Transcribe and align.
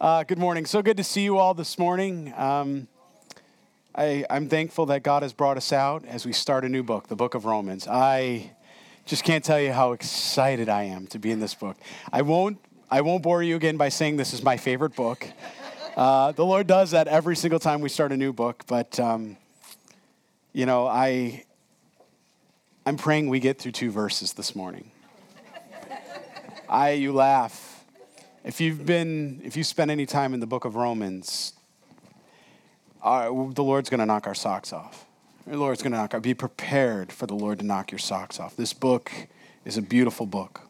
Uh, 0.00 0.22
good 0.22 0.38
morning. 0.38 0.64
So 0.64 0.80
good 0.80 0.96
to 0.96 1.04
see 1.04 1.20
you 1.20 1.36
all 1.36 1.52
this 1.52 1.78
morning. 1.78 2.32
Um, 2.34 2.88
I, 3.94 4.24
I'm 4.30 4.48
thankful 4.48 4.86
that 4.86 5.02
God 5.02 5.22
has 5.22 5.34
brought 5.34 5.58
us 5.58 5.74
out 5.74 6.06
as 6.06 6.24
we 6.24 6.32
start 6.32 6.64
a 6.64 6.70
new 6.70 6.82
book, 6.82 7.08
the 7.08 7.16
book 7.16 7.34
of 7.34 7.44
Romans. 7.44 7.86
I 7.86 8.52
just 9.04 9.24
can't 9.24 9.44
tell 9.44 9.60
you 9.60 9.72
how 9.72 9.92
excited 9.92 10.70
I 10.70 10.84
am 10.84 11.06
to 11.08 11.18
be 11.18 11.30
in 11.30 11.38
this 11.38 11.52
book. 11.52 11.76
I 12.10 12.22
won't, 12.22 12.56
I 12.90 13.02
won't 13.02 13.22
bore 13.22 13.42
you 13.42 13.56
again 13.56 13.76
by 13.76 13.90
saying 13.90 14.16
this 14.16 14.32
is 14.32 14.42
my 14.42 14.56
favorite 14.56 14.96
book. 14.96 15.28
Uh, 15.94 16.32
the 16.32 16.46
Lord 16.46 16.66
does 16.66 16.92
that 16.92 17.06
every 17.06 17.36
single 17.36 17.60
time 17.60 17.82
we 17.82 17.90
start 17.90 18.10
a 18.10 18.16
new 18.16 18.32
book, 18.32 18.64
but 18.66 18.98
um, 18.98 19.36
you 20.54 20.64
know, 20.64 20.86
I, 20.86 21.44
I'm 22.86 22.96
praying 22.96 23.28
we 23.28 23.38
get 23.38 23.58
through 23.58 23.72
two 23.72 23.90
verses 23.90 24.32
this 24.32 24.56
morning. 24.56 24.92
I, 26.70 26.92
you 26.92 27.12
laugh. 27.12 27.69
If 28.42 28.58
you've 28.58 28.86
been, 28.86 29.42
if 29.44 29.54
you 29.54 29.62
spent 29.62 29.90
any 29.90 30.06
time 30.06 30.32
in 30.32 30.40
the 30.40 30.46
book 30.46 30.64
of 30.64 30.74
Romans, 30.74 31.52
uh, 33.02 33.26
the 33.26 33.62
Lord's 33.62 33.90
going 33.90 34.00
to 34.00 34.06
knock 34.06 34.26
our 34.26 34.34
socks 34.34 34.72
off. 34.72 35.04
The 35.46 35.58
Lord's 35.58 35.82
going 35.82 35.92
to 35.92 35.98
knock. 35.98 36.22
Be 36.22 36.32
prepared 36.32 37.12
for 37.12 37.26
the 37.26 37.34
Lord 37.34 37.58
to 37.58 37.66
knock 37.66 37.92
your 37.92 37.98
socks 37.98 38.40
off. 38.40 38.56
This 38.56 38.72
book 38.72 39.12
is 39.66 39.76
a 39.76 39.82
beautiful 39.82 40.24
book. 40.24 40.62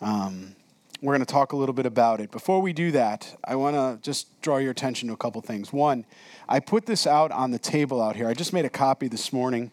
Um, 0.00 0.56
we're 1.00 1.14
going 1.14 1.24
to 1.24 1.32
talk 1.32 1.52
a 1.52 1.56
little 1.56 1.72
bit 1.72 1.86
about 1.86 2.20
it. 2.20 2.32
Before 2.32 2.60
we 2.60 2.72
do 2.72 2.90
that, 2.90 3.36
I 3.44 3.54
want 3.54 3.76
to 3.76 4.02
just 4.02 4.40
draw 4.42 4.56
your 4.56 4.72
attention 4.72 5.06
to 5.06 5.14
a 5.14 5.16
couple 5.16 5.40
things. 5.40 5.72
One, 5.72 6.04
I 6.48 6.58
put 6.58 6.86
this 6.86 7.06
out 7.06 7.30
on 7.30 7.52
the 7.52 7.60
table 7.60 8.02
out 8.02 8.16
here. 8.16 8.26
I 8.26 8.34
just 8.34 8.52
made 8.52 8.64
a 8.64 8.70
copy 8.70 9.06
this 9.06 9.32
morning. 9.32 9.70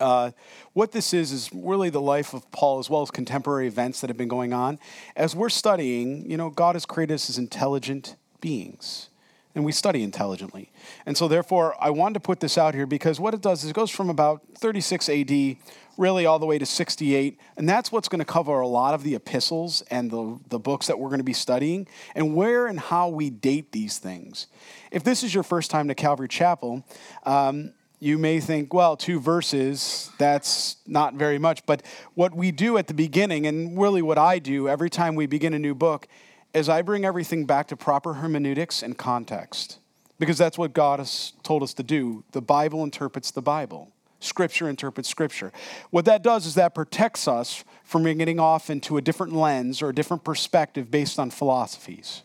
Uh, 0.00 0.30
what 0.72 0.92
this 0.92 1.14
is 1.14 1.32
is 1.32 1.50
really 1.52 1.90
the 1.90 2.00
life 2.00 2.34
of 2.34 2.50
Paul 2.50 2.78
as 2.78 2.90
well 2.90 3.02
as 3.02 3.10
contemporary 3.10 3.66
events 3.66 4.00
that 4.00 4.10
have 4.10 4.16
been 4.16 4.28
going 4.28 4.52
on. 4.52 4.78
As 5.16 5.34
we're 5.34 5.48
studying, 5.48 6.30
you 6.30 6.36
know, 6.36 6.50
God 6.50 6.74
has 6.74 6.86
created 6.86 7.14
us 7.14 7.28
as 7.30 7.38
intelligent 7.38 8.16
beings 8.40 9.08
and 9.54 9.64
we 9.64 9.72
study 9.72 10.02
intelligently. 10.02 10.70
And 11.04 11.16
so, 11.16 11.28
therefore, 11.28 11.76
I 11.80 11.90
wanted 11.90 12.14
to 12.14 12.20
put 12.20 12.40
this 12.40 12.56
out 12.56 12.74
here 12.74 12.86
because 12.86 13.20
what 13.20 13.34
it 13.34 13.40
does 13.40 13.64
is 13.64 13.70
it 13.70 13.74
goes 13.74 13.90
from 13.90 14.08
about 14.08 14.42
36 14.58 15.08
AD 15.08 15.56
really 15.98 16.24
all 16.24 16.38
the 16.38 16.46
way 16.46 16.58
to 16.58 16.66
68. 16.66 17.38
And 17.56 17.68
that's 17.68 17.92
what's 17.92 18.08
going 18.08 18.20
to 18.20 18.24
cover 18.24 18.60
a 18.60 18.66
lot 18.66 18.94
of 18.94 19.02
the 19.02 19.14
epistles 19.14 19.82
and 19.90 20.10
the, 20.10 20.38
the 20.48 20.58
books 20.58 20.86
that 20.86 20.98
we're 20.98 21.08
going 21.08 21.20
to 21.20 21.24
be 21.24 21.34
studying 21.34 21.86
and 22.14 22.34
where 22.34 22.66
and 22.66 22.80
how 22.80 23.08
we 23.08 23.28
date 23.30 23.72
these 23.72 23.98
things. 23.98 24.46
If 24.90 25.04
this 25.04 25.22
is 25.22 25.34
your 25.34 25.42
first 25.42 25.70
time 25.70 25.88
to 25.88 25.94
Calvary 25.94 26.28
Chapel, 26.28 26.84
um, 27.24 27.72
you 28.02 28.18
may 28.18 28.40
think, 28.40 28.74
well, 28.74 28.96
two 28.96 29.20
verses, 29.20 30.10
that's 30.18 30.78
not 30.88 31.14
very 31.14 31.38
much. 31.38 31.64
But 31.66 31.82
what 32.14 32.34
we 32.34 32.50
do 32.50 32.76
at 32.76 32.88
the 32.88 32.94
beginning, 32.94 33.46
and 33.46 33.80
really 33.80 34.02
what 34.02 34.18
I 34.18 34.40
do 34.40 34.68
every 34.68 34.90
time 34.90 35.14
we 35.14 35.26
begin 35.26 35.54
a 35.54 35.58
new 35.58 35.72
book, 35.72 36.08
is 36.52 36.68
I 36.68 36.82
bring 36.82 37.04
everything 37.04 37.46
back 37.46 37.68
to 37.68 37.76
proper 37.76 38.14
hermeneutics 38.14 38.82
and 38.82 38.98
context 38.98 39.78
because 40.18 40.36
that's 40.36 40.58
what 40.58 40.72
God 40.72 40.98
has 40.98 41.32
told 41.44 41.62
us 41.62 41.74
to 41.74 41.84
do. 41.84 42.24
The 42.32 42.42
Bible 42.42 42.82
interprets 42.82 43.30
the 43.30 43.40
Bible. 43.40 43.92
Scripture 44.18 44.68
interprets 44.68 45.08
Scripture. 45.08 45.52
What 45.90 46.04
that 46.06 46.24
does 46.24 46.44
is 46.44 46.56
that 46.56 46.74
protects 46.74 47.28
us 47.28 47.62
from 47.84 48.02
getting 48.02 48.40
off 48.40 48.68
into 48.68 48.96
a 48.96 49.00
different 49.00 49.32
lens 49.32 49.80
or 49.80 49.90
a 49.90 49.94
different 49.94 50.24
perspective 50.24 50.90
based 50.90 51.20
on 51.20 51.30
philosophies. 51.30 52.22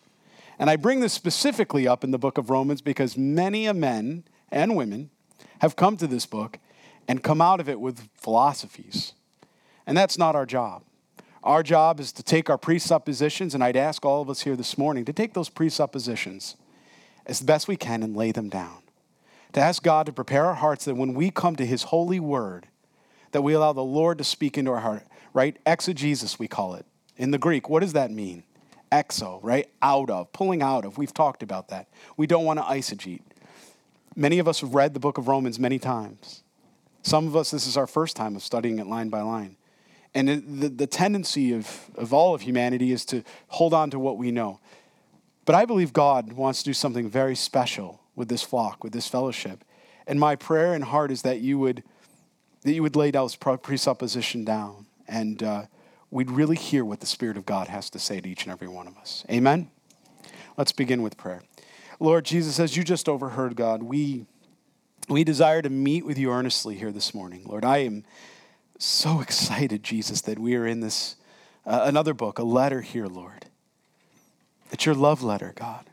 And 0.58 0.72
I 0.72 0.76
bring 0.76 1.02
this 1.02 1.14
specifically 1.14 1.88
up 1.88 2.04
in 2.04 2.10
the 2.10 2.18
book 2.18 2.40
of 2.40 2.50
Romans 2.50 2.82
because 2.82 3.16
many 3.16 3.72
men 3.74 4.24
and 4.52 4.76
women 4.76 5.12
have 5.60 5.76
come 5.76 5.98
to 5.98 6.08
this 6.08 6.26
book 6.26 6.60
and 7.08 7.24
come 7.24 7.42
out 7.42 7.60
of 7.60 7.70
it 7.70 7.80
with 7.80 8.10
philosophies. 8.16 9.14
And 9.86 9.98
that's 9.98 10.18
not 10.18 10.36
our 10.36 10.46
job. 10.46 10.84
Our 11.44 11.64
job 11.64 12.00
is 12.00 12.12
to 12.14 12.24
take 12.24 12.50
our 12.50 12.58
presuppositions, 12.58 13.56
and 13.56 13.64
I'd 13.64 13.78
ask 13.78 14.04
all 14.04 14.22
of 14.22 14.30
us 14.30 14.42
here 14.42 14.56
this 14.56 14.78
morning 14.78 15.06
to 15.06 15.14
take 15.14 15.34
those 15.34 15.50
presuppositions 15.50 16.58
as 17.26 17.42
best 17.42 17.68
we 17.68 17.78
can 17.78 18.04
and 18.04 18.16
lay 18.16 18.32
them 18.32 18.50
down. 18.50 18.80
To 19.54 19.62
ask 19.62 19.82
God 19.82 20.06
to 20.08 20.12
prepare 20.12 20.46
our 20.46 20.56
hearts 20.56 20.86
that 20.86 20.96
when 20.96 21.14
we 21.14 21.32
come 21.32 21.56
to 21.56 21.66
His 21.66 21.84
holy 21.84 22.20
word, 22.20 22.68
that 23.32 23.44
we 23.44 23.54
allow 23.54 23.72
the 23.72 23.82
Lord 23.84 24.18
to 24.18 24.24
speak 24.24 24.58
into 24.58 24.72
our 24.72 24.82
heart, 24.82 25.04
right? 25.34 25.58
Exegesis, 25.66 26.38
we 26.38 26.48
call 26.48 26.76
it. 26.76 26.86
In 27.16 27.32
the 27.32 27.38
Greek, 27.38 27.70
what 27.70 27.80
does 27.80 27.94
that 27.94 28.12
mean? 28.12 28.44
Exo, 28.92 29.40
right? 29.42 29.70
Out 29.82 30.10
of, 30.10 30.32
pulling 30.34 30.62
out 30.62 30.86
of. 30.86 30.98
We've 30.98 31.14
talked 31.14 31.44
about 31.44 31.70
that. 31.70 31.88
We 32.18 32.28
don't 32.28 32.46
want 32.46 32.60
to 32.60 32.64
eisegete. 32.64 33.22
Many 34.18 34.40
of 34.40 34.48
us 34.48 34.62
have 34.62 34.74
read 34.74 34.96
the 34.96 35.00
book 35.00 35.20
of 35.20 35.28
Romans 35.28 35.60
many 35.60 35.78
times. 35.78 36.42
Some 37.04 37.28
of 37.28 37.36
us, 37.36 37.52
this 37.52 37.68
is 37.68 37.78
our 37.78 37.86
first 37.86 38.16
time 38.16 38.36
of 38.36 38.42
studying 38.42 38.80
it 38.80 38.88
line 38.88 39.10
by 39.10 39.22
line. 39.22 39.58
And 40.16 40.28
the, 40.28 40.70
the 40.70 40.88
tendency 40.88 41.54
of, 41.54 41.92
of 41.96 42.12
all 42.14 42.34
of 42.34 42.42
humanity 42.42 42.92
is 42.92 43.06
to 43.06 43.24
hold 43.50 43.76
on 43.76 43.92
to 43.92 44.00
what 44.00 44.18
we 44.18 44.32
know. 44.32 44.60
But 45.46 45.54
I 45.54 45.66
believe 45.66 45.94
God 45.94 46.34
wants 46.34 46.64
to 46.64 46.66
do 46.66 46.74
something 46.74 47.08
very 47.08 47.36
special 47.36 48.02
with 48.16 48.28
this 48.28 48.42
flock, 48.42 48.84
with 48.84 48.92
this 48.92 49.08
fellowship. 49.08 49.64
And 50.08 50.20
my 50.20 50.36
prayer 50.36 50.74
and 50.74 50.84
heart 50.84 51.12
is 51.12 51.22
that 51.22 51.42
you 51.42 51.60
would, 51.60 51.84
that 52.64 52.74
you 52.74 52.82
would 52.82 52.96
lay 52.96 53.12
those 53.12 53.36
presupposition 53.36 54.44
down 54.44 54.88
and 55.08 55.44
uh, 55.44 55.64
we'd 56.10 56.32
really 56.32 56.56
hear 56.56 56.84
what 56.84 57.02
the 57.02 57.06
Spirit 57.06 57.38
of 57.38 57.46
God 57.46 57.68
has 57.68 57.92
to 57.92 58.00
say 58.00 58.20
to 58.20 58.28
each 58.28 58.46
and 58.46 58.52
every 58.52 58.68
one 58.68 58.88
of 58.88 58.98
us. 58.98 59.24
Amen? 59.30 59.70
Let's 60.58 60.72
begin 60.72 61.04
with 61.04 61.18
prayer. 61.18 61.44
Lord 62.00 62.26
Jesus, 62.26 62.60
as 62.60 62.78
you 62.78 62.84
just 62.84 63.10
overheard, 63.10 63.56
God, 63.56 63.82
we, 63.82 64.26
we 65.10 65.24
desire 65.24 65.62
to 65.62 65.70
meet 65.70 66.06
with 66.06 66.18
you 66.18 66.32
earnestly 66.32 66.76
here 66.76 66.92
this 66.92 67.14
morning. 67.14 67.44
Lord, 67.46 67.66
I 67.66 67.80
am 67.80 68.04
so 68.78 69.20
excited, 69.20 69.82
Jesus, 69.82 70.22
that 70.22 70.38
we 70.38 70.56
are 70.56 70.68
in 70.68 70.82
this, 70.82 71.16
uh, 71.66 71.82
another 71.86 72.14
book, 72.14 72.38
a 72.38 72.44
letter 72.44 72.82
here, 72.82 73.08
Lord. 73.08 73.48
It's 74.72 74.86
your 74.86 74.94
love 74.94 75.24
letter, 75.24 75.54
God. 75.56 75.90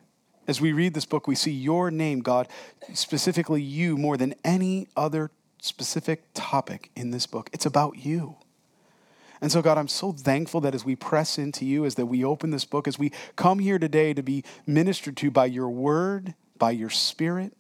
As 0.47 0.61
we 0.61 0.73
read 0.73 0.93
this 0.93 1.07
book, 1.07 1.27
we 1.27 1.35
see 1.35 1.53
your 1.53 1.91
name, 1.91 2.21
God, 2.21 2.49
specifically 2.93 3.63
you, 3.63 3.97
more 3.97 4.19
than 4.19 4.35
any 4.45 4.89
other 4.95 5.31
specific 5.63 6.25
topic 6.35 6.91
in 6.95 7.13
this 7.13 7.27
book. 7.27 7.49
It's 7.53 7.65
about 7.65 8.05
you. 8.05 8.37
And 9.45 9.53
so, 9.53 9.61
God, 9.61 9.77
I'm 9.77 9.89
so 9.89 10.11
thankful 10.11 10.63
that 10.63 10.75
as 10.75 10.87
we 10.87 10.97
press 10.97 11.37
into 11.37 11.67
you, 11.67 11.85
as 11.85 11.97
that 11.97 12.07
we 12.07 12.25
open 12.25 12.51
this 12.51 12.65
book, 12.65 12.89
as 12.89 12.99
we 12.99 13.13
come 13.37 13.59
here 13.59 13.79
today 13.79 14.15
to 14.15 14.23
be 14.23 14.43
ministered 14.67 15.19
to 15.19 15.31
by 15.31 15.45
your 15.45 15.69
word, 15.69 16.33
by 16.57 16.71
your 16.71 16.89
spirit, 16.89 17.53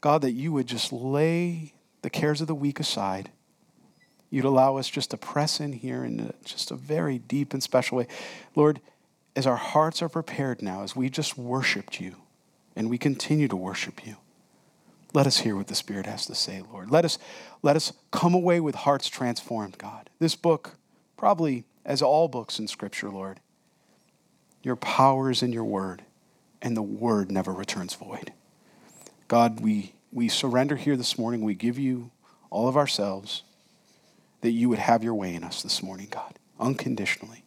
God, 0.00 0.22
that 0.22 0.32
you 0.32 0.50
would 0.50 0.66
just 0.66 0.92
lay 0.92 1.74
the 2.02 2.10
cares 2.10 2.40
of 2.40 2.48
the 2.48 2.54
week 2.56 2.80
aside 2.80 3.30
you'd 4.32 4.46
allow 4.46 4.78
us 4.78 4.88
just 4.88 5.10
to 5.10 5.16
press 5.16 5.60
in 5.60 5.74
here 5.74 6.04
in 6.04 6.32
just 6.42 6.70
a 6.70 6.74
very 6.74 7.18
deep 7.18 7.52
and 7.52 7.62
special 7.62 7.98
way. 7.98 8.08
Lord, 8.56 8.80
as 9.36 9.46
our 9.46 9.56
hearts 9.56 10.00
are 10.00 10.08
prepared 10.08 10.62
now, 10.62 10.82
as 10.82 10.96
we 10.96 11.10
just 11.10 11.36
worshiped 11.36 12.00
you 12.00 12.16
and 12.74 12.88
we 12.88 12.96
continue 12.96 13.46
to 13.46 13.56
worship 13.56 14.04
you, 14.06 14.16
let 15.12 15.26
us 15.26 15.38
hear 15.38 15.56
what 15.56 15.66
the 15.66 15.74
Spirit 15.74 16.06
has 16.06 16.26
to 16.26 16.34
say, 16.34 16.62
Lord. 16.72 16.90
Let 16.90 17.04
us, 17.04 17.18
let 17.62 17.76
us 17.76 17.92
come 18.10 18.34
away 18.34 18.60
with 18.60 18.74
hearts 18.74 19.08
transformed, 19.08 19.78
God. 19.78 20.10
This 20.18 20.34
book, 20.34 20.76
probably 21.16 21.64
as 21.84 22.02
all 22.02 22.28
books 22.28 22.58
in 22.58 22.68
Scripture, 22.68 23.10
Lord, 23.10 23.40
your 24.62 24.76
power 24.76 25.30
is 25.30 25.42
in 25.42 25.52
your 25.52 25.64
word, 25.64 26.02
and 26.60 26.76
the 26.76 26.82
word 26.82 27.30
never 27.30 27.52
returns 27.52 27.94
void. 27.94 28.32
God, 29.28 29.60
we, 29.60 29.94
we 30.12 30.28
surrender 30.28 30.76
here 30.76 30.96
this 30.96 31.18
morning. 31.18 31.42
We 31.42 31.54
give 31.54 31.78
you 31.78 32.10
all 32.50 32.68
of 32.68 32.76
ourselves 32.76 33.42
that 34.42 34.50
you 34.50 34.68
would 34.68 34.78
have 34.78 35.02
your 35.02 35.14
way 35.14 35.34
in 35.34 35.44
us 35.44 35.62
this 35.62 35.82
morning, 35.82 36.08
God, 36.10 36.38
unconditionally. 36.60 37.44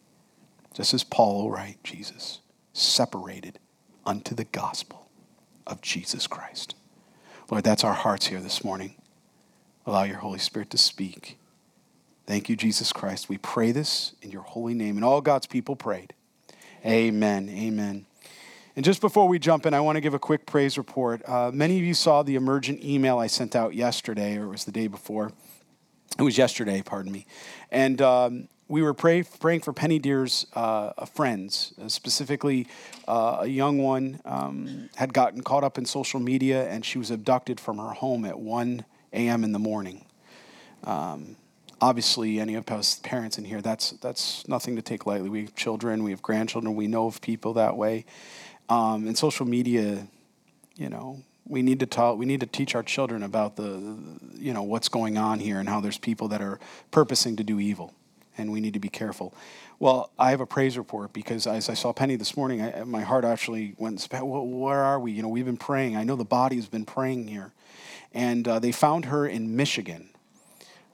Just 0.74 0.92
as 0.92 1.04
Paul 1.04 1.50
write, 1.50 1.82
Jesus, 1.82 2.40
separated 2.72 3.58
unto 4.04 4.34
the 4.34 4.44
gospel 4.44 5.08
of 5.66 5.80
Jesus 5.80 6.26
Christ. 6.26 6.74
Lord, 7.50 7.62
that's 7.62 7.84
our 7.84 7.92
hearts 7.92 8.26
here 8.26 8.40
this 8.40 8.64
morning. 8.64 8.96
Allow 9.86 10.02
your 10.02 10.16
Holy 10.16 10.40
Spirit 10.40 10.70
to 10.70 10.78
speak. 10.78 11.38
Thank 12.26 12.48
you, 12.48 12.56
Jesus 12.56 12.92
Christ. 12.92 13.28
We 13.28 13.38
pray 13.38 13.70
this 13.70 14.14
in 14.20 14.32
your 14.32 14.42
holy 14.42 14.74
name. 14.74 14.96
And 14.96 15.04
all 15.04 15.20
God's 15.20 15.46
people 15.46 15.76
prayed. 15.76 16.12
Amen. 16.84 17.48
Amen. 17.48 18.06
And 18.74 18.84
just 18.84 19.00
before 19.00 19.28
we 19.28 19.38
jump 19.38 19.64
in, 19.64 19.74
I 19.74 19.80
want 19.80 19.94
to 19.96 20.00
give 20.00 20.12
a 20.12 20.18
quick 20.18 20.44
praise 20.44 20.76
report. 20.76 21.22
Uh, 21.26 21.52
many 21.54 21.78
of 21.78 21.84
you 21.84 21.94
saw 21.94 22.24
the 22.24 22.34
emergent 22.34 22.82
email 22.84 23.18
I 23.18 23.28
sent 23.28 23.54
out 23.54 23.74
yesterday, 23.74 24.36
or 24.36 24.46
it 24.46 24.48
was 24.48 24.64
the 24.64 24.72
day 24.72 24.88
before. 24.88 25.30
It 26.18 26.22
was 26.22 26.36
yesterday, 26.36 26.82
pardon 26.82 27.12
me. 27.12 27.26
And 27.70 28.02
um, 28.02 28.48
we 28.68 28.82
were 28.82 28.94
pray, 28.94 29.22
praying 29.22 29.60
for 29.60 29.72
Penny 29.72 29.98
Deer's 29.98 30.46
uh, 30.54 31.06
friends, 31.06 31.72
uh, 31.80 31.88
specifically 31.88 32.66
uh, 33.06 33.38
a 33.40 33.46
young 33.46 33.78
one 33.78 34.20
um, 34.24 34.90
had 34.96 35.12
gotten 35.12 35.42
caught 35.42 35.62
up 35.62 35.78
in 35.78 35.84
social 35.84 36.18
media 36.18 36.68
and 36.68 36.84
she 36.84 36.98
was 36.98 37.10
abducted 37.10 37.60
from 37.60 37.78
her 37.78 37.90
home 37.90 38.24
at 38.24 38.38
1 38.38 38.84
a.m. 39.12 39.44
in 39.44 39.52
the 39.52 39.58
morning. 39.58 40.04
Um, 40.82 41.36
obviously, 41.80 42.40
any 42.40 42.54
of 42.54 42.68
us 42.70 42.98
parents 42.98 43.38
in 43.38 43.44
here, 43.44 43.62
that's, 43.62 43.92
that's 43.92 44.46
nothing 44.48 44.74
to 44.76 44.82
take 44.82 45.06
lightly. 45.06 45.28
We 45.28 45.42
have 45.42 45.54
children, 45.54 46.02
we 46.02 46.10
have 46.10 46.22
grandchildren, 46.22 46.74
we 46.74 46.88
know 46.88 47.06
of 47.06 47.20
people 47.20 47.52
that 47.54 47.76
way. 47.76 48.04
Um, 48.68 49.06
and 49.06 49.16
social 49.16 49.46
media, 49.46 50.08
you 50.74 50.88
know, 50.88 51.22
we 51.48 51.62
need 51.62 51.78
to 51.78 51.86
talk 51.86 52.18
we 52.18 52.26
need 52.26 52.40
to 52.40 52.46
teach 52.46 52.74
our 52.74 52.82
children 52.82 53.22
about 53.22 53.54
the 53.54 53.96
you 54.34 54.52
know 54.52 54.64
what's 54.64 54.88
going 54.88 55.16
on 55.16 55.38
here 55.38 55.60
and 55.60 55.68
how 55.68 55.80
there's 55.80 55.96
people 55.96 56.26
that 56.26 56.42
are 56.42 56.58
purposing 56.90 57.36
to 57.36 57.44
do 57.44 57.60
evil 57.60 57.94
and 58.38 58.52
we 58.52 58.60
need 58.60 58.74
to 58.74 58.80
be 58.80 58.88
careful. 58.88 59.34
Well, 59.78 60.10
I 60.18 60.30
have 60.30 60.40
a 60.40 60.46
praise 60.46 60.78
report 60.78 61.12
because 61.12 61.46
as 61.46 61.68
I 61.68 61.74
saw 61.74 61.92
Penny 61.92 62.16
this 62.16 62.36
morning, 62.36 62.62
I, 62.62 62.84
my 62.84 63.02
heart 63.02 63.24
actually 63.24 63.74
went, 63.78 64.06
where 64.10 64.82
are 64.82 64.98
we? 64.98 65.12
You 65.12 65.22
know, 65.22 65.28
we've 65.28 65.44
been 65.44 65.56
praying. 65.56 65.96
I 65.96 66.04
know 66.04 66.16
the 66.16 66.24
body 66.24 66.56
has 66.56 66.66
been 66.66 66.84
praying 66.84 67.28
here. 67.28 67.52
And 68.12 68.48
uh, 68.48 68.58
they 68.58 68.72
found 68.72 69.06
her 69.06 69.26
in 69.26 69.56
Michigan. 69.56 70.08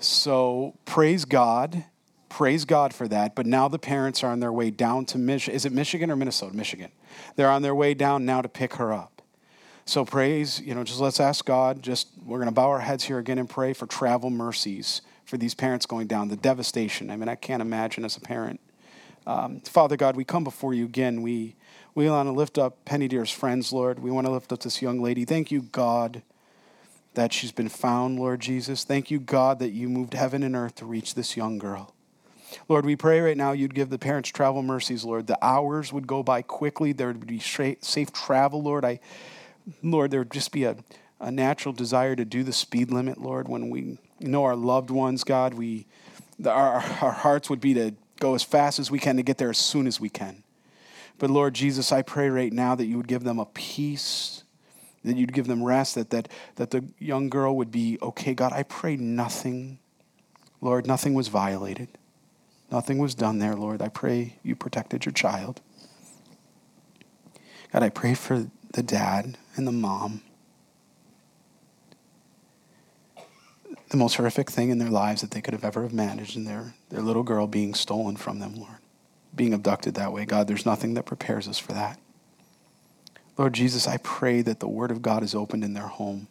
So 0.01 0.75
praise 0.85 1.25
God. 1.25 1.85
Praise 2.29 2.65
God 2.65 2.93
for 2.93 3.07
that. 3.09 3.37
But 3.37 3.47
now 3.47 3.69
the 3.69 3.79
parents 3.79 4.25
are 4.25 4.33
on 4.33 4.41
their 4.41 4.53
way 4.53 4.71
down 4.71 5.05
to 5.07 5.19
Michigan. 5.19 5.55
Is 5.55 5.65
it 5.65 5.73
Michigan 5.73 6.11
or 6.11 6.17
Minnesota? 6.17 6.57
Michigan. 6.57 6.91
They're 7.37 7.51
on 7.51 7.63
their 7.63 7.75
way 7.75 7.95
down 7.95 8.25
now 8.25 8.43
to 8.43 8.49
pick 8.49 8.75
her 8.75 8.93
up. 8.93 9.23
So 9.85 10.05
praise, 10.05 10.61
you 10.61 10.75
know, 10.75 10.85
just 10.85 11.01
let's 11.01 11.21
ask 11.21 11.45
God. 11.45 11.83
Just 11.83 12.09
we're 12.25 12.39
going 12.39 12.49
to 12.49 12.55
bow 12.55 12.71
our 12.71 12.81
heads 12.81 13.05
here 13.05 13.19
again 13.19 13.39
and 13.39 13.49
pray 13.49 13.73
for 13.73 13.87
travel 13.87 14.31
mercies 14.31 15.03
for 15.33 15.39
these 15.39 15.55
parents 15.55 15.87
going 15.87 16.07
down, 16.07 16.29
the 16.29 16.37
devastation. 16.37 17.11
I 17.11 17.17
mean, 17.17 17.27
I 17.27 17.37
can't 17.37 17.63
imagine 17.63 18.05
as 18.05 18.19
a 18.19 18.21
parent. 18.21 18.61
Um, 19.27 19.61
Father 19.61 19.97
God, 19.97 20.15
we 20.15 20.25
come 20.27 20.45
before 20.45 20.75
you 20.75 20.85
again. 20.85 21.23
We, 21.23 21.57
we 21.95 22.07
want 22.11 22.29
to 22.29 22.33
lift 22.33 22.59
up 22.59 22.85
Penny 22.85 23.09
Deer's 23.09 23.31
friends, 23.31 23.73
Lord. 23.73 24.01
We 24.01 24.11
want 24.11 24.27
to 24.27 24.31
lift 24.31 24.53
up 24.53 24.61
this 24.61 24.83
young 24.83 25.01
lady. 25.01 25.25
Thank 25.25 25.51
you, 25.51 25.63
God, 25.63 26.21
that 27.15 27.33
she's 27.33 27.51
been 27.51 27.71
found, 27.71 28.19
Lord 28.19 28.41
Jesus. 28.41 28.85
Thank 28.85 29.11
you, 29.11 29.19
God, 29.19 29.59
that 29.61 29.71
you 29.71 29.89
moved 29.89 30.13
heaven 30.13 30.43
and 30.43 30.55
earth 30.55 30.75
to 30.75 30.85
reach 30.85 31.15
this 31.15 31.35
young 31.35 31.57
girl. 31.57 31.95
Lord, 32.69 32.85
we 32.85 32.95
pray 32.95 33.19
right 33.21 33.35
now 33.35 33.53
you'd 33.53 33.75
give 33.75 33.89
the 33.89 33.99
parents 33.99 34.29
travel 34.29 34.63
mercies, 34.63 35.03
Lord. 35.03 35.29
The 35.29 35.43
hours 35.43 35.95
would 35.95 36.07
go 36.07 36.23
by 36.23 36.43
quickly. 36.43 36.93
There 36.93 37.07
would 37.07 37.27
be 37.27 37.39
safe 37.39 38.13
travel, 38.13 38.63
Lord. 38.63 38.85
I, 38.85 39.01
Lord, 39.83 40.11
there 40.11 40.21
would 40.21 40.31
just 40.31 40.53
be 40.53 40.65
a, 40.65 40.77
a 41.21 41.31
natural 41.31 41.73
desire 41.73 42.17
to 42.17 42.27
do 42.27 42.43
the 42.43 42.53
speed 42.53 42.91
limit, 42.91 43.17
Lord, 43.17 43.49
when 43.49 43.71
we 43.71 43.97
know 44.23 44.45
our 44.45 44.57
loved 44.57 44.91
ones, 44.91 45.25
God. 45.25 45.55
We, 45.55 45.87
our, 46.45 46.83
our 47.01 47.13
hearts 47.13 47.51
would 47.51 47.61
be 47.61 47.75
to 47.75 47.95
go 48.21 48.35
as 48.35 48.43
fast 48.43 48.79
as 48.79 48.91
we 48.91 48.99
can 48.99 49.17
to 49.17 49.23
get 49.23 49.39
there 49.39 49.51
as 49.51 49.59
soon 49.59 49.87
as 49.87 50.01
we 50.01 50.09
can. 50.09 50.43
But 51.19 51.31
Lord 51.31 51.55
Jesus, 51.55 51.93
I 51.93 52.03
pray 52.03 52.29
right 52.29 52.53
now 52.53 52.75
that 52.75 52.87
you 52.87 52.97
would 52.97 53.09
give 53.09 53.25
them 53.25 53.39
a 53.39 53.47
peace, 53.47 54.45
that 55.05 55.17
you'd 55.17 55.33
give 55.33 55.47
them 55.47 55.63
rest, 55.63 55.95
that, 55.95 56.11
that, 56.11 56.29
that 56.57 56.71
the 56.71 56.85
young 56.99 57.29
girl 57.29 57.57
would 57.57 57.71
be 57.71 57.99
okay. 58.03 58.35
God, 58.35 58.53
I 58.53 58.63
pray 58.63 58.97
nothing, 58.97 59.79
Lord, 60.61 60.87
nothing 60.87 61.15
was 61.15 61.29
violated. 61.29 61.89
Nothing 62.71 62.99
was 62.99 63.15
done 63.15 63.39
there, 63.39 63.55
Lord. 63.55 63.83
I 63.83 63.89
pray 63.89 64.39
you 64.43 64.57
protected 64.57 65.05
your 65.05 65.13
child. 65.13 65.61
God, 67.73 67.83
I 67.83 67.91
pray 67.91 68.15
for 68.15 68.47
the 68.73 68.83
dad 68.83 69.37
and 69.57 69.67
the 69.67 69.73
mom. 69.73 70.23
The 73.93 73.97
most 73.97 74.17
horrific 74.17 74.51
thing 74.51 74.71
in 74.71 74.79
their 74.79 74.91
lives 74.91 75.21
that 75.21 75.31
they 75.31 75.41
could 75.41 75.55
have 75.55 75.65
ever 75.65 75.83
have 75.83 75.93
managed, 75.93 76.37
and 76.37 76.47
their, 76.47 76.75
their 76.89 77.03
little 77.03 77.23
girl 77.23 77.47
being 77.47 77.75
stolen 77.75 78.17
from 78.17 78.41
them, 78.41 78.57
Lord. 78.57 78.79
Being 79.37 79.55
abducted 79.55 79.95
that 79.95 80.13
way. 80.13 80.25
God, 80.25 80.49
there's 80.49 80.67
nothing 80.67 80.95
that 80.95 81.07
prepares 81.07 81.47
us 81.47 81.59
for 81.59 81.73
that. 81.73 81.99
Lord 83.39 83.53
Jesus, 83.53 83.87
I 83.87 83.99
pray 83.99 84.43
that 84.43 84.61
the 84.61 84.69
Word 84.69 84.91
of 84.91 85.03
God 85.03 85.23
is 85.23 85.35
opened 85.35 85.63
in 85.63 85.75
their 85.75 85.87
home. 85.87 86.27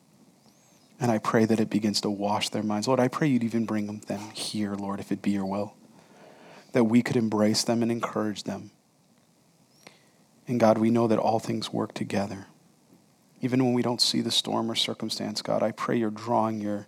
And 0.99 1.09
I 1.09 1.17
pray 1.17 1.45
that 1.45 1.59
it 1.59 1.69
begins 1.69 2.01
to 2.01 2.09
wash 2.09 2.49
their 2.49 2.61
minds. 2.61 2.87
Lord, 2.87 2.99
I 2.99 3.07
pray 3.07 3.27
you'd 3.27 3.43
even 3.43 3.65
bring 3.65 3.99
them 3.99 4.31
here, 4.33 4.75
Lord, 4.75 4.99
if 4.99 5.11
it 5.11 5.21
be 5.21 5.31
your 5.31 5.45
will 5.45 5.73
that 6.71 6.85
we 6.85 7.01
could 7.01 7.15
embrace 7.15 7.63
them 7.63 7.81
and 7.81 7.91
encourage 7.91 8.43
them. 8.43 8.71
And 10.47 10.59
God, 10.59 10.77
we 10.77 10.89
know 10.89 11.07
that 11.07 11.19
all 11.19 11.39
things 11.39 11.71
work 11.71 11.93
together. 11.93 12.47
Even 13.41 13.63
when 13.63 13.73
we 13.73 13.81
don't 13.81 14.01
see 14.01 14.21
the 14.21 14.31
storm 14.31 14.69
or 14.69 14.75
circumstance, 14.75 15.41
God, 15.41 15.63
I 15.63 15.71
pray 15.71 15.97
you're 15.97 16.09
drawing 16.09 16.61
your, 16.61 16.87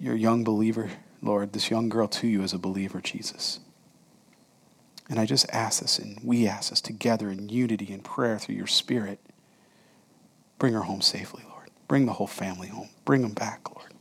your 0.00 0.16
young 0.16 0.42
believer, 0.42 0.90
Lord, 1.20 1.52
this 1.52 1.70
young 1.70 1.90
girl 1.90 2.08
to 2.08 2.26
you 2.26 2.42
as 2.42 2.54
a 2.54 2.58
believer, 2.58 3.00
Jesus. 3.02 3.60
And 5.10 5.18
I 5.18 5.26
just 5.26 5.46
ask 5.52 5.82
this, 5.82 5.98
and 5.98 6.18
we 6.24 6.48
ask 6.48 6.70
this 6.70 6.80
together 6.80 7.30
in 7.30 7.50
unity 7.50 7.92
and 7.92 8.02
prayer 8.02 8.38
through 8.38 8.54
your 8.54 8.66
Spirit. 8.66 9.20
Bring 10.58 10.72
her 10.72 10.82
home 10.82 11.02
safely, 11.02 11.42
Lord. 11.48 11.70
Bring 11.86 12.06
the 12.06 12.14
whole 12.14 12.26
family 12.26 12.68
home. 12.68 12.88
Bring 13.04 13.20
them 13.22 13.34
back, 13.34 13.68
Lord. 13.74 13.92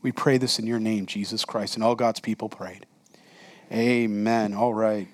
We 0.00 0.12
pray 0.12 0.38
this 0.38 0.58
in 0.58 0.66
your 0.66 0.78
name, 0.80 1.04
Jesus 1.04 1.44
Christ. 1.44 1.74
And 1.74 1.84
all 1.84 1.94
God's 1.94 2.20
people 2.20 2.48
prayed. 2.48 2.86
Amen. 3.70 4.54
All 4.54 4.72
right. 4.72 5.08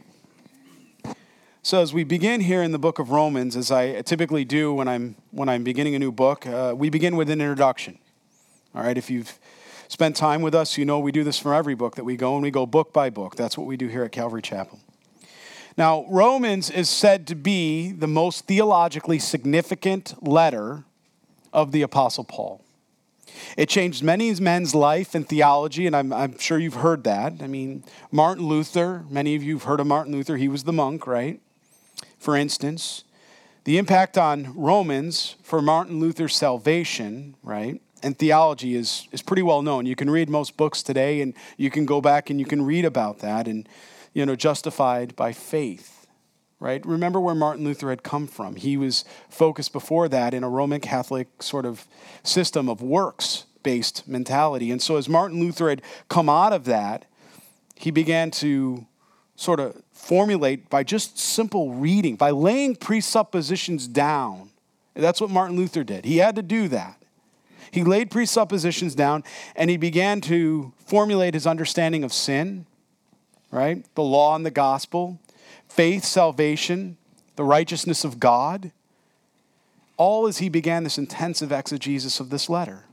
So 1.62 1.80
as 1.80 1.94
we 1.94 2.04
begin 2.04 2.42
here 2.42 2.62
in 2.62 2.72
the 2.72 2.78
book 2.78 2.98
of 2.98 3.10
Romans, 3.10 3.56
as 3.56 3.72
I 3.72 4.02
typically 4.02 4.44
do 4.44 4.74
when 4.74 4.86
I'm 4.86 5.16
when 5.30 5.48
I'm 5.48 5.64
beginning 5.64 5.94
a 5.94 5.98
new 5.98 6.12
book, 6.12 6.46
uh, 6.46 6.74
we 6.76 6.90
begin 6.90 7.16
with 7.16 7.30
an 7.30 7.40
introduction. 7.40 7.98
All 8.74 8.82
right. 8.82 8.98
If 8.98 9.10
you've 9.10 9.38
spent 9.88 10.16
time 10.16 10.42
with 10.42 10.54
us, 10.54 10.78
you 10.78 10.84
know 10.84 10.98
we 10.98 11.12
do 11.12 11.24
this 11.24 11.38
for 11.38 11.54
every 11.54 11.74
book 11.74 11.96
that 11.96 12.04
we 12.04 12.16
go, 12.16 12.34
and 12.34 12.42
we 12.42 12.50
go 12.50 12.66
book 12.66 12.92
by 12.92 13.10
book. 13.10 13.36
That's 13.36 13.56
what 13.58 13.66
we 13.66 13.76
do 13.76 13.88
here 13.88 14.04
at 14.04 14.12
Calvary 14.12 14.42
Chapel. 14.42 14.80
Now, 15.76 16.06
Romans 16.08 16.70
is 16.70 16.88
said 16.88 17.26
to 17.26 17.34
be 17.34 17.90
the 17.90 18.06
most 18.06 18.46
theologically 18.46 19.18
significant 19.18 20.14
letter 20.26 20.84
of 21.52 21.72
the 21.72 21.82
Apostle 21.82 22.24
Paul. 22.24 22.64
It 23.56 23.68
changed 23.68 24.02
many 24.02 24.32
men's 24.40 24.74
life 24.74 25.14
and 25.14 25.28
theology, 25.28 25.86
and 25.86 25.96
I'm, 25.96 26.12
I'm 26.12 26.38
sure 26.38 26.58
you've 26.58 26.74
heard 26.74 27.04
that. 27.04 27.34
I 27.40 27.48
mean, 27.48 27.82
Martin 28.12 28.46
Luther, 28.46 29.04
many 29.10 29.34
of 29.34 29.42
you 29.42 29.56
have 29.56 29.64
heard 29.64 29.80
of 29.80 29.86
Martin 29.86 30.12
Luther. 30.12 30.36
He 30.36 30.48
was 30.48 30.64
the 30.64 30.72
monk, 30.72 31.06
right? 31.06 31.40
For 32.18 32.36
instance, 32.36 33.04
the 33.64 33.78
impact 33.78 34.16
on 34.16 34.54
Romans 34.56 35.36
for 35.42 35.60
Martin 35.60 35.98
Luther's 35.98 36.36
salvation, 36.36 37.34
right? 37.42 37.80
And 38.04 38.18
theology 38.18 38.74
is, 38.76 39.08
is 39.10 39.22
pretty 39.22 39.42
well 39.42 39.62
known. 39.62 39.86
You 39.86 39.96
can 39.96 40.10
read 40.10 40.28
most 40.28 40.56
books 40.56 40.82
today, 40.82 41.22
and 41.22 41.34
you 41.56 41.70
can 41.70 41.86
go 41.86 42.00
back 42.00 42.30
and 42.30 42.38
you 42.38 42.46
can 42.46 42.62
read 42.62 42.84
about 42.84 43.20
that, 43.20 43.48
and, 43.48 43.68
you 44.12 44.24
know, 44.26 44.36
justified 44.36 45.16
by 45.16 45.32
faith 45.32 45.94
right? 46.60 46.86
Remember 46.86 47.20
where 47.20 47.34
Martin 47.34 47.62
Luther 47.62 47.90
had 47.90 48.02
come 48.02 48.26
from. 48.26 48.56
He 48.56 48.78
was 48.78 49.04
focused 49.28 49.70
before 49.70 50.08
that 50.08 50.32
in 50.32 50.42
a 50.42 50.48
Roman 50.48 50.80
Catholic 50.80 51.42
sort 51.42 51.66
of 51.66 51.86
system 52.22 52.70
of 52.70 52.80
works 52.80 53.44
based 53.62 54.08
mentality. 54.08 54.70
And 54.70 54.80
so 54.80 54.96
as 54.96 55.06
Martin 55.06 55.40
Luther 55.40 55.68
had 55.68 55.82
come 56.08 56.28
out 56.30 56.54
of 56.54 56.64
that, 56.66 57.06
he 57.74 57.90
began 57.90 58.30
to 58.30 58.86
sort 59.36 59.60
of 59.60 59.82
formulate 59.92 60.70
by 60.70 60.84
just 60.84 61.18
simple 61.18 61.74
reading, 61.74 62.16
by 62.16 62.30
laying 62.30 62.76
presuppositions 62.76 63.88
down. 63.88 64.50
That's 64.94 65.20
what 65.20 65.30
Martin 65.30 65.56
Luther 65.56 65.82
did. 65.82 66.04
He 66.04 66.18
had 66.18 66.36
to 66.36 66.42
do 66.42 66.68
that. 66.68 67.03
He 67.74 67.82
laid 67.82 68.08
presuppositions 68.08 68.94
down 68.94 69.24
and 69.56 69.68
he 69.68 69.76
began 69.76 70.20
to 70.22 70.72
formulate 70.78 71.34
his 71.34 71.44
understanding 71.44 72.04
of 72.04 72.12
sin, 72.12 72.66
right? 73.50 73.84
The 73.96 74.02
law 74.02 74.36
and 74.36 74.46
the 74.46 74.52
gospel 74.52 75.18
faith, 75.68 76.04
salvation, 76.04 76.96
the 77.34 77.42
righteousness 77.42 78.04
of 78.04 78.20
God, 78.20 78.70
all 79.96 80.28
as 80.28 80.38
he 80.38 80.48
began 80.48 80.84
this 80.84 80.98
intensive 80.98 81.50
exegesis 81.50 82.20
of 82.20 82.30
this 82.30 82.48
letter. 82.48 82.84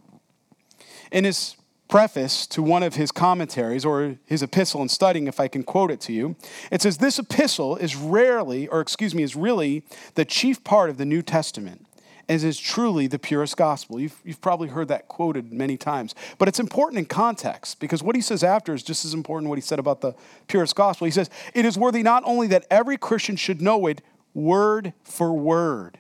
In 1.11 1.25
his 1.25 1.57
preface 1.87 2.47
to 2.47 2.63
one 2.63 2.81
of 2.81 2.95
his 2.95 3.11
commentaries 3.11 3.85
or 3.85 4.17
his 4.25 4.41
epistle 4.41 4.81
in 4.81 4.89
studying, 4.89 5.27
if 5.27 5.39
I 5.39 5.47
can 5.47 5.61
quote 5.61 5.91
it 5.91 6.01
to 6.01 6.13
you, 6.13 6.35
it 6.71 6.81
says, 6.81 6.97
This 6.97 7.19
epistle 7.19 7.75
is 7.75 7.95
rarely, 7.95 8.67
or 8.67 8.81
excuse 8.81 9.13
me, 9.13 9.21
is 9.21 9.35
really 9.35 9.83
the 10.15 10.25
chief 10.25 10.63
part 10.63 10.89
of 10.89 10.97
the 10.97 11.05
New 11.05 11.21
Testament 11.21 11.85
as 12.31 12.45
is 12.45 12.57
truly 12.57 13.07
the 13.07 13.19
purest 13.19 13.57
gospel. 13.57 13.99
You've, 13.99 14.17
you've 14.23 14.39
probably 14.39 14.69
heard 14.69 14.87
that 14.87 15.09
quoted 15.09 15.51
many 15.51 15.75
times. 15.75 16.15
But 16.37 16.47
it's 16.47 16.61
important 16.61 16.99
in 16.99 17.05
context 17.05 17.81
because 17.81 18.01
what 18.01 18.15
he 18.15 18.21
says 18.21 18.41
after 18.41 18.73
is 18.73 18.83
just 18.83 19.03
as 19.03 19.13
important 19.13 19.49
what 19.49 19.57
he 19.57 19.61
said 19.61 19.79
about 19.79 19.99
the 19.99 20.15
purest 20.47 20.73
gospel. 20.73 21.03
He 21.03 21.11
says, 21.11 21.29
It 21.53 21.65
is 21.65 21.77
worthy 21.77 22.03
not 22.03 22.23
only 22.25 22.47
that 22.47 22.65
every 22.71 22.95
Christian 22.95 23.35
should 23.35 23.61
know 23.61 23.85
it 23.87 24.01
word 24.33 24.93
for 25.03 25.33
word, 25.33 25.99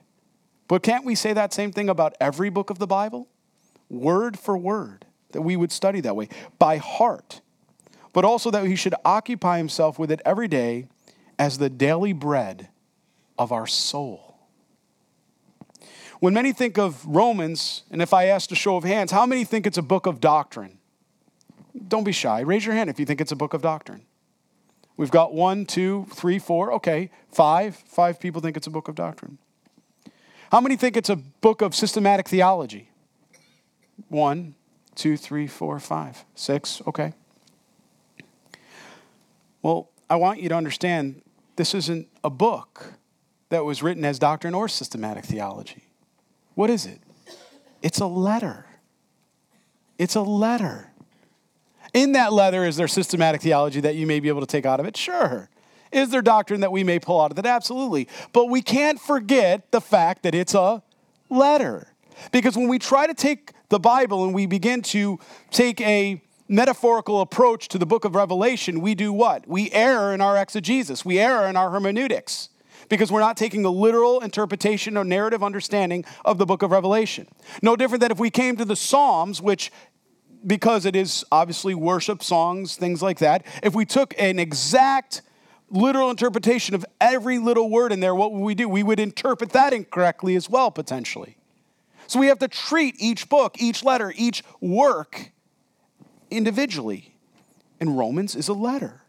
but 0.69 0.83
can't 0.83 1.03
we 1.03 1.15
say 1.15 1.33
that 1.33 1.51
same 1.51 1.73
thing 1.73 1.89
about 1.89 2.15
every 2.21 2.49
book 2.49 2.69
of 2.69 2.79
the 2.79 2.87
Bible? 2.87 3.27
Word 3.89 4.39
for 4.39 4.57
word, 4.57 5.05
that 5.33 5.41
we 5.41 5.57
would 5.57 5.73
study 5.73 5.99
that 5.99 6.15
way, 6.15 6.29
by 6.57 6.77
heart, 6.77 7.41
but 8.13 8.23
also 8.23 8.49
that 8.51 8.65
he 8.65 8.77
should 8.77 8.95
occupy 9.03 9.57
himself 9.57 9.99
with 9.99 10.09
it 10.09 10.21
every 10.23 10.47
day 10.47 10.87
as 11.37 11.57
the 11.57 11.69
daily 11.69 12.13
bread 12.13 12.69
of 13.37 13.51
our 13.51 13.67
soul. 13.67 14.30
When 16.21 16.35
many 16.35 16.53
think 16.53 16.77
of 16.77 17.03
Romans, 17.03 17.81
and 17.89 17.99
if 17.99 18.13
I 18.13 18.25
asked 18.25 18.51
a 18.51 18.55
show 18.55 18.75
of 18.75 18.83
hands, 18.83 19.11
how 19.11 19.25
many 19.25 19.43
think 19.43 19.65
it's 19.65 19.79
a 19.79 19.81
book 19.81 20.05
of 20.05 20.19
doctrine? 20.19 20.77
Don't 21.87 22.03
be 22.03 22.11
shy. 22.11 22.41
Raise 22.41 22.63
your 22.63 22.75
hand 22.75 22.91
if 22.91 22.99
you 22.99 23.07
think 23.07 23.21
it's 23.21 23.31
a 23.31 23.35
book 23.35 23.55
of 23.55 23.63
doctrine. 23.63 24.05
We've 24.97 25.09
got 25.09 25.33
one, 25.33 25.65
two, 25.65 26.05
three, 26.13 26.37
four, 26.37 26.73
okay, 26.73 27.09
five. 27.31 27.75
Five 27.75 28.19
people 28.19 28.39
think 28.39 28.55
it's 28.55 28.67
a 28.67 28.69
book 28.69 28.87
of 28.87 28.93
doctrine. 28.93 29.39
How 30.51 30.61
many 30.61 30.75
think 30.75 30.95
it's 30.95 31.09
a 31.09 31.15
book 31.15 31.63
of 31.63 31.73
systematic 31.73 32.27
theology? 32.27 32.91
One, 34.07 34.53
two, 34.93 35.17
three, 35.17 35.47
four, 35.47 35.79
five, 35.79 36.23
six, 36.35 36.83
okay. 36.85 37.13
Well, 39.63 39.89
I 40.07 40.17
want 40.17 40.39
you 40.39 40.49
to 40.49 40.55
understand 40.55 41.23
this 41.55 41.73
isn't 41.73 42.09
a 42.23 42.29
book 42.29 42.93
that 43.49 43.65
was 43.65 43.81
written 43.81 44.05
as 44.05 44.19
doctrine 44.19 44.53
or 44.53 44.67
systematic 44.67 45.25
theology. 45.25 45.87
What 46.55 46.69
is 46.69 46.85
it? 46.85 46.99
It's 47.81 47.99
a 47.99 48.05
letter. 48.05 48.65
It's 49.97 50.15
a 50.15 50.21
letter. 50.21 50.91
In 51.93 52.13
that 52.13 52.31
letter, 52.31 52.65
is 52.65 52.77
there 52.77 52.87
systematic 52.87 53.41
theology 53.41 53.81
that 53.81 53.95
you 53.95 54.07
may 54.07 54.19
be 54.19 54.29
able 54.29 54.41
to 54.41 54.47
take 54.47 54.65
out 54.65 54.79
of 54.79 54.85
it? 54.85 54.95
Sure. 54.95 55.49
Is 55.91 56.09
there 56.09 56.21
doctrine 56.21 56.61
that 56.61 56.71
we 56.71 56.83
may 56.83 56.99
pull 56.99 57.19
out 57.19 57.31
of 57.31 57.39
it? 57.39 57.45
Absolutely. 57.45 58.07
But 58.31 58.45
we 58.45 58.61
can't 58.61 58.99
forget 58.99 59.71
the 59.71 59.81
fact 59.81 60.23
that 60.23 60.33
it's 60.33 60.53
a 60.53 60.81
letter. 61.29 61.87
Because 62.31 62.55
when 62.55 62.67
we 62.67 62.79
try 62.79 63.07
to 63.07 63.13
take 63.13 63.51
the 63.69 63.79
Bible 63.79 64.23
and 64.23 64.33
we 64.33 64.45
begin 64.45 64.81
to 64.83 65.19
take 65.49 65.81
a 65.81 66.21
metaphorical 66.47 67.21
approach 67.21 67.67
to 67.69 67.77
the 67.77 67.85
book 67.85 68.05
of 68.05 68.15
Revelation, 68.15 68.81
we 68.81 68.95
do 68.95 69.11
what? 69.11 69.47
We 69.47 69.71
err 69.71 70.13
in 70.13 70.21
our 70.21 70.37
exegesis, 70.37 71.03
we 71.03 71.19
err 71.19 71.47
in 71.47 71.55
our 71.55 71.71
hermeneutics 71.71 72.49
because 72.91 73.11
we're 73.11 73.21
not 73.21 73.37
taking 73.37 73.63
a 73.63 73.69
literal 73.69 74.19
interpretation 74.19 74.97
or 74.97 75.05
narrative 75.05 75.41
understanding 75.41 76.03
of 76.25 76.37
the 76.37 76.45
book 76.45 76.61
of 76.61 76.71
Revelation. 76.71 77.25
No 77.61 77.77
different 77.77 78.01
than 78.01 78.11
if 78.11 78.19
we 78.19 78.29
came 78.29 78.57
to 78.57 78.65
the 78.65 78.75
Psalms, 78.75 79.41
which 79.41 79.71
because 80.45 80.85
it 80.85 80.95
is 80.95 81.23
obviously 81.31 81.73
worship 81.73 82.21
songs, 82.21 82.75
things 82.75 83.01
like 83.01 83.19
that, 83.19 83.45
if 83.63 83.73
we 83.73 83.85
took 83.85 84.13
an 84.19 84.39
exact 84.39 85.21
literal 85.69 86.09
interpretation 86.09 86.75
of 86.75 86.85
every 86.99 87.37
little 87.37 87.69
word 87.69 87.93
in 87.93 88.01
there, 88.01 88.13
what 88.13 88.33
would 88.33 88.41
we 88.41 88.55
do? 88.55 88.67
We 88.67 88.83
would 88.83 88.99
interpret 88.99 89.51
that 89.51 89.71
incorrectly 89.71 90.35
as 90.35 90.49
well, 90.49 90.69
potentially. 90.69 91.37
So 92.07 92.19
we 92.19 92.27
have 92.27 92.39
to 92.39 92.49
treat 92.49 92.95
each 92.99 93.29
book, 93.29 93.55
each 93.61 93.85
letter, 93.85 94.13
each 94.17 94.43
work 94.59 95.31
individually. 96.29 97.15
And 97.79 97.97
Romans 97.97 98.35
is 98.35 98.49
a 98.49 98.53
letter, 98.53 99.00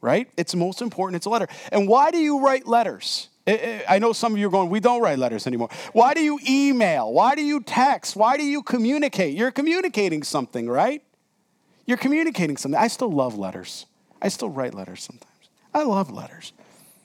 right? 0.00 0.30
It's 0.36 0.54
most 0.54 0.82
important, 0.82 1.16
it's 1.16 1.26
a 1.26 1.30
letter. 1.30 1.48
And 1.72 1.88
why 1.88 2.10
do 2.10 2.18
you 2.18 2.40
write 2.40 2.66
letters? 2.66 3.28
I 3.46 3.98
know 3.98 4.12
some 4.12 4.32
of 4.32 4.38
you 4.38 4.46
are 4.46 4.50
going, 4.50 4.70
we 4.70 4.80
don't 4.80 5.02
write 5.02 5.18
letters 5.18 5.46
anymore. 5.46 5.70
Why 5.92 6.14
do 6.14 6.20
you 6.20 6.38
email? 6.48 7.12
Why 7.12 7.34
do 7.34 7.42
you 7.42 7.60
text? 7.60 8.14
Why 8.14 8.36
do 8.36 8.44
you 8.44 8.62
communicate? 8.62 9.36
You're 9.36 9.50
communicating 9.50 10.22
something, 10.22 10.68
right? 10.68 11.02
You're 11.86 11.96
communicating 11.96 12.56
something. 12.56 12.80
I 12.80 12.88
still 12.88 13.10
love 13.10 13.36
letters. 13.36 13.86
I 14.22 14.28
still 14.28 14.50
write 14.50 14.74
letters 14.74 15.02
sometimes. 15.02 15.30
I 15.74 15.82
love 15.82 16.10
letters. 16.10 16.52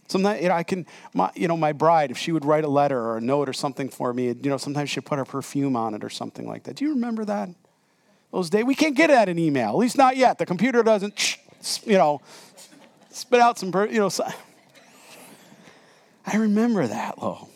Sometimes, 0.08 0.42
you 0.42 0.50
know, 0.50 0.56
I 0.56 0.64
can, 0.64 0.86
my, 1.14 1.32
you 1.36 1.48
know, 1.48 1.58
my 1.58 1.72
bride, 1.72 2.12
if 2.12 2.18
she 2.18 2.32
would 2.32 2.46
write 2.46 2.64
a 2.64 2.68
letter 2.68 3.00
or 3.00 3.18
a 3.18 3.22
note 3.22 3.50
or 3.50 3.54
something 3.54 3.90
for 3.90 4.14
me, 4.14 4.28
you 4.28 4.50
know, 4.50 4.58
sometimes 4.58 4.92
she'd 4.92 5.06
put 5.06 5.18
her 5.18 5.26
perfume 5.26 5.76
on 5.76 5.96
it 5.96 6.04
or 6.04 6.10
something 6.10 6.48
like 6.48 6.64
that. 6.64 6.76
Do 6.76 6.86
you 6.86 6.92
remember 6.92 7.26
that? 7.26 7.50
Those 8.32 8.50
days? 8.50 8.66
We 8.66 8.76
can't 8.76 8.96
get 8.96 9.08
that 9.08 9.30
in 9.30 9.40
email, 9.40 9.70
at 9.70 9.78
least 9.78 9.98
not 9.98 10.18
yet. 10.18 10.38
The 10.38 10.46
computer 10.46 10.84
doesn't, 10.84 11.38
you 11.86 11.98
know, 11.98 12.22
spit 13.16 13.40
out 13.40 13.58
some, 13.58 13.72
you 13.90 14.00
know. 14.00 14.10
I 16.26 16.38
remember 16.38 16.86
that, 16.86 17.16
though. 17.20 17.48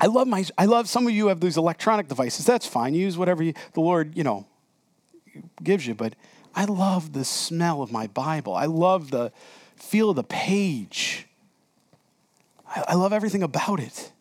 I 0.00 0.06
love 0.06 0.28
my, 0.28 0.44
I 0.56 0.66
love 0.66 0.88
some 0.88 1.06
of 1.06 1.12
you 1.12 1.26
have 1.28 1.40
these 1.40 1.56
electronic 1.56 2.08
devices. 2.08 2.46
That's 2.46 2.66
fine. 2.66 2.94
Use 2.94 3.18
whatever 3.18 3.42
you, 3.42 3.52
the 3.72 3.80
Lord, 3.80 4.16
you 4.16 4.22
know, 4.22 4.46
gives 5.62 5.86
you. 5.86 5.94
But 5.94 6.14
I 6.54 6.64
love 6.64 7.12
the 7.12 7.24
smell 7.24 7.82
of 7.82 7.90
my 7.90 8.06
Bible. 8.06 8.54
I 8.54 8.66
love 8.66 9.10
the 9.10 9.32
feel 9.76 10.10
of 10.10 10.16
the 10.16 10.24
page. 10.24 11.26
I, 12.68 12.84
I 12.88 12.94
love 12.94 13.12
everything 13.12 13.42
about 13.42 13.80
it. 13.80 14.12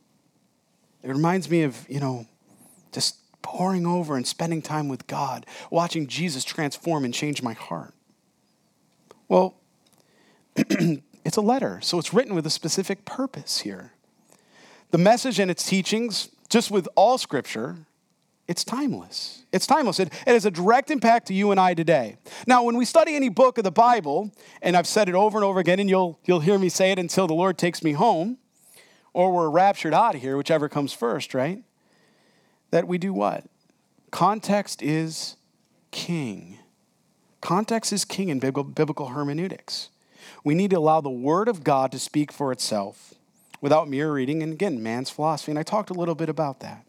It 1.03 1.10
reminds 1.10 1.50
me 1.50 1.63
of, 1.63 1.86
you 1.88 2.00
know, 2.00 2.25
just 2.91 3.17
poring 3.41 3.86
over 3.86 4.17
and 4.17 4.25
spending 4.25 4.62
time 4.62 4.89
with 4.89 5.07
God, 5.07 5.46
watching 5.69 6.07
Jesus 6.07 6.43
transform 6.43 7.05
and 7.05 7.13
change 7.13 7.41
my 7.41 7.53
heart. 7.53 7.93
Well, 9.27 9.55
it's 11.24 11.38
a 11.38 11.42
letter, 11.42 11.80
so 11.82 12.00
it's 12.00 12.14
written 12.14 12.34
with 12.34 12.46
a 12.46 12.50
specific 12.50 13.06
purpose 13.06 13.60
here. 13.60 13.92
The 14.92 14.98
message 14.98 15.40
and 15.40 15.52
its 15.52 15.66
teachings, 15.66 16.30
just 16.50 16.72
with 16.72 16.88
all 16.96 17.18
scripture, 17.18 17.78
it's 18.48 18.64
timeless. 18.64 19.44
It's 19.52 19.68
timeless. 19.68 20.00
It, 20.00 20.08
it 20.26 20.32
has 20.32 20.46
a 20.46 20.52
direct 20.52 20.90
impact 20.90 21.28
to 21.28 21.34
you 21.34 21.52
and 21.52 21.60
I 21.60 21.74
today. 21.74 22.18
Now, 22.48 22.64
when 22.64 22.78
we 22.78 22.86
study 22.86 23.16
any 23.16 23.30
book 23.30 23.58
of 23.58 23.66
the 23.66 23.72
Bible, 23.72 24.32
and 24.62 24.78
I've 24.78 24.88
said 24.88 25.10
it 25.10 25.16
over 25.16 25.38
and 25.38 25.44
over 25.44 25.60
again, 25.60 25.80
and 25.80 25.90
you'll, 25.90 26.18
you'll 26.26 26.40
hear 26.40 26.58
me 26.58 26.70
say 26.70 26.92
it 26.92 27.00
until 27.00 27.28
the 27.28 27.34
Lord 27.34 27.58
takes 27.58 27.84
me 27.84 27.92
home, 27.92 28.38
or 29.14 29.34
we're 29.34 29.50
raptured 29.50 29.94
out 29.94 30.16
of 30.16 30.22
here, 30.22 30.38
whichever 30.38 30.70
comes 30.70 30.94
first, 30.94 31.34
right? 31.34 31.62
That 32.72 32.88
we 32.88 32.98
do 32.98 33.14
what? 33.14 33.46
Context 34.12 34.82
is 34.82 35.36
king. 35.92 36.60
Context 37.42 37.92
is 37.92 38.06
king 38.06 38.30
in 38.30 38.40
biblical 38.40 39.08
hermeneutics. 39.08 39.90
We 40.48 40.56
need 40.56 40.70
to 40.70 40.77
allow 40.77 41.01
the 41.01 41.10
Word 41.10 41.50
of 41.50 41.66
God 41.66 41.92
to 41.92 42.00
speak 42.00 42.32
for 42.32 42.54
itself 42.54 43.16
without 43.60 43.89
mere 43.89 44.13
reading, 44.13 44.42
and 44.42 44.54
again, 44.54 44.82
man's 44.82 45.10
philosophy. 45.10 45.51
And 45.51 45.60
I 45.60 45.63
talked 45.63 45.89
a 45.89 45.94
little 45.94 46.16
bit 46.16 46.30
about 46.30 46.62
that. 46.62 46.86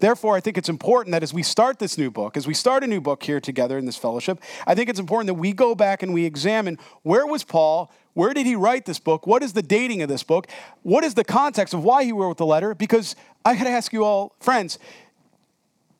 Therefore, 0.00 0.34
I 0.34 0.40
think 0.40 0.58
it's 0.58 0.68
important 0.68 1.12
that 1.12 1.22
as 1.22 1.32
we 1.32 1.44
start 1.44 1.78
this 1.78 1.96
new 1.96 2.10
book, 2.10 2.36
as 2.36 2.44
we 2.44 2.54
start 2.54 2.82
a 2.82 2.88
new 2.88 3.00
book 3.00 3.22
here 3.22 3.38
together 3.38 3.78
in 3.78 3.86
this 3.86 3.96
fellowship, 3.96 4.40
I 4.66 4.74
think 4.74 4.90
it's 4.90 4.98
important 4.98 5.28
that 5.28 5.34
we 5.34 5.52
go 5.52 5.76
back 5.76 6.02
and 6.02 6.12
we 6.12 6.24
examine 6.24 6.76
where 7.02 7.24
was 7.24 7.44
Paul? 7.44 7.92
Where 8.14 8.34
did 8.34 8.46
he 8.46 8.56
write 8.56 8.84
this 8.84 8.98
book? 8.98 9.28
What 9.28 9.44
is 9.44 9.52
the 9.52 9.62
dating 9.62 10.02
of 10.02 10.08
this 10.08 10.24
book? 10.24 10.48
What 10.82 11.04
is 11.04 11.14
the 11.14 11.22
context 11.22 11.74
of 11.74 11.84
why 11.84 12.02
he 12.02 12.10
wrote 12.10 12.36
the 12.36 12.46
letter? 12.46 12.74
Because 12.74 13.14
I 13.44 13.54
got 13.54 13.62
to 13.62 13.70
ask 13.70 13.92
you 13.92 14.04
all, 14.04 14.34
friends, 14.40 14.80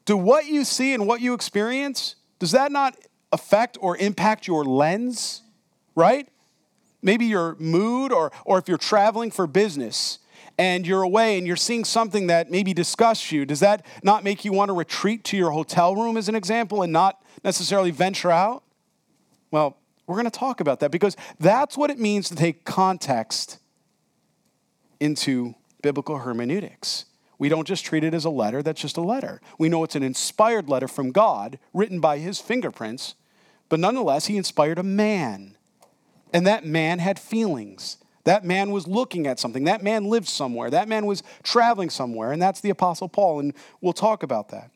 do 0.05 0.17
what 0.17 0.47
you 0.47 0.65
see 0.65 0.95
and 0.95 1.07
what 1.07 1.21
you 1.21 1.33
experience, 1.33 2.17
does 2.41 2.51
that 2.51 2.73
not 2.73 2.97
affect 3.31 3.79
or 3.81 3.97
impact 3.99 4.49
your 4.49 4.65
lens? 4.65 5.43
Right? 5.95 6.27
Maybe 7.02 7.26
your 7.26 7.56
mood, 7.59 8.12
or, 8.12 8.30
or 8.44 8.59
if 8.59 8.68
you're 8.68 8.78
traveling 8.78 9.30
for 9.30 9.47
business 9.47 10.21
and 10.56 10.87
you're 10.87 11.02
away 11.02 11.37
and 11.37 11.47
you're 11.47 11.56
seeing 11.56 11.85
something 11.85 12.28
that 12.28 12.50
maybe 12.50 12.73
disgusts 12.73 13.32
you, 13.32 13.44
does 13.44 13.61
that 13.61 13.85
not 14.02 14.23
make 14.23 14.44
you 14.44 14.52
want 14.52 14.68
to 14.68 14.73
retreat 14.73 15.25
to 15.25 15.37
your 15.37 15.50
hotel 15.50 15.97
room, 15.97 16.16
as 16.16 16.28
an 16.28 16.35
example, 16.35 16.82
and 16.82 16.92
not 16.92 17.23
necessarily 17.44 17.90
venture 17.90 18.30
out? 18.30 18.62
Well, 19.50 19.76
we're 20.06 20.16
going 20.16 20.30
to 20.30 20.30
talk 20.30 20.61
about 20.61 20.80
that 20.80 20.90
because 20.90 21.16
that's 21.38 21.76
what 21.76 21.90
it 21.90 21.99
means 21.99 22.28
to 22.28 22.37
take 22.37 22.64
context 22.64 23.59
into 25.00 25.54
biblical 25.82 26.18
hermeneutics. 26.18 27.06
We 27.38 27.49
don't 27.49 27.66
just 27.66 27.85
treat 27.85 28.04
it 28.04 28.14
as 28.14 28.25
a 28.25 28.30
letter 28.30 28.62
that's 28.62 28.80
just 28.80 28.97
a 28.97 29.00
letter. 29.00 29.40
We 29.59 29.68
know 29.68 29.82
it's 29.82 29.97
an 29.97 30.04
inspired 30.04 30.68
letter 30.68 30.87
from 30.87 31.11
God, 31.11 31.59
written 31.75 31.99
by 31.99 32.18
his 32.18 32.38
fingerprints, 32.38 33.16
but 33.68 33.80
nonetheless, 33.80 34.26
he 34.26 34.37
inspired 34.37 34.78
a 34.78 34.85
man. 34.85 35.56
And 36.33 36.47
that 36.47 36.65
man 36.65 36.99
had 36.99 37.19
feelings. 37.19 37.99
That 38.25 38.45
man 38.45 38.71
was 38.71 38.87
looking 38.87 39.27
at 39.27 39.41
something. 39.41 39.65
That 39.65 39.83
man 39.83 40.05
lived 40.05 40.29
somewhere. 40.29 40.71
That 40.71 40.89
man 40.89 41.07
was 41.07 41.23
traveling 41.43 41.91
somewhere. 41.91 42.33
And 42.33 42.41
that's 42.41 42.61
the 42.61 42.71
Apostle 42.71 43.09
Paul. 43.09 43.41
And 43.41 43.55
we'll 43.81 43.93
talk 43.93 44.23
about 44.23 44.51
that. 44.51 44.71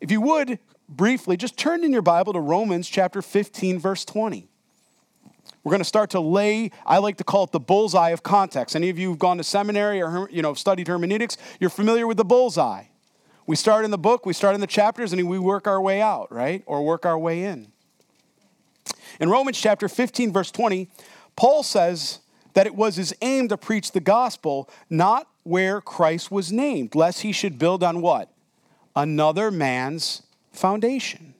If 0.00 0.10
you 0.10 0.20
would, 0.20 0.58
briefly, 0.88 1.36
just 1.36 1.56
turn 1.56 1.84
in 1.84 1.92
your 1.92 2.02
Bible 2.02 2.32
to 2.32 2.40
Romans 2.40 2.88
chapter 2.88 3.20
15, 3.20 3.78
verse 3.78 4.04
20. 4.04 4.48
We're 5.64 5.70
going 5.70 5.80
to 5.80 5.84
start 5.84 6.10
to 6.10 6.20
lay, 6.20 6.70
I 6.84 6.98
like 6.98 7.18
to 7.18 7.24
call 7.24 7.44
it 7.44 7.52
the 7.52 7.60
bullseye 7.60 8.10
of 8.10 8.22
context. 8.22 8.74
Any 8.74 8.90
of 8.90 8.98
you 8.98 9.10
who've 9.10 9.18
gone 9.18 9.38
to 9.38 9.44
seminary 9.44 10.02
or 10.02 10.28
you 10.30 10.42
know, 10.42 10.54
studied 10.54 10.88
hermeneutics, 10.88 11.36
you're 11.60 11.70
familiar 11.70 12.06
with 12.06 12.16
the 12.16 12.24
bullseye. 12.24 12.84
We 13.46 13.56
start 13.56 13.84
in 13.84 13.90
the 13.90 13.98
book, 13.98 14.24
we 14.24 14.32
start 14.32 14.54
in 14.54 14.60
the 14.60 14.66
chapters, 14.66 15.12
and 15.12 15.28
we 15.28 15.38
work 15.38 15.66
our 15.66 15.80
way 15.80 16.00
out, 16.00 16.32
right? 16.32 16.62
Or 16.66 16.84
work 16.84 17.04
our 17.04 17.18
way 17.18 17.44
in. 17.44 17.71
In 19.20 19.28
Romans 19.28 19.60
chapter 19.60 19.88
15, 19.88 20.32
verse 20.32 20.50
20, 20.50 20.88
Paul 21.36 21.62
says, 21.62 22.20
that 22.54 22.66
it 22.66 22.74
was 22.74 22.96
his 22.96 23.14
aim 23.22 23.48
to 23.48 23.56
preach 23.56 23.92
the 23.92 24.00
gospel 24.00 24.68
not 24.90 25.28
where 25.42 25.80
Christ 25.80 26.30
was 26.30 26.52
named, 26.52 26.94
lest 26.94 27.22
he 27.22 27.32
should 27.32 27.58
build 27.58 27.82
on 27.82 28.00
what? 28.00 28.30
Another 28.94 29.50
man's 29.50 30.22
foundation. 30.52 31.34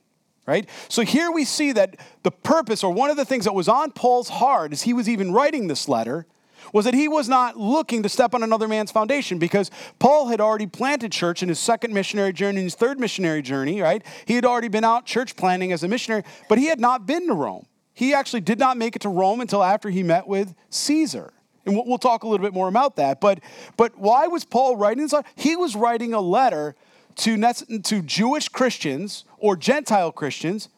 Right? 0.45 0.67
So 0.89 1.03
here 1.03 1.31
we 1.31 1.45
see 1.45 1.71
that 1.71 1.95
the 2.23 2.31
purpose, 2.31 2.83
or 2.83 2.91
one 2.91 3.09
of 3.09 3.15
the 3.15 3.23
things 3.23 3.45
that 3.45 3.53
was 3.53 3.69
on 3.69 3.91
Paul's 3.91 4.27
heart 4.27 4.73
as 4.73 4.81
he 4.81 4.91
was 4.91 5.07
even 5.07 5.31
writing 5.31 5.67
this 5.67 5.87
letter, 5.87 6.25
was 6.71 6.85
that 6.85 6.93
he 6.93 7.07
was 7.07 7.27
not 7.27 7.57
looking 7.57 8.03
to 8.03 8.09
step 8.09 8.33
on 8.33 8.43
another 8.43 8.67
man's 8.67 8.91
foundation 8.91 9.39
because 9.39 9.71
Paul 9.99 10.27
had 10.27 10.39
already 10.39 10.67
planted 10.67 11.11
church 11.11 11.43
in 11.43 11.49
his 11.49 11.59
second 11.59 11.93
missionary 11.93 12.33
journey, 12.33 12.59
in 12.59 12.65
his 12.65 12.75
third 12.75 12.99
missionary 12.99 13.41
journey, 13.41 13.81
right? 13.81 14.03
He 14.25 14.35
had 14.35 14.45
already 14.45 14.67
been 14.67 14.83
out 14.83 15.05
church 15.05 15.35
planting 15.35 15.71
as 15.71 15.83
a 15.83 15.87
missionary, 15.87 16.23
but 16.47 16.57
he 16.57 16.67
had 16.67 16.79
not 16.79 17.05
been 17.05 17.27
to 17.27 17.33
Rome. 17.33 17.65
He 17.93 18.13
actually 18.13 18.41
did 18.41 18.59
not 18.59 18.77
make 18.77 18.95
it 18.95 19.01
to 19.03 19.09
Rome 19.09 19.41
until 19.41 19.63
after 19.63 19.89
he 19.89 20.03
met 20.03 20.27
with 20.27 20.55
Caesar. 20.69 21.33
And 21.65 21.75
we'll 21.75 21.97
talk 21.97 22.23
a 22.23 22.27
little 22.27 22.45
bit 22.45 22.53
more 22.53 22.67
about 22.67 22.97
that. 22.97 23.21
But, 23.21 23.39
but 23.77 23.97
why 23.97 24.27
was 24.27 24.43
Paul 24.43 24.75
writing 24.75 25.07
this? 25.07 25.13
He 25.35 25.55
was 25.55 25.75
writing 25.75 26.13
a 26.13 26.19
letter 26.19 26.75
to, 27.17 27.53
to 27.83 28.01
Jewish 28.01 28.49
Christians 28.49 29.25
or 29.37 29.55
Gentile 29.55 30.11
Christians 30.11 30.69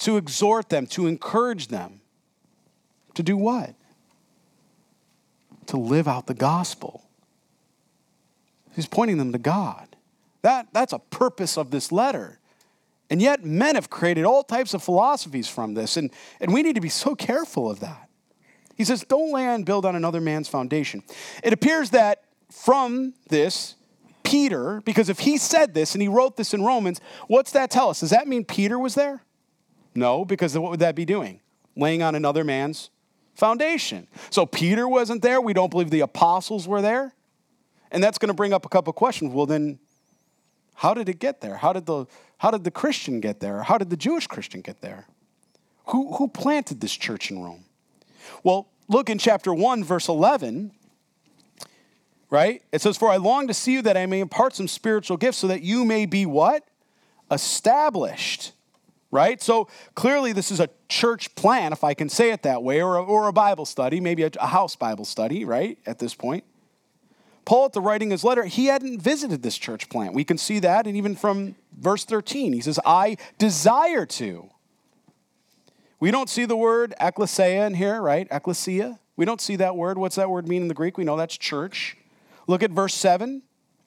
to 0.00 0.16
exhort 0.16 0.68
them, 0.68 0.86
to 0.88 1.06
encourage 1.06 1.68
them. 1.68 2.00
To 3.14 3.22
do 3.22 3.36
what? 3.36 3.74
To 5.72 5.78
live 5.78 6.06
out 6.06 6.26
the 6.26 6.34
gospel. 6.34 7.02
He's 8.76 8.86
pointing 8.86 9.16
them 9.16 9.32
to 9.32 9.38
God. 9.38 9.96
That, 10.42 10.68
that's 10.74 10.92
a 10.92 10.98
purpose 10.98 11.56
of 11.56 11.70
this 11.70 11.90
letter. 11.90 12.38
And 13.08 13.22
yet, 13.22 13.42
men 13.42 13.76
have 13.76 13.88
created 13.88 14.26
all 14.26 14.42
types 14.42 14.74
of 14.74 14.82
philosophies 14.82 15.48
from 15.48 15.72
this, 15.72 15.96
and, 15.96 16.10
and 16.42 16.52
we 16.52 16.62
need 16.62 16.74
to 16.74 16.82
be 16.82 16.90
so 16.90 17.14
careful 17.14 17.70
of 17.70 17.80
that. 17.80 18.10
He 18.76 18.84
says, 18.84 19.02
Don't 19.08 19.32
lay 19.32 19.46
and 19.46 19.64
build 19.64 19.86
on 19.86 19.96
another 19.96 20.20
man's 20.20 20.46
foundation. 20.46 21.02
It 21.42 21.54
appears 21.54 21.88
that 21.90 22.22
from 22.50 23.14
this, 23.28 23.76
Peter, 24.24 24.82
because 24.84 25.08
if 25.08 25.20
he 25.20 25.38
said 25.38 25.72
this 25.72 25.94
and 25.94 26.02
he 26.02 26.08
wrote 26.08 26.36
this 26.36 26.52
in 26.52 26.62
Romans, 26.62 27.00
what's 27.28 27.52
that 27.52 27.70
tell 27.70 27.88
us? 27.88 28.00
Does 28.00 28.10
that 28.10 28.28
mean 28.28 28.44
Peter 28.44 28.78
was 28.78 28.94
there? 28.94 29.22
No, 29.94 30.26
because 30.26 30.58
what 30.58 30.70
would 30.70 30.80
that 30.80 30.94
be 30.94 31.06
doing? 31.06 31.40
Laying 31.76 32.02
on 32.02 32.14
another 32.14 32.44
man's 32.44 32.90
foundation. 33.34 34.06
So 34.30 34.46
Peter 34.46 34.88
wasn't 34.88 35.22
there. 35.22 35.40
We 35.40 35.52
don't 35.52 35.70
believe 35.70 35.90
the 35.90 36.00
apostles 36.00 36.68
were 36.68 36.82
there. 36.82 37.14
And 37.90 38.02
that's 38.02 38.18
going 38.18 38.28
to 38.28 38.34
bring 38.34 38.52
up 38.52 38.64
a 38.64 38.68
couple 38.68 38.92
questions. 38.92 39.32
Well, 39.32 39.46
then, 39.46 39.78
how 40.74 40.94
did 40.94 41.08
it 41.08 41.18
get 41.18 41.40
there? 41.40 41.56
How 41.56 41.72
did 41.72 41.86
the, 41.86 42.06
how 42.38 42.50
did 42.50 42.64
the 42.64 42.70
Christian 42.70 43.20
get 43.20 43.40
there? 43.40 43.62
How 43.62 43.78
did 43.78 43.90
the 43.90 43.96
Jewish 43.96 44.26
Christian 44.26 44.62
get 44.62 44.80
there? 44.80 45.06
Who, 45.86 46.14
who 46.14 46.28
planted 46.28 46.80
this 46.80 46.92
church 46.94 47.30
in 47.30 47.42
Rome? 47.42 47.64
Well, 48.42 48.68
look 48.88 49.10
in 49.10 49.18
chapter 49.18 49.52
1, 49.52 49.84
verse 49.84 50.08
11, 50.08 50.72
right? 52.30 52.62
It 52.72 52.80
says, 52.80 52.96
For 52.96 53.10
I 53.10 53.16
long 53.16 53.48
to 53.48 53.54
see 53.54 53.72
you 53.72 53.82
that 53.82 53.96
I 53.96 54.06
may 54.06 54.20
impart 54.20 54.54
some 54.54 54.68
spiritual 54.68 55.16
gifts 55.16 55.38
so 55.38 55.48
that 55.48 55.62
you 55.62 55.84
may 55.84 56.06
be 56.06 56.24
what? 56.24 56.64
Established 57.30 58.52
right? 59.12 59.40
So 59.40 59.68
clearly, 59.94 60.32
this 60.32 60.50
is 60.50 60.58
a 60.58 60.68
church 60.88 61.32
plan, 61.36 61.72
if 61.72 61.84
I 61.84 61.94
can 61.94 62.08
say 62.08 62.32
it 62.32 62.42
that 62.42 62.64
way, 62.64 62.82
or 62.82 62.96
a, 62.96 63.04
or 63.04 63.28
a 63.28 63.32
Bible 63.32 63.66
study, 63.66 64.00
maybe 64.00 64.24
a, 64.24 64.30
a 64.40 64.48
house 64.48 64.74
Bible 64.74 65.04
study, 65.04 65.44
right? 65.44 65.78
At 65.86 66.00
this 66.00 66.14
point. 66.14 66.42
Paul, 67.44 67.66
at 67.66 67.72
the 67.72 67.80
writing 67.80 68.10
his 68.10 68.24
letter, 68.24 68.44
he 68.44 68.66
hadn't 68.66 69.00
visited 69.00 69.42
this 69.42 69.58
church 69.58 69.88
plant. 69.88 70.14
We 70.14 70.24
can 70.24 70.38
see 70.38 70.58
that, 70.60 70.86
and 70.86 70.96
even 70.96 71.14
from 71.14 71.54
verse 71.78 72.04
13, 72.04 72.52
he 72.52 72.60
says, 72.60 72.80
I 72.84 73.16
desire 73.38 74.06
to. 74.06 74.48
We 76.00 76.10
don't 76.10 76.30
see 76.30 76.46
the 76.46 76.56
word 76.56 76.94
ecclesia 77.00 77.66
in 77.66 77.74
here, 77.74 78.00
right? 78.00 78.26
Ecclesia. 78.30 78.98
We 79.16 79.24
don't 79.24 79.40
see 79.40 79.56
that 79.56 79.76
word. 79.76 79.98
What's 79.98 80.16
that 80.16 80.30
word 80.30 80.48
mean 80.48 80.62
in 80.62 80.68
the 80.68 80.74
Greek? 80.74 80.96
We 80.96 81.04
know 81.04 81.16
that's 81.16 81.36
church. 81.36 81.96
Look 82.46 82.62
at 82.62 82.70
verse 82.70 82.94
7, 82.94 83.42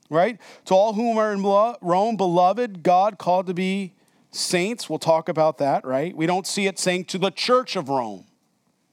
right? 0.10 0.38
To 0.66 0.76
all 0.76 0.94
whom 0.94 1.18
are 1.18 1.34
in 1.34 1.42
Rome, 1.42 2.16
beloved, 2.16 2.84
God 2.84 3.18
called 3.18 3.48
to 3.48 3.54
be 3.54 3.96
saints, 4.36 4.90
we'll 4.90 5.00
talk 5.00 5.30
about 5.30 5.58
that, 5.60 5.86
right? 5.86 6.16
We 6.16 6.26
don't 6.26 6.46
see 6.46 6.68
it 6.68 6.78
saying 6.78 7.06
to 7.06 7.18
the 7.18 7.32
church 7.32 7.76
of 7.76 7.90
Rome. 7.90 8.26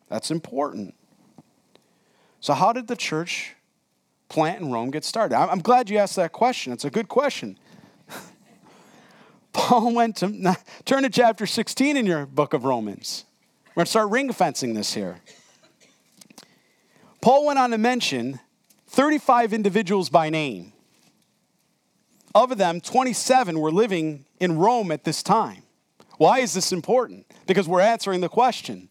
That's 0.09 0.31
important. 0.31 0.95
So, 2.41 2.55
how 2.55 2.73
did 2.73 2.87
the 2.87 2.97
church 2.97 3.55
plant 4.29 4.61
in 4.61 4.71
Rome 4.71 4.91
get 4.91 5.05
started? 5.05 5.37
I'm 5.37 5.61
glad 5.61 5.91
you 5.91 5.99
asked 5.99 6.17
that 6.17 6.33
question. 6.33 6.73
It's 6.73 6.85
a 6.85 6.91
good 6.91 7.09
question. 7.09 7.59
Paul 9.53 9.95
went 9.95 10.17
to 10.17 10.57
turn 10.85 11.03
to 11.03 11.11
chapter 11.11 11.47
16 11.47 11.97
in 11.97 12.07
your 12.07 12.27
book 12.27 12.53
of 12.53 12.65
Romans. 12.65 13.25
We're 13.69 13.81
going 13.81 13.87
to 13.87 13.91
start 13.91 14.11
ring 14.11 14.33
fencing 14.33 14.75
this 14.75 14.93
here. 14.93 15.21
Paul 17.21 17.47
went 17.47 17.59
on 17.59 17.71
to 17.71 17.79
mention 17.79 18.41
35 18.89 19.53
individuals 19.53 20.11
by 20.11 20.29
name. 20.29 20.73
Of 22.35 22.57
them, 22.57 22.81
27 22.81 23.59
were 23.59 23.71
living 23.71 24.25
in 24.41 24.59
Rome 24.59 24.91
at 24.91 25.05
this 25.05 25.23
time. 25.23 25.63
Why 26.19 26.39
is 26.39 26.55
this 26.55 26.73
important? 26.73 27.27
Because 27.47 27.69
we're 27.69 27.81
answering 27.81 28.21
the 28.21 28.29
question 28.29 28.89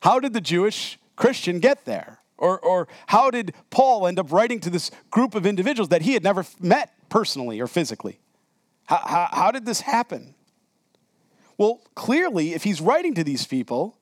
how 0.00 0.20
did 0.20 0.34
the 0.34 0.40
Jewish 0.40 0.98
Christian 1.16 1.60
get 1.60 1.86
there? 1.86 2.18
Or, 2.36 2.58
or 2.58 2.88
how 3.06 3.30
did 3.30 3.54
Paul 3.70 4.06
end 4.06 4.18
up 4.18 4.32
writing 4.32 4.60
to 4.60 4.70
this 4.70 4.90
group 5.10 5.34
of 5.34 5.46
individuals 5.46 5.88
that 5.90 6.02
he 6.02 6.12
had 6.12 6.22
never 6.22 6.44
met 6.60 6.92
personally 7.08 7.60
or 7.60 7.66
physically? 7.66 8.18
How, 8.86 9.00
how, 9.04 9.28
how 9.32 9.50
did 9.50 9.64
this 9.64 9.80
happen? 9.80 10.34
Well, 11.56 11.80
clearly, 11.94 12.52
if 12.52 12.64
he's 12.64 12.80
writing 12.80 13.14
to 13.14 13.24
these 13.24 13.46
people, 13.46 13.96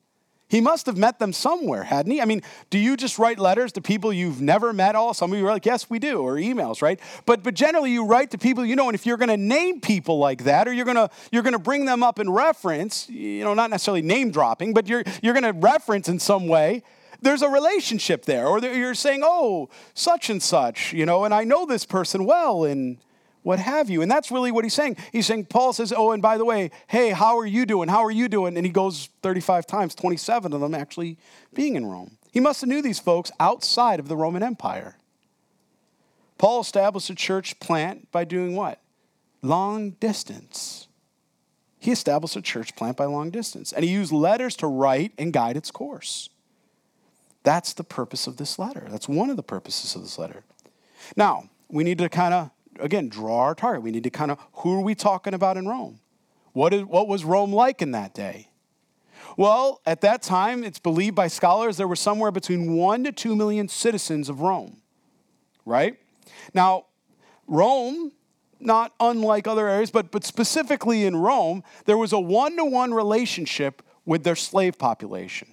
he 0.52 0.60
must 0.60 0.84
have 0.84 0.98
met 0.98 1.18
them 1.18 1.32
somewhere, 1.32 1.82
hadn't 1.82 2.12
he? 2.12 2.20
I 2.20 2.26
mean, 2.26 2.42
do 2.68 2.76
you 2.76 2.94
just 2.94 3.18
write 3.18 3.38
letters 3.38 3.72
to 3.72 3.80
people 3.80 4.12
you've 4.12 4.42
never 4.42 4.74
met 4.74 4.94
all? 4.94 5.14
Some 5.14 5.32
of 5.32 5.38
you 5.38 5.46
are 5.46 5.50
like, 5.50 5.64
yes, 5.64 5.88
we 5.88 5.98
do, 5.98 6.20
or 6.20 6.34
emails, 6.34 6.82
right? 6.82 7.00
But 7.24 7.42
but 7.42 7.54
generally 7.54 7.90
you 7.90 8.04
write 8.04 8.32
to 8.32 8.38
people 8.38 8.62
you 8.62 8.76
know, 8.76 8.86
and 8.86 8.94
if 8.94 9.06
you're 9.06 9.16
gonna 9.16 9.38
name 9.38 9.80
people 9.80 10.18
like 10.18 10.44
that, 10.44 10.68
or 10.68 10.74
you're 10.74 10.84
gonna 10.84 11.08
you're 11.30 11.42
gonna 11.42 11.58
bring 11.58 11.86
them 11.86 12.02
up 12.02 12.18
in 12.18 12.28
reference, 12.28 13.08
you 13.08 13.42
know, 13.44 13.54
not 13.54 13.70
necessarily 13.70 14.02
name 14.02 14.30
dropping, 14.30 14.74
but 14.74 14.86
you're 14.86 15.04
you're 15.22 15.32
gonna 15.32 15.54
reference 15.54 16.06
in 16.06 16.18
some 16.18 16.46
way, 16.48 16.82
there's 17.22 17.40
a 17.40 17.48
relationship 17.48 18.26
there. 18.26 18.46
Or 18.46 18.58
you're 18.58 18.94
saying, 18.94 19.22
oh, 19.24 19.70
such 19.94 20.28
and 20.28 20.42
such, 20.42 20.92
you 20.92 21.06
know, 21.06 21.24
and 21.24 21.32
I 21.32 21.44
know 21.44 21.64
this 21.64 21.86
person 21.86 22.26
well, 22.26 22.64
and 22.64 22.98
what 23.42 23.58
have 23.58 23.90
you. 23.90 24.02
And 24.02 24.10
that's 24.10 24.30
really 24.30 24.52
what 24.52 24.64
he's 24.64 24.74
saying. 24.74 24.96
He's 25.10 25.26
saying, 25.26 25.46
Paul 25.46 25.72
says, 25.72 25.92
Oh, 25.96 26.12
and 26.12 26.22
by 26.22 26.38
the 26.38 26.44
way, 26.44 26.70
hey, 26.86 27.10
how 27.10 27.38
are 27.38 27.46
you 27.46 27.66
doing? 27.66 27.88
How 27.88 28.04
are 28.04 28.10
you 28.10 28.28
doing? 28.28 28.56
And 28.56 28.64
he 28.64 28.72
goes 28.72 29.08
35 29.22 29.66
times, 29.66 29.94
27 29.94 30.52
of 30.52 30.60
them 30.60 30.74
actually 30.74 31.18
being 31.54 31.76
in 31.76 31.86
Rome. 31.86 32.18
He 32.32 32.40
must 32.40 32.60
have 32.60 32.68
knew 32.68 32.82
these 32.82 32.98
folks 32.98 33.30
outside 33.38 34.00
of 34.00 34.08
the 34.08 34.16
Roman 34.16 34.42
Empire. 34.42 34.96
Paul 36.38 36.60
established 36.60 37.10
a 37.10 37.14
church 37.14 37.60
plant 37.60 38.10
by 38.10 38.24
doing 38.24 38.56
what? 38.56 38.80
Long 39.42 39.90
distance. 39.90 40.88
He 41.78 41.90
established 41.90 42.36
a 42.36 42.42
church 42.42 42.74
plant 42.76 42.96
by 42.96 43.04
long 43.04 43.30
distance. 43.30 43.72
And 43.72 43.84
he 43.84 43.90
used 43.90 44.12
letters 44.12 44.56
to 44.56 44.66
write 44.66 45.12
and 45.18 45.32
guide 45.32 45.56
its 45.56 45.70
course. 45.70 46.30
That's 47.42 47.72
the 47.72 47.84
purpose 47.84 48.26
of 48.26 48.36
this 48.36 48.58
letter. 48.58 48.86
That's 48.88 49.08
one 49.08 49.30
of 49.30 49.36
the 49.36 49.42
purposes 49.42 49.96
of 49.96 50.02
this 50.02 50.18
letter. 50.18 50.44
Now, 51.16 51.50
we 51.68 51.82
need 51.82 51.98
to 51.98 52.08
kind 52.08 52.34
of 52.34 52.50
again, 52.78 53.08
draw 53.08 53.38
our 53.40 53.54
target. 53.54 53.82
We 53.82 53.90
need 53.90 54.04
to 54.04 54.10
kind 54.10 54.30
of, 54.30 54.38
who 54.54 54.74
are 54.74 54.80
we 54.80 54.94
talking 54.94 55.34
about 55.34 55.56
in 55.56 55.66
Rome? 55.66 56.00
What, 56.52 56.74
is, 56.74 56.84
what 56.84 57.08
was 57.08 57.24
Rome 57.24 57.52
like 57.52 57.82
in 57.82 57.92
that 57.92 58.14
day? 58.14 58.48
Well, 59.36 59.80
at 59.86 60.00
that 60.02 60.22
time, 60.22 60.64
it's 60.64 60.78
believed 60.78 61.14
by 61.14 61.28
scholars 61.28 61.76
there 61.76 61.88
were 61.88 61.96
somewhere 61.96 62.30
between 62.30 62.74
one 62.74 63.04
to 63.04 63.12
two 63.12 63.34
million 63.34 63.68
citizens 63.68 64.28
of 64.28 64.40
Rome, 64.40 64.82
right? 65.64 65.98
Now, 66.52 66.86
Rome, 67.46 68.12
not 68.60 68.92
unlike 69.00 69.46
other 69.46 69.68
areas, 69.68 69.90
but, 69.90 70.10
but 70.10 70.24
specifically 70.24 71.04
in 71.04 71.16
Rome, 71.16 71.62
there 71.86 71.96
was 71.96 72.12
a 72.12 72.20
one 72.20 72.56
to 72.56 72.64
one 72.64 72.92
relationship 72.92 73.82
with 74.04 74.24
their 74.24 74.36
slave 74.36 74.78
population. 74.78 75.48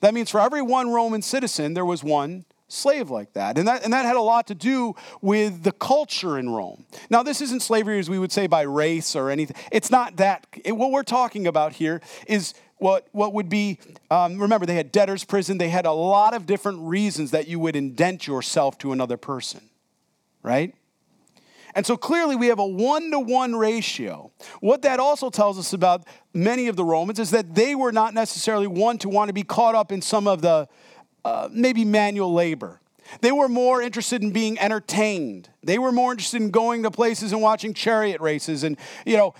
That 0.00 0.14
means 0.14 0.30
for 0.30 0.40
every 0.40 0.62
one 0.62 0.90
Roman 0.90 1.22
citizen, 1.22 1.74
there 1.74 1.84
was 1.84 2.02
one 2.02 2.44
slave 2.72 3.10
like 3.10 3.32
that. 3.34 3.58
And, 3.58 3.68
that. 3.68 3.84
and 3.84 3.92
that 3.92 4.04
had 4.04 4.16
a 4.16 4.20
lot 4.20 4.46
to 4.48 4.54
do 4.54 4.94
with 5.20 5.62
the 5.62 5.72
culture 5.72 6.38
in 6.38 6.50
Rome. 6.50 6.84
Now, 7.10 7.22
this 7.22 7.40
isn't 7.40 7.60
slavery 7.60 7.98
as 7.98 8.08
we 8.08 8.18
would 8.18 8.32
say 8.32 8.46
by 8.46 8.62
race 8.62 9.14
or 9.14 9.30
anything. 9.30 9.56
It's 9.70 9.90
not 9.90 10.16
that. 10.16 10.46
It, 10.64 10.72
what 10.72 10.90
we're 10.90 11.02
talking 11.02 11.46
about 11.46 11.72
here 11.74 12.00
is 12.26 12.54
what, 12.78 13.06
what 13.12 13.32
would 13.32 13.48
be, 13.48 13.78
um, 14.10 14.38
remember, 14.38 14.66
they 14.66 14.74
had 14.74 14.90
debtor's 14.90 15.24
prison. 15.24 15.58
They 15.58 15.68
had 15.68 15.86
a 15.86 15.92
lot 15.92 16.34
of 16.34 16.46
different 16.46 16.80
reasons 16.80 17.30
that 17.30 17.46
you 17.46 17.60
would 17.60 17.76
indent 17.76 18.26
yourself 18.26 18.78
to 18.78 18.92
another 18.92 19.16
person, 19.16 19.68
right? 20.42 20.74
And 21.74 21.86
so 21.86 21.96
clearly 21.96 22.36
we 22.36 22.48
have 22.48 22.58
a 22.58 22.66
one 22.66 23.10
to 23.12 23.18
one 23.18 23.54
ratio. 23.56 24.30
What 24.60 24.82
that 24.82 25.00
also 25.00 25.30
tells 25.30 25.58
us 25.58 25.72
about 25.72 26.06
many 26.34 26.68
of 26.68 26.76
the 26.76 26.84
Romans 26.84 27.18
is 27.18 27.30
that 27.30 27.54
they 27.54 27.74
were 27.74 27.92
not 27.92 28.14
necessarily 28.14 28.66
one 28.66 28.98
to 28.98 29.08
want 29.08 29.28
to 29.28 29.32
be 29.32 29.42
caught 29.42 29.74
up 29.74 29.90
in 29.90 30.02
some 30.02 30.26
of 30.26 30.42
the 30.42 30.68
uh, 31.24 31.48
maybe 31.52 31.84
manual 31.84 32.32
labor. 32.32 32.80
They 33.20 33.32
were 33.32 33.48
more 33.48 33.82
interested 33.82 34.22
in 34.22 34.30
being 34.30 34.58
entertained. 34.58 35.50
They 35.62 35.78
were 35.78 35.92
more 35.92 36.12
interested 36.12 36.40
in 36.40 36.50
going 36.50 36.82
to 36.84 36.90
places 36.90 37.32
and 37.32 37.42
watching 37.42 37.74
chariot 37.74 38.20
races. 38.20 38.64
And, 38.64 38.78
you 39.04 39.16
know, 39.16 39.34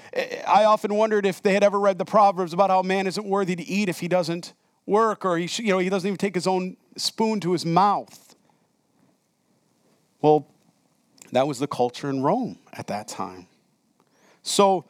I 0.47 0.65
often 0.65 0.95
wondered 0.95 1.25
if 1.25 1.43
they 1.43 1.55
had 1.55 1.65
ever 1.65 1.79
read 1.81 1.99
the 1.99 2.05
Proverbs 2.05 2.53
about 2.53 2.71
how 2.71 2.83
man 2.83 3.07
isn't 3.07 3.25
worthy 3.25 3.57
to 3.57 3.63
eat 3.63 3.89
if 3.89 4.01
he 4.01 4.09
doesn't 4.09 4.53
work 4.85 5.25
or 5.25 5.39
he, 5.39 5.49
you 5.63 5.71
know, 5.71 5.79
he 5.79 5.89
doesn't 5.89 6.07
even 6.07 6.19
take 6.19 6.35
his 6.35 6.47
own 6.47 6.77
spoon 6.97 7.41
to 7.41 7.53
his 7.53 7.65
mouth. 7.65 8.35
Well, 10.21 10.47
that 11.31 11.47
was 11.47 11.59
the 11.59 11.67
culture 11.67 12.11
in 12.11 12.23
Rome 12.23 12.59
at 12.73 12.89
that 12.89 13.09
time. 13.09 13.47
So 14.43 14.85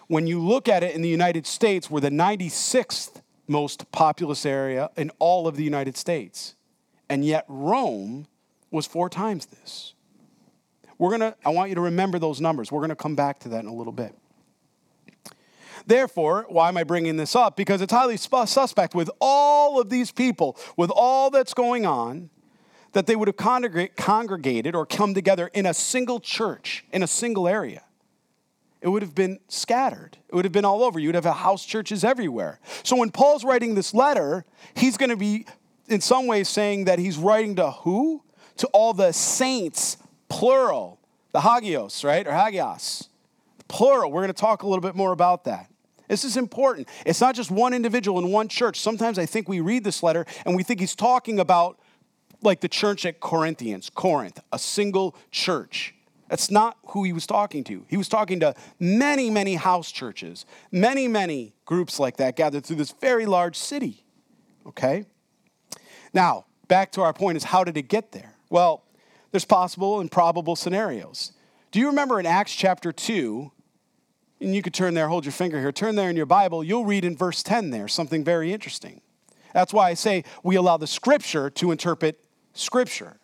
When 0.08 0.26
you 0.26 0.40
look 0.40 0.68
at 0.68 0.84
it 0.84 0.96
in 0.96 1.02
the 1.04 1.10
United 1.10 1.46
States, 1.46 1.90
we're 1.90 2.00
the 2.00 2.10
96th 2.10 3.22
most 3.48 3.92
populous 3.92 4.46
area 4.46 4.90
in 4.98 5.12
all 5.20 5.48
of 5.48 5.56
the 5.56 5.64
United 5.64 5.96
States. 5.96 6.56
And 7.10 7.24
yet 7.24 7.46
Rome 7.48 8.28
was 8.72 8.86
four 8.86 9.10
times 9.10 9.48
this. 9.48 9.94
We're 10.98 11.18
to, 11.18 11.36
I 11.46 11.50
want 11.50 11.70
you 11.70 11.76
to 11.76 11.82
remember 11.82 12.20
those 12.20 12.42
numbers. 12.42 12.72
We're 12.72 12.82
to 12.90 12.96
come 12.96 13.16
back 13.16 13.40
to 13.40 13.50
that 13.50 13.64
in 13.64 13.68
a 13.68 13.74
little 13.74 13.94
bit. 13.94 14.16
Therefore, 15.86 16.46
why 16.50 16.68
am 16.68 16.78
I 16.78 16.84
bringing 16.84 17.18
this 17.18 17.36
up? 17.36 17.56
Because 17.56 17.82
it's 17.82 17.94
highly 17.94 18.18
suspect 18.18 18.96
with 18.96 19.10
all 19.20 19.80
of 19.80 19.90
these 19.90 20.12
people, 20.12 20.58
with 20.78 20.92
all 20.94 21.30
that's 21.30 21.54
going 21.54 21.86
on, 21.86 22.30
that 22.94 23.06
they 23.06 23.16
would 23.16 23.28
have 23.28 23.38
congregated 23.96 24.76
or 24.76 24.86
come 24.86 25.14
together 25.14 25.50
in 25.54 25.66
a 25.66 25.74
single 25.74 26.20
church, 26.20 26.86
in 26.92 27.04
a 27.04 27.08
single 27.08 27.48
area. 27.48 27.84
It 28.82 28.88
would 28.88 29.02
have 29.02 29.14
been 29.14 29.40
scattered. 29.50 30.18
It 30.30 30.36
would 30.36 30.46
have 30.46 30.54
been 30.54 30.66
all 30.66 30.84
over. 30.84 31.00
You'd 31.00 31.16
have 31.16 31.26
house 31.26 31.66
churches 31.66 32.04
everywhere. 32.04 32.60
So 32.84 32.96
when 32.96 33.12
Paul's 33.12 33.44
writing 33.44 33.76
this 33.76 33.94
letter, 33.94 34.46
he's 34.74 34.96
going 34.96 35.10
to 35.10 35.18
be, 35.18 35.46
in 35.88 36.00
some 36.00 36.28
ways, 36.28 36.48
saying 36.48 36.86
that 36.86 36.98
he's 36.98 37.18
writing 37.18 37.58
to 37.58 37.72
who? 37.72 38.24
To 38.58 38.68
all 38.68 38.94
the 38.94 39.12
saints 39.12 39.98
plural, 40.30 41.00
the 41.34 41.42
hagios, 41.42 42.04
right? 42.04 42.26
Or 42.26 42.32
hagios. 42.32 43.09
Plural. 43.70 44.12
We're 44.12 44.22
going 44.22 44.34
to 44.34 44.42
talk 44.42 44.64
a 44.64 44.68
little 44.68 44.82
bit 44.82 44.96
more 44.96 45.14
about 45.14 45.46
that. 45.46 45.72
This 46.10 46.26
is 46.26 46.36
important. 46.36 46.90
It's 47.06 47.22
not 47.22 47.36
just 47.36 47.52
one 47.52 47.74
individual 47.74 48.20
in 48.20 48.32
one 48.32 48.50
church. 48.50 48.82
Sometimes 48.82 49.18
I 49.18 49.26
think 49.26 49.48
we 49.48 49.62
read 49.62 49.84
this 49.84 50.04
letter 50.04 50.26
and 50.46 50.56
we 50.56 50.64
think 50.64 50.80
he's 50.80 50.96
talking 50.96 51.40
about 51.40 51.80
like 52.42 52.62
the 52.62 52.68
church 52.68 53.06
at 53.06 53.20
Corinthians, 53.20 53.90
Corinth, 53.90 54.40
a 54.52 54.60
single 54.60 55.16
church. 55.32 55.94
That's 56.28 56.50
not 56.50 56.78
who 56.90 57.04
he 57.04 57.14
was 57.14 57.28
talking 57.28 57.64
to. 57.66 57.86
He 57.88 57.98
was 57.98 58.08
talking 58.08 58.40
to 58.42 58.56
many, 58.80 59.30
many 59.30 59.56
house 59.56 59.92
churches, 59.92 60.46
many, 60.72 61.08
many 61.08 61.54
groups 61.66 62.00
like 62.00 62.18
that 62.18 62.36
gathered 62.36 62.66
through 62.66 62.78
this 62.78 62.92
very 62.92 63.26
large 63.26 63.56
city. 63.56 64.04
Okay? 64.66 65.06
Now, 66.14 66.46
back 66.68 66.92
to 66.94 67.02
our 67.02 67.14
point 67.14 67.38
is 67.38 67.46
how 67.46 67.64
did 67.64 67.78
it 67.78 67.88
get 67.88 68.12
there? 68.12 68.34
Well, 68.50 68.84
there's 69.32 69.46
possible 69.46 70.00
and 70.00 70.12
probable 70.12 70.56
scenarios. 70.56 71.34
Do 71.72 71.80
you 71.80 71.88
remember 71.88 72.20
in 72.20 72.26
Acts 72.26 72.56
chapter 72.56 72.92
2? 72.92 73.52
And 74.42 74.56
you 74.56 74.62
could 74.62 74.74
turn 74.74 74.94
there, 74.94 75.10
hold 75.10 75.26
your 75.26 75.32
finger 75.32 75.60
here, 75.60 75.72
turn 75.72 75.96
there 75.96 76.10
in 76.10 76.16
your 76.16 76.26
Bible, 76.26 76.64
you'll 76.64 76.86
read 76.86 77.04
in 77.04 77.16
verse 77.18 77.44
10 77.44 77.72
there 77.72 77.88
something 77.88 78.24
very 78.24 78.54
interesting. 78.54 79.02
That's 79.54 79.74
why 79.74 79.90
I 79.90 79.94
say 79.96 80.24
we 80.44 80.56
allow 80.56 80.78
the 80.78 80.88
scripture 80.88 81.50
to 81.52 81.72
interpret 81.72 82.20
scripture. 82.54 83.18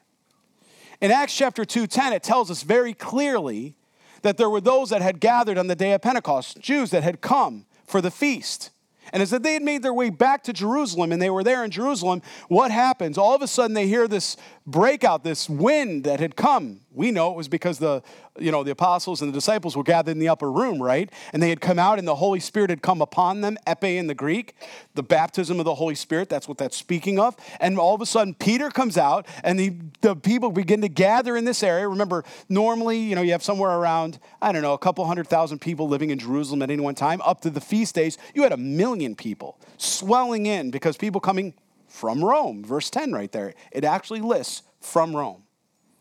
In 1.02 1.12
Acts 1.12 1.36
chapter 1.36 1.66
2:10 1.66 2.14
it 2.14 2.24
tells 2.24 2.50
us 2.50 2.64
very 2.64 2.94
clearly 2.94 3.76
that 4.22 4.38
there 4.38 4.50
were 4.50 4.62
those 4.62 4.90
that 4.90 5.02
had 5.02 5.20
gathered 5.20 5.58
on 5.58 5.68
the 5.68 5.76
day 5.76 5.94
of 5.94 6.02
Pentecost, 6.02 6.60
Jews 6.60 6.90
that 6.92 7.04
had 7.04 7.22
come 7.22 7.66
for 7.86 8.02
the 8.02 8.12
feast. 8.12 8.72
And 9.14 9.22
as 9.22 9.30
they 9.30 9.54
had 9.54 9.62
made 9.62 9.84
their 9.84 9.94
way 9.94 10.10
back 10.10 10.44
to 10.46 10.54
Jerusalem 10.54 11.12
and 11.12 11.22
they 11.22 11.30
were 11.30 11.44
there 11.44 11.64
in 11.64 11.70
Jerusalem, 11.70 12.24
what 12.48 12.72
happens? 12.72 13.20
All 13.20 13.36
of 13.36 13.44
a 13.44 13.48
sudden 13.48 13.76
they 13.76 13.88
hear 13.88 14.08
this 14.08 14.36
breakout, 14.66 15.24
this 15.24 15.48
wind 15.48 16.06
that 16.06 16.20
had 16.20 16.36
come. 16.36 16.82
We 16.92 17.12
know 17.12 17.32
it 17.32 17.38
was 17.38 17.48
because 17.48 17.78
the 17.78 18.02
you 18.38 18.52
know 18.52 18.64
the 18.64 18.72
apostles 18.72 19.22
and 19.22 19.32
the 19.32 19.38
disciples 19.38 19.78
were 19.78 19.84
gathered 19.84 20.12
in 20.12 20.20
the 20.20 20.30
upper 20.30 20.52
room, 20.52 20.82
right? 20.82 21.10
And 21.34 21.42
they 21.42 21.50
had 21.50 21.62
come 21.62 21.80
out 21.80 22.00
and 22.00 22.08
the 22.08 22.16
Holy 22.16 22.40
Spirit 22.40 22.70
had 22.70 22.82
come 22.82 23.02
upon 23.02 23.42
them, 23.42 23.58
epe 23.66 23.84
in 23.84 24.08
the 24.08 24.16
Greek, 24.16 24.56
the 24.94 25.04
baptism 25.04 25.60
of 25.60 25.66
the 25.66 25.76
Holy 25.76 25.96
Spirit, 25.96 26.30
that's 26.30 26.48
what 26.48 26.58
that's 26.58 26.76
speaking 26.76 27.20
of. 27.20 27.36
And 27.60 27.80
all 27.80 27.96
of 27.96 28.02
a 28.02 28.06
sudden 28.06 28.34
Peter 28.34 28.70
comes 28.70 28.98
out 28.98 29.28
and 29.44 29.60
the, 29.60 29.76
the 30.02 30.16
people 30.16 30.52
begin 30.52 30.82
to 30.82 30.90
gather 30.90 31.38
in 31.38 31.46
this 31.46 31.64
area. 31.64 31.88
Remember, 31.88 32.24
normally, 32.50 33.00
you 33.00 33.16
know, 33.16 33.22
you 33.22 33.32
have 33.32 33.44
somewhere 33.44 33.72
around, 33.72 34.20
I 34.42 34.52
don't 34.52 34.62
know, 34.62 34.74
a 34.74 34.78
couple 34.78 35.06
hundred 35.06 35.28
thousand 35.28 35.60
people 35.60 35.88
living 35.88 36.10
in 36.10 36.20
Jerusalem 36.20 36.62
at 36.62 36.70
any 36.70 36.82
one 36.82 36.96
time. 36.96 37.22
Up 37.22 37.42
to 37.42 37.50
the 37.50 37.62
feast 37.62 37.96
days, 37.96 38.18
you 38.34 38.44
had 38.44 38.52
a 38.52 38.58
million 38.58 39.16
people 39.16 39.60
swelling 39.78 40.46
in 40.46 40.72
because 40.72 40.98
people 40.98 41.22
coming 41.22 41.54
from 41.88 42.24
Rome. 42.24 42.64
Verse 42.64 42.90
10 42.90 43.14
right 43.14 43.32
there. 43.32 43.54
It 43.72 43.84
actually 43.84 44.22
lists 44.22 44.64
from 44.82 45.16
Rome. 45.16 45.45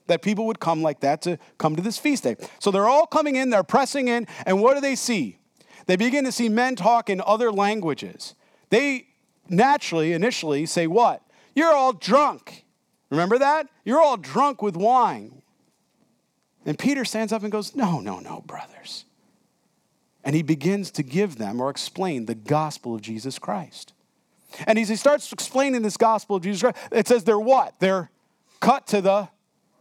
That 0.07 0.23
people 0.23 0.47
would 0.47 0.61
come 0.61 0.83
like 0.83 1.01
that 1.01 1.23
to 1.23 1.38
come 1.59 1.77
to 1.77 1.83
this 1.83 1.99
feast 1.99 2.25
day. 2.25 2.37
So 2.59 2.71
they're 2.71 2.88
all 2.88 3.07
coming 3.07 3.37
in, 3.37 3.51
they're 3.51 3.62
pressing 3.62 4.09
in, 4.09 4.27
and 4.45 4.61
what 4.61 4.75
do 4.75 4.81
they 4.81 4.97
see? 4.97 5.38
They 5.87 5.97
begin 5.97 6.25
to 6.25 6.33
see 6.33 6.49
men 6.49 6.77
talk 6.77 7.11
in 7.11 7.23
other 7.25 7.53
languages. 7.53 8.35
They 8.71 9.07
naturally, 9.49 10.12
initially 10.12 10.67
say, 10.67 10.87
What? 10.87 11.23
You're 11.55 11.73
all 11.73 11.93
drunk. 11.93 12.64
Remember 13.11 13.38
that? 13.38 13.69
You're 13.85 14.01
all 14.01 14.17
drunk 14.17 14.62
with 14.62 14.77
wine. 14.77 15.43
And 16.67 16.79
Peter 16.79 17.05
stands 17.05 17.33
up 17.33 17.43
and 17.43 17.53
goes, 17.53 17.75
No, 17.75 18.01
no, 18.01 18.21
no, 18.21 18.43
brothers. 18.47 19.05
And 20.25 20.35
he 20.35 20.43
begins 20.43 20.90
to 20.93 21.03
give 21.03 21.37
them 21.37 21.61
or 21.61 21.69
explain 21.69 22.27
the 22.27 22.35
gospel 22.35 22.95
of 22.95 23.03
Jesus 23.03 23.38
Christ. 23.38 23.93
And 24.67 24.79
as 24.79 24.88
he 24.88 24.97
starts 24.97 25.31
explaining 25.33 25.83
this 25.83 25.97
gospel 25.97 26.37
of 26.37 26.43
Jesus 26.43 26.62
Christ, 26.62 26.79
it 26.90 27.07
says 27.07 27.25
they're 27.25 27.38
what? 27.38 27.75
They're 27.81 28.11
cut 28.61 28.87
to 28.88 29.01
the 29.03 29.29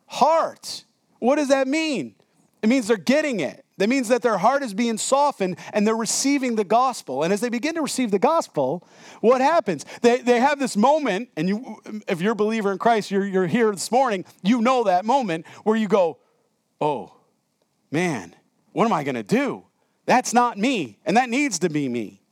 heart. 0.07 0.85
What 1.19 1.35
does 1.35 1.49
that 1.49 1.67
mean? 1.67 2.15
It 2.61 2.69
means 2.69 2.87
they're 2.87 2.97
getting 2.97 3.39
it. 3.39 3.65
That 3.77 3.89
means 3.89 4.07
that 4.09 4.21
their 4.21 4.37
heart 4.37 4.61
is 4.61 4.73
being 4.73 4.97
softened 4.97 5.57
and 5.73 5.85
they're 5.85 5.95
receiving 5.95 6.55
the 6.55 6.63
gospel. 6.63 7.23
And 7.23 7.33
as 7.33 7.41
they 7.41 7.49
begin 7.49 7.75
to 7.75 7.81
receive 7.81 8.11
the 8.11 8.19
gospel, 8.19 8.87
what 9.21 9.41
happens? 9.41 9.85
They, 10.01 10.21
they 10.21 10.39
have 10.39 10.59
this 10.59 10.77
moment, 10.77 11.29
and 11.35 11.49
you, 11.49 11.77
if 12.07 12.21
you're 12.21 12.33
a 12.33 12.35
believer 12.35 12.71
in 12.71 12.77
Christ, 12.77 13.09
you're, 13.09 13.25
you're 13.25 13.47
here 13.47 13.71
this 13.71 13.91
morning, 13.91 14.25
you 14.43 14.61
know 14.61 14.83
that 14.83 15.05
moment 15.05 15.47
where 15.63 15.75
you 15.75 15.87
go, 15.87 16.19
oh, 16.79 17.13
man, 17.91 18.35
what 18.73 18.85
am 18.85 18.93
I 18.93 19.03
going 19.03 19.15
to 19.15 19.23
do? 19.23 19.65
That's 20.05 20.33
not 20.33 20.57
me, 20.57 20.99
and 21.05 21.17
that 21.17 21.29
needs 21.29 21.59
to 21.59 21.69
be 21.69 21.89
me 21.89 22.23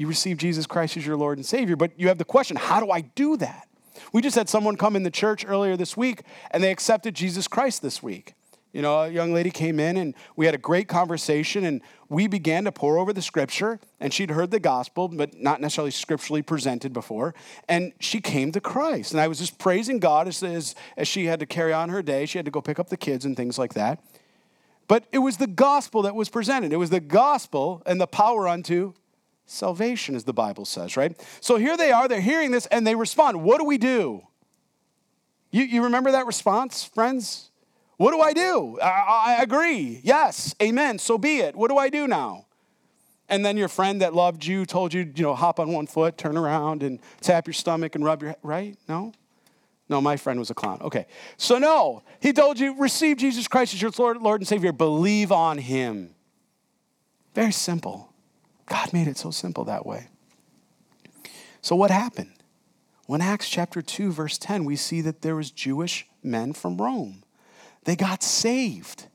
you 0.00 0.06
receive 0.06 0.38
Jesus 0.38 0.66
Christ 0.66 0.96
as 0.96 1.06
your 1.06 1.18
Lord 1.18 1.36
and 1.36 1.44
Savior. 1.44 1.76
But 1.76 1.92
you 1.98 2.08
have 2.08 2.16
the 2.16 2.24
question 2.24 2.56
how 2.56 2.80
do 2.80 2.90
I 2.90 3.02
do 3.02 3.36
that? 3.36 3.68
We 4.12 4.22
just 4.22 4.36
had 4.36 4.48
someone 4.48 4.76
come 4.76 4.96
in 4.96 5.02
the 5.02 5.10
church 5.10 5.44
earlier 5.46 5.76
this 5.76 5.96
week 5.96 6.22
and 6.50 6.62
they 6.62 6.70
accepted 6.70 7.14
Jesus 7.14 7.48
Christ 7.48 7.82
this 7.82 8.02
week. 8.02 8.34
You 8.72 8.82
know, 8.82 9.00
a 9.00 9.08
young 9.08 9.32
lady 9.32 9.50
came 9.50 9.80
in 9.80 9.96
and 9.96 10.14
we 10.36 10.46
had 10.46 10.54
a 10.54 10.58
great 10.58 10.86
conversation 10.86 11.64
and 11.64 11.80
we 12.08 12.28
began 12.28 12.64
to 12.64 12.72
pour 12.72 12.98
over 12.98 13.12
the 13.12 13.22
scripture 13.22 13.80
and 13.98 14.14
she'd 14.14 14.30
heard 14.30 14.52
the 14.52 14.60
gospel, 14.60 15.08
but 15.08 15.34
not 15.40 15.60
necessarily 15.60 15.90
scripturally 15.90 16.42
presented 16.42 16.92
before. 16.92 17.34
And 17.68 17.92
she 17.98 18.20
came 18.20 18.52
to 18.52 18.60
Christ. 18.60 19.10
And 19.10 19.20
I 19.20 19.26
was 19.26 19.38
just 19.38 19.58
praising 19.58 19.98
God 19.98 20.28
as, 20.28 20.42
as, 20.44 20.76
as 20.96 21.08
she 21.08 21.26
had 21.26 21.40
to 21.40 21.46
carry 21.46 21.72
on 21.72 21.88
her 21.88 22.00
day. 22.00 22.26
She 22.26 22.38
had 22.38 22.44
to 22.44 22.52
go 22.52 22.60
pick 22.60 22.78
up 22.78 22.90
the 22.90 22.96
kids 22.96 23.24
and 23.24 23.36
things 23.36 23.58
like 23.58 23.74
that. 23.74 24.04
But 24.86 25.04
it 25.12 25.18
was 25.18 25.36
the 25.36 25.46
gospel 25.48 26.02
that 26.02 26.14
was 26.14 26.28
presented. 26.28 26.72
It 26.72 26.76
was 26.76 26.90
the 26.90 27.00
gospel 27.00 27.82
and 27.86 28.00
the 28.00 28.06
power 28.06 28.46
unto 28.46 28.94
salvation, 29.50 30.14
as 30.14 30.24
the 30.24 30.32
Bible 30.32 30.64
says, 30.64 30.96
right? 30.96 31.18
So 31.40 31.56
here 31.56 31.76
they 31.76 31.92
are, 31.92 32.08
they're 32.08 32.20
hearing 32.20 32.50
this, 32.50 32.66
and 32.66 32.86
they 32.86 32.94
respond. 32.94 33.42
What 33.42 33.58
do 33.58 33.64
we 33.64 33.78
do? 33.78 34.22
You, 35.50 35.64
you 35.64 35.84
remember 35.84 36.12
that 36.12 36.26
response, 36.26 36.84
friends? 36.84 37.50
What 37.96 38.12
do 38.12 38.20
I 38.20 38.32
do? 38.32 38.78
I, 38.80 39.36
I 39.38 39.42
agree. 39.42 40.00
Yes. 40.02 40.54
Amen. 40.62 40.98
So 40.98 41.18
be 41.18 41.38
it. 41.38 41.54
What 41.54 41.68
do 41.68 41.76
I 41.76 41.90
do 41.90 42.06
now? 42.06 42.46
And 43.28 43.44
then 43.44 43.56
your 43.56 43.68
friend 43.68 44.00
that 44.00 44.14
loved 44.14 44.44
you 44.44 44.64
told 44.64 44.94
you, 44.94 45.12
you 45.14 45.22
know, 45.22 45.34
hop 45.34 45.60
on 45.60 45.72
one 45.72 45.86
foot, 45.86 46.16
turn 46.16 46.36
around, 46.36 46.82
and 46.82 46.98
tap 47.20 47.46
your 47.46 47.54
stomach 47.54 47.94
and 47.94 48.04
rub 48.04 48.22
your 48.22 48.30
head, 48.30 48.38
right? 48.42 48.76
No? 48.88 49.12
No, 49.88 50.00
my 50.00 50.16
friend 50.16 50.38
was 50.38 50.50
a 50.50 50.54
clown. 50.54 50.80
Okay. 50.82 51.06
So, 51.36 51.58
no, 51.58 52.02
he 52.20 52.32
told 52.32 52.58
you, 52.58 52.80
receive 52.80 53.18
Jesus 53.18 53.48
Christ 53.48 53.74
as 53.74 53.82
your 53.82 53.90
Lord, 53.98 54.22
Lord 54.22 54.40
and 54.40 54.48
Savior. 54.48 54.72
Believe 54.72 55.30
on 55.30 55.58
him. 55.58 56.14
Very 57.34 57.52
simple. 57.52 58.09
God 58.70 58.92
made 58.92 59.08
it 59.08 59.18
so 59.18 59.30
simple 59.30 59.64
that 59.64 59.84
way. 59.84 60.08
So 61.60 61.76
what 61.76 61.90
happened? 61.90 62.32
When 63.06 63.20
Acts 63.20 63.48
chapter 63.48 63.82
2 63.82 64.12
verse 64.12 64.38
10 64.38 64.64
we 64.64 64.76
see 64.76 65.00
that 65.00 65.22
there 65.22 65.36
was 65.36 65.50
Jewish 65.50 66.06
men 66.22 66.52
from 66.52 66.80
Rome. 66.80 67.24
They 67.84 67.96
got 67.96 68.22
saved. 68.22 69.08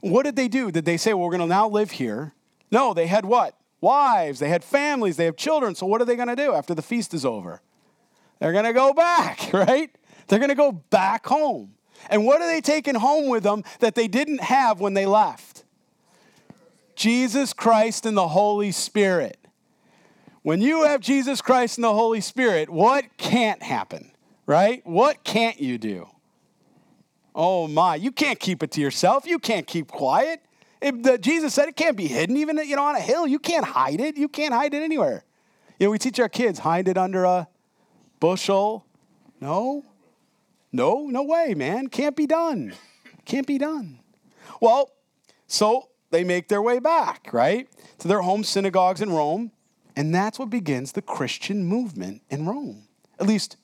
What 0.00 0.24
did 0.24 0.36
they 0.36 0.48
do? 0.48 0.70
Did 0.70 0.84
they 0.84 0.96
say, 0.96 1.12
well, 1.12 1.24
we're 1.24 1.36
going 1.36 1.40
to 1.40 1.46
now 1.46 1.68
live 1.68 1.92
here? 1.92 2.32
No, 2.70 2.94
they 2.94 3.06
had 3.06 3.24
what? 3.24 3.56
Wives, 3.80 4.38
they 4.38 4.48
had 4.48 4.64
families, 4.64 5.16
they 5.16 5.24
have 5.26 5.36
children. 5.36 5.74
So 5.74 5.86
what 5.86 6.00
are 6.00 6.04
they 6.04 6.16
going 6.16 6.28
to 6.28 6.36
do 6.36 6.54
after 6.54 6.74
the 6.74 6.82
feast 6.82 7.12
is 7.14 7.24
over? 7.24 7.60
They're 8.38 8.52
going 8.52 8.64
to 8.64 8.72
go 8.72 8.92
back, 8.92 9.50
right? 9.52 9.90
They're 10.28 10.38
going 10.38 10.48
to 10.50 10.54
go 10.54 10.72
back 10.72 11.26
home. 11.26 11.74
And 12.08 12.24
what 12.24 12.40
are 12.40 12.46
they 12.46 12.60
taking 12.60 12.94
home 12.94 13.28
with 13.28 13.42
them 13.42 13.64
that 13.80 13.94
they 13.94 14.08
didn't 14.08 14.40
have 14.40 14.80
when 14.80 14.94
they 14.94 15.06
left? 15.06 15.57
Jesus 16.98 17.52
Christ 17.52 18.06
and 18.06 18.16
the 18.16 18.26
Holy 18.26 18.72
Spirit. 18.72 19.38
When 20.42 20.60
you 20.60 20.82
have 20.84 21.00
Jesus 21.00 21.40
Christ 21.40 21.78
and 21.78 21.84
the 21.84 21.94
Holy 21.94 22.20
Spirit, 22.20 22.68
what 22.68 23.04
can't 23.16 23.62
happen, 23.62 24.10
right? 24.46 24.84
What 24.84 25.22
can't 25.22 25.60
you 25.60 25.78
do? 25.78 26.08
Oh 27.36 27.68
my, 27.68 27.94
you 27.94 28.10
can't 28.10 28.40
keep 28.40 28.64
it 28.64 28.72
to 28.72 28.80
yourself. 28.80 29.26
You 29.26 29.38
can't 29.38 29.64
keep 29.64 29.86
quiet. 29.86 30.40
the, 30.80 31.18
Jesus 31.20 31.54
said 31.54 31.68
it 31.68 31.76
can't 31.76 31.96
be 31.96 32.08
hidden, 32.08 32.36
even 32.36 32.58
you 32.66 32.74
know 32.74 32.82
on 32.82 32.96
a 32.96 33.00
hill. 33.00 33.28
You 33.28 33.38
can't 33.38 33.64
hide 33.64 34.00
it. 34.00 34.16
You 34.16 34.26
can't 34.26 34.52
hide 34.52 34.74
it 34.74 34.82
anywhere. 34.82 35.24
You 35.78 35.86
know, 35.86 35.90
we 35.92 35.98
teach 35.98 36.18
our 36.18 36.28
kids 36.28 36.58
hide 36.58 36.88
it 36.88 36.98
under 36.98 37.22
a 37.22 37.46
bushel. 38.18 38.84
No, 39.40 39.84
no, 40.72 41.06
no 41.06 41.22
way, 41.22 41.54
man. 41.54 41.90
Can't 41.90 42.16
be 42.16 42.26
done. 42.26 42.74
Can't 43.24 43.46
be 43.46 43.58
done. 43.58 44.00
Well, 44.60 44.90
so 45.46 45.90
they 46.10 46.24
make 46.24 46.48
their 46.48 46.62
way 46.62 46.78
back, 46.78 47.28
right, 47.32 47.68
to 47.98 48.08
their 48.08 48.22
home 48.22 48.44
synagogues 48.44 49.00
in 49.00 49.10
Rome, 49.10 49.52
and 49.96 50.14
that's 50.14 50.38
what 50.38 50.50
begins 50.50 50.92
the 50.92 51.02
Christian 51.02 51.64
movement 51.64 52.22
in 52.30 52.46
Rome. 52.46 52.84
At 53.20 53.26
least 53.26 53.56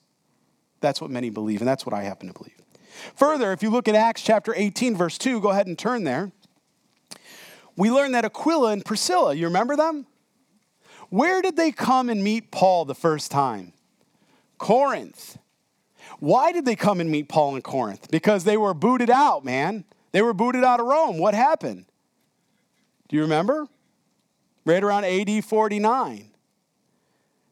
that's 0.81 1.01
what 1.01 1.11
many 1.11 1.31
believe, 1.31 1.61
and 1.61 1.69
that's 1.69 1.87
what 1.87 1.95
I 1.95 2.03
happen 2.03 2.29
to 2.29 2.35
believe. 2.35 2.61
Further, 3.17 3.53
if 3.53 3.63
you 3.63 3.71
look 3.71 3.89
at 3.89 3.95
Acts 3.95 4.23
chapter 4.23 4.55
18, 4.55 4.97
verse 4.97 5.19
2, 5.19 5.41
go 5.41 5.51
ahead 5.51 5.67
and 5.67 5.79
turn 5.79 6.05
there. 6.05 6.33
We 7.77 7.91
learn 7.91 8.13
that 8.13 8.25
Aquila 8.25 8.73
and 8.73 8.85
Priscilla, 8.85 9.35
you 9.35 9.47
remember 9.47 9.77
them? 9.77 10.07
Where 11.09 11.43
did 11.43 11.57
they 11.57 11.73
come 11.73 12.09
and 12.09 12.23
meet 12.23 12.51
Paul 12.51 12.85
the 12.85 12.95
first 12.95 13.31
time? 13.31 13.73
Corinth. 14.59 15.39
Why 16.21 16.53
did 16.53 16.65
they 16.65 16.77
come 16.77 17.01
and 17.01 17.11
meet 17.11 17.29
Paul 17.29 17.57
in 17.57 17.63
Corinth? 17.63 18.11
Because 18.11 18.45
they 18.45 18.57
were 18.57 18.75
booted 18.75 19.11
out, 19.11 19.45
man. 19.45 19.85
They 20.13 20.23
were 20.23 20.35
booted 20.35 20.65
out 20.65 20.81
of 20.81 20.87
Rome. 20.87 21.19
What 21.19 21.35
happened? 21.35 21.87
Do 23.15 23.19
you 23.19 23.23
remember? 23.23 23.69
Right 24.65 24.83
around 24.83 25.05
AD 25.05 25.45
49. 25.45 26.31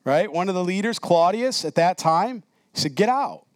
Right? 0.04 0.32
One 0.32 0.48
of 0.48 0.56
the 0.56 0.64
leaders, 0.64 0.98
Claudius, 0.98 1.64
at 1.64 1.76
that 1.76 1.98
time, 1.98 2.42
he 2.74 2.80
said, 2.80 2.96
Get 2.96 3.08
out. 3.08 3.46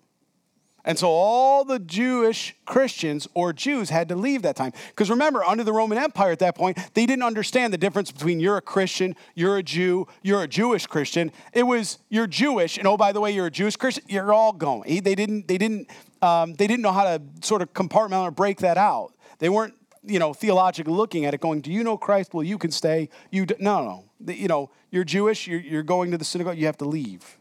And 0.84 0.96
so 0.96 1.08
all 1.08 1.64
the 1.64 1.80
Jewish 1.80 2.54
Christians 2.64 3.26
or 3.34 3.52
Jews 3.52 3.90
had 3.90 4.08
to 4.10 4.14
leave 4.14 4.42
that 4.42 4.54
time. 4.54 4.72
Because 4.90 5.10
remember, 5.10 5.42
under 5.42 5.64
the 5.64 5.72
Roman 5.72 5.98
Empire 5.98 6.30
at 6.30 6.38
that 6.38 6.54
point, 6.54 6.78
they 6.94 7.06
didn't 7.06 7.24
understand 7.24 7.72
the 7.72 7.76
difference 7.76 8.12
between 8.12 8.38
you're 8.38 8.58
a 8.58 8.62
Christian, 8.62 9.16
you're 9.34 9.56
a 9.56 9.62
Jew, 9.64 10.06
you're 10.22 10.44
a 10.44 10.46
Jewish 10.46 10.86
Christian. 10.86 11.32
It 11.52 11.64
was 11.64 11.98
you're 12.08 12.28
Jewish, 12.28 12.78
and 12.78 12.86
oh 12.86 12.96
by 12.96 13.10
the 13.10 13.20
way, 13.20 13.32
you're 13.32 13.46
a 13.46 13.50
Jewish 13.50 13.74
Christian. 13.74 14.04
You're 14.06 14.32
all 14.32 14.52
going. 14.52 15.02
They 15.02 15.16
didn't. 15.16 15.48
They 15.48 15.58
didn't. 15.58 15.90
Um, 16.22 16.54
they 16.54 16.68
didn't 16.68 16.82
know 16.82 16.92
how 16.92 17.02
to 17.02 17.20
sort 17.42 17.62
of 17.62 17.72
compartmentalize 17.72 18.28
or 18.28 18.30
break 18.30 18.58
that 18.58 18.76
out. 18.78 19.12
They 19.40 19.48
weren't, 19.48 19.74
you 20.06 20.18
know, 20.18 20.32
theologically 20.32 20.92
looking 20.92 21.24
at 21.24 21.34
it, 21.34 21.40
going, 21.40 21.60
"Do 21.60 21.72
you 21.72 21.84
know 21.84 21.96
Christ? 21.96 22.32
Well, 22.32 22.44
you 22.44 22.58
can 22.58 22.70
stay. 22.70 23.08
You 23.30 23.46
do. 23.46 23.54
no, 23.58 23.84
no. 23.84 24.04
The, 24.20 24.34
you 24.34 24.48
know, 24.48 24.70
you're 24.90 25.04
Jewish. 25.04 25.46
You're, 25.46 25.60
you're 25.60 25.82
going 25.82 26.10
to 26.12 26.18
the 26.18 26.24
synagogue. 26.24 26.58
You 26.58 26.66
have 26.66 26.78
to 26.78 26.84
leave." 26.84 27.38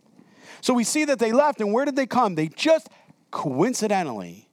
So 0.62 0.73
we 0.73 0.84
see 0.84 1.06
that 1.06 1.19
they 1.19 1.32
left, 1.32 1.62
and 1.62 1.71
where 1.71 1.86
did 1.86 1.95
they 1.95 2.08
come? 2.08 2.36
They 2.36 2.47
just 2.47 2.89
coincidentally 3.32 4.49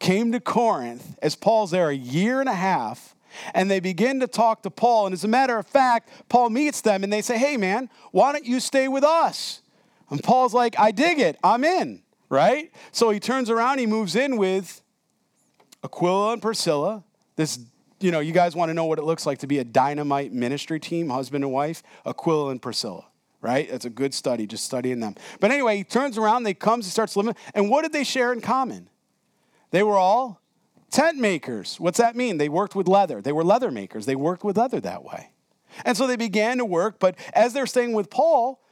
came 0.00 0.32
to 0.32 0.40
Corinth 0.40 1.16
as 1.22 1.36
Paul's 1.36 1.70
there 1.70 1.88
a 1.88 1.94
year 1.94 2.40
and 2.40 2.48
a 2.48 2.54
half. 2.54 3.14
And 3.54 3.70
they 3.70 3.80
begin 3.80 4.20
to 4.20 4.26
talk 4.26 4.62
to 4.64 4.70
Paul. 4.70 5.06
And 5.06 5.14
as 5.14 5.24
a 5.24 5.28
matter 5.28 5.56
of 5.56 5.66
fact, 5.66 6.10
Paul 6.28 6.50
meets 6.50 6.82
them 6.82 7.02
and 7.02 7.10
they 7.10 7.22
say, 7.22 7.38
Hey, 7.38 7.56
man, 7.56 7.88
why 8.10 8.32
don't 8.32 8.44
you 8.44 8.60
stay 8.60 8.88
with 8.88 9.04
us? 9.04 9.62
And 10.10 10.22
Paul's 10.22 10.52
like, 10.52 10.78
I 10.78 10.90
dig 10.90 11.18
it. 11.18 11.38
I'm 11.42 11.64
in, 11.64 12.02
right? 12.28 12.70
So 12.90 13.08
he 13.08 13.20
turns 13.20 13.48
around, 13.48 13.78
he 13.78 13.86
moves 13.86 14.14
in 14.14 14.36
with 14.36 14.82
Aquila 15.82 16.34
and 16.34 16.42
Priscilla. 16.42 17.04
This, 17.36 17.58
you 18.00 18.10
know, 18.10 18.20
you 18.20 18.32
guys 18.32 18.54
want 18.54 18.70
to 18.70 18.74
know 18.74 18.84
what 18.84 18.98
it 18.98 19.04
looks 19.04 19.26
like 19.26 19.38
to 19.38 19.46
be 19.46 19.58
a 19.58 19.64
dynamite 19.64 20.32
ministry 20.32 20.80
team, 20.80 21.10
husband 21.10 21.44
and 21.44 21.52
wife, 21.52 21.82
Aquila 22.06 22.50
and 22.50 22.60
Priscilla 22.60 23.06
right? 23.42 23.68
That's 23.68 23.84
a 23.84 23.90
good 23.90 24.14
study, 24.14 24.46
just 24.46 24.64
studying 24.64 25.00
them. 25.00 25.16
But 25.40 25.50
anyway, 25.50 25.76
he 25.76 25.84
turns 25.84 26.16
around, 26.16 26.44
they 26.44 26.54
comes, 26.54 26.86
he 26.86 26.90
starts 26.90 27.16
living. 27.16 27.34
And 27.54 27.68
what 27.68 27.82
did 27.82 27.92
they 27.92 28.04
share 28.04 28.32
in 28.32 28.40
common? 28.40 28.88
They 29.72 29.82
were 29.82 29.98
all 29.98 30.40
tent 30.90 31.18
makers. 31.18 31.78
What's 31.80 31.98
that 31.98 32.14
mean? 32.14 32.38
They 32.38 32.48
worked 32.48 32.76
with 32.76 32.86
leather. 32.86 33.20
They 33.20 33.32
were 33.32 33.44
leather 33.44 33.70
makers. 33.70 34.06
They 34.06 34.14
worked 34.14 34.44
with 34.44 34.56
leather 34.56 34.80
that 34.80 35.02
way. 35.02 35.32
And 35.84 35.96
so 35.96 36.06
they 36.06 36.16
began 36.16 36.58
to 36.58 36.64
work, 36.64 37.00
but 37.00 37.16
as 37.34 37.52
they're 37.52 37.66
staying 37.66 37.94
with 37.94 38.10
Paul, 38.10 38.62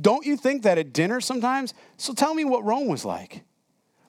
don't 0.00 0.24
you 0.24 0.36
think 0.36 0.62
that 0.62 0.78
at 0.78 0.92
dinner 0.92 1.20
sometimes? 1.20 1.74
So 1.96 2.12
tell 2.12 2.34
me 2.34 2.44
what 2.44 2.64
Rome 2.64 2.88
was 2.88 3.04
like. 3.04 3.42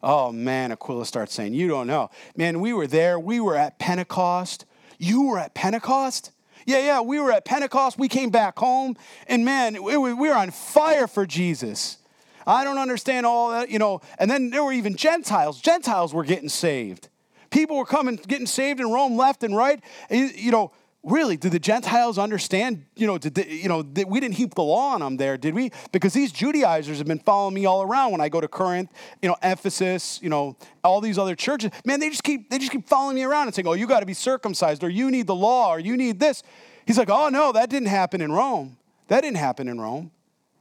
Oh 0.03 0.33
man, 0.33 0.73
Aquila 0.73 1.05
starts 1.05 1.33
saying, 1.33 1.53
You 1.53 1.69
don't 1.69 1.87
know. 1.87 2.09
Man, 2.35 2.59
we 2.59 2.73
were 2.73 2.87
there. 2.87 3.17
We 3.17 3.39
were 3.39 3.55
at 3.55 3.79
Pentecost. 3.79 4.65
You 4.99 5.23
were 5.23 5.39
at 5.39 5.53
Pentecost? 5.53 6.31
Yeah, 6.65 6.79
yeah, 6.79 7.01
we 7.01 7.19
were 7.19 7.31
at 7.31 7.45
Pentecost. 7.45 7.97
We 7.97 8.07
came 8.07 8.29
back 8.29 8.59
home, 8.59 8.95
and 9.27 9.43
man, 9.43 9.81
we 9.83 9.97
were 9.97 10.33
on 10.33 10.51
fire 10.51 11.07
for 11.07 11.25
Jesus. 11.25 11.97
I 12.45 12.63
don't 12.63 12.77
understand 12.77 13.25
all 13.25 13.51
that, 13.51 13.69
you 13.69 13.79
know. 13.79 14.01
And 14.19 14.29
then 14.29 14.49
there 14.49 14.63
were 14.63 14.73
even 14.73 14.95
Gentiles. 14.95 15.59
Gentiles 15.61 16.13
were 16.13 16.23
getting 16.23 16.49
saved. 16.49 17.09
People 17.49 17.77
were 17.77 17.85
coming, 17.85 18.15
getting 18.15 18.47
saved 18.47 18.79
in 18.79 18.91
Rome 18.91 19.15
left 19.15 19.43
and 19.43 19.55
right. 19.55 19.81
You 20.09 20.51
know, 20.51 20.71
really, 21.03 21.37
did 21.37 21.51
the 21.51 21.59
Gentiles 21.59 22.17
understand? 22.17 22.85
You 22.95 23.07
know, 23.07 23.17
did 23.17 23.35
they, 23.35 23.47
you 23.47 23.67
know 23.67 23.81
we 24.07 24.19
didn't 24.19 24.35
heap 24.35 24.55
the 24.55 24.63
law 24.63 24.93
on 24.93 25.01
them 25.01 25.17
there, 25.17 25.37
did 25.37 25.53
we? 25.53 25.71
Because 25.91 26.13
these 26.13 26.31
Judaizers 26.31 26.97
have 26.97 27.07
been 27.07 27.19
following 27.19 27.53
me 27.53 27.65
all 27.65 27.83
around 27.83 28.11
when 28.11 28.21
I 28.21 28.29
go 28.29 28.39
to 28.41 28.47
Corinth, 28.47 28.89
you 29.21 29.29
know, 29.29 29.35
Ephesus, 29.43 30.19
you 30.23 30.29
know, 30.29 30.55
all 30.83 31.01
these 31.01 31.17
other 31.17 31.35
churches. 31.35 31.71
Man, 31.85 31.99
they 31.99 32.09
just 32.09 32.23
keep 32.23 32.49
they 32.49 32.57
just 32.57 32.71
keep 32.71 32.87
following 32.87 33.15
me 33.15 33.23
around 33.23 33.47
and 33.47 33.55
saying, 33.55 33.67
"Oh, 33.67 33.73
you 33.73 33.85
got 33.85 33.99
to 33.99 34.05
be 34.05 34.13
circumcised, 34.13 34.83
or 34.83 34.89
you 34.89 35.11
need 35.11 35.27
the 35.27 35.35
law, 35.35 35.69
or 35.69 35.79
you 35.79 35.97
need 35.97 36.19
this." 36.19 36.43
He's 36.85 36.97
like, 36.97 37.09
"Oh 37.09 37.29
no, 37.29 37.51
that 37.51 37.69
didn't 37.69 37.89
happen 37.89 38.21
in 38.21 38.31
Rome. 38.31 38.77
That 39.09 39.21
didn't 39.21 39.37
happen 39.37 39.67
in 39.67 39.79
Rome. 39.79 40.11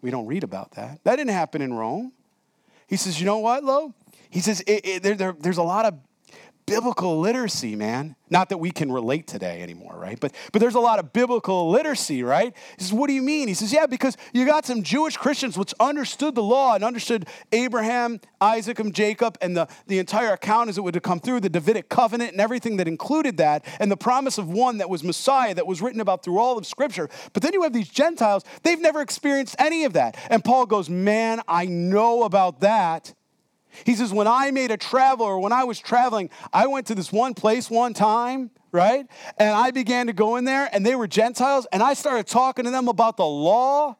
We 0.00 0.10
don't 0.10 0.26
read 0.26 0.42
about 0.42 0.72
that. 0.72 0.98
That 1.04 1.16
didn't 1.16 1.30
happen 1.30 1.62
in 1.62 1.72
Rome." 1.72 2.12
He 2.88 2.96
says, 2.96 3.20
"You 3.20 3.26
know 3.26 3.38
what, 3.38 3.64
Lo?" 3.64 3.94
He 4.28 4.40
says, 4.40 4.62
it, 4.62 4.86
it, 4.86 5.02
there, 5.02 5.14
there, 5.14 5.36
"There's 5.38 5.58
a 5.58 5.62
lot 5.62 5.84
of 5.84 5.94
biblical 6.66 7.20
literacy, 7.20 7.76
man. 7.76 8.16
Not 8.30 8.48
that 8.48 8.58
we 8.58 8.70
can 8.70 8.90
relate 8.90 9.26
today 9.26 9.60
anymore, 9.60 9.94
right? 9.98 10.18
But 10.18 10.34
but 10.52 10.60
there's 10.60 10.74
a 10.74 10.80
lot 10.80 10.98
of 10.98 11.12
biblical 11.12 11.70
literacy, 11.70 12.22
right? 12.22 12.54
He 12.78 12.84
says, 12.84 12.92
what 12.92 13.08
do 13.08 13.12
you 13.12 13.20
mean? 13.20 13.48
He 13.48 13.54
says, 13.54 13.72
yeah, 13.72 13.86
because 13.86 14.16
you 14.32 14.46
got 14.46 14.64
some 14.64 14.82
Jewish 14.82 15.16
Christians 15.16 15.58
which 15.58 15.74
understood 15.78 16.34
the 16.34 16.42
law 16.42 16.74
and 16.74 16.82
understood 16.82 17.26
Abraham, 17.52 18.20
Isaac, 18.40 18.78
and 18.78 18.94
Jacob, 18.94 19.36
and 19.42 19.54
the, 19.54 19.68
the 19.86 19.98
entire 19.98 20.32
account 20.32 20.70
as 20.70 20.78
it 20.78 20.80
would 20.80 21.02
come 21.02 21.20
through, 21.20 21.40
the 21.40 21.50
Davidic 21.50 21.88
covenant 21.88 22.32
and 22.32 22.40
everything 22.40 22.78
that 22.78 22.88
included 22.88 23.36
that, 23.36 23.66
and 23.78 23.90
the 23.90 23.96
promise 23.96 24.38
of 24.38 24.48
one 24.48 24.78
that 24.78 24.88
was 24.88 25.04
Messiah 25.04 25.54
that 25.54 25.66
was 25.66 25.82
written 25.82 26.00
about 26.00 26.24
through 26.24 26.38
all 26.38 26.56
of 26.56 26.66
Scripture. 26.66 27.10
But 27.32 27.42
then 27.42 27.52
you 27.52 27.62
have 27.62 27.72
these 27.72 27.88
Gentiles, 27.88 28.44
they've 28.62 28.80
never 28.80 29.02
experienced 29.02 29.56
any 29.58 29.84
of 29.84 29.92
that. 29.92 30.16
And 30.30 30.42
Paul 30.42 30.66
goes, 30.66 30.88
Man, 30.88 31.40
I 31.46 31.66
know 31.66 32.22
about 32.22 32.60
that. 32.60 33.14
He 33.84 33.94
says, 33.94 34.12
When 34.12 34.26
I 34.26 34.50
made 34.50 34.70
a 34.70 34.76
travel 34.76 35.26
or 35.26 35.38
when 35.38 35.52
I 35.52 35.64
was 35.64 35.78
traveling, 35.78 36.30
I 36.52 36.66
went 36.66 36.86
to 36.88 36.94
this 36.94 37.12
one 37.12 37.34
place 37.34 37.70
one 37.70 37.94
time, 37.94 38.50
right? 38.70 39.06
And 39.38 39.50
I 39.50 39.70
began 39.70 40.06
to 40.06 40.12
go 40.12 40.36
in 40.36 40.44
there, 40.44 40.68
and 40.72 40.84
they 40.84 40.94
were 40.94 41.06
Gentiles, 41.06 41.66
and 41.72 41.82
I 41.82 41.94
started 41.94 42.26
talking 42.26 42.64
to 42.64 42.70
them 42.70 42.88
about 42.88 43.16
the 43.16 43.26
law. 43.26 43.96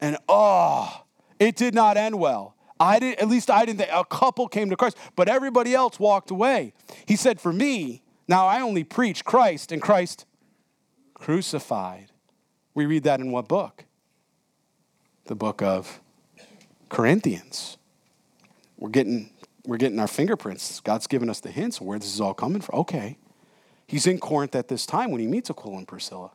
And 0.00 0.16
oh, 0.28 1.04
it 1.38 1.56
did 1.56 1.74
not 1.74 1.96
end 1.96 2.18
well. 2.18 2.54
I 2.78 2.98
did 2.98 3.18
at 3.18 3.28
least 3.28 3.50
I 3.50 3.64
didn't 3.64 3.88
a 3.90 4.04
couple 4.04 4.48
came 4.48 4.68
to 4.70 4.76
Christ, 4.76 4.98
but 5.16 5.28
everybody 5.28 5.74
else 5.74 5.98
walked 5.98 6.30
away. 6.30 6.74
He 7.06 7.16
said, 7.16 7.40
For 7.40 7.52
me, 7.52 8.02
now 8.28 8.46
I 8.46 8.60
only 8.60 8.84
preach 8.84 9.24
Christ 9.24 9.72
and 9.72 9.80
Christ 9.80 10.26
crucified. 11.14 12.12
We 12.74 12.84
read 12.84 13.04
that 13.04 13.20
in 13.20 13.32
what 13.32 13.48
book? 13.48 13.84
The 15.24 15.34
book 15.34 15.62
of 15.62 16.00
Corinthians 16.90 17.78
we're 18.76 18.90
getting 18.90 19.30
we're 19.64 19.78
getting 19.78 19.98
our 19.98 20.06
fingerprints. 20.06 20.80
God's 20.80 21.06
given 21.06 21.28
us 21.28 21.40
the 21.40 21.50
hints 21.50 21.80
where 21.80 21.98
this 21.98 22.14
is 22.14 22.20
all 22.20 22.34
coming 22.34 22.60
from. 22.60 22.80
Okay. 22.80 23.18
He's 23.86 24.06
in 24.06 24.18
Corinth 24.18 24.54
at 24.54 24.68
this 24.68 24.86
time 24.86 25.10
when 25.10 25.20
he 25.20 25.26
meets 25.26 25.50
Aquila 25.50 25.78
and 25.78 25.88
Priscilla. 25.88 26.30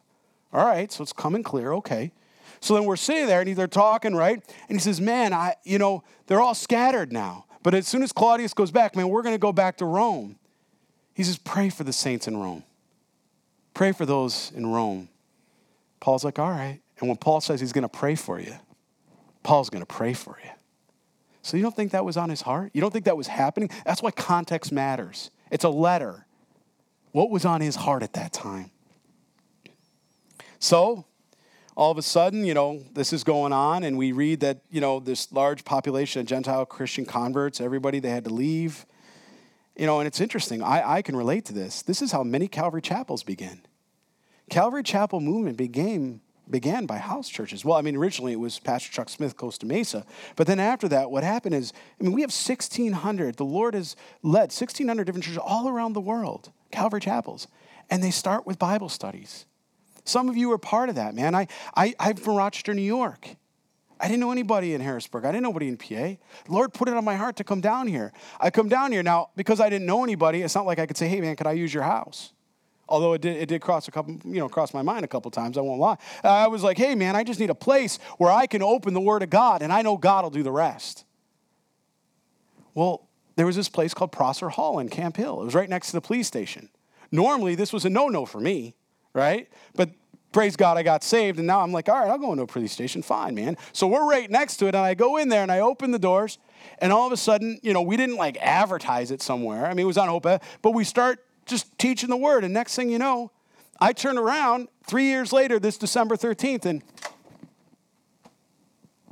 All 0.54 0.66
right, 0.66 0.92
so 0.92 1.02
it's 1.04 1.14
coming 1.14 1.44
clear. 1.44 1.74
Okay. 1.74 2.12
So 2.60 2.74
then 2.76 2.86
we're 2.86 2.98
sitting 2.98 3.26
there 3.26 3.42
and 3.42 3.56
they're 3.56 3.68
talking, 3.68 4.16
right? 4.16 4.42
And 4.70 4.78
he 4.78 4.80
says, 4.80 5.02
Man, 5.02 5.34
I, 5.34 5.56
you 5.64 5.78
know, 5.78 6.04
they're 6.28 6.42
all 6.42 6.54
scattered 6.54 7.12
now. 7.12 7.46
But 7.64 7.74
as 7.74 7.88
soon 7.88 8.04
as 8.04 8.12
Claudius 8.12 8.54
goes 8.54 8.72
back, 8.72 8.96
man, 8.96 9.10
we're 9.10 9.22
going 9.22 9.36
to 9.36 9.40
go 9.40 9.52
back 9.52 9.78
to 9.78 9.86
Rome. 9.86 10.38
He 11.14 11.24
says, 11.24 11.38
Pray 11.38 11.70
for 11.70 11.84
the 11.84 11.94
saints 11.94 12.28
in 12.28 12.38
Rome. 12.38 12.64
Pray 13.74 13.92
for 13.92 14.06
those 14.06 14.52
in 14.56 14.68
Rome. 14.68 15.10
Paul's 16.00 16.24
like, 16.24 16.38
All 16.38 16.52
right. 16.52 16.80
And 17.00 17.10
when 17.10 17.18
Paul 17.18 17.42
says 17.42 17.60
he's 17.60 17.74
going 17.74 17.84
to 17.84 17.90
pray 17.90 18.16
for 18.16 18.40
you, 18.40 18.54
Paul's 19.42 19.70
going 19.70 19.82
to 19.82 19.88
pray 19.88 20.14
for 20.14 20.38
you. 20.44 20.52
So 21.42 21.58
you 21.58 21.64
don't 21.64 21.76
think 21.76 21.92
that 21.92 22.06
was 22.06 22.18
on 22.18 22.30
his 22.30 22.42
heart? 22.42 22.72
You 22.74 22.82
don't 22.82 22.92
think 22.92 23.06
that 23.06 23.18
was 23.18 23.28
happening? 23.28 23.70
That's 23.86 24.02
why 24.02 24.12
context 24.12 24.72
matters. 24.72 25.32
It's 25.52 25.64
a 25.64 25.70
letter. 25.70 26.26
What 27.12 27.30
was 27.30 27.46
on 27.46 27.62
his 27.62 27.76
heart 27.76 28.04
at 28.04 28.14
that 28.14 28.32
time? 28.32 28.72
So, 30.60 31.06
all 31.76 31.90
of 31.90 31.98
a 31.98 32.02
sudden, 32.04 32.46
you 32.46 32.54
know, 32.54 32.84
this 32.94 33.12
is 33.12 33.24
going 33.24 33.54
on, 33.54 33.84
and 33.84 33.98
we 33.98 34.12
read 34.12 34.42
that, 34.42 34.62
you 34.70 34.82
know, 34.82 35.00
this 35.00 35.32
large 35.32 35.66
population 35.66 36.20
of 36.20 36.28
Gentile 36.28 36.66
Christian 36.66 37.06
converts, 37.06 37.60
everybody, 37.60 38.00
they 38.00 38.10
had 38.10 38.26
to 38.26 38.34
leave. 38.34 38.86
You 39.76 39.88
know, 39.88 40.00
and 40.00 40.06
it's 40.06 40.22
interesting. 40.22 40.62
I, 40.62 40.98
I 40.98 41.02
can 41.02 41.16
relate 41.16 41.46
to 41.46 41.54
this. 41.54 41.82
This 41.82 42.02
is 42.02 42.12
how 42.12 42.24
many 42.24 42.48
Calvary 42.48 42.82
chapels 42.82 43.24
begin. 43.24 43.62
Calvary 44.50 44.84
Chapel 44.84 45.22
movement 45.22 45.58
began 45.58 46.20
began 46.52 46.86
by 46.86 46.98
house 46.98 47.30
churches. 47.30 47.66
Well, 47.66 47.78
I 47.78 47.82
mean, 47.82 47.96
originally 47.96 48.34
it 48.34 48.40
was 48.40 48.60
Pastor 48.60 48.92
Chuck 48.92 49.10
Smith, 49.10 49.38
Costa 49.38 49.66
Mesa. 49.66 50.06
But 50.36 50.48
then 50.48 50.60
after 50.60 50.88
that, 50.90 51.10
what 51.10 51.24
happened 51.24 51.56
is, 51.56 51.74
I 52.00 52.04
mean, 52.04 52.14
we 52.14 52.22
have 52.22 52.30
1,600. 52.30 53.38
The 53.38 53.46
Lord 53.46 53.74
has 53.74 53.96
led 54.22 54.52
1,600 54.52 55.06
different 55.06 55.24
churches 55.24 55.38
all 55.38 55.70
around 55.70 55.94
the 55.94 56.02
world, 56.02 56.52
Calvary 56.72 57.02
chapels. 57.02 57.48
And 57.90 58.04
they 58.04 58.12
start 58.12 58.46
with 58.46 58.60
Bible 58.60 58.90
studies. 58.90 59.46
Some 60.04 60.30
of 60.30 60.38
you 60.38 60.52
are 60.52 60.58
part 60.58 60.90
of 60.90 60.96
that, 60.96 61.16
man. 61.16 61.36
I, 61.36 61.48
I, 61.76 61.94
I'm 62.00 62.16
from 62.16 62.36
Rochester, 62.36 62.74
New 62.74 62.82
York. 62.82 63.28
I 64.00 64.08
didn't 64.08 64.20
know 64.20 64.32
anybody 64.32 64.74
in 64.74 64.82
Harrisburg. 64.82 65.26
I 65.26 65.32
didn't 65.32 65.44
know 65.44 65.56
anybody 65.56 65.68
in 65.68 65.78
PA. 65.78 66.22
Lord 66.52 66.74
put 66.74 66.88
it 66.88 66.96
on 66.96 67.06
my 67.06 67.16
heart 67.16 67.36
to 67.36 67.44
come 67.44 67.62
down 67.62 67.88
here. 67.88 68.12
I 68.40 68.50
come 68.50 68.68
down 68.68 68.92
here. 68.92 69.04
Now, 69.04 69.30
because 69.36 69.60
I 69.60 69.70
didn't 69.70 69.86
know 69.86 70.04
anybody, 70.04 70.42
it's 70.42 70.56
not 70.56 70.66
like 70.66 70.80
I 70.80 70.88
could 70.88 70.98
say, 70.98 71.08
hey, 71.08 71.22
man, 71.22 71.36
could 71.36 71.46
I 71.46 71.52
use 71.52 71.72
your 71.72 71.84
house? 71.84 72.34
Although 72.92 73.14
it 73.14 73.22
did, 73.22 73.38
it 73.38 73.48
did 73.48 73.62
cross 73.62 73.88
a 73.88 73.92
couple, 73.92 74.20
you 74.26 74.40
know, 74.40 74.50
cross 74.50 74.74
my 74.74 74.82
mind 74.82 75.06
a 75.06 75.08
couple 75.08 75.32
times, 75.32 75.58
I 75.58 75.62
won't 75.62 75.80
lie. 75.80 75.98
I 76.26 76.48
was 76.48 76.62
like, 76.62 76.78
hey, 76.78 76.94
man, 76.94 77.16
I 77.16 77.24
just 77.24 77.40
need 77.40 77.50
a 77.50 77.56
place 77.56 78.00
where 78.18 78.30
I 78.30 78.48
can 78.48 78.62
open 78.62 78.94
the 78.94 79.00
Word 79.00 79.24
of 79.24 79.30
God, 79.30 79.62
and 79.62 79.72
I 79.72 79.82
know 79.82 79.96
God 79.96 80.26
will 80.26 80.30
do 80.30 80.44
the 80.44 80.52
rest. 80.52 81.06
Well, 82.74 83.08
there 83.38 83.46
was 83.46 83.56
this 83.56 83.70
place 83.70 83.94
called 83.94 84.12
Prosser 84.12 84.50
Hall 84.50 84.80
in 84.80 84.90
Camp 84.90 85.16
Hill. 85.16 85.42
It 85.42 85.46
was 85.46 85.56
right 85.56 85.70
next 85.70 85.88
to 85.88 85.94
the 85.94 86.02
police 86.02 86.28
station. 86.28 86.68
Normally, 87.14 87.56
this 87.56 87.72
was 87.72 87.86
a 87.86 87.90
no 87.90 88.10
no 88.10 88.26
for 88.26 88.42
me, 88.42 88.76
right? 89.14 89.48
But 89.74 89.92
praise 90.34 90.58
God, 90.58 90.78
I 90.78 90.84
got 90.84 91.02
saved, 91.02 91.38
and 91.38 91.48
now 91.48 91.62
I'm 91.62 91.72
like, 91.72 91.88
all 91.88 91.98
right, 91.98 92.10
I'll 92.10 92.18
go 92.18 92.32
into 92.32 92.44
a 92.44 92.48
police 92.48 92.74
station. 92.74 93.02
Fine, 93.02 93.36
man. 93.36 93.56
So 93.72 93.88
we're 93.88 94.06
right 94.06 94.30
next 94.30 94.58
to 94.58 94.66
it, 94.66 94.76
and 94.76 94.84
I 94.84 94.96
go 94.96 95.16
in 95.16 95.30
there 95.30 95.44
and 95.44 95.52
I 95.52 95.62
open 95.62 95.92
the 95.92 96.00
doors, 96.00 96.40
and 96.80 96.92
all 96.92 97.08
of 97.08 97.14
a 97.14 97.18
sudden, 97.18 97.58
you 97.64 97.72
know, 97.72 97.82
we 97.82 97.96
didn't 97.96 98.18
like 98.18 98.38
advertise 98.42 99.12
it 99.12 99.22
somewhere. 99.22 99.66
I 99.66 99.70
mean, 99.70 99.86
it 99.86 99.88
was 99.88 99.98
on 99.98 100.10
OPA, 100.10 100.42
but 100.62 100.72
we 100.72 100.84
start 100.84 101.26
just 101.46 101.78
teaching 101.78 102.10
the 102.10 102.18
word, 102.18 102.44
and 102.44 102.54
next 102.54 102.76
thing 102.76 102.90
you 102.90 103.00
know, 103.00 103.32
I 103.80 103.94
turn 103.94 104.18
around 104.18 104.68
three 104.86 105.06
years 105.06 105.34
later, 105.34 105.60
this 105.60 105.78
December 105.78 106.16
13th, 106.16 106.66
and 106.66 106.84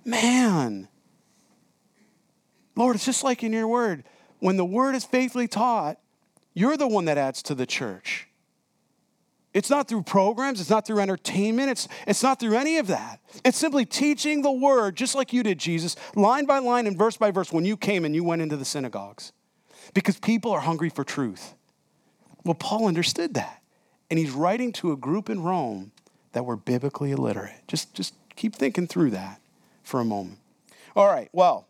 man, 0.05 0.87
Lord, 2.75 2.95
it's 2.95 3.05
just 3.05 3.23
like 3.23 3.43
in 3.43 3.51
your 3.51 3.67
word. 3.67 4.03
When 4.39 4.57
the 4.57 4.65
word 4.65 4.95
is 4.95 5.03
faithfully 5.03 5.47
taught, 5.47 5.97
you're 6.53 6.77
the 6.77 6.87
one 6.87 7.05
that 7.05 7.17
adds 7.17 7.41
to 7.43 7.55
the 7.55 7.65
church. 7.65 8.27
It's 9.53 9.69
not 9.69 9.87
through 9.87 10.03
programs, 10.03 10.61
it's 10.61 10.69
not 10.69 10.85
through 10.85 10.99
entertainment, 10.99 11.71
it's, 11.71 11.87
it's 12.05 12.21
not 12.21 12.39
through 12.39 12.55
any 12.55 12.77
of 12.77 12.87
that. 12.87 13.19
It's 13.43 13.57
simply 13.57 13.83
teaching 13.83 14.43
the 14.43 14.51
word, 14.51 14.95
just 14.95 15.15
like 15.15 15.33
you 15.33 15.41
did, 15.41 15.57
Jesus, 15.57 15.95
line 16.15 16.45
by 16.45 16.59
line 16.59 16.85
and 16.85 16.97
verse 16.97 17.17
by 17.17 17.31
verse 17.31 17.51
when 17.51 17.65
you 17.65 17.75
came 17.75 18.05
and 18.05 18.13
you 18.13 18.23
went 18.23 18.43
into 18.43 18.57
the 18.57 18.65
synagogues. 18.65 19.33
Because 19.95 20.19
people 20.19 20.51
are 20.51 20.59
hungry 20.59 20.89
for 20.89 21.03
truth. 21.03 21.55
Well, 22.43 22.55
Paul 22.55 22.87
understood 22.87 23.33
that. 23.35 23.61
And 24.09 24.17
he's 24.17 24.31
writing 24.31 24.71
to 24.73 24.91
a 24.91 24.95
group 24.95 25.29
in 25.29 25.41
Rome 25.41 25.91
that 26.31 26.45
were 26.45 26.55
biblically 26.55 27.11
illiterate. 27.11 27.61
Just, 27.67 27.93
just 27.93 28.13
keep 28.35 28.55
thinking 28.55 28.87
through 28.87 29.11
that 29.11 29.39
for 29.83 29.99
a 29.99 30.05
moment. 30.05 30.39
All 30.95 31.07
right, 31.07 31.29
well, 31.31 31.67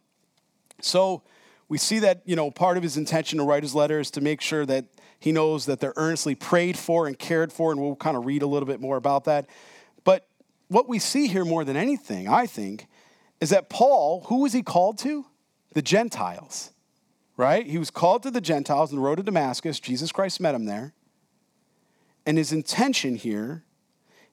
so 0.82 1.22
we 1.68 1.78
see 1.78 2.00
that, 2.00 2.22
you 2.26 2.36
know, 2.36 2.50
part 2.50 2.78
of 2.78 2.84
his 2.84 2.98
intention 2.98 3.40
to 3.40 3.44
write 3.44 3.64
his 3.64 3.76
letter 3.76 4.00
is 4.00 4.12
to 4.12 4.22
make 4.22 4.42
sure 4.42 4.66
that 4.66 4.86
he 5.20 5.32
knows 5.32 5.66
that 5.66 5.80
they're 5.80 5.94
earnestly 5.98 6.34
prayed 6.34 6.78
for 6.78 7.06
and 7.06 7.20
cared 7.20 7.52
for, 7.52 7.72
and 7.72 7.82
we'll 7.82 7.96
kind 7.96 8.16
of 8.16 8.26
read 8.26 8.42
a 8.42 8.48
little 8.48 8.68
bit 8.68 8.80
more 8.80 8.96
about 8.96 9.26
that. 9.26 9.48
But 10.04 10.28
what 10.70 10.88
we 10.88 10.98
see 11.00 11.28
here 11.28 11.44
more 11.44 11.66
than 11.66 11.76
anything, 11.76 12.28
I 12.28 12.46
think, 12.46 12.88
is 13.42 13.50
that 13.50 13.70
Paul, 13.70 14.26
who 14.28 14.42
was 14.42 14.54
he 14.54 14.64
called 14.64 14.98
to? 15.00 15.26
The 15.74 15.82
Gentiles, 15.82 16.72
right? 17.40 17.66
He 17.66 17.78
was 17.78 17.90
called 17.90 18.22
to 18.24 18.32
the 18.32 18.42
Gentiles 18.42 18.92
on 18.92 18.98
the 18.98 19.02
road 19.02 19.16
to 19.16 19.24
Damascus. 19.24 19.80
Jesus 19.80 20.12
Christ 20.12 20.42
met 20.42 20.54
him 20.54 20.66
there. 20.66 20.92
And 22.26 22.38
his 22.38 22.52
intention 22.52 23.16
here 23.16 23.64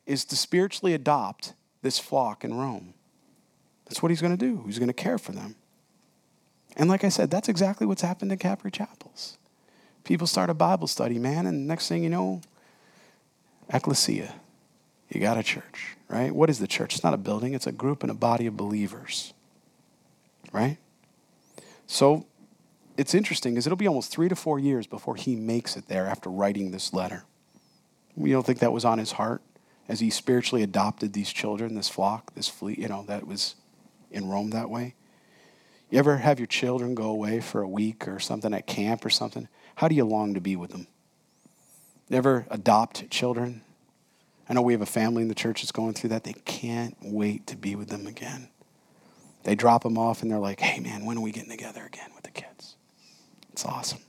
is 0.07 0.25
to 0.25 0.37
spiritually 0.37 0.93
adopt 0.93 1.53
this 1.83 2.01
flock 2.01 2.43
in 2.43 2.55
Rome. 2.55 2.95
That's 3.85 4.03
what 4.03 4.11
he's 4.11 4.21
going 4.21 4.37
to 4.37 4.45
do. 4.45 4.65
He's 4.67 4.81
going 4.81 4.89
to 4.89 4.93
care 4.93 5.19
for 5.19 5.31
them. 5.31 5.55
And 6.77 6.91
like 6.91 7.05
I 7.05 7.09
said, 7.09 7.31
that's 7.31 7.49
exactly 7.49 7.87
what's 7.87 8.03
happened 8.03 8.33
in 8.33 8.39
Calvary 8.39 8.73
Chapels. 8.73 9.39
People 10.03 10.27
start 10.27 10.51
a 10.51 10.55
Bible 10.55 10.89
study, 10.89 11.21
man, 11.21 11.47
and 11.47 11.69
next 11.69 11.87
thing 11.87 12.03
you 12.03 12.11
know, 12.11 12.41
ecclesia. 13.73 14.35
You 15.11 15.21
got 15.21 15.39
a 15.39 15.45
church, 15.45 15.97
right? 16.09 16.35
What 16.35 16.51
is 16.51 16.59
the 16.59 16.67
church? 16.67 16.97
It's 16.97 17.05
not 17.05 17.15
a 17.15 17.19
building, 17.19 17.55
it's 17.55 17.69
a 17.69 17.73
group 17.73 18.03
and 18.03 18.11
a 18.11 18.15
body 18.15 18.47
of 18.47 18.57
believers, 18.57 19.33
right? 20.53 20.79
So 21.87 22.27
it's 22.97 23.15
interesting 23.15 23.55
because 23.55 23.67
it'll 23.67 23.77
be 23.77 23.87
almost 23.87 24.11
three 24.11 24.29
to 24.29 24.37
four 24.37 24.59
years 24.59 24.87
before 24.87 25.17
he 25.17 25.37
makes 25.37 25.77
it 25.77 25.89
there 25.89 26.07
after 26.07 26.31
writing 26.31 26.71
this 26.71 26.93
letter. 26.93 27.25
We 28.17 28.31
don't 28.31 28.45
think 28.45 28.61
that 28.61 28.73
was 28.73 28.85
on 28.85 28.99
his 28.99 29.13
heart 29.13 29.43
as 29.89 30.01
he 30.01 30.11
spiritually 30.11 30.63
adopted 30.63 31.13
these 31.13 31.33
children, 31.33 31.75
this 31.75 31.89
flock, 31.89 32.35
this 32.35 32.49
fleet, 32.49 32.79
you 32.79 32.89
know, 32.89 33.05
that 33.05 33.27
was 33.27 33.55
in 34.11 34.29
Rome 34.29 34.51
that 34.51 34.71
way. 34.71 34.95
You 35.91 35.99
ever 35.99 36.17
have 36.17 36.41
your 36.41 36.47
children 36.47 36.95
go 36.95 37.05
away 37.05 37.41
for 37.41 37.63
a 37.63 37.69
week 37.69 38.09
or 38.09 38.19
something 38.19 38.53
at 38.53 38.67
camp 38.67 39.05
or 39.05 39.11
something? 39.11 39.49
How 39.77 39.89
do 39.89 39.95
you 39.95 40.05
long 40.05 40.35
to 40.35 40.41
be 40.41 40.57
with 40.57 40.71
them? 40.71 40.89
Never 42.09 42.47
adopt 42.51 43.09
children? 43.11 43.63
I 44.49 44.55
know 44.55 44.63
we 44.63 44.73
have 44.73 44.83
a 44.83 44.87
family 44.87 45.23
in 45.23 45.29
the 45.29 45.35
church 45.35 45.63
that's 45.63 45.73
going 45.73 45.95
through 45.95 46.11
that. 46.11 46.25
They 46.25 46.33
can't 46.33 46.97
wait 47.03 47.47
to 47.49 47.57
be 47.57 47.77
with 47.77 47.89
them 47.89 48.07
again. 48.07 48.49
They 49.45 49.55
drop 49.55 49.83
them 49.83 49.99
off 49.99 50.23
and 50.23 50.31
they're 50.31 50.39
like, 50.39 50.61
hey, 50.61 50.81
man, 50.81 51.05
when 51.05 51.19
are 51.19 51.21
we 51.21 51.31
getting 51.31 51.51
together 51.51 51.85
again 51.85 52.11
with 52.15 52.25
the 52.25 52.31
kids? 52.31 52.77
It's 53.57 53.65
awesome. 53.65 54.01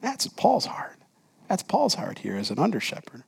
That's 0.00 0.26
Paul's 0.26 0.66
heart. 0.66 0.98
That's 1.48 1.62
Paul's 1.62 1.94
heart 1.94 2.18
here 2.18 2.34
as 2.34 2.50
an 2.50 2.58
under 2.58 2.80
shepherd. 2.80 3.22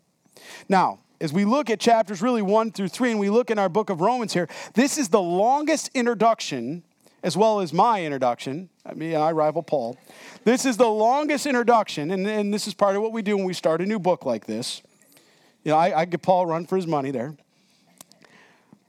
Now, 0.68 0.98
as 1.20 1.32
we 1.32 1.44
look 1.44 1.70
at 1.70 1.78
chapters 1.78 2.20
really 2.20 2.42
one 2.42 2.72
through 2.72 2.88
three, 2.88 3.12
and 3.12 3.20
we 3.20 3.30
look 3.30 3.48
in 3.48 3.60
our 3.60 3.68
book 3.68 3.88
of 3.88 4.00
Romans 4.00 4.32
here, 4.32 4.48
this 4.74 4.98
is 4.98 5.10
the 5.10 5.22
longest 5.22 5.88
introduction 5.94 6.82
as 7.22 7.36
well 7.36 7.60
as 7.60 7.72
my 7.72 8.04
introduction. 8.04 8.70
I 8.84 8.94
mean, 8.94 9.14
I 9.14 9.30
rival 9.30 9.62
Paul. 9.62 9.96
This 10.42 10.64
is 10.64 10.78
the 10.78 10.88
longest 10.88 11.46
introduction, 11.46 12.10
and, 12.10 12.26
and 12.26 12.52
this 12.52 12.66
is 12.66 12.74
part 12.74 12.96
of 12.96 13.02
what 13.02 13.12
we 13.12 13.22
do 13.22 13.36
when 13.36 13.46
we 13.46 13.54
start 13.54 13.80
a 13.80 13.86
new 13.86 14.00
book 14.00 14.26
like 14.26 14.46
this. 14.46 14.82
You 15.62 15.70
know, 15.70 15.78
I, 15.78 16.00
I 16.00 16.04
give 16.06 16.22
Paul 16.22 16.46
run 16.46 16.66
for 16.66 16.74
his 16.74 16.88
money 16.88 17.12
there. 17.12 17.36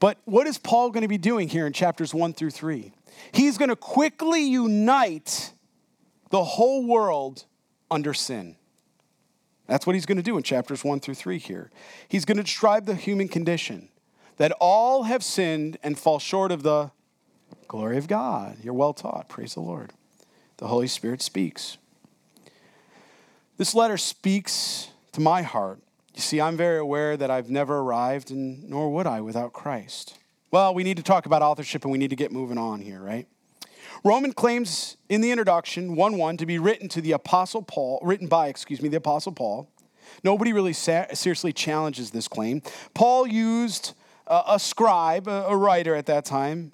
But 0.00 0.18
what 0.24 0.48
is 0.48 0.58
Paul 0.58 0.90
going 0.90 1.02
to 1.02 1.08
be 1.08 1.18
doing 1.18 1.48
here 1.48 1.68
in 1.68 1.72
chapters 1.72 2.12
one 2.12 2.32
through 2.32 2.50
three? 2.50 2.90
He's 3.30 3.58
going 3.58 3.68
to 3.68 3.76
quickly 3.76 4.42
unite 4.42 5.52
the 6.30 6.44
whole 6.44 6.86
world 6.86 7.44
under 7.90 8.14
sin. 8.14 8.56
That's 9.66 9.86
what 9.86 9.94
he's 9.94 10.06
going 10.06 10.16
to 10.16 10.22
do 10.22 10.36
in 10.36 10.42
chapters 10.42 10.82
one 10.82 11.00
through 11.00 11.14
three 11.14 11.38
here. 11.38 11.70
He's 12.08 12.24
going 12.24 12.38
to 12.38 12.42
describe 12.42 12.86
the 12.86 12.96
human 12.96 13.28
condition 13.28 13.88
that 14.36 14.52
all 14.60 15.04
have 15.04 15.22
sinned 15.22 15.78
and 15.82 15.98
fall 15.98 16.18
short 16.18 16.50
of 16.50 16.62
the 16.62 16.90
Glory 17.70 17.98
of 17.98 18.08
God. 18.08 18.56
You're 18.64 18.74
well 18.74 18.92
taught. 18.92 19.28
Praise 19.28 19.54
the 19.54 19.60
Lord. 19.60 19.92
The 20.56 20.66
Holy 20.66 20.88
Spirit 20.88 21.22
speaks. 21.22 21.78
This 23.58 23.76
letter 23.76 23.96
speaks 23.96 24.88
to 25.12 25.20
my 25.20 25.42
heart. 25.42 25.78
You 26.16 26.20
see, 26.20 26.40
I'm 26.40 26.56
very 26.56 26.78
aware 26.78 27.16
that 27.16 27.30
I've 27.30 27.48
never 27.48 27.78
arrived, 27.78 28.32
and 28.32 28.68
nor 28.68 28.92
would 28.92 29.06
I 29.06 29.20
without 29.20 29.52
Christ. 29.52 30.18
Well, 30.50 30.74
we 30.74 30.82
need 30.82 30.96
to 30.96 31.04
talk 31.04 31.26
about 31.26 31.42
authorship 31.42 31.84
and 31.84 31.92
we 31.92 31.98
need 31.98 32.10
to 32.10 32.16
get 32.16 32.32
moving 32.32 32.58
on 32.58 32.80
here, 32.80 33.00
right? 33.00 33.28
Roman 34.02 34.32
claims 34.32 34.96
in 35.08 35.20
the 35.20 35.30
introduction 35.30 35.94
1 35.94 36.16
1 36.16 36.36
to 36.38 36.46
be 36.46 36.58
written 36.58 36.88
to 36.88 37.00
the 37.00 37.12
Apostle 37.12 37.62
Paul, 37.62 38.00
written 38.02 38.28
by, 38.28 38.48
excuse 38.48 38.80
me, 38.80 38.88
the 38.88 38.96
Apostle 38.96 39.32
Paul. 39.32 39.68
Nobody 40.24 40.52
really 40.52 40.72
seriously 40.72 41.52
challenges 41.52 42.10
this 42.10 42.26
claim. 42.26 42.62
Paul 42.94 43.26
used 43.26 43.94
uh, 44.26 44.42
a 44.46 44.58
scribe, 44.58 45.28
a, 45.28 45.56
writer 45.56 45.94
at 45.94 46.06
that 46.06 46.24
time, 46.24 46.72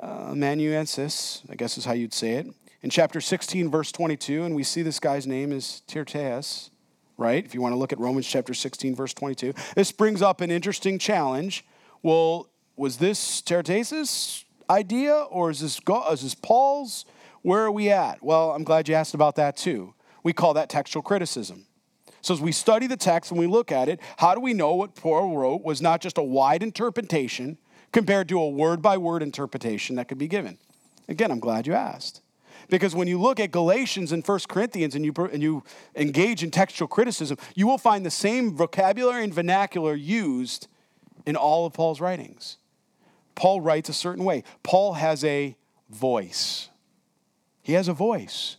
uh, 0.00 0.30
amanuensis, 0.30 1.42
I 1.48 1.54
guess 1.54 1.78
is 1.78 1.84
how 1.84 1.92
you'd 1.92 2.14
say 2.14 2.34
it, 2.34 2.46
in 2.82 2.90
chapter 2.90 3.20
16, 3.20 3.70
verse 3.70 3.90
22, 3.92 4.44
and 4.44 4.54
we 4.54 4.62
see 4.62 4.82
this 4.82 5.00
guy's 5.00 5.26
name 5.26 5.52
is 5.52 5.82
Tertius, 5.86 6.70
right? 7.16 7.44
If 7.44 7.54
you 7.54 7.60
want 7.60 7.72
to 7.72 7.76
look 7.78 7.92
at 7.92 7.98
Romans 7.98 8.26
chapter 8.26 8.54
16, 8.54 8.94
verse 8.94 9.14
22. 9.14 9.52
This 9.74 9.90
brings 9.90 10.22
up 10.22 10.40
an 10.40 10.50
interesting 10.50 10.98
challenge. 10.98 11.64
Well, 12.02 12.48
was 12.76 12.98
this 12.98 13.40
Tertius' 13.42 14.44
idea 14.70 15.14
or 15.14 15.50
is 15.50 15.60
this, 15.60 15.80
is 16.10 16.22
this 16.22 16.34
Paul's? 16.34 17.04
Where 17.42 17.64
are 17.64 17.72
we 17.72 17.90
at? 17.90 18.22
Well, 18.22 18.52
I'm 18.52 18.64
glad 18.64 18.88
you 18.88 18.94
asked 18.94 19.14
about 19.14 19.36
that 19.36 19.56
too. 19.56 19.94
We 20.22 20.32
call 20.32 20.54
that 20.54 20.68
textual 20.68 21.02
criticism. 21.02 21.66
So, 22.20 22.34
as 22.34 22.40
we 22.40 22.52
study 22.52 22.86
the 22.86 22.96
text 22.96 23.30
and 23.30 23.38
we 23.38 23.46
look 23.46 23.70
at 23.70 23.88
it, 23.88 24.00
how 24.16 24.34
do 24.34 24.40
we 24.40 24.52
know 24.52 24.74
what 24.74 24.96
Paul 24.96 25.36
wrote 25.36 25.62
was 25.62 25.80
not 25.80 26.00
just 26.00 26.18
a 26.18 26.22
wide 26.22 26.62
interpretation, 26.62 27.58
compared 27.92 28.28
to 28.28 28.40
a 28.40 28.48
word 28.48 28.82
by 28.82 28.98
word 28.98 29.22
interpretation 29.22 29.96
that 29.96 30.08
could 30.08 30.18
be 30.18 30.28
given? 30.28 30.58
Again, 31.08 31.30
I'm 31.30 31.40
glad 31.40 31.66
you 31.66 31.74
asked. 31.74 32.20
Because 32.68 32.94
when 32.94 33.08
you 33.08 33.18
look 33.18 33.40
at 33.40 33.50
Galatians 33.50 34.12
and 34.12 34.26
1 34.26 34.40
Corinthians 34.48 34.94
and 34.94 35.04
you, 35.04 35.14
and 35.32 35.42
you 35.42 35.64
engage 35.96 36.42
in 36.42 36.50
textual 36.50 36.86
criticism, 36.86 37.38
you 37.54 37.66
will 37.66 37.78
find 37.78 38.04
the 38.04 38.10
same 38.10 38.54
vocabulary 38.54 39.24
and 39.24 39.32
vernacular 39.32 39.94
used 39.94 40.68
in 41.24 41.34
all 41.34 41.64
of 41.64 41.72
Paul's 41.72 42.00
writings. 42.00 42.57
Paul 43.38 43.62
writes 43.62 43.88
a 43.88 43.94
certain 43.94 44.24
way. 44.24 44.44
Paul 44.62 44.94
has 44.94 45.24
a 45.24 45.56
voice. 45.88 46.68
He 47.62 47.72
has 47.72 47.88
a 47.88 47.94
voice. 47.94 48.56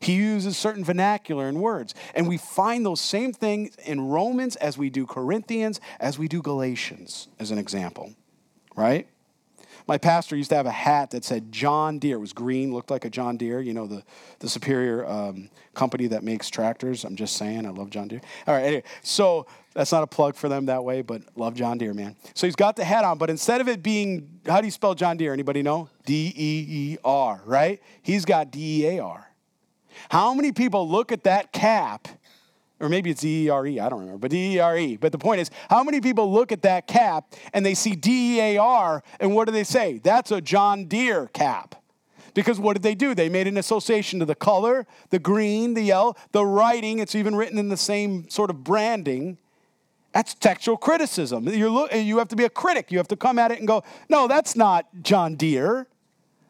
He 0.00 0.14
uses 0.14 0.56
certain 0.56 0.84
vernacular 0.84 1.48
and 1.48 1.60
words. 1.60 1.94
And 2.14 2.26
we 2.26 2.38
find 2.38 2.84
those 2.84 3.00
same 3.00 3.32
things 3.32 3.76
in 3.84 4.08
Romans 4.08 4.56
as 4.56 4.76
we 4.76 4.90
do 4.90 5.06
Corinthians, 5.06 5.80
as 6.00 6.18
we 6.18 6.26
do 6.26 6.42
Galatians, 6.42 7.28
as 7.38 7.52
an 7.52 7.58
example 7.58 8.14
right? 8.74 9.06
My 9.86 9.98
pastor 9.98 10.34
used 10.34 10.48
to 10.50 10.56
have 10.56 10.64
a 10.66 10.70
hat 10.70 11.10
that 11.10 11.24
said 11.24 11.52
John 11.52 11.98
Deere. 11.98 12.16
It 12.16 12.20
was 12.20 12.32
green, 12.32 12.72
looked 12.72 12.90
like 12.90 13.04
a 13.04 13.10
John 13.10 13.36
Deere, 13.36 13.60
you 13.60 13.74
know, 13.74 13.86
the, 13.86 14.02
the 14.38 14.48
superior 14.48 15.04
um, 15.06 15.50
company 15.74 16.06
that 16.06 16.22
makes 16.24 16.48
tractors. 16.48 17.04
I'm 17.04 17.16
just 17.16 17.36
saying, 17.36 17.66
I 17.66 17.70
love 17.70 17.90
John 17.90 18.08
Deere. 18.08 18.22
All 18.46 18.54
right, 18.54 18.64
anyway, 18.64 18.82
so 19.02 19.46
that's 19.74 19.92
not 19.92 20.02
a 20.02 20.06
plug 20.06 20.36
for 20.36 20.48
them 20.48 20.66
that 20.66 20.82
way, 20.84 21.02
but 21.02 21.22
love 21.36 21.54
John 21.54 21.76
Deere, 21.76 21.92
man. 21.92 22.16
So 22.34 22.46
he's 22.46 22.56
got 22.56 22.76
the 22.76 22.84
hat 22.84 23.04
on, 23.04 23.18
but 23.18 23.28
instead 23.28 23.60
of 23.60 23.68
it 23.68 23.82
being, 23.82 24.40
how 24.46 24.60
do 24.60 24.66
you 24.66 24.70
spell 24.70 24.94
John 24.94 25.18
Deere? 25.18 25.34
Anybody 25.34 25.62
know? 25.62 25.90
D 26.06 26.32
E 26.34 26.66
E 26.68 26.98
R, 27.04 27.42
right? 27.44 27.82
He's 28.02 28.24
got 28.24 28.50
D 28.50 28.84
E 28.86 28.96
A 28.96 29.04
R. 29.04 29.30
How 30.08 30.34
many 30.34 30.50
people 30.52 30.88
look 30.88 31.12
at 31.12 31.24
that 31.24 31.52
cap 31.52 32.08
or 32.80 32.88
maybe 32.88 33.10
it's 33.10 33.20
D-E-R-E, 33.20 33.80
I 33.80 33.88
don't 33.88 34.00
remember, 34.00 34.18
but 34.18 34.30
D-E-R-E. 34.30 34.96
But 34.96 35.12
the 35.12 35.18
point 35.18 35.40
is, 35.40 35.50
how 35.70 35.84
many 35.84 36.00
people 36.00 36.32
look 36.32 36.52
at 36.52 36.62
that 36.62 36.86
cap 36.86 37.32
and 37.52 37.64
they 37.64 37.74
see 37.74 37.94
D-E-A-R 37.94 39.02
and 39.20 39.34
what 39.34 39.46
do 39.46 39.52
they 39.52 39.64
say? 39.64 40.00
That's 40.02 40.30
a 40.30 40.40
John 40.40 40.86
Deere 40.86 41.28
cap. 41.28 41.76
Because 42.34 42.58
what 42.58 42.72
did 42.72 42.82
they 42.82 42.96
do? 42.96 43.14
They 43.14 43.28
made 43.28 43.46
an 43.46 43.56
association 43.56 44.18
to 44.18 44.26
the 44.26 44.34
color, 44.34 44.86
the 45.10 45.20
green, 45.20 45.74
the 45.74 45.82
yellow, 45.82 46.16
the 46.32 46.44
writing. 46.44 46.98
It's 46.98 47.14
even 47.14 47.36
written 47.36 47.58
in 47.58 47.68
the 47.68 47.76
same 47.76 48.28
sort 48.28 48.50
of 48.50 48.64
branding. 48.64 49.38
That's 50.12 50.34
textual 50.34 50.76
criticism. 50.76 51.48
You're, 51.48 51.92
you 51.94 52.18
have 52.18 52.28
to 52.28 52.36
be 52.36 52.44
a 52.44 52.50
critic. 52.50 52.90
You 52.90 52.98
have 52.98 53.08
to 53.08 53.16
come 53.16 53.38
at 53.38 53.52
it 53.52 53.60
and 53.60 53.68
go, 53.68 53.84
no, 54.08 54.26
that's 54.26 54.56
not 54.56 54.86
John 55.00 55.36
Deere. 55.36 55.86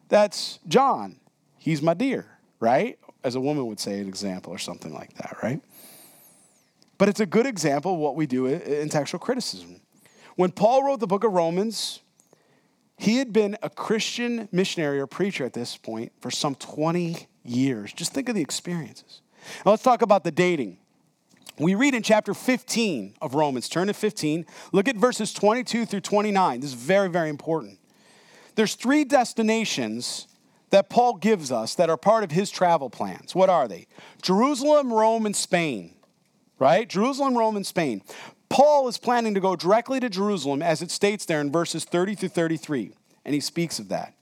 That's 0.09 0.59
John. 0.67 1.19
He's 1.57 1.81
my 1.81 1.93
dear, 1.93 2.25
right? 2.59 2.97
As 3.23 3.35
a 3.35 3.39
woman 3.39 3.65
would 3.67 3.79
say, 3.79 3.99
an 3.99 4.07
example 4.07 4.53
or 4.53 4.59
something 4.59 4.93
like 4.93 5.13
that, 5.15 5.37
right? 5.41 5.61
But 6.97 7.09
it's 7.09 7.19
a 7.19 7.25
good 7.25 7.45
example 7.45 7.93
of 7.93 7.99
what 7.99 8.15
we 8.15 8.25
do 8.25 8.45
in 8.45 8.89
textual 8.89 9.19
criticism. 9.19 9.81
When 10.35 10.51
Paul 10.51 10.83
wrote 10.83 10.99
the 10.99 11.07
book 11.07 11.23
of 11.23 11.31
Romans, 11.33 12.01
he 12.97 13.17
had 13.17 13.33
been 13.33 13.57
a 13.61 13.69
Christian 13.69 14.47
missionary 14.51 14.99
or 14.99 15.07
preacher 15.07 15.45
at 15.45 15.53
this 15.53 15.75
point 15.77 16.11
for 16.21 16.31
some 16.31 16.55
20 16.55 17.27
years. 17.43 17.93
Just 17.93 18.13
think 18.13 18.29
of 18.29 18.35
the 18.35 18.41
experiences. 18.41 19.21
Now 19.65 19.71
let's 19.71 19.83
talk 19.83 20.01
about 20.01 20.23
the 20.23 20.31
dating. 20.31 20.77
We 21.57 21.75
read 21.75 21.93
in 21.93 22.03
chapter 22.03 22.33
15 22.33 23.15
of 23.21 23.33
Romans, 23.33 23.69
turn 23.69 23.87
to 23.87 23.93
15, 23.93 24.45
look 24.73 24.89
at 24.89 24.97
verses 24.97 25.31
22 25.31 25.85
through 25.85 26.01
29. 26.01 26.59
This 26.59 26.71
is 26.71 26.75
very, 26.75 27.09
very 27.09 27.29
important. 27.29 27.79
There's 28.55 28.75
three 28.75 29.05
destinations 29.05 30.27
that 30.71 30.89
Paul 30.89 31.15
gives 31.15 31.51
us 31.51 31.75
that 31.75 31.89
are 31.89 31.97
part 31.97 32.25
of 32.25 32.31
his 32.31 32.49
travel 32.49 32.89
plans. 32.89 33.33
What 33.33 33.49
are 33.49 33.67
they? 33.67 33.87
Jerusalem, 34.21 34.91
Rome, 34.91 35.25
and 35.25 35.35
Spain 35.35 35.94
right? 36.59 36.87
Jerusalem, 36.87 37.37
Rome, 37.37 37.55
and 37.55 37.65
Spain. 37.65 38.01
Paul 38.49 38.87
is 38.87 38.97
planning 38.97 39.33
to 39.33 39.39
go 39.39 39.55
directly 39.55 39.99
to 39.99 40.09
Jerusalem, 40.09 40.61
as 40.61 40.81
it 40.81 40.91
states 40.91 41.25
there 41.25 41.41
in 41.41 41.51
verses 41.51 41.83
30 41.83 42.15
through 42.15 42.29
33, 42.29 42.91
and 43.25 43.33
he 43.33 43.39
speaks 43.39 43.79
of 43.79 43.89
that. 43.89 44.13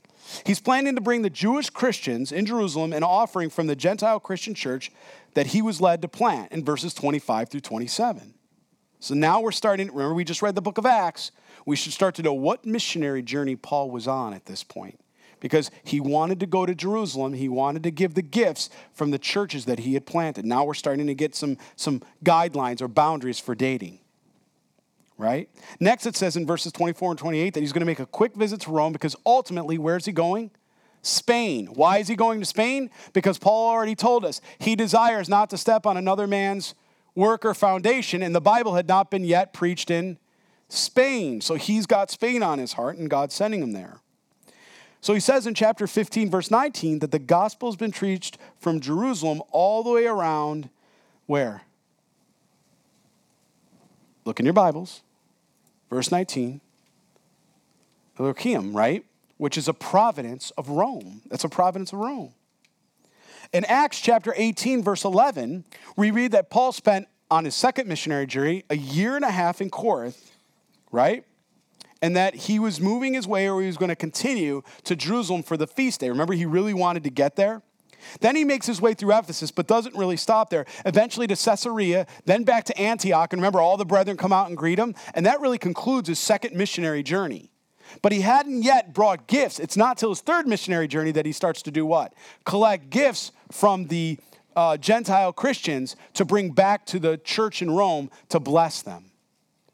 He's 0.45 0.61
planning 0.61 0.95
to 0.95 1.01
bring 1.01 1.21
the 1.21 1.29
Jewish 1.29 1.69
Christians 1.69 2.31
in 2.31 2.45
Jerusalem 2.45 2.93
an 2.93 3.03
offering 3.03 3.49
from 3.49 3.67
the 3.67 3.75
Gentile 3.75 4.19
Christian 4.19 4.53
church 4.53 4.91
that 5.33 5.47
he 5.47 5.61
was 5.61 5.81
led 5.81 6.01
to 6.01 6.07
plant 6.07 6.51
in 6.51 6.63
verses 6.63 6.93
25 6.93 7.49
through 7.49 7.59
27. 7.59 8.33
So 8.99 9.13
now 9.13 9.41
we're 9.41 9.51
starting, 9.51 9.87
remember, 9.87 10.13
we 10.13 10.23
just 10.23 10.41
read 10.41 10.55
the 10.55 10.61
book 10.61 10.77
of 10.77 10.85
Acts. 10.85 11.31
We 11.65 11.75
should 11.75 11.91
start 11.91 12.15
to 12.15 12.23
know 12.23 12.33
what 12.33 12.65
missionary 12.65 13.21
journey 13.21 13.55
Paul 13.55 13.91
was 13.91 14.07
on 14.07 14.33
at 14.33 14.45
this 14.45 14.63
point 14.63 14.99
because 15.43 15.69
he 15.83 15.99
wanted 15.99 16.39
to 16.39 16.45
go 16.45 16.65
to 16.65 16.73
Jerusalem. 16.73 17.33
He 17.33 17.49
wanted 17.49 17.83
to 17.83 17.91
give 17.91 18.13
the 18.13 18.21
gifts 18.21 18.69
from 18.93 19.11
the 19.11 19.19
churches 19.19 19.65
that 19.65 19.79
he 19.79 19.93
had 19.93 20.05
planted. 20.05 20.45
Now 20.45 20.63
we're 20.63 20.73
starting 20.73 21.05
to 21.07 21.13
get 21.13 21.35
some, 21.35 21.57
some 21.75 22.01
guidelines 22.23 22.81
or 22.81 22.87
boundaries 22.87 23.39
for 23.39 23.53
dating. 23.53 23.99
Right? 25.17 25.49
Next, 25.81 26.05
it 26.05 26.15
says 26.15 26.37
in 26.37 26.47
verses 26.47 26.71
24 26.71 27.11
and 27.11 27.19
28 27.19 27.53
that 27.53 27.59
he's 27.59 27.73
going 27.73 27.81
to 27.81 27.85
make 27.85 27.99
a 27.99 28.05
quick 28.05 28.35
visit 28.35 28.61
to 28.61 28.71
Rome 28.71 28.93
because 28.93 29.17
ultimately, 29.25 29.77
where's 29.77 30.05
he 30.05 30.13
going? 30.13 30.49
Spain. 31.01 31.67
Why 31.67 31.97
is 31.97 32.07
he 32.07 32.15
going 32.15 32.39
to 32.39 32.45
Spain? 32.45 32.89
Because 33.11 33.37
Paul 33.37 33.69
already 33.69 33.95
told 33.95 34.23
us 34.23 34.39
he 34.59 34.77
desires 34.77 35.27
not 35.27 35.49
to 35.49 35.57
step 35.57 35.85
on 35.85 35.97
another 35.97 36.25
man's 36.25 36.73
work 37.15 37.43
or 37.43 37.53
foundation, 37.53 38.23
and 38.23 38.33
the 38.33 38.41
Bible 38.41 38.75
had 38.75 38.87
not 38.87 39.11
been 39.11 39.25
yet 39.25 39.51
preached 39.51 39.91
in 39.91 40.17
Spain. 40.69 41.41
So 41.41 41.55
he's 41.55 41.85
got 41.85 42.09
Spain 42.09 42.41
on 42.41 42.59
his 42.59 42.73
heart, 42.73 42.97
and 42.97 43.09
God's 43.09 43.35
sending 43.35 43.61
him 43.61 43.73
there. 43.73 43.99
So 45.03 45.13
he 45.13 45.19
says 45.19 45.45
in 45.45 45.53
chapter 45.53 45.85
15, 45.85 46.31
verse 46.31 46.49
19, 46.49 46.99
that 46.99 47.11
the 47.11 47.19
gospel 47.19 47.67
has 47.67 47.75
been 47.75 47.91
preached 47.91 48.37
from 48.57 48.79
Jerusalem 48.79 49.41
all 49.51 49.83
the 49.83 49.89
way 49.89 50.05
around 50.05 50.69
where? 51.25 51.63
Look 54.23 54.39
in 54.39 54.45
your 54.45 54.53
Bibles. 54.53 55.01
Verse 55.89 56.09
19. 56.09 56.61
Illyricum, 58.17 58.73
right? 58.73 59.03
Which 59.35 59.57
is 59.57 59.67
a 59.67 59.73
province 59.73 60.51
of 60.51 60.69
Rome. 60.69 61.21
That's 61.29 61.43
a 61.43 61.49
province 61.49 61.91
of 61.91 61.99
Rome. 61.99 62.31
In 63.51 63.65
Acts 63.65 63.99
chapter 63.99 64.33
18, 64.37 64.83
verse 64.83 65.03
11, 65.03 65.65
we 65.97 66.11
read 66.11 66.31
that 66.31 66.49
Paul 66.49 66.71
spent 66.71 67.09
on 67.29 67.43
his 67.43 67.55
second 67.55 67.89
missionary 67.89 68.25
journey 68.25 68.63
a 68.69 68.77
year 68.77 69.17
and 69.17 69.25
a 69.25 69.31
half 69.31 69.59
in 69.59 69.69
Corinth, 69.69 70.31
right? 70.93 71.25
And 72.03 72.17
that 72.17 72.35
he 72.35 72.59
was 72.59 72.81
moving 72.81 73.13
his 73.13 73.25
way 73.25 73.49
or 73.49 73.61
he 73.61 73.67
was 73.67 73.77
going 73.77 73.87
to 73.87 73.95
continue 73.95 74.61
to 74.83 74.93
Jerusalem 74.93 75.41
for 75.41 75.55
the 75.55 75.65
feast 75.65 76.01
day. 76.01 76.09
Remember, 76.09 76.33
he 76.33 76.45
really 76.45 76.73
wanted 76.73 77.05
to 77.05 77.09
get 77.09 77.37
there? 77.37 77.61
Then 78.19 78.35
he 78.35 78.43
makes 78.43 78.67
his 78.67 78.81
way 78.81 78.93
through 78.93 79.17
Ephesus, 79.17 79.51
but 79.51 79.67
doesn't 79.67 79.95
really 79.95 80.17
stop 80.17 80.49
there. 80.49 80.65
Eventually 80.85 81.27
to 81.27 81.35
Caesarea, 81.37 82.05
then 82.25 82.43
back 82.43 82.65
to 82.65 82.77
Antioch. 82.77 83.31
And 83.31 83.41
remember, 83.41 83.61
all 83.61 83.77
the 83.77 83.85
brethren 83.85 84.17
come 84.17 84.33
out 84.33 84.49
and 84.49 84.57
greet 84.57 84.77
him. 84.77 84.95
And 85.13 85.25
that 85.25 85.39
really 85.39 85.57
concludes 85.57 86.09
his 86.09 86.19
second 86.19 86.57
missionary 86.57 87.03
journey. 87.03 87.49
But 88.01 88.11
he 88.11 88.19
hadn't 88.19 88.63
yet 88.63 88.93
brought 88.93 89.27
gifts. 89.27 89.57
It's 89.57 89.77
not 89.77 89.97
till 89.97 90.09
his 90.09 90.19
third 90.19 90.45
missionary 90.45 90.89
journey 90.89 91.11
that 91.11 91.25
he 91.25 91.31
starts 91.31 91.61
to 91.61 91.71
do 91.71 91.85
what? 91.85 92.13
Collect 92.43 92.89
gifts 92.89 93.31
from 93.49 93.87
the 93.87 94.19
uh, 94.57 94.75
Gentile 94.75 95.31
Christians 95.31 95.95
to 96.15 96.25
bring 96.25 96.49
back 96.49 96.85
to 96.87 96.99
the 96.99 97.17
church 97.17 97.61
in 97.61 97.71
Rome 97.71 98.11
to 98.27 98.41
bless 98.41 98.81
them. 98.81 99.12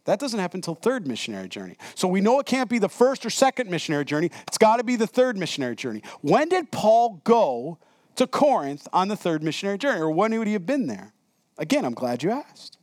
That 0.10 0.18
doesn't 0.18 0.40
happen 0.40 0.58
until 0.58 0.74
third 0.74 1.06
missionary 1.06 1.48
journey. 1.48 1.78
So 1.94 2.08
we 2.08 2.20
know 2.20 2.40
it 2.40 2.48
can't 2.48 2.68
be 2.68 2.80
the 2.80 2.90
first 2.90 3.28
or 3.28 3.30
second 3.30 3.70
missionary 3.70 4.06
journey. 4.06 4.32
It's 4.48 4.58
got 4.58 4.78
to 4.78 4.84
be 4.84 4.96
the 4.96 5.06
third 5.06 5.38
missionary 5.38 5.76
journey. 5.76 6.02
When 6.22 6.50
did 6.50 6.72
Paul 6.72 7.22
go 7.24 7.78
to 8.16 8.26
Corinth 8.26 8.88
on 8.92 9.08
the 9.08 9.16
third 9.16 9.44
missionary 9.44 9.78
journey? 9.78 10.02
Or 10.02 10.10
when 10.10 10.36
would 10.36 10.48
he 10.48 10.54
have 10.54 10.66
been 10.66 10.88
there? 10.88 11.14
Again, 11.60 11.86
I'm 11.86 11.94
glad 11.94 12.24
you 12.24 12.32
asked. 12.32 12.80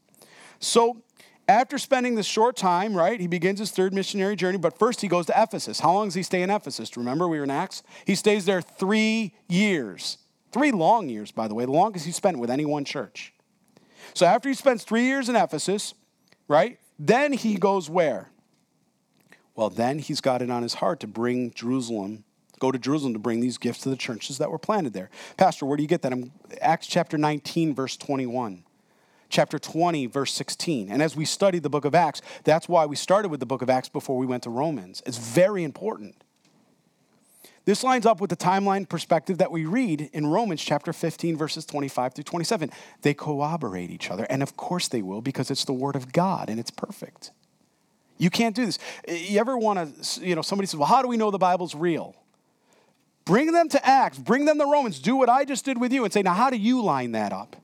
So 0.60 1.02
after 1.48 1.78
spending 1.78 2.14
this 2.14 2.26
short 2.26 2.56
time, 2.56 2.94
right, 2.94 3.18
he 3.18 3.26
begins 3.26 3.58
his 3.58 3.72
third 3.72 3.92
missionary 3.92 4.36
journey, 4.36 4.58
but 4.58 4.78
first 4.78 5.00
he 5.00 5.08
goes 5.08 5.26
to 5.26 5.34
Ephesus. 5.36 5.80
How 5.80 5.94
long 5.94 6.06
does 6.06 6.14
he 6.14 6.22
stay 6.22 6.42
in 6.42 6.50
Ephesus? 6.50 6.96
Remember, 6.96 7.26
we 7.26 7.38
were 7.38 7.44
in 7.44 7.50
Acts? 7.50 7.82
He 8.04 8.14
stays 8.14 8.44
there 8.44 8.62
three 8.62 9.34
years. 9.48 10.18
Three 10.52 10.70
long 10.70 11.08
years, 11.08 11.32
by 11.32 11.48
the 11.48 11.54
way, 11.56 11.64
the 11.64 11.72
longest 11.72 12.06
he 12.06 12.12
spent 12.12 12.38
with 12.38 12.50
any 12.50 12.64
one 12.64 12.84
church. 12.84 13.34
So 14.14 14.26
after 14.26 14.48
he 14.48 14.54
spends 14.54 14.84
three 14.84 15.06
years 15.06 15.28
in 15.28 15.34
Ephesus, 15.34 15.92
right, 16.46 16.78
then 16.99 17.32
he 17.32 17.57
goes 17.57 17.90
where? 17.90 18.28
Well, 19.55 19.70
then 19.70 19.99
he's 19.99 20.20
got 20.20 20.42
it 20.42 20.51
on 20.51 20.62
his 20.62 20.74
heart 20.74 21.01
to 21.01 21.07
bring 21.07 21.53
Jerusalem, 21.53 22.24
go 22.59 22.70
to 22.70 22.78
Jerusalem 22.78 23.14
to 23.14 23.18
bring 23.18 23.40
these 23.40 23.59
gifts 23.59 23.80
to 23.80 23.88
the 23.88 23.97
churches 23.97 24.38
that 24.38 24.51
were 24.51 24.59
planted 24.59 24.92
there. 24.92 25.11
Pastor, 25.36 25.64
where 25.66 25.76
do 25.76 25.82
you 25.82 25.88
get 25.88 26.03
that? 26.03 26.12
I'm, 26.12 26.32
Acts 26.61 26.86
chapter 26.86 27.16
19, 27.16 27.74
verse 27.74 27.97
21 27.97 28.64
chapter 29.28 29.59
20, 29.59 30.07
verse 30.07 30.32
16. 30.32 30.90
And 30.90 31.03
as 31.03 31.16
we 31.16 31.24
study 31.24 31.59
the 31.59 31.68
book 31.68 31.84
of 31.84 31.94
Acts, 31.94 32.22
that's 32.44 32.68
why 32.68 32.86
we 32.86 32.97
started 32.97 33.28
with 33.28 33.40
the 33.40 33.47
book 33.47 33.62
of 33.62 33.70
Acts 33.70 33.88
before 33.88 34.16
we 34.16 34.26
went 34.26 34.42
to 34.44 34.51
Romans. 34.51 35.03
It's 35.07 35.18
very 35.18 35.64
important. 35.64 36.22
This 37.66 37.82
lines 37.82 38.06
up 38.06 38.20
with 38.20 38.30
the 38.30 38.36
timeline 38.36 38.88
perspective 38.88 39.38
that 39.38 39.50
we 39.50 39.66
read 39.66 40.08
in 40.12 40.28
Romans 40.28 40.62
chapter 40.62 40.92
15, 40.92 41.36
verses 41.36 41.66
25 41.66 42.14
through 42.14 42.24
27. 42.24 42.70
They 43.02 43.12
corroborate 43.12 43.90
each 43.90 44.08
other, 44.08 44.24
and 44.30 44.40
of 44.40 44.56
course 44.56 44.86
they 44.86 45.02
will 45.02 45.20
because 45.20 45.50
it's 45.50 45.64
the 45.64 45.72
word 45.72 45.96
of 45.96 46.12
God 46.12 46.48
and 46.48 46.60
it's 46.60 46.70
perfect. 46.70 47.32
You 48.18 48.30
can't 48.30 48.54
do 48.54 48.64
this. 48.64 48.78
You 49.08 49.40
ever 49.40 49.58
want 49.58 50.02
to, 50.02 50.24
you 50.24 50.36
know, 50.36 50.42
somebody 50.42 50.66
says, 50.66 50.78
well, 50.78 50.88
how 50.88 51.02
do 51.02 51.08
we 51.08 51.16
know 51.16 51.32
the 51.32 51.38
Bible's 51.38 51.74
real? 51.74 52.14
Bring 53.24 53.50
them 53.50 53.68
to 53.70 53.84
Acts, 53.84 54.16
bring 54.16 54.44
them 54.44 54.58
to 54.60 54.64
Romans, 54.64 55.00
do 55.00 55.16
what 55.16 55.28
I 55.28 55.44
just 55.44 55.64
did 55.64 55.80
with 55.80 55.92
you 55.92 56.04
and 56.04 56.12
say, 56.12 56.22
now, 56.22 56.34
how 56.34 56.50
do 56.50 56.56
you 56.56 56.80
line 56.80 57.12
that 57.12 57.32
up? 57.32 57.56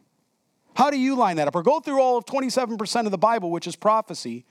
How 0.75 0.91
do 0.91 0.99
you 0.99 1.15
line 1.15 1.37
that 1.37 1.47
up? 1.47 1.55
Or 1.55 1.63
go 1.63 1.79
through 1.79 2.01
all 2.01 2.19
of 2.19 2.27
27% 2.27 3.05
of 3.05 3.13
the 3.13 3.19
Bible, 3.19 3.53
which 3.53 3.69
is 3.69 3.77
prophecy, 3.77 4.47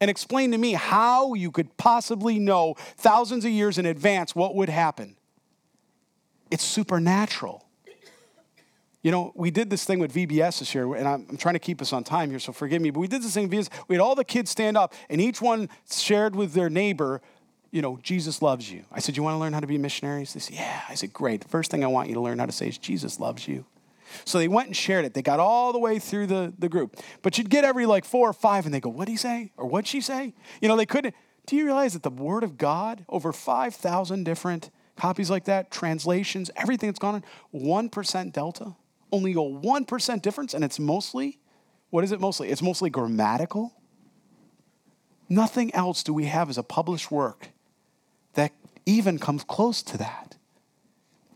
and 0.00 0.10
explain 0.10 0.50
to 0.52 0.58
me 0.58 0.72
how 0.72 1.34
you 1.34 1.50
could 1.50 1.76
possibly 1.76 2.38
know 2.38 2.74
thousands 2.96 3.44
of 3.44 3.50
years 3.50 3.78
in 3.78 3.86
advance 3.86 4.34
what 4.34 4.54
would 4.54 4.68
happen. 4.68 5.16
It's 6.50 6.64
supernatural. 6.64 7.64
You 9.02 9.10
know, 9.10 9.32
we 9.34 9.50
did 9.50 9.70
this 9.70 9.84
thing 9.84 9.98
with 9.98 10.12
VBS 10.12 10.58
this 10.58 10.74
year, 10.74 10.94
and 10.94 11.08
I'm, 11.08 11.36
trying 11.38 11.54
to 11.54 11.58
keep 11.58 11.80
us 11.80 11.92
on 11.92 12.04
time 12.04 12.28
here, 12.28 12.38
so 12.38 12.52
forgive 12.52 12.82
me, 12.82 12.90
but 12.90 13.00
we 13.00 13.08
did 13.08 13.22
this 13.22 13.32
thing 13.32 13.48
with 13.48 13.68
VBS. 13.68 13.84
We 13.88 13.94
had 13.94 14.02
all 14.02 14.14
the 14.14 14.24
kids 14.24 14.50
stand 14.50 14.76
up, 14.76 14.92
and 15.08 15.20
each 15.20 15.40
one 15.40 15.70
shared 15.90 16.36
with 16.36 16.52
their 16.52 16.68
neighbor, 16.68 17.22
you 17.70 17.80
know, 17.80 17.98
Jesus 18.02 18.42
loves 18.42 18.70
you. 18.70 18.84
I 18.92 19.00
said, 19.00 19.16
You 19.16 19.22
want 19.22 19.34
to 19.36 19.38
learn 19.38 19.54
how 19.54 19.60
to 19.60 19.66
be 19.66 19.78
missionaries? 19.78 20.34
They 20.34 20.40
said, 20.40 20.56
Yeah. 20.56 20.82
I 20.88 20.94
said, 20.94 21.12
Great. 21.12 21.40
The 21.40 21.48
first 21.48 21.70
thing 21.70 21.82
I 21.82 21.86
want 21.86 22.08
you 22.08 22.14
to 22.14 22.20
learn 22.20 22.38
how 22.38 22.46
to 22.46 22.52
say 22.52 22.68
is, 22.68 22.76
Jesus 22.76 23.20
loves 23.20 23.48
you. 23.48 23.64
So 24.24 24.38
they 24.38 24.48
went 24.48 24.68
and 24.68 24.76
shared 24.76 25.04
it. 25.04 25.14
They 25.14 25.22
got 25.22 25.40
all 25.40 25.72
the 25.72 25.78
way 25.78 25.98
through 25.98 26.26
the, 26.26 26.52
the 26.58 26.68
group. 26.68 26.96
But 27.22 27.38
you'd 27.38 27.50
get 27.50 27.64
every 27.64 27.86
like 27.86 28.04
four 28.04 28.28
or 28.28 28.32
five 28.32 28.64
and 28.64 28.74
they 28.74 28.80
go, 28.80 28.90
What'd 28.90 29.10
he 29.10 29.16
say? 29.16 29.52
Or 29.56 29.66
what'd 29.66 29.86
she 29.86 30.00
say? 30.00 30.34
You 30.60 30.68
know, 30.68 30.76
they 30.76 30.86
couldn't. 30.86 31.14
Do 31.46 31.56
you 31.56 31.64
realize 31.64 31.94
that 31.94 32.02
the 32.02 32.10
Word 32.10 32.44
of 32.44 32.58
God, 32.58 33.04
over 33.08 33.32
5,000 33.32 34.24
different 34.24 34.70
copies 34.96 35.30
like 35.30 35.46
that, 35.46 35.70
translations, 35.70 36.50
everything 36.54 36.88
that's 36.88 36.98
gone 36.98 37.24
on, 37.52 37.90
1% 37.90 38.32
delta? 38.32 38.76
Only 39.10 39.32
a 39.32 39.36
1% 39.36 40.22
difference, 40.22 40.54
and 40.54 40.62
it's 40.62 40.78
mostly, 40.78 41.40
what 41.90 42.04
is 42.04 42.12
it 42.12 42.20
mostly? 42.20 42.50
It's 42.50 42.62
mostly 42.62 42.88
grammatical. 42.88 43.72
Nothing 45.28 45.74
else 45.74 46.02
do 46.02 46.14
we 46.14 46.26
have 46.26 46.48
as 46.50 46.58
a 46.58 46.62
published 46.62 47.10
work 47.10 47.48
that 48.34 48.52
even 48.86 49.18
comes 49.18 49.42
close 49.42 49.82
to 49.82 49.98
that. 49.98 50.36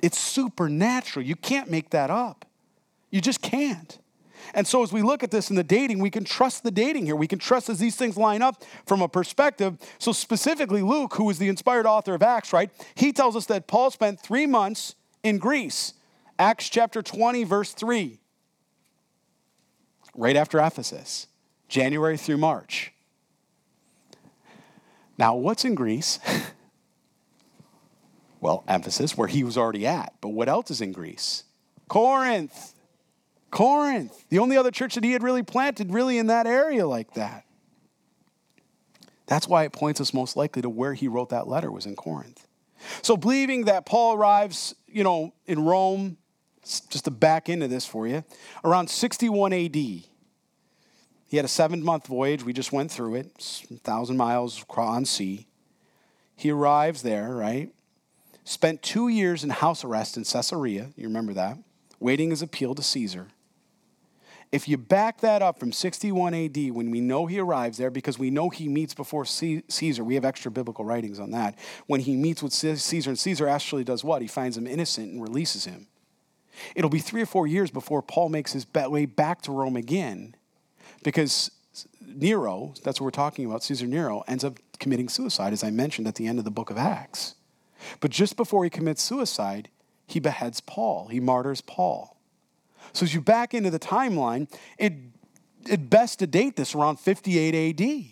It's 0.02 0.18
supernatural. 0.18 1.24
You 1.24 1.36
can't 1.36 1.70
make 1.70 1.90
that 1.90 2.10
up. 2.10 2.44
You 3.14 3.20
just 3.20 3.40
can't. 3.40 3.96
And 4.54 4.66
so, 4.66 4.82
as 4.82 4.92
we 4.92 5.00
look 5.00 5.22
at 5.22 5.30
this 5.30 5.48
in 5.48 5.54
the 5.54 5.62
dating, 5.62 6.00
we 6.00 6.10
can 6.10 6.24
trust 6.24 6.64
the 6.64 6.72
dating 6.72 7.06
here. 7.06 7.14
We 7.14 7.28
can 7.28 7.38
trust 7.38 7.68
as 7.68 7.78
these 7.78 7.94
things 7.94 8.16
line 8.16 8.42
up 8.42 8.64
from 8.86 9.02
a 9.02 9.08
perspective. 9.08 9.78
So, 10.00 10.10
specifically, 10.10 10.82
Luke, 10.82 11.14
who 11.14 11.30
is 11.30 11.38
the 11.38 11.46
inspired 11.46 11.86
author 11.86 12.14
of 12.14 12.24
Acts, 12.24 12.52
right? 12.52 12.72
He 12.96 13.12
tells 13.12 13.36
us 13.36 13.46
that 13.46 13.68
Paul 13.68 13.92
spent 13.92 14.18
three 14.18 14.46
months 14.46 14.96
in 15.22 15.38
Greece. 15.38 15.94
Acts 16.40 16.68
chapter 16.68 17.02
20, 17.02 17.44
verse 17.44 17.72
3, 17.72 18.18
right 20.16 20.34
after 20.34 20.58
Ephesus, 20.58 21.28
January 21.68 22.16
through 22.16 22.38
March. 22.38 22.92
Now, 25.16 25.36
what's 25.36 25.64
in 25.64 25.76
Greece? 25.76 26.18
well, 28.40 28.64
Ephesus, 28.68 29.16
where 29.16 29.28
he 29.28 29.44
was 29.44 29.56
already 29.56 29.86
at. 29.86 30.14
But 30.20 30.30
what 30.30 30.48
else 30.48 30.72
is 30.72 30.80
in 30.80 30.90
Greece? 30.90 31.44
Corinth. 31.86 32.73
Corinth, 33.54 34.24
the 34.30 34.40
only 34.40 34.56
other 34.56 34.72
church 34.72 34.96
that 34.96 35.04
he 35.04 35.12
had 35.12 35.22
really 35.22 35.44
planted, 35.44 35.92
really 35.92 36.18
in 36.18 36.26
that 36.26 36.44
area 36.44 36.88
like 36.88 37.14
that. 37.14 37.44
That's 39.26 39.46
why 39.46 39.62
it 39.62 39.72
points 39.72 40.00
us 40.00 40.12
most 40.12 40.36
likely 40.36 40.60
to 40.62 40.68
where 40.68 40.92
he 40.92 41.06
wrote 41.06 41.28
that 41.28 41.46
letter 41.46 41.70
was 41.70 41.86
in 41.86 41.94
Corinth. 41.94 42.48
So, 43.00 43.16
believing 43.16 43.66
that 43.66 43.86
Paul 43.86 44.16
arrives, 44.16 44.74
you 44.88 45.04
know, 45.04 45.32
in 45.46 45.64
Rome, 45.64 46.16
just 46.64 47.04
to 47.04 47.12
back 47.12 47.48
into 47.48 47.68
this 47.68 47.86
for 47.86 48.08
you, 48.08 48.24
around 48.64 48.90
61 48.90 49.52
AD. 49.52 49.76
He 49.76 50.08
had 51.32 51.44
a 51.44 51.48
seven 51.48 51.80
month 51.80 52.08
voyage. 52.08 52.42
We 52.42 52.52
just 52.52 52.72
went 52.72 52.90
through 52.90 53.14
it, 53.14 53.62
1,000 53.68 54.16
miles 54.16 54.64
on 54.76 55.04
sea. 55.04 55.46
He 56.34 56.50
arrives 56.50 57.02
there, 57.02 57.32
right? 57.32 57.72
Spent 58.42 58.82
two 58.82 59.06
years 59.06 59.44
in 59.44 59.50
house 59.50 59.84
arrest 59.84 60.16
in 60.16 60.24
Caesarea. 60.24 60.90
You 60.96 61.06
remember 61.06 61.34
that? 61.34 61.58
Waiting 62.00 62.30
his 62.30 62.42
appeal 62.42 62.74
to 62.74 62.82
Caesar. 62.82 63.28
If 64.54 64.68
you 64.68 64.78
back 64.78 65.20
that 65.22 65.42
up 65.42 65.58
from 65.58 65.72
61 65.72 66.32
AD, 66.32 66.70
when 66.70 66.92
we 66.92 67.00
know 67.00 67.26
he 67.26 67.40
arrives 67.40 67.76
there, 67.76 67.90
because 67.90 68.20
we 68.20 68.30
know 68.30 68.50
he 68.50 68.68
meets 68.68 68.94
before 68.94 69.24
Caesar, 69.24 70.04
we 70.04 70.14
have 70.14 70.24
extra 70.24 70.48
biblical 70.48 70.84
writings 70.84 71.18
on 71.18 71.32
that. 71.32 71.58
When 71.88 71.98
he 71.98 72.14
meets 72.14 72.40
with 72.40 72.52
Caesar, 72.52 73.10
and 73.10 73.18
Caesar 73.18 73.48
actually 73.48 73.82
does 73.82 74.04
what? 74.04 74.22
He 74.22 74.28
finds 74.28 74.56
him 74.56 74.68
innocent 74.68 75.10
and 75.10 75.20
releases 75.20 75.64
him. 75.64 75.88
It'll 76.76 76.88
be 76.88 77.00
three 77.00 77.20
or 77.20 77.26
four 77.26 77.48
years 77.48 77.72
before 77.72 78.00
Paul 78.00 78.28
makes 78.28 78.52
his 78.52 78.64
way 78.72 79.06
back 79.06 79.42
to 79.42 79.50
Rome 79.50 79.74
again, 79.74 80.36
because 81.02 81.50
Nero, 82.00 82.74
that's 82.84 83.00
what 83.00 83.06
we're 83.06 83.10
talking 83.10 83.46
about, 83.46 83.64
Caesar 83.64 83.88
Nero, 83.88 84.22
ends 84.28 84.44
up 84.44 84.60
committing 84.78 85.08
suicide, 85.08 85.52
as 85.52 85.64
I 85.64 85.72
mentioned 85.72 86.06
at 86.06 86.14
the 86.14 86.28
end 86.28 86.38
of 86.38 86.44
the 86.44 86.52
book 86.52 86.70
of 86.70 86.78
Acts. 86.78 87.34
But 87.98 88.12
just 88.12 88.36
before 88.36 88.62
he 88.62 88.70
commits 88.70 89.02
suicide, 89.02 89.68
he 90.06 90.20
beheads 90.20 90.60
Paul, 90.60 91.08
he 91.08 91.18
martyrs 91.18 91.60
Paul. 91.60 92.13
So 92.94 93.04
as 93.04 93.12
you 93.12 93.20
back 93.20 93.52
into 93.52 93.70
the 93.70 93.78
timeline, 93.78 94.48
it, 94.78 94.94
it 95.68 95.90
best 95.90 96.20
to 96.20 96.26
date 96.26 96.56
this 96.56 96.74
around 96.74 96.98
58 96.98 97.80
AD. 97.80 98.04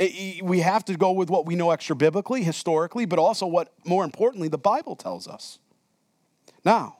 It, 0.00 0.44
we 0.44 0.60
have 0.60 0.84
to 0.86 0.96
go 0.96 1.12
with 1.12 1.30
what 1.30 1.46
we 1.46 1.54
know 1.54 1.70
extra 1.70 1.94
biblically, 1.94 2.42
historically, 2.42 3.06
but 3.06 3.18
also 3.18 3.46
what, 3.46 3.72
more 3.84 4.04
importantly, 4.04 4.48
the 4.48 4.58
Bible 4.58 4.96
tells 4.96 5.28
us. 5.28 5.60
Now, 6.64 6.96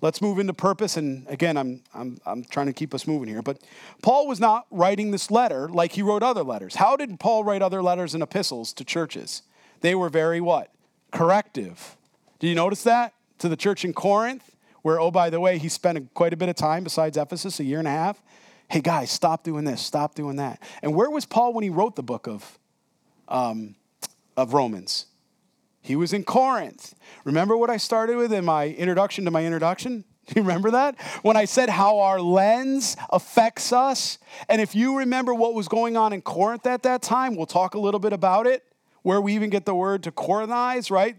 let's 0.00 0.22
move 0.22 0.38
into 0.38 0.54
purpose. 0.54 0.96
And 0.96 1.26
again, 1.28 1.56
I'm, 1.56 1.82
I'm, 1.92 2.18
I'm 2.24 2.44
trying 2.44 2.66
to 2.66 2.72
keep 2.72 2.94
us 2.94 3.08
moving 3.08 3.28
here. 3.28 3.42
But 3.42 3.58
Paul 4.00 4.28
was 4.28 4.38
not 4.38 4.66
writing 4.70 5.10
this 5.10 5.28
letter 5.28 5.68
like 5.68 5.92
he 5.92 6.02
wrote 6.02 6.22
other 6.22 6.44
letters. 6.44 6.76
How 6.76 6.96
did 6.96 7.18
Paul 7.18 7.42
write 7.42 7.62
other 7.62 7.82
letters 7.82 8.14
and 8.14 8.22
epistles 8.22 8.72
to 8.74 8.84
churches? 8.84 9.42
They 9.80 9.96
were 9.96 10.08
very 10.08 10.40
what? 10.40 10.70
Corrective. 11.10 11.96
Do 12.38 12.46
you 12.46 12.54
notice 12.54 12.84
that? 12.84 13.12
To 13.40 13.48
the 13.48 13.56
church 13.56 13.84
in 13.84 13.92
Corinth, 13.92 14.55
where, 14.86 15.00
oh, 15.00 15.10
by 15.10 15.30
the 15.30 15.40
way, 15.40 15.58
he 15.58 15.68
spent 15.68 16.14
quite 16.14 16.32
a 16.32 16.36
bit 16.36 16.48
of 16.48 16.54
time 16.54 16.84
besides 16.84 17.16
Ephesus, 17.16 17.58
a 17.58 17.64
year 17.64 17.80
and 17.80 17.88
a 17.88 17.90
half. 17.90 18.22
Hey, 18.68 18.80
guys, 18.80 19.10
stop 19.10 19.42
doing 19.42 19.64
this, 19.64 19.82
stop 19.82 20.14
doing 20.14 20.36
that. 20.36 20.62
And 20.80 20.94
where 20.94 21.10
was 21.10 21.26
Paul 21.26 21.54
when 21.54 21.64
he 21.64 21.70
wrote 21.70 21.96
the 21.96 22.04
book 22.04 22.28
of, 22.28 22.56
um, 23.26 23.74
of 24.36 24.54
Romans? 24.54 25.06
He 25.82 25.96
was 25.96 26.12
in 26.12 26.22
Corinth. 26.22 26.94
Remember 27.24 27.56
what 27.56 27.68
I 27.68 27.78
started 27.78 28.16
with 28.16 28.32
in 28.32 28.44
my 28.44 28.68
introduction 28.68 29.24
to 29.24 29.32
my 29.32 29.44
introduction? 29.44 30.04
Do 30.28 30.34
you 30.36 30.42
remember 30.42 30.70
that? 30.70 30.94
When 31.22 31.36
I 31.36 31.46
said 31.46 31.68
how 31.68 31.98
our 31.98 32.20
lens 32.20 32.96
affects 33.10 33.72
us? 33.72 34.18
And 34.48 34.62
if 34.62 34.76
you 34.76 34.98
remember 34.98 35.34
what 35.34 35.54
was 35.54 35.66
going 35.66 35.96
on 35.96 36.12
in 36.12 36.22
Corinth 36.22 36.64
at 36.64 36.84
that 36.84 37.02
time, 37.02 37.34
we'll 37.34 37.46
talk 37.46 37.74
a 37.74 37.80
little 37.80 37.98
bit 37.98 38.12
about 38.12 38.46
it, 38.46 38.62
where 39.02 39.20
we 39.20 39.34
even 39.34 39.50
get 39.50 39.64
the 39.66 39.74
word 39.74 40.04
to 40.04 40.12
Corinthize, 40.12 40.92
right? 40.92 41.16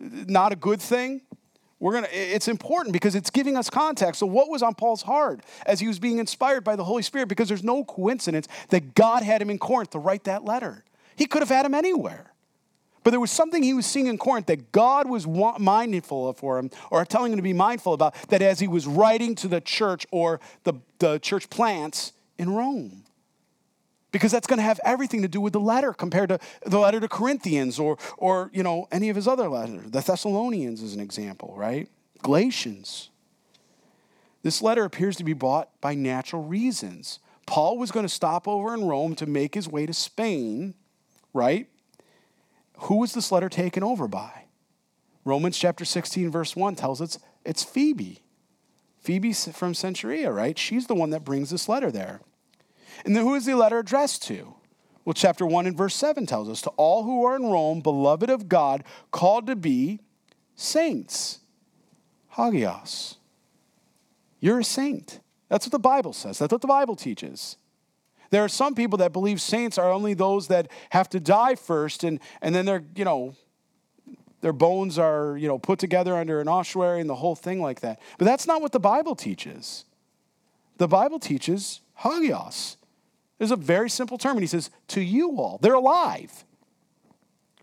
Not 0.00 0.52
a 0.52 0.56
good 0.56 0.80
thing. 0.80 1.20
We're 1.82 1.94
gonna, 1.94 2.08
it's 2.12 2.46
important 2.46 2.92
because 2.92 3.16
it's 3.16 3.28
giving 3.28 3.56
us 3.56 3.68
context. 3.68 4.20
So, 4.20 4.26
what 4.26 4.48
was 4.48 4.62
on 4.62 4.76
Paul's 4.76 5.02
heart 5.02 5.40
as 5.66 5.80
he 5.80 5.88
was 5.88 5.98
being 5.98 6.20
inspired 6.20 6.62
by 6.62 6.76
the 6.76 6.84
Holy 6.84 7.02
Spirit? 7.02 7.26
Because 7.26 7.48
there's 7.48 7.64
no 7.64 7.82
coincidence 7.82 8.46
that 8.68 8.94
God 8.94 9.24
had 9.24 9.42
him 9.42 9.50
in 9.50 9.58
Corinth 9.58 9.90
to 9.90 9.98
write 9.98 10.22
that 10.24 10.44
letter. 10.44 10.84
He 11.16 11.26
could 11.26 11.42
have 11.42 11.48
had 11.48 11.66
him 11.66 11.74
anywhere. 11.74 12.34
But 13.02 13.10
there 13.10 13.18
was 13.18 13.32
something 13.32 13.64
he 13.64 13.74
was 13.74 13.84
seeing 13.84 14.06
in 14.06 14.16
Corinth 14.16 14.46
that 14.46 14.70
God 14.70 15.08
was 15.08 15.26
mindful 15.26 16.28
of 16.28 16.36
for 16.36 16.56
him, 16.56 16.70
or 16.92 17.04
telling 17.04 17.32
him 17.32 17.38
to 17.38 17.42
be 17.42 17.52
mindful 17.52 17.94
about, 17.94 18.14
that 18.28 18.42
as 18.42 18.60
he 18.60 18.68
was 18.68 18.86
writing 18.86 19.34
to 19.34 19.48
the 19.48 19.60
church 19.60 20.06
or 20.12 20.38
the, 20.62 20.74
the 21.00 21.18
church 21.18 21.50
plants 21.50 22.12
in 22.38 22.50
Rome 22.50 23.02
because 24.12 24.30
that's 24.30 24.46
going 24.46 24.58
to 24.58 24.62
have 24.62 24.78
everything 24.84 25.22
to 25.22 25.28
do 25.28 25.40
with 25.40 25.54
the 25.54 25.60
letter 25.60 25.92
compared 25.92 26.28
to 26.28 26.38
the 26.64 26.78
letter 26.78 27.00
to 27.00 27.08
Corinthians 27.08 27.78
or, 27.78 27.98
or 28.18 28.50
you 28.52 28.62
know, 28.62 28.86
any 28.92 29.08
of 29.08 29.16
his 29.16 29.26
other 29.26 29.48
letters. 29.48 29.90
The 29.90 30.00
Thessalonians 30.00 30.82
is 30.82 30.94
an 30.94 31.00
example, 31.00 31.54
right? 31.56 31.88
Galatians. 32.22 33.10
This 34.42 34.60
letter 34.60 34.84
appears 34.84 35.16
to 35.16 35.24
be 35.24 35.32
bought 35.32 35.68
by 35.80 35.94
natural 35.94 36.44
reasons. 36.44 37.18
Paul 37.46 37.78
was 37.78 37.90
going 37.90 38.06
to 38.06 38.12
stop 38.12 38.46
over 38.46 38.74
in 38.74 38.84
Rome 38.84 39.14
to 39.16 39.26
make 39.26 39.54
his 39.54 39.68
way 39.68 39.86
to 39.86 39.94
Spain, 39.94 40.74
right? 41.32 41.68
Who 42.78 42.96
was 42.96 43.14
this 43.14 43.32
letter 43.32 43.48
taken 43.48 43.82
over 43.82 44.08
by? 44.08 44.44
Romans 45.24 45.56
chapter 45.56 45.84
16, 45.84 46.30
verse 46.30 46.56
1 46.56 46.74
tells 46.74 47.00
us 47.00 47.18
it's 47.44 47.62
Phoebe. 47.62 48.22
Phoebe 48.98 49.32
from 49.32 49.72
Cenchrea, 49.72 50.34
right? 50.34 50.58
She's 50.58 50.86
the 50.86 50.94
one 50.94 51.10
that 51.10 51.24
brings 51.24 51.50
this 51.50 51.68
letter 51.68 51.90
there. 51.90 52.20
And 53.04 53.16
then 53.16 53.24
who 53.24 53.34
is 53.34 53.46
the 53.46 53.54
letter 53.54 53.78
addressed 53.78 54.22
to? 54.24 54.54
Well, 55.04 55.14
chapter 55.14 55.44
1 55.44 55.66
and 55.66 55.76
verse 55.76 55.94
7 55.94 56.26
tells 56.26 56.48
us 56.48 56.62
to 56.62 56.70
all 56.70 57.02
who 57.02 57.24
are 57.24 57.34
in 57.34 57.46
Rome, 57.46 57.80
beloved 57.80 58.30
of 58.30 58.48
God, 58.48 58.84
called 59.10 59.46
to 59.48 59.56
be 59.56 60.00
saints. 60.54 61.40
Hagios. 62.36 63.16
You're 64.40 64.60
a 64.60 64.64
saint. 64.64 65.20
That's 65.48 65.66
what 65.66 65.72
the 65.72 65.78
Bible 65.78 66.12
says. 66.12 66.38
That's 66.38 66.52
what 66.52 66.60
the 66.60 66.68
Bible 66.68 66.96
teaches. 66.96 67.56
There 68.30 68.42
are 68.42 68.48
some 68.48 68.74
people 68.74 68.96
that 68.98 69.12
believe 69.12 69.40
saints 69.40 69.76
are 69.76 69.92
only 69.92 70.14
those 70.14 70.48
that 70.48 70.68
have 70.90 71.10
to 71.10 71.20
die 71.20 71.54
first 71.54 72.04
and, 72.04 72.18
and 72.40 72.54
then 72.54 72.64
they're, 72.64 72.84
you 72.96 73.04
know, 73.04 73.34
their 74.40 74.52
bones 74.52 74.98
are, 74.98 75.36
you 75.36 75.46
know, 75.46 75.58
put 75.58 75.78
together 75.78 76.16
under 76.16 76.40
an 76.40 76.48
ossuary 76.48 77.00
and 77.00 77.10
the 77.10 77.14
whole 77.14 77.36
thing 77.36 77.60
like 77.60 77.80
that. 77.80 78.00
But 78.18 78.24
that's 78.24 78.46
not 78.46 78.62
what 78.62 78.72
the 78.72 78.80
Bible 78.80 79.14
teaches. 79.14 79.84
The 80.78 80.88
Bible 80.88 81.18
teaches 81.18 81.80
hagios. 81.98 82.76
There's 83.42 83.50
a 83.50 83.56
very 83.56 83.90
simple 83.90 84.18
term, 84.18 84.36
and 84.36 84.40
he 84.44 84.46
says, 84.46 84.70
to 84.86 85.00
you 85.00 85.32
all. 85.32 85.58
They're 85.60 85.74
alive, 85.74 86.44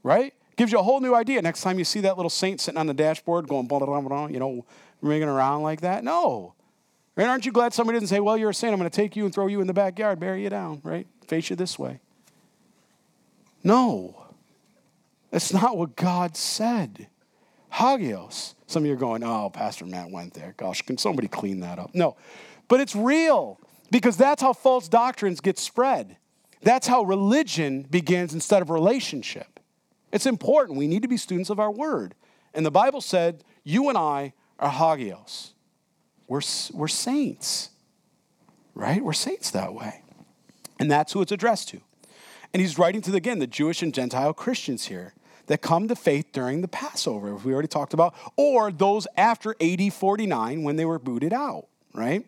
right? 0.03 0.33
Gives 0.57 0.73
you 0.73 0.77
a 0.77 0.83
whole 0.83 0.99
new 0.99 1.15
idea. 1.15 1.41
Next 1.41 1.61
time 1.61 1.79
you 1.79 1.85
see 1.85 2.01
that 2.01 2.17
little 2.17 2.29
saint 2.29 2.59
sitting 2.59 2.77
on 2.77 2.85
the 2.85 2.93
dashboard 2.93 3.47
going, 3.47 3.65
blah, 3.65 3.79
blah, 3.79 4.01
blah, 4.01 4.27
you 4.27 4.39
know, 4.39 4.65
ringing 5.01 5.29
around 5.29 5.61
like 5.61 5.79
that. 5.79 6.03
No. 6.03 6.53
Right? 7.15 7.29
Aren't 7.29 7.45
you 7.45 7.53
glad 7.53 7.73
somebody 7.73 7.97
didn't 7.97 8.09
say, 8.09 8.19
well, 8.19 8.35
you're 8.35 8.49
a 8.49 8.53
saint. 8.53 8.73
I'm 8.73 8.77
going 8.77 8.89
to 8.89 8.93
take 8.93 9.15
you 9.15 9.23
and 9.23 9.33
throw 9.33 9.47
you 9.47 9.61
in 9.61 9.67
the 9.67 9.73
backyard, 9.73 10.19
bury 10.19 10.43
you 10.43 10.49
down, 10.49 10.81
right? 10.83 11.07
Face 11.27 11.49
you 11.49 11.55
this 11.55 11.79
way. 11.79 12.01
No. 13.63 14.25
That's 15.31 15.53
not 15.53 15.77
what 15.77 15.95
God 15.95 16.35
said. 16.35 17.07
Hagios. 17.71 18.55
Some 18.67 18.83
of 18.83 18.87
you 18.87 18.95
are 18.95 18.97
going, 18.97 19.23
oh, 19.23 19.49
Pastor 19.49 19.85
Matt 19.85 20.11
went 20.11 20.33
there. 20.33 20.55
Gosh, 20.57 20.81
can 20.81 20.97
somebody 20.97 21.29
clean 21.29 21.61
that 21.61 21.79
up? 21.79 21.95
No. 21.95 22.17
But 22.67 22.81
it's 22.81 22.97
real. 22.97 23.57
Because 23.91 24.17
that's 24.17 24.41
how 24.41 24.53
false 24.53 24.87
doctrines 24.87 25.41
get 25.41 25.57
spread. 25.57 26.17
That's 26.61 26.87
how 26.87 27.03
religion 27.03 27.83
begins 27.83 28.33
instead 28.33 28.61
of 28.61 28.69
relationship. 28.69 29.59
It's 30.11 30.25
important. 30.25 30.77
We 30.77 30.87
need 30.87 31.01
to 31.03 31.07
be 31.07 31.17
students 31.17 31.49
of 31.49 31.59
our 31.59 31.71
word. 31.71 32.15
And 32.53 32.65
the 32.65 32.71
Bible 32.71 33.01
said, 33.01 33.43
you 33.63 33.89
and 33.89 33.97
I 33.97 34.33
are 34.57 34.69
hagios. 34.69 35.53
We're, 36.27 36.41
we're 36.73 36.87
saints, 36.87 37.69
right? 38.75 39.03
We're 39.03 39.13
saints 39.13 39.51
that 39.51 39.73
way. 39.73 40.01
And 40.79 40.91
that's 40.91 41.13
who 41.13 41.21
it's 41.21 41.31
addressed 41.31 41.69
to. 41.69 41.81
And 42.53 42.61
he's 42.61 42.77
writing 42.77 43.01
to, 43.03 43.15
again, 43.15 43.39
the 43.39 43.47
Jewish 43.47 43.81
and 43.81 43.93
Gentile 43.93 44.33
Christians 44.33 44.85
here 44.85 45.13
that 45.47 45.61
come 45.61 45.87
to 45.87 45.95
faith 45.95 46.27
during 46.31 46.61
the 46.61 46.67
Passover, 46.67 47.35
we 47.35 47.53
already 47.53 47.67
talked 47.67 47.93
about, 47.93 48.13
or 48.35 48.71
those 48.71 49.07
after 49.17 49.55
AD 49.59 49.93
49 49.93 50.63
when 50.63 50.75
they 50.75 50.85
were 50.85 50.99
booted 50.99 51.33
out, 51.33 51.67
right? 51.93 52.25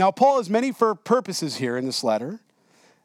Now, 0.00 0.10
Paul 0.10 0.38
has 0.38 0.48
many 0.48 0.72
for 0.72 0.94
purposes 0.94 1.56
here 1.56 1.76
in 1.76 1.84
this 1.84 2.02
letter. 2.02 2.40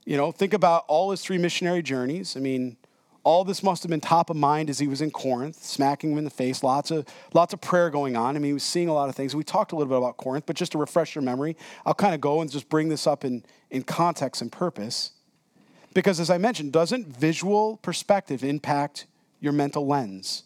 You 0.05 0.15
know, 0.15 0.31
think 0.31 0.53
about 0.53 0.85
all 0.87 1.11
his 1.11 1.21
three 1.21 1.37
missionary 1.37 1.81
journeys. 1.81 2.37
I 2.37 2.39
mean, 2.39 2.77
all 3.25 3.43
this 3.43 3.61
must 3.61 3.83
have 3.83 3.89
been 3.89 3.99
top 3.99 4.29
of 4.29 4.37
mind 4.37 4.69
as 4.69 4.79
he 4.79 4.87
was 4.87 5.01
in 5.01 5.11
Corinth, 5.11 5.61
smacking 5.61 6.13
him 6.13 6.19
in 6.19 6.23
the 6.23 6.29
face. 6.29 6.63
Lots 6.63 6.91
of 6.91 7.05
lots 7.33 7.53
of 7.53 7.59
prayer 7.59 7.89
going 7.89 8.15
on. 8.15 8.37
I 8.37 8.39
mean, 8.39 8.51
he 8.51 8.53
was 8.53 8.63
seeing 8.63 8.87
a 8.87 8.93
lot 8.93 9.09
of 9.09 9.15
things. 9.15 9.35
We 9.35 9.43
talked 9.43 9.73
a 9.73 9.75
little 9.75 9.89
bit 9.89 9.97
about 9.97 10.15
Corinth, 10.15 10.45
but 10.45 10.55
just 10.55 10.71
to 10.71 10.77
refresh 10.77 11.15
your 11.15 11.21
memory, 11.21 11.57
I'll 11.85 11.93
kind 11.93 12.15
of 12.15 12.21
go 12.21 12.39
and 12.39 12.49
just 12.49 12.69
bring 12.69 12.87
this 12.87 13.05
up 13.05 13.25
in, 13.25 13.43
in 13.69 13.83
context 13.83 14.41
and 14.41 14.49
purpose. 14.49 15.11
Because 15.93 16.21
as 16.21 16.29
I 16.29 16.37
mentioned, 16.37 16.71
doesn't 16.71 17.07
visual 17.07 17.75
perspective 17.81 18.41
impact 18.41 19.05
your 19.41 19.51
mental 19.51 19.85
lens? 19.85 20.43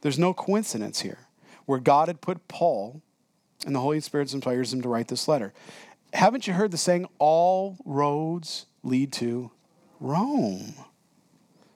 There's 0.00 0.18
no 0.18 0.32
coincidence 0.32 1.00
here 1.00 1.26
where 1.66 1.80
God 1.80 2.08
had 2.08 2.22
put 2.22 2.48
Paul 2.48 3.02
and 3.64 3.74
the 3.74 3.80
Holy 3.80 4.00
Spirit 4.00 4.32
inspires 4.32 4.72
him 4.72 4.82
to 4.82 4.88
write 4.88 5.08
this 5.08 5.28
letter. 5.28 5.52
Haven't 6.12 6.46
you 6.46 6.52
heard 6.52 6.70
the 6.70 6.78
saying, 6.78 7.08
all 7.18 7.76
roads 7.84 8.66
lead 8.82 9.12
to 9.14 9.50
Rome? 10.00 10.74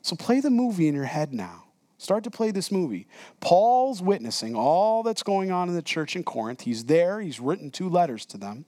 So 0.02 0.16
play 0.16 0.40
the 0.40 0.50
movie 0.50 0.88
in 0.88 0.94
your 0.94 1.04
head 1.04 1.32
now. 1.32 1.64
Start 1.98 2.24
to 2.24 2.30
play 2.30 2.50
this 2.50 2.72
movie. 2.72 3.06
Paul's 3.40 4.00
witnessing 4.00 4.54
all 4.54 5.02
that's 5.02 5.22
going 5.22 5.50
on 5.50 5.68
in 5.68 5.74
the 5.74 5.82
church 5.82 6.16
in 6.16 6.24
Corinth. 6.24 6.62
He's 6.62 6.84
there, 6.84 7.20
he's 7.20 7.40
written 7.40 7.70
two 7.70 7.90
letters 7.90 8.24
to 8.26 8.38
them. 8.38 8.64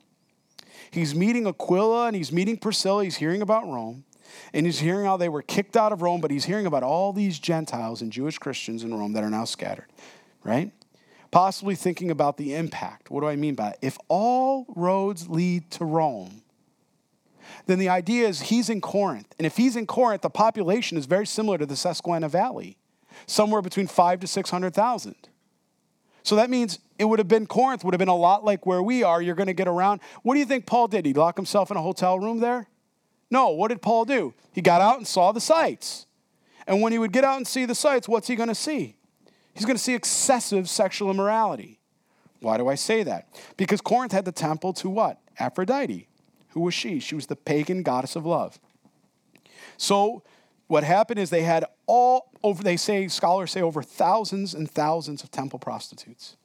He's 0.91 1.15
meeting 1.15 1.47
Aquila 1.47 2.09
and 2.09 2.17
he's 2.17 2.31
meeting 2.31 2.59
Priscilla. 2.59 3.05
He's 3.05 3.17
hearing 3.17 3.41
about 3.41 3.65
Rome. 3.65 4.05
And 4.53 4.67
he's 4.67 4.79
hearing 4.79 5.07
how 5.07 5.17
they 5.17 5.29
were 5.29 5.43
kicked 5.43 5.77
out 5.77 5.93
of 5.93 6.03
Rome, 6.03 6.21
but 6.21 6.31
he's 6.31 6.45
hearing 6.45 6.67
about 6.67 6.83
all 6.83 7.13
these 7.13 7.39
Gentiles 7.39 8.03
and 8.03 8.13
Jewish 8.13 8.39
Christians 8.39 8.85
in 8.85 8.95
Rome 8.95 9.13
that 9.15 9.25
are 9.25 9.31
now 9.31 9.45
scattered, 9.45 9.89
right? 10.45 10.71
Possibly 11.33 11.75
thinking 11.75 12.11
about 12.11 12.37
the 12.37 12.55
impact. 12.55 13.11
What 13.11 13.23
do 13.23 13.27
I 13.27 13.37
mean 13.37 13.55
by 13.55 13.71
it? 13.71 13.79
If 13.83 13.99
all 14.07 14.67
roads 14.77 15.29
lead 15.29 15.71
to 15.73 15.85
Rome, 15.85 16.43
then 17.67 17.79
the 17.79 17.89
idea 17.89 18.29
is 18.29 18.43
he's 18.43 18.69
in 18.69 18.81
Corinth. 18.81 19.35
And 19.39 19.47
if 19.47 19.57
he's 19.57 19.75
in 19.75 19.87
Corinth, 19.87 20.23
the 20.23 20.31
population 20.31 20.99
is 20.99 21.07
very 21.07 21.27
similar 21.27 21.59
to 21.59 21.67
the 21.67 21.75
Susquehanna 21.75 22.29
Valley, 22.29 22.77
somewhere 23.27 23.63
between 23.63 23.87
five 23.87 24.21
to 24.21 24.27
600,000. 24.27 25.15
So 26.23 26.37
that 26.37 26.51
means 26.51 26.79
it 26.99 27.07
would 27.07 27.19
have 27.19 27.29
been 27.29 27.47
Corinth, 27.47 27.83
would 27.83 27.95
have 27.95 27.99
been 27.99 28.09
a 28.09 28.15
lot 28.15 28.45
like 28.45 28.67
where 28.67 28.83
we 28.83 29.03
are. 29.03 29.21
You're 29.21 29.35
going 29.35 29.49
to 29.49 29.55
get 29.55 29.69
around. 29.69 30.01
What 30.23 30.35
do 30.35 30.41
you 30.41 30.47
think 30.47 30.67
Paul 30.67 30.87
did? 30.87 31.07
He 31.07 31.15
lock 31.15 31.37
himself 31.37 31.71
in 31.71 31.79
a 31.79 31.83
hotel 31.83 32.19
room 32.19 32.41
there? 32.41 32.69
No, 33.31 33.49
what 33.49 33.69
did 33.69 33.81
Paul 33.81 34.05
do? 34.05 34.35
He 34.53 34.61
got 34.61 34.83
out 34.83 34.99
and 34.99 35.07
saw 35.07 35.33
the 35.33 35.41
sights. 35.41 36.07
And 36.67 36.83
when 36.83 36.93
he 36.93 36.99
would 36.99 37.13
get 37.13 37.25
out 37.25 37.39
and 37.39 37.47
see 37.47 37.65
the 37.65 37.75
sights, 37.75 38.07
what's 38.07 38.29
he 38.29 38.37
going 38.37 38.51
to 38.51 38.55
see? 38.55 38.97
He's 39.55 39.65
going 39.65 39.77
to 39.77 39.83
see 39.83 39.95
excessive 39.95 40.69
sexual 40.69 41.11
immorality. 41.11 41.79
Why 42.41 42.57
do 42.57 42.69
I 42.69 42.75
say 42.75 43.03
that? 43.05 43.29
Because 43.57 43.81
Corinth 43.81 44.13
had 44.13 44.25
the 44.25 44.33
temple 44.33 44.73
to 44.75 44.91
what? 44.91 45.21
Aphrodite. 45.39 46.09
Who 46.51 46.61
was 46.61 46.75
she? 46.75 47.01
She 47.01 47.15
was 47.15 47.27
the 47.27 47.37
pagan 47.37 47.83
goddess 47.83 48.17
of 48.17 48.27
love. 48.27 48.59
So 49.77 50.23
what 50.67 50.85
happened 50.85 51.19
is 51.21 51.31
they 51.31 51.43
had 51.43 51.65
all 51.87 52.31
over, 52.43 52.63
they 52.63 52.77
say, 52.77 53.09
scholars 53.09 53.53
say 53.53 53.63
over 53.63 53.83
thousands 53.83 54.55
and 54.55 54.71
thousands 54.71 55.23
of 55.23 55.31
temple 55.31 55.59
prostitutes. 55.59 56.37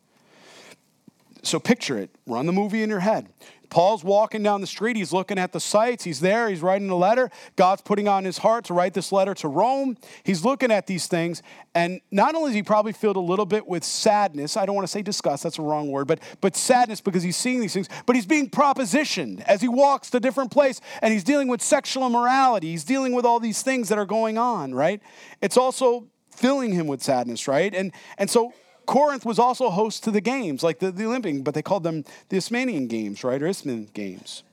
So 1.44 1.60
picture 1.60 1.98
it, 1.98 2.10
run 2.26 2.46
the 2.46 2.54
movie 2.54 2.84
in 2.84 2.90
your 2.90 3.00
head. 3.00 3.30
Paul's 3.70 4.04
walking 4.04 4.44
down 4.44 4.62
the 4.62 4.68
street. 4.68 4.96
He's 4.96 5.12
looking 5.12 5.38
at 5.38 5.52
the 5.52 5.60
sights. 5.60 6.04
He's 6.04 6.20
there. 6.20 6.50
He's 6.50 6.62
writing 6.62 6.90
a 6.90 6.96
letter. 6.96 7.30
God's 7.56 7.82
putting 7.82 8.08
on 8.08 8.24
his 8.24 8.38
heart 8.38 8.66
to 8.66 8.74
write 8.74 8.94
this 8.94 9.12
letter 9.12 9.34
to 9.36 9.48
Rome. 9.48 9.98
He's 10.24 10.46
looking 10.46 10.72
at 10.72 10.88
these 10.88 11.08
things. 11.08 11.44
And 11.76 12.02
not 12.12 12.36
only 12.36 12.52
is 12.52 12.56
he 12.56 12.64
probably 12.64 12.94
filled 12.94 13.18
a 13.18 13.22
little 13.22 13.46
bit 13.46 13.68
with 13.68 13.84
sadness, 13.84 14.56
I 14.58 14.66
don't 14.66 14.76
want 14.76 14.88
to 14.88 14.92
say 14.92 15.02
disgust, 15.02 15.44
that's 15.44 15.60
a 15.60 15.62
wrong 15.62 15.90
word, 15.92 16.08
but, 16.08 16.20
but 16.42 16.56
sadness 16.56 17.02
because 17.02 17.24
he's 17.24 17.38
seeing 17.38 17.60
these 17.60 17.74
things, 17.74 17.90
but 18.06 18.16
he's 18.16 18.26
being 18.26 18.50
propositioned 18.50 19.42
as 19.42 19.62
he 19.62 19.68
walks 19.68 20.10
to 20.12 20.20
different 20.20 20.52
place 20.52 20.80
and 21.02 21.14
he's 21.14 21.24
dealing 21.24 21.48
with 21.48 21.62
sexual 21.62 22.08
immorality. 22.08 22.72
He's 22.72 22.84
dealing 22.86 23.14
with 23.14 23.26
all 23.26 23.40
these 23.40 23.62
things 23.62 23.90
that 23.90 23.98
are 23.98 24.06
going 24.06 24.38
on, 24.38 24.74
right? 24.74 25.02
It's 25.42 25.58
also 25.58 26.08
filling 26.32 26.72
him 26.72 26.88
with 26.88 27.04
sadness, 27.04 27.48
right? 27.48 27.74
And, 27.74 27.92
and 28.18 28.30
so 28.30 28.54
Corinth 28.88 29.26
was 29.26 29.38
also 29.38 29.70
host 29.70 30.04
to 30.06 30.12
the 30.12 30.22
games, 30.22 30.64
like 30.64 30.80
the, 30.80 30.92
the 30.92 31.06
Olympic, 31.06 31.44
but 31.44 31.54
they 31.54 31.62
called 31.62 31.84
them 31.84 32.04
the 32.30 32.38
Isthmian 32.38 32.88
Games, 32.88 33.24
right? 33.24 33.42
Or 33.42 33.46
Isthmian 33.46 33.90
Games. 33.94 34.44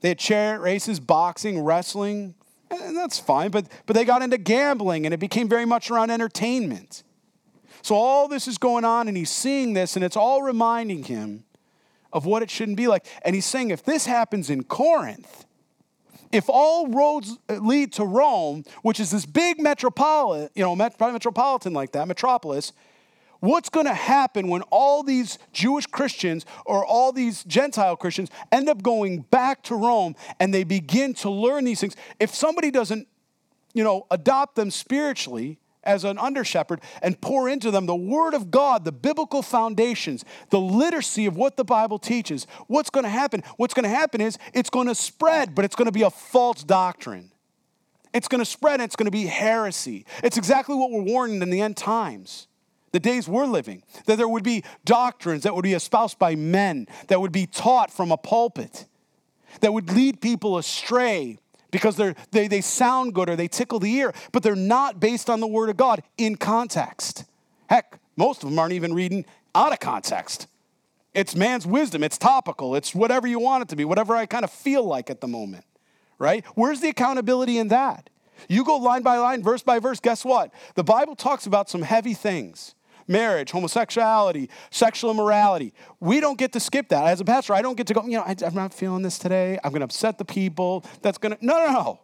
They 0.00 0.08
had 0.08 0.18
chariot 0.18 0.60
races, 0.60 0.98
boxing, 0.98 1.60
wrestling, 1.60 2.34
and 2.70 2.96
that's 2.96 3.18
fine, 3.18 3.50
but, 3.50 3.66
but 3.86 3.94
they 3.94 4.04
got 4.04 4.22
into 4.22 4.38
gambling 4.38 5.06
and 5.06 5.14
it 5.14 5.20
became 5.20 5.48
very 5.48 5.64
much 5.64 5.90
around 5.90 6.10
entertainment. 6.10 7.04
So 7.82 7.94
all 7.94 8.26
this 8.26 8.48
is 8.48 8.58
going 8.58 8.84
on 8.84 9.06
and 9.06 9.16
he's 9.16 9.30
seeing 9.30 9.74
this 9.74 9.94
and 9.94 10.04
it's 10.04 10.16
all 10.16 10.42
reminding 10.42 11.04
him 11.04 11.44
of 12.12 12.26
what 12.26 12.42
it 12.42 12.50
shouldn't 12.50 12.76
be 12.76 12.88
like. 12.88 13.06
And 13.22 13.34
he's 13.34 13.46
saying 13.46 13.70
if 13.70 13.84
this 13.84 14.06
happens 14.06 14.50
in 14.50 14.64
Corinth, 14.64 15.44
if 16.32 16.46
all 16.48 16.88
roads 16.88 17.38
lead 17.48 17.92
to 17.94 18.04
Rome, 18.04 18.64
which 18.82 18.98
is 18.98 19.12
this 19.12 19.24
big 19.24 19.60
metropolitan, 19.60 20.48
you 20.54 20.62
know, 20.62 20.74
metropolitan 20.74 21.72
like 21.72 21.92
that, 21.92 22.08
metropolis, 22.08 22.72
What's 23.46 23.68
going 23.68 23.86
to 23.86 23.94
happen 23.94 24.48
when 24.48 24.62
all 24.72 25.04
these 25.04 25.38
Jewish 25.52 25.86
Christians 25.86 26.44
or 26.64 26.84
all 26.84 27.12
these 27.12 27.44
Gentile 27.44 27.94
Christians 27.94 28.28
end 28.50 28.68
up 28.68 28.82
going 28.82 29.20
back 29.20 29.62
to 29.64 29.76
Rome 29.76 30.16
and 30.40 30.52
they 30.52 30.64
begin 30.64 31.14
to 31.14 31.30
learn 31.30 31.62
these 31.62 31.80
things? 31.80 31.94
If 32.18 32.34
somebody 32.34 32.72
doesn't, 32.72 33.06
you 33.72 33.84
know, 33.84 34.04
adopt 34.10 34.56
them 34.56 34.72
spiritually 34.72 35.60
as 35.84 36.02
an 36.02 36.18
under 36.18 36.42
shepherd 36.42 36.80
and 37.00 37.20
pour 37.20 37.48
into 37.48 37.70
them 37.70 37.86
the 37.86 37.94
Word 37.94 38.34
of 38.34 38.50
God, 38.50 38.84
the 38.84 38.90
biblical 38.90 39.42
foundations, 39.42 40.24
the 40.50 40.58
literacy 40.58 41.26
of 41.26 41.36
what 41.36 41.56
the 41.56 41.64
Bible 41.64 42.00
teaches, 42.00 42.48
what's 42.66 42.90
going 42.90 43.04
to 43.04 43.10
happen? 43.10 43.44
What's 43.58 43.74
going 43.74 43.84
to 43.84 43.88
happen 43.88 44.20
is 44.20 44.38
it's 44.54 44.70
going 44.70 44.88
to 44.88 44.94
spread, 44.96 45.54
but 45.54 45.64
it's 45.64 45.76
going 45.76 45.86
to 45.86 45.92
be 45.92 46.02
a 46.02 46.10
false 46.10 46.64
doctrine. 46.64 47.30
It's 48.12 48.26
going 48.26 48.40
to 48.40 48.44
spread 48.44 48.80
and 48.80 48.82
it's 48.82 48.96
going 48.96 49.06
to 49.06 49.12
be 49.12 49.26
heresy. 49.26 50.04
It's 50.24 50.36
exactly 50.36 50.74
what 50.74 50.90
we're 50.90 51.02
warning 51.02 51.40
in 51.40 51.50
the 51.50 51.60
end 51.60 51.76
times 51.76 52.48
the 52.96 53.00
days 53.00 53.28
we're 53.28 53.44
living, 53.44 53.82
that 54.06 54.16
there 54.16 54.26
would 54.26 54.42
be 54.42 54.64
doctrines 54.86 55.42
that 55.42 55.54
would 55.54 55.62
be 55.62 55.74
espoused 55.74 56.18
by 56.18 56.34
men, 56.34 56.86
that 57.08 57.20
would 57.20 57.30
be 57.30 57.46
taught 57.46 57.92
from 57.92 58.10
a 58.10 58.16
pulpit, 58.16 58.86
that 59.60 59.74
would 59.74 59.92
lead 59.92 60.22
people 60.22 60.56
astray 60.56 61.38
because 61.70 61.96
they're, 61.96 62.14
they, 62.30 62.48
they 62.48 62.62
sound 62.62 63.12
good 63.12 63.28
or 63.28 63.36
they 63.36 63.48
tickle 63.48 63.78
the 63.78 63.92
ear, 63.92 64.14
but 64.32 64.42
they're 64.42 64.56
not 64.56 64.98
based 64.98 65.28
on 65.28 65.40
the 65.40 65.46
Word 65.46 65.68
of 65.68 65.76
God 65.76 66.02
in 66.16 66.36
context. 66.36 67.26
Heck, 67.68 67.98
most 68.16 68.42
of 68.42 68.48
them 68.48 68.58
aren't 68.58 68.72
even 68.72 68.94
reading 68.94 69.26
out 69.54 69.74
of 69.74 69.78
context. 69.78 70.46
It's 71.12 71.36
man's 71.36 71.66
wisdom, 71.66 72.02
it's 72.02 72.16
topical, 72.16 72.76
it's 72.76 72.94
whatever 72.94 73.26
you 73.26 73.38
want 73.38 73.60
it 73.60 73.68
to 73.68 73.76
be, 73.76 73.84
whatever 73.84 74.16
I 74.16 74.24
kind 74.24 74.42
of 74.42 74.50
feel 74.50 74.84
like 74.84 75.10
at 75.10 75.20
the 75.20 75.28
moment, 75.28 75.66
right? 76.18 76.46
Where's 76.54 76.80
the 76.80 76.88
accountability 76.88 77.58
in 77.58 77.68
that? 77.68 78.08
You 78.48 78.64
go 78.64 78.76
line 78.76 79.02
by 79.02 79.18
line, 79.18 79.42
verse 79.42 79.62
by 79.62 79.80
verse, 79.80 80.00
guess 80.00 80.24
what? 80.24 80.50
The 80.76 80.84
Bible 80.84 81.14
talks 81.14 81.44
about 81.44 81.68
some 81.68 81.82
heavy 81.82 82.14
things 82.14 82.74
marriage, 83.08 83.50
homosexuality, 83.50 84.48
sexual 84.70 85.10
immorality. 85.10 85.72
We 86.00 86.20
don't 86.20 86.38
get 86.38 86.52
to 86.52 86.60
skip 86.60 86.88
that. 86.88 87.06
As 87.06 87.20
a 87.20 87.24
pastor, 87.24 87.54
I 87.54 87.62
don't 87.62 87.76
get 87.76 87.86
to 87.88 87.94
go, 87.94 88.04
you 88.04 88.18
know, 88.18 88.22
I, 88.22 88.34
am 88.42 88.54
not 88.54 88.74
feeling 88.74 89.02
this 89.02 89.18
today. 89.18 89.58
I'm 89.62 89.70
going 89.70 89.80
to 89.80 89.84
upset 89.84 90.18
the 90.18 90.24
people. 90.24 90.84
That's 91.02 91.18
going 91.18 91.36
to, 91.36 91.44
no, 91.44 91.64
no, 91.64 91.72
no. 91.72 92.00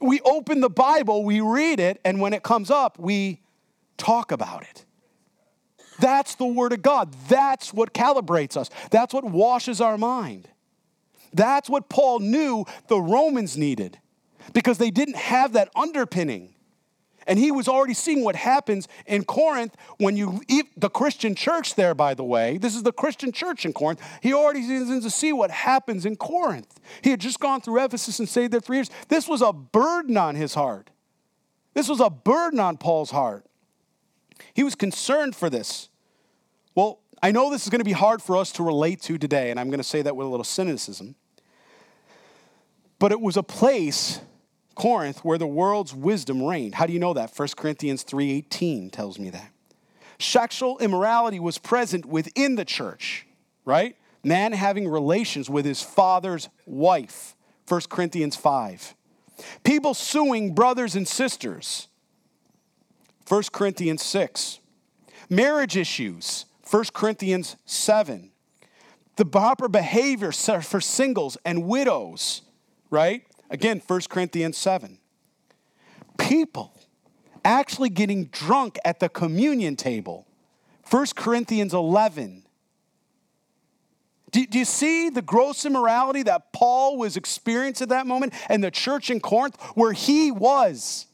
We 0.00 0.20
open 0.20 0.60
the 0.60 0.70
Bible, 0.70 1.24
we 1.24 1.40
read 1.40 1.80
it, 1.80 2.00
and 2.04 2.20
when 2.20 2.34
it 2.34 2.42
comes 2.42 2.70
up, 2.70 2.98
we 2.98 3.40
talk 3.96 4.30
about 4.30 4.62
it. 4.62 4.84
That's 5.98 6.34
the 6.34 6.46
Word 6.46 6.74
of 6.74 6.82
God. 6.82 7.14
That's 7.28 7.72
what 7.72 7.94
calibrates 7.94 8.56
us. 8.56 8.68
That's 8.90 9.14
what 9.14 9.24
washes 9.24 9.80
our 9.80 9.96
mind. 9.96 10.48
That's 11.32 11.68
what 11.68 11.88
Paul 11.88 12.20
knew 12.20 12.64
the 12.88 13.00
Romans 13.00 13.56
needed 13.56 13.98
because 14.52 14.78
they 14.78 14.90
didn't 14.90 15.16
have 15.16 15.54
that 15.54 15.70
underpinning. 15.74 16.54
And 17.26 17.38
he 17.38 17.50
was 17.50 17.66
already 17.66 17.94
seeing 17.94 18.22
what 18.22 18.36
happens 18.36 18.86
in 19.06 19.24
Corinth 19.24 19.76
when 19.98 20.16
you, 20.16 20.40
the 20.76 20.88
Christian 20.88 21.34
church 21.34 21.74
there, 21.74 21.94
by 21.94 22.14
the 22.14 22.24
way, 22.24 22.56
this 22.56 22.76
is 22.76 22.84
the 22.84 22.92
Christian 22.92 23.32
church 23.32 23.64
in 23.64 23.72
Corinth. 23.72 24.00
He 24.22 24.32
already 24.32 24.60
begins 24.60 25.04
to 25.04 25.10
see 25.10 25.32
what 25.32 25.50
happens 25.50 26.06
in 26.06 26.16
Corinth. 26.16 26.78
He 27.02 27.10
had 27.10 27.20
just 27.20 27.40
gone 27.40 27.60
through 27.60 27.84
Ephesus 27.84 28.18
and 28.18 28.28
stayed 28.28 28.52
there 28.52 28.60
three 28.60 28.76
years. 28.76 28.90
This 29.08 29.26
was 29.26 29.42
a 29.42 29.52
burden 29.52 30.16
on 30.16 30.36
his 30.36 30.54
heart. 30.54 30.90
This 31.74 31.88
was 31.88 32.00
a 32.00 32.10
burden 32.10 32.60
on 32.60 32.76
Paul's 32.76 33.10
heart. 33.10 33.44
He 34.54 34.62
was 34.62 34.74
concerned 34.74 35.34
for 35.34 35.50
this. 35.50 35.88
Well, 36.74 37.00
I 37.22 37.32
know 37.32 37.50
this 37.50 37.64
is 37.64 37.70
going 37.70 37.80
to 37.80 37.84
be 37.84 37.92
hard 37.92 38.22
for 38.22 38.36
us 38.36 38.52
to 38.52 38.62
relate 38.62 39.02
to 39.02 39.18
today, 39.18 39.50
and 39.50 39.58
I'm 39.58 39.68
going 39.68 39.78
to 39.78 39.84
say 39.84 40.02
that 40.02 40.14
with 40.14 40.26
a 40.26 40.30
little 40.30 40.44
cynicism. 40.44 41.16
But 42.98 43.12
it 43.12 43.20
was 43.20 43.36
a 43.36 43.42
place 43.42 44.20
Corinth 44.76 45.24
where 45.24 45.38
the 45.38 45.46
world's 45.46 45.92
wisdom 45.92 46.42
reigned. 46.42 46.76
How 46.76 46.86
do 46.86 46.92
you 46.92 47.00
know 47.00 47.14
that? 47.14 47.36
1 47.36 47.56
Corinthians 47.56 48.04
3:18 48.04 48.90
tells 48.90 49.18
me 49.18 49.30
that. 49.30 49.50
Sexual 50.20 50.78
immorality 50.78 51.40
was 51.40 51.58
present 51.58 52.06
within 52.06 52.54
the 52.54 52.64
church, 52.64 53.26
right? 53.64 53.96
Man 54.22 54.52
having 54.52 54.88
relations 54.88 55.50
with 55.50 55.64
his 55.64 55.82
father's 55.82 56.48
wife. 56.64 57.34
1 57.68 57.88
Corinthians 57.88 58.36
5. 58.36 58.94
People 59.64 59.92
suing 59.92 60.54
brothers 60.54 60.94
and 60.94 61.06
sisters. 61.06 61.88
1 63.28 63.42
Corinthians 63.52 64.02
6. 64.02 64.60
Marriage 65.28 65.76
issues. 65.76 66.46
1 66.70 66.84
Corinthians 66.94 67.56
7. 67.64 68.30
The 69.16 69.24
proper 69.24 69.68
behavior 69.68 70.32
for 70.32 70.80
singles 70.80 71.36
and 71.44 71.64
widows, 71.64 72.42
right? 72.90 73.25
Again, 73.50 73.82
1 73.86 74.00
Corinthians 74.08 74.56
7. 74.56 74.98
People 76.18 76.72
actually 77.44 77.90
getting 77.90 78.24
drunk 78.26 78.78
at 78.84 79.00
the 79.00 79.08
communion 79.08 79.76
table. 79.76 80.26
1 80.90 81.06
Corinthians 81.16 81.72
11. 81.72 82.42
Do, 84.32 84.46
do, 84.46 84.58
you 84.58 84.64
see 84.64 85.08
the 85.08 85.22
gross 85.22 85.64
immorality 85.64 86.22
that 86.24 86.52
Paul 86.52 86.98
was 86.98 87.16
experiencing 87.16 87.86
at 87.86 87.88
that 87.90 88.06
moment 88.06 88.34
and 88.48 88.62
the 88.62 88.70
church 88.70 89.10
in 89.10 89.20
Corinth 89.20 89.60
where 89.74 89.92
he 89.92 90.30
was? 90.30 91.06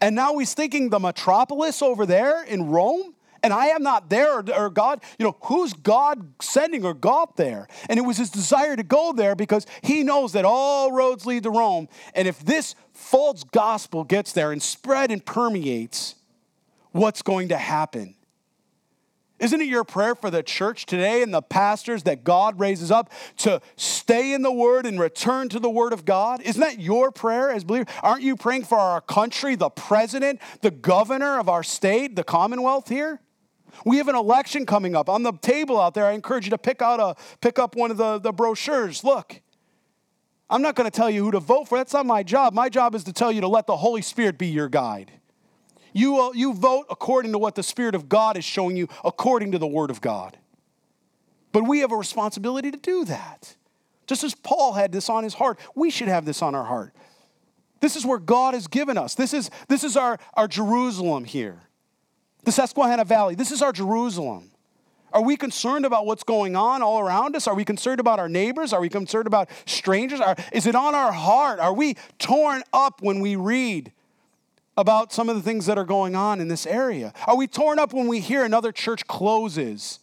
And 0.00 0.16
now 0.16 0.38
he's 0.38 0.54
thinking 0.54 0.90
the 0.90 0.98
metropolis 0.98 1.82
over 1.82 2.06
there 2.06 2.42
in 2.42 2.68
Rome? 2.68 3.14
And 3.42 3.52
I 3.52 3.66
am 3.68 3.82
not 3.82 4.10
there, 4.10 4.38
or, 4.38 4.44
or, 4.56 4.70
God, 4.70 5.02
you 5.18 5.26
know, 5.26 5.36
who's 5.42 5.72
God 5.72 6.42
sending 6.42 6.84
or 6.84 6.94
God 6.94 7.30
there? 7.36 7.68
And 7.88 7.98
it 7.98 8.02
was 8.02 8.18
his 8.18 8.30
desire 8.30 8.76
to 8.76 8.82
go 8.82 9.12
there 9.12 9.34
because 9.34 9.66
he 9.82 10.02
knows 10.02 10.32
that 10.32 10.44
all 10.44 10.92
roads 10.92 11.26
lead 11.26 11.44
to 11.44 11.50
Rome. 11.50 11.88
And 12.14 12.28
if 12.28 12.40
this 12.40 12.74
false 12.92 13.44
gospel 13.44 14.04
gets 14.04 14.32
there 14.32 14.52
and 14.52 14.62
spread 14.62 15.10
and 15.10 15.24
permeates, 15.24 16.16
what's 16.92 17.22
going 17.22 17.48
to 17.48 17.56
happen? 17.56 18.14
Isn't 19.40 19.62
it 19.62 19.68
your 19.68 19.84
prayer 19.84 20.14
for 20.14 20.30
the 20.30 20.42
church 20.42 20.84
today 20.84 21.22
and 21.22 21.32
the 21.32 21.40
pastors 21.40 22.02
that 22.02 22.24
God 22.24 22.60
raises 22.60 22.90
up 22.90 23.10
to 23.38 23.62
stay 23.74 24.34
in 24.34 24.42
the 24.42 24.52
Word 24.52 24.84
and 24.84 25.00
return 25.00 25.48
to 25.48 25.58
the 25.58 25.70
Word 25.70 25.94
of 25.94 26.04
God? 26.04 26.42
Isn't 26.42 26.60
that 26.60 26.78
your 26.78 27.10
prayer 27.10 27.50
as 27.50 27.64
believers? 27.64 27.92
Aren't 28.02 28.22
you 28.22 28.36
praying 28.36 28.64
for 28.64 28.78
our 28.78 29.00
country, 29.00 29.54
the 29.54 29.70
president, 29.70 30.40
the 30.60 30.70
governor 30.70 31.38
of 31.38 31.48
our 31.48 31.62
state, 31.62 32.16
the 32.16 32.24
Commonwealth 32.24 32.90
here? 32.90 33.20
We 33.84 33.96
have 33.98 34.08
an 34.08 34.16
election 34.16 34.66
coming 34.66 34.94
up. 34.94 35.08
On 35.08 35.22
the 35.22 35.32
table 35.32 35.80
out 35.80 35.94
there, 35.94 36.06
I 36.06 36.12
encourage 36.12 36.44
you 36.44 36.50
to 36.50 36.58
pick 36.58 36.82
out 36.82 37.00
a 37.00 37.20
pick 37.40 37.58
up 37.58 37.76
one 37.76 37.90
of 37.90 37.96
the, 37.96 38.18
the 38.18 38.32
brochures. 38.32 39.04
Look. 39.04 39.40
I'm 40.52 40.62
not 40.62 40.74
going 40.74 40.90
to 40.90 40.96
tell 40.96 41.08
you 41.08 41.24
who 41.24 41.30
to 41.30 41.38
vote 41.38 41.68
for. 41.68 41.78
That's 41.78 41.92
not 41.92 42.06
my 42.06 42.24
job. 42.24 42.52
My 42.52 42.68
job 42.68 42.96
is 42.96 43.04
to 43.04 43.12
tell 43.12 43.30
you 43.30 43.40
to 43.42 43.46
let 43.46 43.68
the 43.68 43.76
Holy 43.76 44.02
Spirit 44.02 44.36
be 44.36 44.48
your 44.48 44.68
guide. 44.68 45.12
You, 45.92 46.20
uh, 46.20 46.32
you 46.32 46.52
vote 46.54 46.86
according 46.90 47.30
to 47.32 47.38
what 47.38 47.54
the 47.54 47.62
Spirit 47.62 47.94
of 47.94 48.08
God 48.08 48.36
is 48.36 48.44
showing 48.44 48.76
you, 48.76 48.88
according 49.04 49.52
to 49.52 49.58
the 49.58 49.66
Word 49.66 49.90
of 49.90 50.00
God. 50.00 50.36
But 51.52 51.68
we 51.68 51.80
have 51.80 51.92
a 51.92 51.96
responsibility 51.96 52.72
to 52.72 52.76
do 52.76 53.04
that. 53.04 53.54
Just 54.08 54.24
as 54.24 54.34
Paul 54.34 54.72
had 54.72 54.90
this 54.90 55.08
on 55.08 55.22
his 55.22 55.34
heart, 55.34 55.58
we 55.76 55.88
should 55.88 56.08
have 56.08 56.24
this 56.24 56.42
on 56.42 56.56
our 56.56 56.64
heart. 56.64 56.94
This 57.80 57.94
is 57.94 58.04
where 58.04 58.18
God 58.18 58.54
has 58.54 58.66
given 58.66 58.98
us. 58.98 59.14
This 59.14 59.32
is, 59.32 59.50
this 59.68 59.84
is 59.84 59.96
our, 59.96 60.18
our 60.34 60.48
Jerusalem 60.48 61.24
here. 61.24 61.60
The 62.44 62.52
Susquehanna 62.52 63.04
Valley, 63.04 63.34
this 63.34 63.50
is 63.50 63.62
our 63.62 63.72
Jerusalem. 63.72 64.50
Are 65.12 65.22
we 65.22 65.36
concerned 65.36 65.84
about 65.84 66.06
what's 66.06 66.22
going 66.22 66.54
on 66.54 66.82
all 66.82 67.00
around 67.00 67.34
us? 67.34 67.46
Are 67.46 67.54
we 67.54 67.64
concerned 67.64 68.00
about 68.00 68.20
our 68.20 68.28
neighbors? 68.28 68.72
Are 68.72 68.80
we 68.80 68.88
concerned 68.88 69.26
about 69.26 69.50
strangers? 69.66 70.20
Are, 70.20 70.36
is 70.52 70.66
it 70.66 70.74
on 70.74 70.94
our 70.94 71.12
heart? 71.12 71.58
Are 71.58 71.74
we 71.74 71.96
torn 72.18 72.62
up 72.72 73.02
when 73.02 73.20
we 73.20 73.34
read 73.34 73.92
about 74.76 75.12
some 75.12 75.28
of 75.28 75.36
the 75.36 75.42
things 75.42 75.66
that 75.66 75.76
are 75.76 75.84
going 75.84 76.14
on 76.14 76.40
in 76.40 76.48
this 76.48 76.64
area? 76.64 77.12
Are 77.26 77.36
we 77.36 77.48
torn 77.48 77.78
up 77.78 77.92
when 77.92 78.06
we 78.06 78.20
hear 78.20 78.44
another 78.44 78.70
church 78.70 79.06
closes 79.08 79.98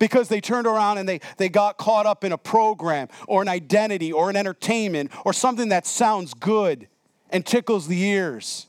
because 0.00 0.28
they 0.28 0.40
turned 0.40 0.66
around 0.66 0.98
and 0.98 1.08
they, 1.08 1.20
they 1.36 1.48
got 1.48 1.78
caught 1.78 2.04
up 2.04 2.24
in 2.24 2.32
a 2.32 2.38
program 2.38 3.08
or 3.28 3.40
an 3.40 3.48
identity 3.48 4.12
or 4.12 4.30
an 4.30 4.36
entertainment 4.36 5.12
or 5.24 5.32
something 5.32 5.68
that 5.68 5.86
sounds 5.86 6.34
good 6.34 6.88
and 7.30 7.46
tickles 7.46 7.86
the 7.86 8.02
ears? 8.02 8.66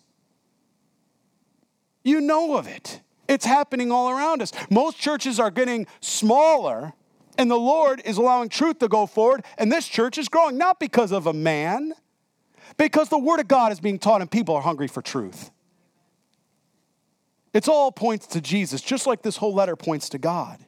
You 2.05 2.21
know 2.21 2.55
of 2.55 2.67
it. 2.67 3.01
It's 3.27 3.45
happening 3.45 3.91
all 3.91 4.09
around 4.09 4.41
us. 4.41 4.53
Most 4.69 4.97
churches 4.97 5.39
are 5.39 5.49
getting 5.49 5.87
smaller, 5.99 6.93
and 7.37 7.49
the 7.49 7.57
Lord 7.57 8.01
is 8.05 8.17
allowing 8.17 8.47
truth 8.47 8.79
to 8.79 8.87
go 8.87 9.07
forward, 9.07 9.43
and 9.57 9.71
this 9.71 9.87
church 9.87 10.19
is 10.19 10.29
growing, 10.29 10.57
not 10.57 10.79
because 10.79 11.11
of 11.11 11.25
a 11.25 11.33
man, 11.33 11.93
because 12.77 13.09
the 13.09 13.17
Word 13.17 13.39
of 13.39 13.47
God 13.47 13.71
is 13.71 13.79
being 13.79 13.97
taught, 13.97 14.21
and 14.21 14.29
people 14.29 14.55
are 14.55 14.61
hungry 14.61 14.87
for 14.87 15.01
truth. 15.01 15.49
It's 17.53 17.67
all 17.67 17.91
points 17.91 18.27
to 18.27 18.41
Jesus, 18.41 18.81
just 18.81 19.07
like 19.07 19.23
this 19.23 19.37
whole 19.37 19.53
letter 19.53 19.75
points 19.75 20.09
to 20.09 20.19
God. 20.19 20.59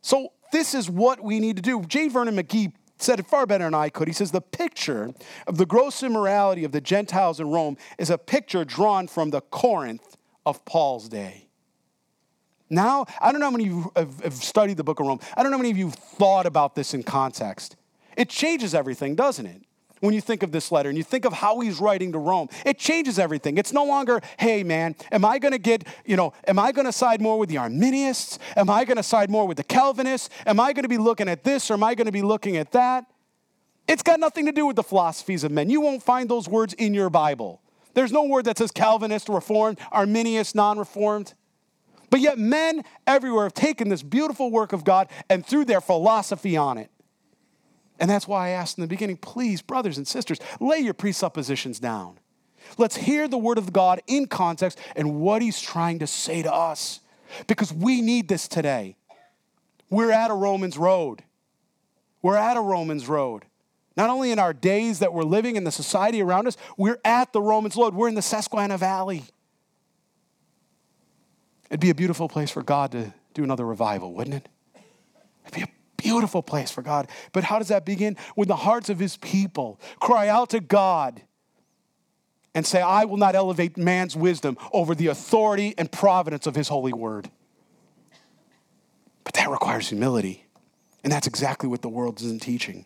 So, 0.00 0.32
this 0.52 0.74
is 0.74 0.88
what 0.90 1.24
we 1.24 1.40
need 1.40 1.56
to 1.56 1.62
do. 1.62 1.82
J. 1.86 2.08
Vernon 2.08 2.36
McGee 2.36 2.72
said 3.02 3.18
it 3.18 3.26
far 3.26 3.46
better 3.46 3.64
than 3.64 3.74
I 3.74 3.88
could. 3.88 4.08
He 4.08 4.14
says 4.14 4.30
the 4.30 4.40
picture 4.40 5.12
of 5.46 5.58
the 5.58 5.66
gross 5.66 6.02
immorality 6.02 6.64
of 6.64 6.72
the 6.72 6.80
Gentiles 6.80 7.40
in 7.40 7.48
Rome 7.48 7.76
is 7.98 8.10
a 8.10 8.18
picture 8.18 8.64
drawn 8.64 9.08
from 9.08 9.30
the 9.30 9.40
Corinth 9.40 10.16
of 10.46 10.64
Paul's 10.64 11.08
day. 11.08 11.48
Now, 12.70 13.04
I 13.20 13.32
don't 13.32 13.40
know 13.40 13.46
how 13.46 13.50
many 13.50 13.64
of 13.64 13.70
you 13.70 13.92
have 13.96 14.34
studied 14.34 14.78
the 14.78 14.84
book 14.84 14.98
of 14.98 15.06
Rome. 15.06 15.20
I 15.36 15.42
don't 15.42 15.52
know 15.52 15.58
how 15.58 15.62
many 15.62 15.72
of 15.72 15.76
you 15.76 15.86
have 15.86 15.94
thought 15.94 16.46
about 16.46 16.74
this 16.74 16.94
in 16.94 17.02
context. 17.02 17.76
It 18.16 18.30
changes 18.30 18.74
everything, 18.74 19.14
doesn't 19.14 19.46
it? 19.46 19.62
When 20.02 20.12
you 20.14 20.20
think 20.20 20.42
of 20.42 20.50
this 20.50 20.72
letter 20.72 20.88
and 20.88 20.98
you 20.98 21.04
think 21.04 21.24
of 21.24 21.32
how 21.32 21.60
he's 21.60 21.80
writing 21.80 22.10
to 22.12 22.18
Rome. 22.18 22.48
It 22.66 22.76
changes 22.76 23.20
everything. 23.20 23.56
It's 23.56 23.72
no 23.72 23.84
longer, 23.84 24.20
hey, 24.36 24.64
man, 24.64 24.96
am 25.12 25.24
I 25.24 25.38
going 25.38 25.52
to 25.52 25.58
get, 25.58 25.86
you 26.04 26.16
know, 26.16 26.32
am 26.48 26.58
I 26.58 26.72
going 26.72 26.86
to 26.86 26.92
side 26.92 27.20
more 27.20 27.38
with 27.38 27.48
the 27.48 27.58
Arminians? 27.58 28.40
Am 28.56 28.68
I 28.68 28.84
going 28.84 28.96
to 28.96 29.02
side 29.04 29.30
more 29.30 29.46
with 29.46 29.58
the 29.58 29.64
Calvinists? 29.64 30.28
Am 30.44 30.58
I 30.58 30.72
going 30.72 30.82
to 30.82 30.88
be 30.88 30.98
looking 30.98 31.28
at 31.28 31.44
this 31.44 31.70
or 31.70 31.74
am 31.74 31.84
I 31.84 31.94
going 31.94 32.06
to 32.06 32.12
be 32.12 32.22
looking 32.22 32.56
at 32.56 32.72
that? 32.72 33.06
It's 33.86 34.02
got 34.02 34.18
nothing 34.18 34.46
to 34.46 34.52
do 34.52 34.66
with 34.66 34.74
the 34.74 34.82
philosophies 34.82 35.44
of 35.44 35.52
men. 35.52 35.70
You 35.70 35.80
won't 35.80 36.02
find 36.02 36.28
those 36.28 36.48
words 36.48 36.74
in 36.74 36.94
your 36.94 37.08
Bible. 37.08 37.60
There's 37.94 38.10
no 38.10 38.24
word 38.24 38.46
that 38.46 38.58
says 38.58 38.72
Calvinist, 38.72 39.28
Reformed, 39.28 39.78
Arminius, 39.92 40.54
non 40.54 40.78
Reformed. 40.78 41.34
But 42.10 42.20
yet, 42.20 42.38
men 42.38 42.82
everywhere 43.06 43.44
have 43.44 43.54
taken 43.54 43.88
this 43.88 44.02
beautiful 44.02 44.50
work 44.50 44.72
of 44.72 44.84
God 44.84 45.08
and 45.30 45.46
threw 45.46 45.64
their 45.64 45.80
philosophy 45.80 46.56
on 46.56 46.76
it. 46.76 46.90
And 48.02 48.10
that's 48.10 48.26
why 48.26 48.48
I 48.48 48.50
asked 48.50 48.78
in 48.78 48.82
the 48.82 48.88
beginning 48.88 49.16
please, 49.16 49.62
brothers 49.62 49.96
and 49.96 50.08
sisters, 50.08 50.40
lay 50.58 50.80
your 50.80 50.92
presuppositions 50.92 51.78
down. 51.78 52.18
Let's 52.76 52.96
hear 52.96 53.28
the 53.28 53.38
word 53.38 53.58
of 53.58 53.72
God 53.72 54.02
in 54.08 54.26
context 54.26 54.76
and 54.96 55.20
what 55.20 55.40
he's 55.40 55.60
trying 55.60 56.00
to 56.00 56.08
say 56.08 56.42
to 56.42 56.52
us. 56.52 56.98
Because 57.46 57.72
we 57.72 58.02
need 58.02 58.26
this 58.26 58.48
today. 58.48 58.96
We're 59.88 60.10
at 60.10 60.32
a 60.32 60.34
Romans 60.34 60.76
road. 60.76 61.22
We're 62.22 62.36
at 62.36 62.56
a 62.56 62.60
Romans 62.60 63.06
road. 63.06 63.44
Not 63.96 64.10
only 64.10 64.32
in 64.32 64.40
our 64.40 64.52
days 64.52 64.98
that 64.98 65.12
we're 65.12 65.22
living 65.22 65.54
in 65.54 65.62
the 65.62 65.70
society 65.70 66.20
around 66.22 66.48
us, 66.48 66.56
we're 66.76 66.98
at 67.04 67.32
the 67.32 67.40
Romans 67.40 67.76
road. 67.76 67.94
We're 67.94 68.08
in 68.08 68.16
the 68.16 68.22
Susquehanna 68.22 68.78
Valley. 68.78 69.22
It'd 71.70 71.78
be 71.78 71.90
a 71.90 71.94
beautiful 71.94 72.28
place 72.28 72.50
for 72.50 72.64
God 72.64 72.90
to 72.92 73.14
do 73.32 73.44
another 73.44 73.64
revival, 73.64 74.12
wouldn't 74.12 74.34
it? 74.34 74.48
It'd 75.46 75.54
be 75.54 75.62
a 75.62 75.68
beautiful 76.12 76.42
place 76.42 76.70
for 76.70 76.82
God. 76.82 77.08
But 77.32 77.44
how 77.44 77.58
does 77.58 77.68
that 77.68 77.86
begin? 77.86 78.16
When 78.34 78.48
the 78.48 78.56
hearts 78.56 78.90
of 78.90 78.98
his 78.98 79.16
people 79.16 79.80
cry 79.98 80.28
out 80.28 80.50
to 80.50 80.60
God 80.60 81.22
and 82.54 82.66
say, 82.66 82.82
I 82.82 83.06
will 83.06 83.16
not 83.16 83.34
elevate 83.34 83.78
man's 83.78 84.14
wisdom 84.14 84.58
over 84.72 84.94
the 84.94 85.06
authority 85.06 85.74
and 85.78 85.90
providence 85.90 86.46
of 86.46 86.54
his 86.54 86.68
holy 86.68 86.92
word. 86.92 87.30
But 89.24 89.34
that 89.34 89.48
requires 89.48 89.88
humility. 89.88 90.44
And 91.02 91.10
that's 91.10 91.26
exactly 91.26 91.68
what 91.68 91.80
the 91.80 91.88
world 91.88 92.20
isn't 92.20 92.42
teaching. 92.42 92.84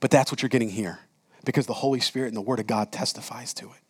But 0.00 0.10
that's 0.10 0.30
what 0.30 0.42
you're 0.42 0.50
getting 0.50 0.68
here 0.68 1.00
because 1.44 1.66
the 1.66 1.72
Holy 1.72 2.00
Spirit 2.00 2.28
and 2.28 2.36
the 2.36 2.42
Word 2.42 2.60
of 2.60 2.66
God 2.66 2.92
testifies 2.92 3.54
to 3.54 3.66
it. 3.66 3.80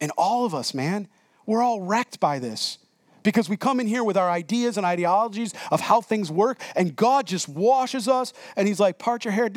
And 0.00 0.12
all 0.18 0.44
of 0.44 0.54
us, 0.54 0.74
man, 0.74 1.08
we're 1.46 1.62
all 1.62 1.80
wrecked 1.80 2.20
by 2.20 2.38
this 2.38 2.78
because 3.24 3.48
we 3.48 3.56
come 3.56 3.80
in 3.80 3.88
here 3.88 4.04
with 4.04 4.16
our 4.16 4.30
ideas 4.30 4.76
and 4.76 4.86
ideologies 4.86 5.52
of 5.72 5.80
how 5.80 6.00
things 6.00 6.30
work, 6.30 6.60
and 6.76 6.94
God 6.94 7.26
just 7.26 7.48
washes 7.48 8.06
us, 8.06 8.32
and 8.56 8.68
He's 8.68 8.78
like, 8.78 8.98
part 9.00 9.24
your 9.24 9.32
hair, 9.32 9.50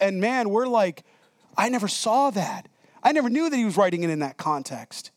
and 0.00 0.20
man, 0.20 0.50
we're 0.50 0.66
like, 0.66 1.04
I 1.56 1.70
never 1.70 1.88
saw 1.88 2.28
that. 2.30 2.68
I 3.02 3.12
never 3.12 3.30
knew 3.30 3.48
that 3.48 3.56
He 3.56 3.64
was 3.64 3.78
writing 3.78 4.02
it 4.02 4.10
in 4.10 4.18
that 4.18 4.36
context. 4.36 5.12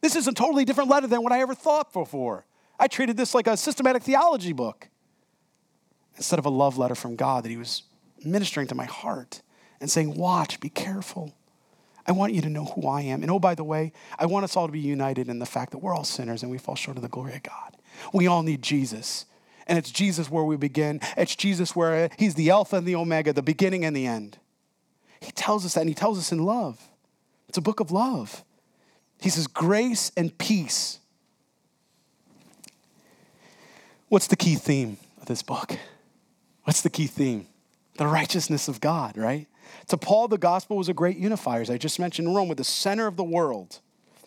This 0.00 0.16
is 0.16 0.28
a 0.28 0.32
totally 0.32 0.64
different 0.64 0.88
letter 0.88 1.06
than 1.06 1.22
what 1.22 1.32
I 1.32 1.40
ever 1.40 1.54
thought 1.54 1.92
before. 1.92 2.46
I 2.78 2.88
treated 2.88 3.16
this 3.16 3.34
like 3.34 3.46
a 3.46 3.56
systematic 3.56 4.02
theology 4.02 4.52
book 4.52 4.88
instead 6.16 6.38
of 6.38 6.46
a 6.46 6.50
love 6.50 6.78
letter 6.78 6.94
from 6.94 7.16
God 7.16 7.44
that 7.44 7.50
He 7.50 7.56
was 7.56 7.82
ministering 8.24 8.66
to 8.68 8.74
my 8.74 8.84
heart 8.84 9.42
and 9.80 9.90
saying, 9.90 10.14
Watch, 10.14 10.60
be 10.60 10.68
careful. 10.68 11.34
I 12.06 12.12
want 12.12 12.34
you 12.34 12.42
to 12.42 12.50
know 12.50 12.64
who 12.64 12.86
I 12.86 13.02
am. 13.02 13.22
And 13.22 13.30
oh, 13.30 13.38
by 13.38 13.54
the 13.54 13.64
way, 13.64 13.92
I 14.18 14.26
want 14.26 14.44
us 14.44 14.56
all 14.56 14.66
to 14.66 14.72
be 14.72 14.80
united 14.80 15.28
in 15.28 15.38
the 15.38 15.46
fact 15.46 15.72
that 15.72 15.78
we're 15.78 15.94
all 15.94 16.04
sinners 16.04 16.42
and 16.42 16.50
we 16.50 16.58
fall 16.58 16.74
short 16.74 16.96
of 16.96 17.02
the 17.02 17.08
glory 17.08 17.34
of 17.34 17.42
God. 17.42 17.76
We 18.12 18.26
all 18.26 18.42
need 18.42 18.62
Jesus. 18.62 19.24
And 19.66 19.78
it's 19.78 19.90
Jesus 19.90 20.30
where 20.30 20.44
we 20.44 20.56
begin. 20.56 21.00
It's 21.16 21.34
Jesus 21.34 21.74
where 21.74 22.10
He's 22.18 22.34
the 22.34 22.50
Alpha 22.50 22.76
and 22.76 22.86
the 22.86 22.96
Omega, 22.96 23.32
the 23.32 23.42
beginning 23.42 23.84
and 23.84 23.96
the 23.96 24.06
end. 24.06 24.38
He 25.20 25.32
tells 25.32 25.64
us 25.64 25.74
that, 25.74 25.80
and 25.80 25.88
He 25.88 25.94
tells 25.94 26.18
us 26.18 26.32
in 26.32 26.40
love. 26.40 26.78
It's 27.48 27.56
a 27.56 27.62
book 27.62 27.80
of 27.80 27.90
love. 27.90 28.44
He 29.20 29.30
says, 29.30 29.46
grace 29.46 30.12
and 30.16 30.36
peace. 30.36 30.98
What's 34.08 34.26
the 34.26 34.36
key 34.36 34.56
theme 34.56 34.98
of 35.20 35.26
this 35.26 35.42
book? 35.42 35.78
What's 36.64 36.82
the 36.82 36.90
key 36.90 37.06
theme? 37.06 37.46
The 37.96 38.06
righteousness 38.06 38.68
of 38.68 38.80
God, 38.80 39.16
right? 39.16 39.46
To 39.88 39.96
Paul, 39.96 40.28
the 40.28 40.38
gospel 40.38 40.76
was 40.76 40.88
a 40.88 40.94
great 40.94 41.16
unifier, 41.16 41.60
as 41.60 41.70
I 41.70 41.78
just 41.78 41.98
mentioned, 41.98 42.34
Rome, 42.34 42.48
with 42.48 42.58
the 42.58 42.64
center 42.64 43.06
of 43.06 43.16
the 43.16 43.24
world 43.24 43.80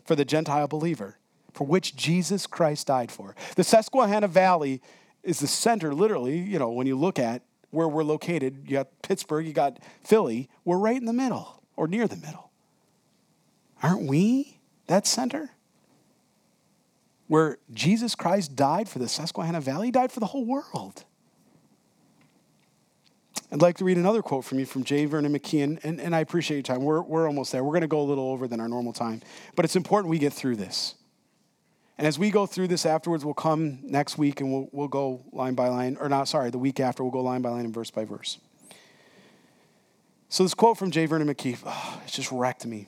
for 0.05 0.15
the 0.15 0.25
Gentile 0.25 0.67
believer, 0.67 1.17
for 1.51 1.65
which 1.65 1.95
Jesus 1.95 2.47
Christ 2.47 2.87
died 2.87 3.11
for. 3.11 3.35
The 3.55 3.63
Susquehanna 3.63 4.27
Valley 4.27 4.81
is 5.23 5.39
the 5.39 5.47
center, 5.47 5.93
literally, 5.93 6.37
you 6.37 6.59
know, 6.59 6.69
when 6.69 6.87
you 6.87 6.95
look 6.95 7.19
at 7.19 7.41
where 7.71 7.87
we're 7.87 8.03
located, 8.03 8.63
you 8.65 8.73
got 8.73 8.87
Pittsburgh, 9.01 9.45
you 9.45 9.53
got 9.53 9.79
Philly, 10.03 10.49
we're 10.63 10.77
right 10.77 10.95
in 10.95 11.05
the 11.05 11.13
middle 11.13 11.61
or 11.75 11.87
near 11.87 12.07
the 12.07 12.15
middle. 12.15 12.49
Aren't 13.83 14.03
we 14.03 14.59
that 14.87 15.05
center? 15.05 15.51
Where 17.27 17.57
Jesus 17.73 18.15
Christ 18.15 18.55
died 18.55 18.87
for 18.87 18.99
the 18.99 19.09
Susquehanna 19.09 19.59
Valley, 19.59 19.91
died 19.91 20.11
for 20.11 20.21
the 20.21 20.27
whole 20.27 20.45
world. 20.45 21.03
I'd 23.51 23.61
like 23.61 23.77
to 23.77 23.85
read 23.85 23.97
another 23.97 24.21
quote 24.21 24.43
from 24.43 24.59
you 24.59 24.65
from 24.65 24.83
J. 24.83 25.05
Vernon 25.05 25.33
McGee, 25.33 25.63
and, 25.63 26.01
and, 26.01 26.13
I 26.13 26.19
appreciate 26.19 26.57
your 26.57 26.63
time. 26.63 26.83
We're, 26.83 27.01
we're 27.01 27.27
almost 27.27 27.53
there. 27.53 27.63
We're 27.63 27.71
going 27.71 27.81
to 27.81 27.87
go 27.87 28.01
a 28.01 28.03
little 28.03 28.29
over 28.29 28.45
than 28.45 28.59
our 28.59 28.67
normal 28.67 28.91
time, 28.91 29.21
but 29.55 29.63
it's 29.63 29.77
important 29.77 30.09
we 30.09 30.19
get 30.19 30.33
through 30.33 30.57
this. 30.57 30.95
And 31.97 32.05
as 32.05 32.19
we 32.19 32.29
go 32.29 32.45
through 32.45 32.67
this 32.67 32.85
afterwards, 32.85 33.23
we'll 33.23 33.33
come 33.33 33.79
next 33.83 34.17
week 34.17 34.41
and 34.41 34.51
we'll, 34.51 34.69
we'll 34.71 34.89
go 34.89 35.23
line 35.31 35.55
by 35.55 35.69
line, 35.69 35.97
or 35.99 36.09
not, 36.09 36.27
sorry, 36.27 36.51
the 36.51 36.57
week 36.57 36.81
after, 36.81 37.03
we'll 37.03 37.11
go 37.11 37.21
line 37.21 37.41
by 37.41 37.49
line 37.49 37.65
and 37.65 37.73
verse 37.73 37.89
by 37.89 38.03
verse. 38.03 38.37
So, 40.29 40.43
this 40.43 40.53
quote 40.53 40.77
from 40.77 40.91
J. 40.91 41.05
Vernon 41.05 41.27
McGee, 41.27 41.57
oh, 41.65 42.01
it 42.05 42.11
just 42.11 42.31
wrecked 42.33 42.65
me. 42.65 42.87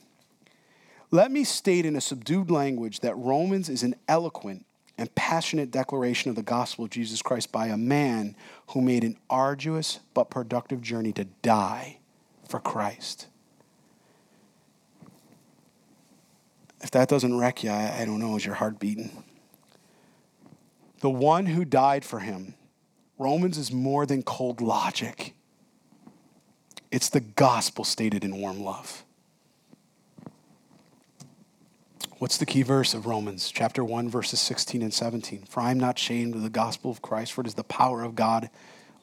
Let 1.09 1.31
me 1.31 1.45
state 1.45 1.85
in 1.85 1.95
a 1.95 2.01
subdued 2.01 2.51
language 2.51 2.99
that 2.99 3.15
Romans 3.15 3.69
is 3.69 3.81
an 3.81 3.95
eloquent 4.09 4.65
and 4.99 5.15
passionate 5.15 5.71
declaration 5.71 6.29
of 6.29 6.35
the 6.35 6.43
gospel 6.43 6.83
of 6.83 6.91
Jesus 6.91 7.21
Christ 7.21 7.53
by 7.53 7.67
a 7.67 7.77
man 7.77 8.35
who 8.71 8.81
made 8.81 9.05
an 9.05 9.17
arduous 9.29 10.01
but 10.13 10.29
productive 10.29 10.81
journey 10.81 11.13
to 11.13 11.23
die 11.41 11.99
for 12.49 12.59
Christ. 12.59 13.27
If 16.81 16.91
that 16.91 17.07
doesn't 17.07 17.37
wreck 17.37 17.63
you, 17.63 17.69
I, 17.69 18.01
I 18.01 18.05
don't 18.05 18.19
know, 18.19 18.35
is 18.35 18.45
your 18.45 18.55
heart 18.55 18.77
beating? 18.77 19.23
The 20.99 21.09
one 21.09 21.45
who 21.45 21.63
died 21.63 22.03
for 22.03 22.19
him, 22.19 22.55
Romans 23.17 23.57
is 23.57 23.71
more 23.71 24.05
than 24.05 24.21
cold 24.21 24.59
logic. 24.59 25.33
It's 26.91 27.07
the 27.07 27.21
gospel 27.21 27.85
stated 27.85 28.25
in 28.25 28.35
warm 28.35 28.61
love. 28.61 29.05
What's 32.19 32.35
the 32.35 32.45
key 32.45 32.63
verse 32.63 32.93
of 32.93 33.05
Romans 33.05 33.49
chapter 33.49 33.81
1, 33.81 34.09
verses 34.09 34.41
16 34.41 34.81
and 34.81 34.93
17? 34.93 35.45
For 35.47 35.61
I 35.61 35.71
am 35.71 35.79
not 35.79 35.97
ashamed 35.97 36.35
of 36.35 36.41
the 36.43 36.49
gospel 36.49 36.91
of 36.91 37.01
Christ, 37.01 37.31
for 37.31 37.39
it 37.39 37.47
is 37.47 37.53
the 37.53 37.63
power 37.63 38.03
of 38.03 38.13
God 38.13 38.49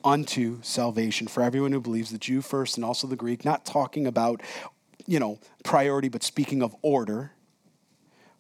unto 0.05 0.61
salvation 0.61 1.27
for 1.27 1.43
everyone 1.43 1.73
who 1.73 1.81
believes, 1.81 2.11
the 2.11 2.19
Jew 2.19 2.43
first 2.43 2.77
and 2.77 2.85
also 2.85 3.07
the 3.07 3.17
Greek, 3.17 3.43
not 3.43 3.65
talking 3.65 4.07
about, 4.07 4.43
you 5.07 5.19
know, 5.19 5.39
priority, 5.65 6.09
but 6.09 6.23
speaking 6.23 6.63
of 6.63 6.77
order. 6.83 7.33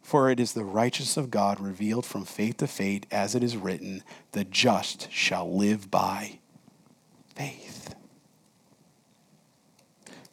For 0.02 0.30
it 0.30 0.38
is 0.38 0.52
the 0.52 0.62
righteousness 0.62 1.16
of 1.16 1.30
God 1.30 1.58
revealed 1.58 2.04
from 2.04 2.26
faith 2.26 2.58
to 2.58 2.66
faith, 2.66 3.06
as 3.10 3.34
it 3.34 3.42
is 3.42 3.56
written, 3.56 4.04
the 4.32 4.44
just 4.44 5.10
shall 5.10 5.50
live 5.50 5.90
by 5.90 6.38
faith. 7.34 7.94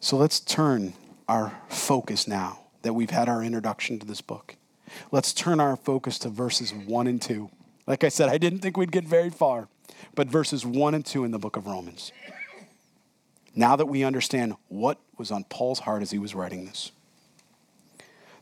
So 0.00 0.18
let's 0.18 0.38
turn 0.38 0.92
our 1.30 1.62
focus 1.70 2.28
now 2.28 2.63
that 2.84 2.92
we've 2.92 3.10
had 3.10 3.28
our 3.28 3.42
introduction 3.42 3.98
to 3.98 4.06
this 4.06 4.20
book. 4.20 4.56
Let's 5.10 5.32
turn 5.32 5.58
our 5.58 5.74
focus 5.74 6.18
to 6.20 6.28
verses 6.28 6.72
1 6.72 7.06
and 7.06 7.20
2. 7.20 7.50
Like 7.86 8.04
I 8.04 8.08
said, 8.08 8.28
I 8.28 8.38
didn't 8.38 8.60
think 8.60 8.76
we'd 8.76 8.92
get 8.92 9.04
very 9.04 9.30
far, 9.30 9.68
but 10.14 10.28
verses 10.28 10.64
1 10.64 10.94
and 10.94 11.04
2 11.04 11.24
in 11.24 11.30
the 11.30 11.38
book 11.38 11.56
of 11.56 11.66
Romans. 11.66 12.12
Now 13.56 13.74
that 13.76 13.86
we 13.86 14.04
understand 14.04 14.54
what 14.68 14.98
was 15.16 15.30
on 15.30 15.44
Paul's 15.44 15.80
heart 15.80 16.02
as 16.02 16.10
he 16.10 16.18
was 16.18 16.34
writing 16.34 16.66
this. 16.66 16.92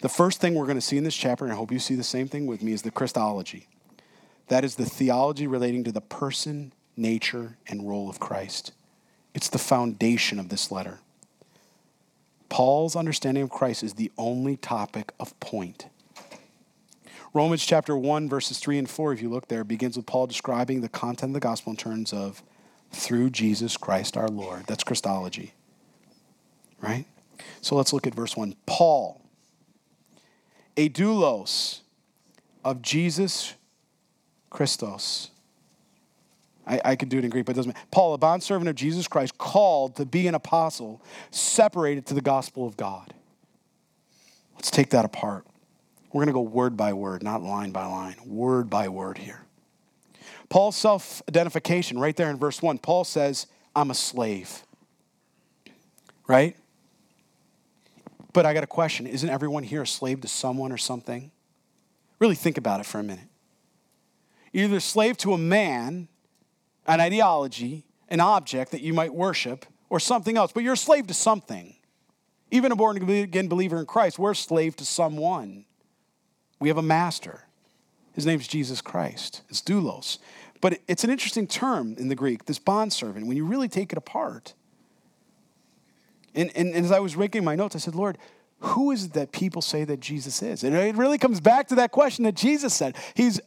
The 0.00 0.08
first 0.08 0.40
thing 0.40 0.54
we're 0.54 0.66
going 0.66 0.76
to 0.76 0.80
see 0.80 0.96
in 0.96 1.04
this 1.04 1.16
chapter, 1.16 1.44
and 1.44 1.52
I 1.52 1.56
hope 1.56 1.70
you 1.70 1.78
see 1.78 1.94
the 1.94 2.02
same 2.02 2.26
thing 2.26 2.46
with 2.46 2.62
me, 2.62 2.72
is 2.72 2.82
the 2.82 2.90
Christology. 2.90 3.68
That 4.48 4.64
is 4.64 4.74
the 4.74 4.84
theology 4.84 5.46
relating 5.46 5.84
to 5.84 5.92
the 5.92 6.00
person, 6.00 6.72
nature, 6.96 7.56
and 7.68 7.88
role 7.88 8.10
of 8.10 8.18
Christ. 8.18 8.72
It's 9.34 9.48
the 9.48 9.58
foundation 9.58 10.40
of 10.40 10.48
this 10.48 10.72
letter. 10.72 10.98
Paul's 12.52 12.96
understanding 12.96 13.42
of 13.42 13.48
Christ 13.48 13.82
is 13.82 13.94
the 13.94 14.12
only 14.18 14.58
topic 14.58 15.14
of 15.18 15.40
point. 15.40 15.86
Romans 17.32 17.64
chapter 17.64 17.96
1, 17.96 18.28
verses 18.28 18.58
3 18.58 18.76
and 18.76 18.90
4, 18.90 19.14
if 19.14 19.22
you 19.22 19.30
look 19.30 19.48
there, 19.48 19.64
begins 19.64 19.96
with 19.96 20.04
Paul 20.04 20.26
describing 20.26 20.82
the 20.82 20.88
content 20.90 21.30
of 21.30 21.32
the 21.32 21.40
gospel 21.40 21.70
in 21.70 21.78
terms 21.78 22.12
of 22.12 22.42
through 22.90 23.30
Jesus 23.30 23.78
Christ 23.78 24.18
our 24.18 24.28
Lord. 24.28 24.66
That's 24.66 24.84
Christology. 24.84 25.54
Right? 26.82 27.06
So 27.62 27.74
let's 27.74 27.94
look 27.94 28.06
at 28.06 28.14
verse 28.14 28.36
1. 28.36 28.54
Paul, 28.66 29.22
a 30.76 30.90
doulos 30.90 31.80
of 32.66 32.82
Jesus 32.82 33.54
Christos, 34.50 35.30
I, 36.66 36.80
I 36.84 36.96
could 36.96 37.08
do 37.08 37.18
it 37.18 37.24
in 37.24 37.30
Greek, 37.30 37.44
but 37.44 37.52
it 37.52 37.56
doesn't 37.56 37.74
matter. 37.74 37.86
Paul, 37.90 38.14
a 38.14 38.18
bondservant 38.18 38.68
of 38.68 38.76
Jesus 38.76 39.08
Christ, 39.08 39.36
called 39.38 39.96
to 39.96 40.06
be 40.06 40.26
an 40.26 40.34
apostle, 40.34 41.02
separated 41.30 42.06
to 42.06 42.14
the 42.14 42.20
gospel 42.20 42.66
of 42.66 42.76
God. 42.76 43.12
Let's 44.54 44.70
take 44.70 44.90
that 44.90 45.04
apart. 45.04 45.46
We're 46.12 46.24
going 46.24 46.28
to 46.28 46.32
go 46.32 46.42
word 46.42 46.76
by 46.76 46.92
word, 46.92 47.22
not 47.22 47.42
line 47.42 47.72
by 47.72 47.86
line, 47.86 48.16
word 48.24 48.68
by 48.70 48.88
word 48.88 49.18
here. 49.18 49.42
Paul's 50.48 50.76
self 50.76 51.22
identification, 51.28 51.98
right 51.98 52.14
there 52.14 52.30
in 52.30 52.38
verse 52.38 52.60
1, 52.60 52.78
Paul 52.78 53.04
says, 53.04 53.46
I'm 53.74 53.90
a 53.90 53.94
slave. 53.94 54.62
Right? 56.28 56.56
But 58.32 58.46
I 58.46 58.54
got 58.54 58.62
a 58.62 58.68
question. 58.68 59.06
Isn't 59.06 59.28
everyone 59.28 59.62
here 59.62 59.82
a 59.82 59.86
slave 59.86 60.20
to 60.20 60.28
someone 60.28 60.70
or 60.70 60.76
something? 60.76 61.30
Really 62.18 62.34
think 62.34 62.56
about 62.56 62.80
it 62.80 62.86
for 62.86 62.98
a 62.98 63.02
minute. 63.02 63.24
You're 64.52 64.64
either 64.64 64.80
slave 64.80 65.16
to 65.18 65.32
a 65.32 65.38
man 65.38 66.08
an 66.86 67.00
ideology, 67.00 67.84
an 68.08 68.20
object 68.20 68.72
that 68.72 68.80
you 68.80 68.92
might 68.92 69.14
worship, 69.14 69.66
or 69.88 70.00
something 70.00 70.36
else, 70.36 70.52
but 70.52 70.62
you're 70.62 70.72
a 70.72 70.76
slave 70.76 71.06
to 71.08 71.14
something. 71.14 71.74
Even 72.50 72.72
a 72.72 72.76
born 72.76 72.96
again 73.10 73.48
believer 73.48 73.78
in 73.78 73.86
Christ, 73.86 74.18
we're 74.18 74.32
a 74.32 74.36
slave 74.36 74.76
to 74.76 74.84
someone. 74.84 75.64
We 76.60 76.68
have 76.68 76.78
a 76.78 76.82
master. 76.82 77.44
His 78.14 78.26
name's 78.26 78.46
Jesus 78.46 78.80
Christ. 78.80 79.42
It's 79.48 79.62
doulos. 79.62 80.18
But 80.60 80.78
it's 80.86 81.02
an 81.02 81.10
interesting 81.10 81.46
term 81.46 81.96
in 81.98 82.08
the 82.08 82.14
Greek, 82.14 82.44
this 82.44 82.58
bondservant, 82.58 83.26
when 83.26 83.36
you 83.36 83.44
really 83.44 83.68
take 83.68 83.92
it 83.92 83.98
apart. 83.98 84.54
And, 86.34 86.50
and, 86.54 86.74
and 86.74 86.84
as 86.84 86.92
I 86.92 87.00
was 87.00 87.16
making 87.16 87.44
my 87.44 87.56
notes, 87.56 87.74
I 87.74 87.78
said, 87.78 87.94
Lord, 87.94 88.16
who 88.60 88.92
is 88.92 89.06
it 89.06 89.12
that 89.14 89.32
people 89.32 89.60
say 89.60 89.84
that 89.84 90.00
Jesus 90.00 90.40
is? 90.40 90.62
And 90.62 90.74
it 90.76 90.94
really 90.94 91.18
comes 91.18 91.40
back 91.40 91.68
to 91.68 91.74
that 91.76 91.90
question 91.90 92.24
that 92.24 92.36
Jesus 92.36 92.72
said. 92.72 92.96
He's 93.14 93.40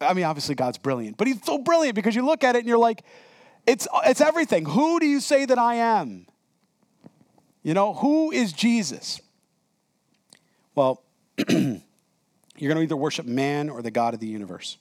I 0.00 0.14
mean, 0.14 0.24
obviously 0.24 0.54
God's 0.54 0.78
brilliant, 0.78 1.16
but 1.16 1.26
he's 1.26 1.42
so 1.44 1.58
brilliant 1.58 1.94
because 1.94 2.14
you 2.14 2.24
look 2.24 2.44
at 2.44 2.54
it 2.54 2.60
and 2.60 2.68
you're 2.68 2.78
like, 2.78 3.02
it's, 3.66 3.86
it's 4.06 4.20
everything. 4.20 4.64
Who 4.64 5.00
do 5.00 5.06
you 5.06 5.20
say 5.20 5.44
that 5.44 5.58
I 5.58 5.74
am? 5.76 6.26
You 7.62 7.74
know, 7.74 7.94
who 7.94 8.30
is 8.30 8.52
Jesus? 8.52 9.20
Well, 10.74 11.02
you're 11.38 11.48
going 11.48 12.76
to 12.76 12.82
either 12.82 12.96
worship 12.96 13.26
man 13.26 13.68
or 13.68 13.82
the 13.82 13.90
God 13.90 14.14
of 14.14 14.20
the 14.20 14.26
universe. 14.26 14.78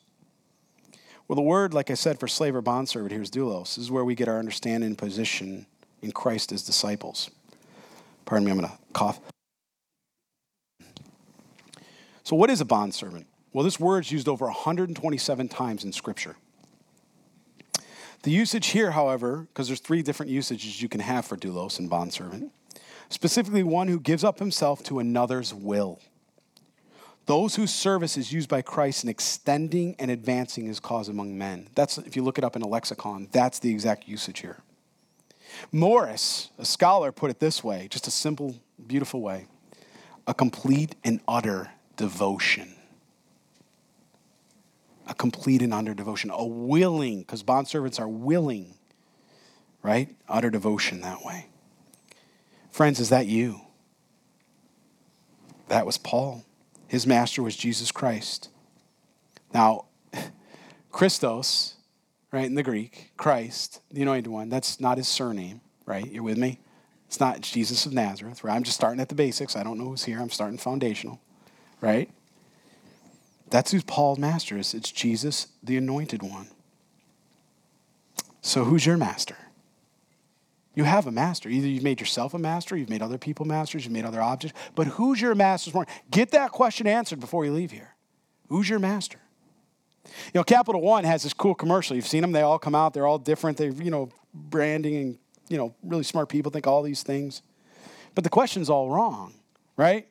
Well, 1.27 1.35
the 1.35 1.41
word, 1.41 1.73
like 1.73 1.91
I 1.91 1.95
said, 1.95 2.19
for 2.19 2.27
slave 2.27 2.55
or 2.55 2.61
bondservant 2.61 3.11
here 3.11 3.21
is 3.21 3.29
doulos. 3.29 3.75
This 3.75 3.79
is 3.79 3.91
where 3.91 4.05
we 4.05 4.15
get 4.15 4.27
our 4.27 4.39
understanding 4.39 4.87
and 4.87 4.97
position 4.97 5.65
in 6.01 6.11
Christ 6.11 6.51
as 6.51 6.63
disciples. 6.63 7.29
Pardon 8.25 8.45
me, 8.45 8.51
I'm 8.51 8.59
going 8.59 8.69
to 8.69 8.77
cough. 8.93 9.19
So, 12.23 12.35
what 12.35 12.49
is 12.49 12.61
a 12.61 12.65
bondservant? 12.65 13.25
Well, 13.53 13.63
this 13.63 13.79
word 13.79 14.05
is 14.05 14.11
used 14.11 14.27
over 14.27 14.45
127 14.45 15.47
times 15.47 15.83
in 15.83 15.91
Scripture. 15.91 16.35
The 18.23 18.31
usage 18.31 18.67
here, 18.67 18.91
however, 18.91 19.47
because 19.47 19.67
there's 19.67 19.79
three 19.79 20.01
different 20.01 20.31
usages 20.31 20.81
you 20.81 20.89
can 20.89 20.99
have 20.99 21.25
for 21.25 21.37
doulos 21.37 21.79
and 21.79 21.89
bondservant, 21.89 22.51
specifically 23.09 23.63
one 23.63 23.87
who 23.87 23.99
gives 23.99 24.23
up 24.23 24.39
himself 24.39 24.83
to 24.83 24.99
another's 24.99 25.53
will. 25.53 25.99
Those 27.25 27.55
whose 27.55 27.73
service 27.73 28.17
is 28.17 28.31
used 28.31 28.49
by 28.49 28.61
Christ 28.61 29.03
in 29.03 29.09
extending 29.09 29.95
and 29.99 30.09
advancing 30.09 30.65
his 30.65 30.79
cause 30.79 31.09
among 31.09 31.37
men. 31.37 31.67
That's, 31.75 31.97
if 31.97 32.15
you 32.15 32.23
look 32.23 32.37
it 32.37 32.43
up 32.43 32.55
in 32.55 32.61
a 32.61 32.67
lexicon, 32.67 33.27
that's 33.31 33.59
the 33.59 33.69
exact 33.69 34.07
usage 34.07 34.39
here. 34.39 34.57
Morris, 35.71 36.49
a 36.57 36.65
scholar, 36.65 37.11
put 37.11 37.29
it 37.29 37.39
this 37.39 37.63
way 37.63 37.87
just 37.89 38.07
a 38.07 38.11
simple, 38.11 38.55
beautiful 38.85 39.21
way 39.21 39.47
a 40.25 40.33
complete 40.33 40.95
and 41.05 41.21
utter 41.27 41.69
devotion 41.95 42.76
a 45.07 45.13
complete 45.13 45.61
and 45.61 45.73
utter 45.73 45.93
devotion, 45.93 46.29
a 46.31 46.45
willing, 46.45 47.19
because 47.19 47.43
bondservants 47.43 47.99
are 47.99 48.07
willing, 48.07 48.75
right? 49.81 50.15
Utter 50.27 50.49
devotion 50.49 51.01
that 51.01 51.23
way. 51.23 51.47
Friends, 52.71 52.99
is 52.99 53.09
that 53.09 53.25
you? 53.25 53.61
That 55.69 55.85
was 55.85 55.97
Paul. 55.97 56.43
His 56.87 57.07
master 57.07 57.41
was 57.41 57.55
Jesus 57.55 57.91
Christ. 57.91 58.49
Now, 59.53 59.85
Christos, 60.91 61.75
right, 62.31 62.45
in 62.45 62.55
the 62.55 62.63
Greek, 62.63 63.11
Christ, 63.17 63.81
the 63.91 64.01
anointed 64.01 64.27
one, 64.27 64.49
that's 64.49 64.79
not 64.79 64.97
his 64.97 65.07
surname, 65.07 65.61
right? 65.85 66.09
You're 66.09 66.23
with 66.23 66.37
me? 66.37 66.59
It's 67.07 67.19
not 67.19 67.41
Jesus 67.41 67.85
of 67.85 67.93
Nazareth, 67.93 68.43
right? 68.43 68.55
I'm 68.55 68.63
just 68.63 68.75
starting 68.75 68.99
at 68.99 69.09
the 69.09 69.15
basics. 69.15 69.55
I 69.55 69.63
don't 69.63 69.77
know 69.77 69.85
who's 69.85 70.03
here. 70.03 70.19
I'm 70.19 70.29
starting 70.29 70.57
foundational, 70.57 71.21
right? 71.79 72.09
That's 73.49 73.71
who 73.71 73.81
Paul's 73.81 74.19
master 74.19 74.57
is. 74.57 74.73
It's 74.73 74.91
Jesus, 74.91 75.47
the 75.63 75.77
anointed 75.77 76.21
one. 76.21 76.47
So 78.41 78.63
who's 78.63 78.85
your 78.85 78.97
master? 78.97 79.37
You 80.75 80.83
have 80.83 81.07
a 81.07 81.11
master. 81.11 81.49
Either 81.49 81.67
you've 81.67 81.83
made 81.83 81.99
yourself 81.99 82.33
a 82.33 82.39
master, 82.39 82.77
you've 82.77 82.89
made 82.89 83.01
other 83.01 83.17
people 83.17 83.45
masters, 83.45 83.83
you've 83.83 83.93
made 83.93 84.05
other 84.05 84.21
objects. 84.21 84.57
But 84.75 84.87
who's 84.87 85.19
your 85.19 85.33
master? 85.33 85.71
Get 86.11 86.31
that 86.31 86.51
question 86.51 86.85
answered 86.87 87.19
before 87.19 87.45
you 87.45 87.51
leave 87.51 87.71
here. 87.71 87.95
Who's 88.49 88.69
your 88.69 88.79
master? 88.79 89.19
You 90.05 90.39
know, 90.39 90.43
Capital 90.43 90.81
One 90.81 91.03
has 91.03 91.23
this 91.23 91.33
cool 91.33 91.55
commercial. 91.55 91.95
You've 91.95 92.07
seen 92.07 92.21
them. 92.21 92.31
They 92.31 92.41
all 92.41 92.59
come 92.59 92.75
out. 92.75 92.93
They're 92.93 93.07
all 93.07 93.17
different. 93.17 93.57
They're, 93.57 93.71
you 93.71 93.91
know, 93.91 94.09
branding 94.33 94.95
and, 94.97 95.17
you 95.49 95.57
know, 95.57 95.73
really 95.83 96.03
smart 96.03 96.29
people 96.29 96.51
think 96.51 96.67
all 96.67 96.83
these 96.83 97.03
things. 97.03 97.41
But 98.13 98.23
the 98.23 98.29
question's 98.29 98.69
all 98.69 98.89
wrong, 98.89 99.33
right? 99.75 100.07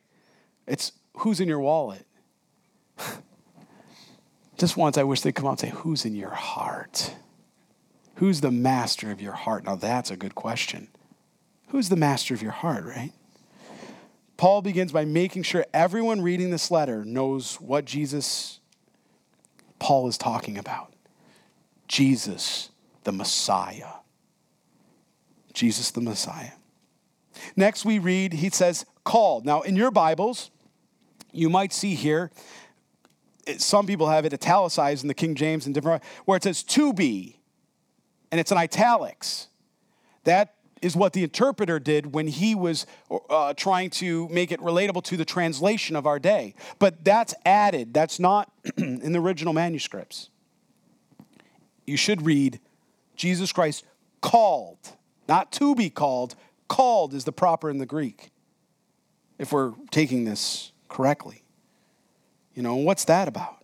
It's 0.66 0.92
who's 1.18 1.40
in 1.40 1.48
your 1.48 1.60
wallet? 1.60 2.05
Just 4.58 4.76
once 4.76 4.96
I 4.96 5.02
wish 5.02 5.20
they'd 5.20 5.34
come 5.34 5.46
out 5.46 5.62
and 5.62 5.70
say, 5.70 5.70
who's 5.70 6.04
in 6.04 6.14
your 6.14 6.30
heart? 6.30 7.14
Who's 8.16 8.40
the 8.40 8.50
master 8.50 9.10
of 9.10 9.20
your 9.20 9.34
heart? 9.34 9.64
Now, 9.64 9.76
that's 9.76 10.10
a 10.10 10.16
good 10.16 10.34
question. 10.34 10.88
Who's 11.68 11.88
the 11.88 11.96
master 11.96 12.32
of 12.32 12.42
your 12.42 12.52
heart, 12.52 12.84
right? 12.84 13.12
Paul 14.36 14.62
begins 14.62 14.92
by 14.92 15.04
making 15.04 15.42
sure 15.42 15.64
everyone 15.72 16.20
reading 16.20 16.50
this 16.50 16.70
letter 16.70 17.04
knows 17.04 17.56
what 17.56 17.84
Jesus, 17.84 18.60
Paul 19.78 20.08
is 20.08 20.18
talking 20.18 20.58
about. 20.58 20.92
Jesus, 21.88 22.70
the 23.04 23.12
Messiah. 23.12 23.94
Jesus, 25.52 25.90
the 25.90 26.00
Messiah. 26.00 26.52
Next, 27.54 27.84
we 27.84 27.98
read, 27.98 28.34
he 28.34 28.50
says, 28.50 28.84
called. 29.04 29.46
Now, 29.46 29.62
in 29.62 29.76
your 29.76 29.90
Bibles, 29.90 30.50
you 31.32 31.48
might 31.48 31.72
see 31.72 31.94
here, 31.94 32.30
some 33.58 33.86
people 33.86 34.08
have 34.08 34.24
it 34.24 34.32
italicized 34.32 35.04
in 35.04 35.08
the 35.08 35.14
King 35.14 35.34
James 35.34 35.66
and 35.66 35.74
different, 35.74 36.02
where 36.24 36.36
it 36.36 36.42
says 36.42 36.62
to 36.62 36.92
be 36.92 37.36
and 38.30 38.40
it's 38.40 38.50
in 38.50 38.58
italics. 38.58 39.48
That 40.24 40.54
is 40.82 40.94
what 40.94 41.12
the 41.12 41.22
interpreter 41.22 41.78
did 41.78 42.12
when 42.12 42.26
he 42.26 42.54
was 42.54 42.86
uh, 43.30 43.54
trying 43.54 43.90
to 43.90 44.28
make 44.28 44.52
it 44.52 44.60
relatable 44.60 45.02
to 45.04 45.16
the 45.16 45.24
translation 45.24 45.96
of 45.96 46.06
our 46.06 46.18
day. 46.18 46.54
But 46.78 47.04
that's 47.04 47.34
added, 47.44 47.94
that's 47.94 48.20
not 48.20 48.52
in 48.76 49.12
the 49.12 49.20
original 49.20 49.52
manuscripts. 49.52 50.28
You 51.86 51.96
should 51.96 52.26
read 52.26 52.60
Jesus 53.14 53.52
Christ 53.52 53.84
called, 54.20 54.78
not 55.28 55.52
to 55.52 55.74
be 55.74 55.88
called, 55.88 56.34
called 56.68 57.14
is 57.14 57.24
the 57.24 57.32
proper 57.32 57.70
in 57.70 57.78
the 57.78 57.86
Greek, 57.86 58.30
if 59.38 59.52
we're 59.52 59.72
taking 59.90 60.24
this 60.24 60.72
correctly. 60.88 61.45
You 62.56 62.62
know, 62.62 62.74
what's 62.74 63.04
that 63.04 63.28
about? 63.28 63.58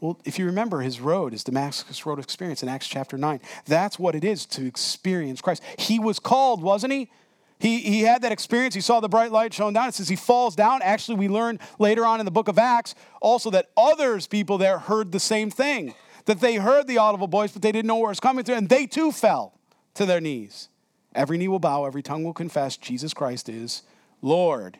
Well, 0.00 0.20
if 0.24 0.38
you 0.38 0.44
remember 0.44 0.80
his 0.80 1.00
road, 1.00 1.32
his 1.32 1.42
Damascus 1.42 2.04
Road 2.04 2.18
experience 2.18 2.62
in 2.62 2.68
Acts 2.68 2.86
chapter 2.86 3.16
9, 3.16 3.40
that's 3.64 3.98
what 3.98 4.14
it 4.14 4.22
is 4.22 4.44
to 4.46 4.66
experience 4.66 5.40
Christ. 5.40 5.62
He 5.78 5.98
was 5.98 6.18
called, 6.18 6.62
wasn't 6.62 6.92
he? 6.92 7.10
He, 7.58 7.78
he 7.78 8.02
had 8.02 8.20
that 8.20 8.30
experience. 8.30 8.74
He 8.74 8.82
saw 8.82 9.00
the 9.00 9.08
bright 9.08 9.32
light 9.32 9.54
shone 9.54 9.72
down. 9.72 9.88
It 9.88 9.94
says 9.94 10.08
he 10.08 10.16
falls 10.16 10.54
down. 10.54 10.82
Actually, 10.82 11.16
we 11.16 11.28
learn 11.28 11.58
later 11.78 12.04
on 12.04 12.20
in 12.20 12.26
the 12.26 12.30
book 12.30 12.48
of 12.48 12.58
Acts 12.58 12.94
also 13.22 13.48
that 13.50 13.70
others, 13.76 14.26
people 14.26 14.58
there, 14.58 14.78
heard 14.78 15.10
the 15.10 15.20
same 15.20 15.50
thing. 15.50 15.94
That 16.26 16.40
they 16.40 16.56
heard 16.56 16.86
the 16.86 16.98
audible 16.98 17.26
voice, 17.26 17.52
but 17.52 17.62
they 17.62 17.72
didn't 17.72 17.86
know 17.86 17.96
where 17.96 18.08
it 18.08 18.10
was 18.10 18.20
coming 18.20 18.44
through, 18.44 18.56
and 18.56 18.68
they 18.68 18.86
too 18.86 19.12
fell 19.12 19.58
to 19.94 20.04
their 20.04 20.20
knees. 20.20 20.68
Every 21.14 21.38
knee 21.38 21.48
will 21.48 21.58
bow, 21.58 21.86
every 21.86 22.02
tongue 22.02 22.24
will 22.24 22.34
confess 22.34 22.76
Jesus 22.76 23.14
Christ 23.14 23.48
is 23.48 23.82
Lord. 24.20 24.78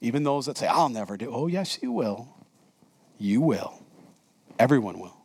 Even 0.00 0.22
those 0.22 0.46
that 0.46 0.56
say, 0.56 0.66
I'll 0.66 0.88
never 0.88 1.16
do. 1.16 1.30
Oh, 1.32 1.46
yes, 1.46 1.78
you 1.82 1.92
will. 1.92 2.37
You 3.18 3.40
will. 3.40 3.82
Everyone 4.58 4.98
will. 4.98 5.16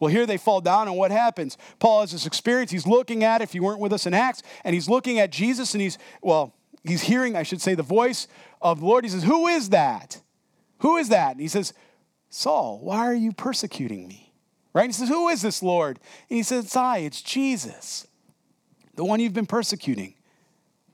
Well, 0.00 0.10
here 0.10 0.26
they 0.26 0.36
fall 0.36 0.60
down, 0.60 0.88
and 0.88 0.96
what 0.96 1.10
happens? 1.10 1.56
Paul 1.78 2.02
has 2.02 2.12
this 2.12 2.26
experience. 2.26 2.70
He's 2.70 2.86
looking 2.86 3.24
at, 3.24 3.40
if 3.40 3.54
you 3.54 3.62
weren't 3.62 3.80
with 3.80 3.92
us 3.92 4.06
in 4.06 4.14
Acts, 4.14 4.42
and 4.64 4.74
he's 4.74 4.88
looking 4.88 5.18
at 5.18 5.30
Jesus, 5.30 5.74
and 5.74 5.80
he's, 5.80 5.98
well, 6.20 6.54
he's 6.84 7.02
hearing, 7.02 7.36
I 7.36 7.42
should 7.42 7.60
say, 7.60 7.74
the 7.74 7.82
voice 7.82 8.28
of 8.60 8.80
the 8.80 8.86
Lord. 8.86 9.04
He 9.04 9.10
says, 9.10 9.24
Who 9.24 9.46
is 9.46 9.70
that? 9.70 10.20
Who 10.80 10.96
is 10.98 11.08
that? 11.08 11.32
And 11.32 11.40
he 11.40 11.48
says, 11.48 11.72
Saul, 12.28 12.80
why 12.82 13.06
are 13.06 13.14
you 13.14 13.32
persecuting 13.32 14.06
me? 14.06 14.34
Right? 14.74 14.84
And 14.84 14.90
he 14.90 14.98
says, 14.98 15.08
Who 15.08 15.28
is 15.28 15.42
this, 15.42 15.62
Lord? 15.62 15.98
And 16.28 16.36
he 16.36 16.42
says, 16.42 16.66
It's 16.66 16.76
I, 16.76 16.98
it's 16.98 17.22
Jesus, 17.22 18.06
the 18.94 19.04
one 19.04 19.20
you've 19.20 19.32
been 19.32 19.46
persecuting. 19.46 20.14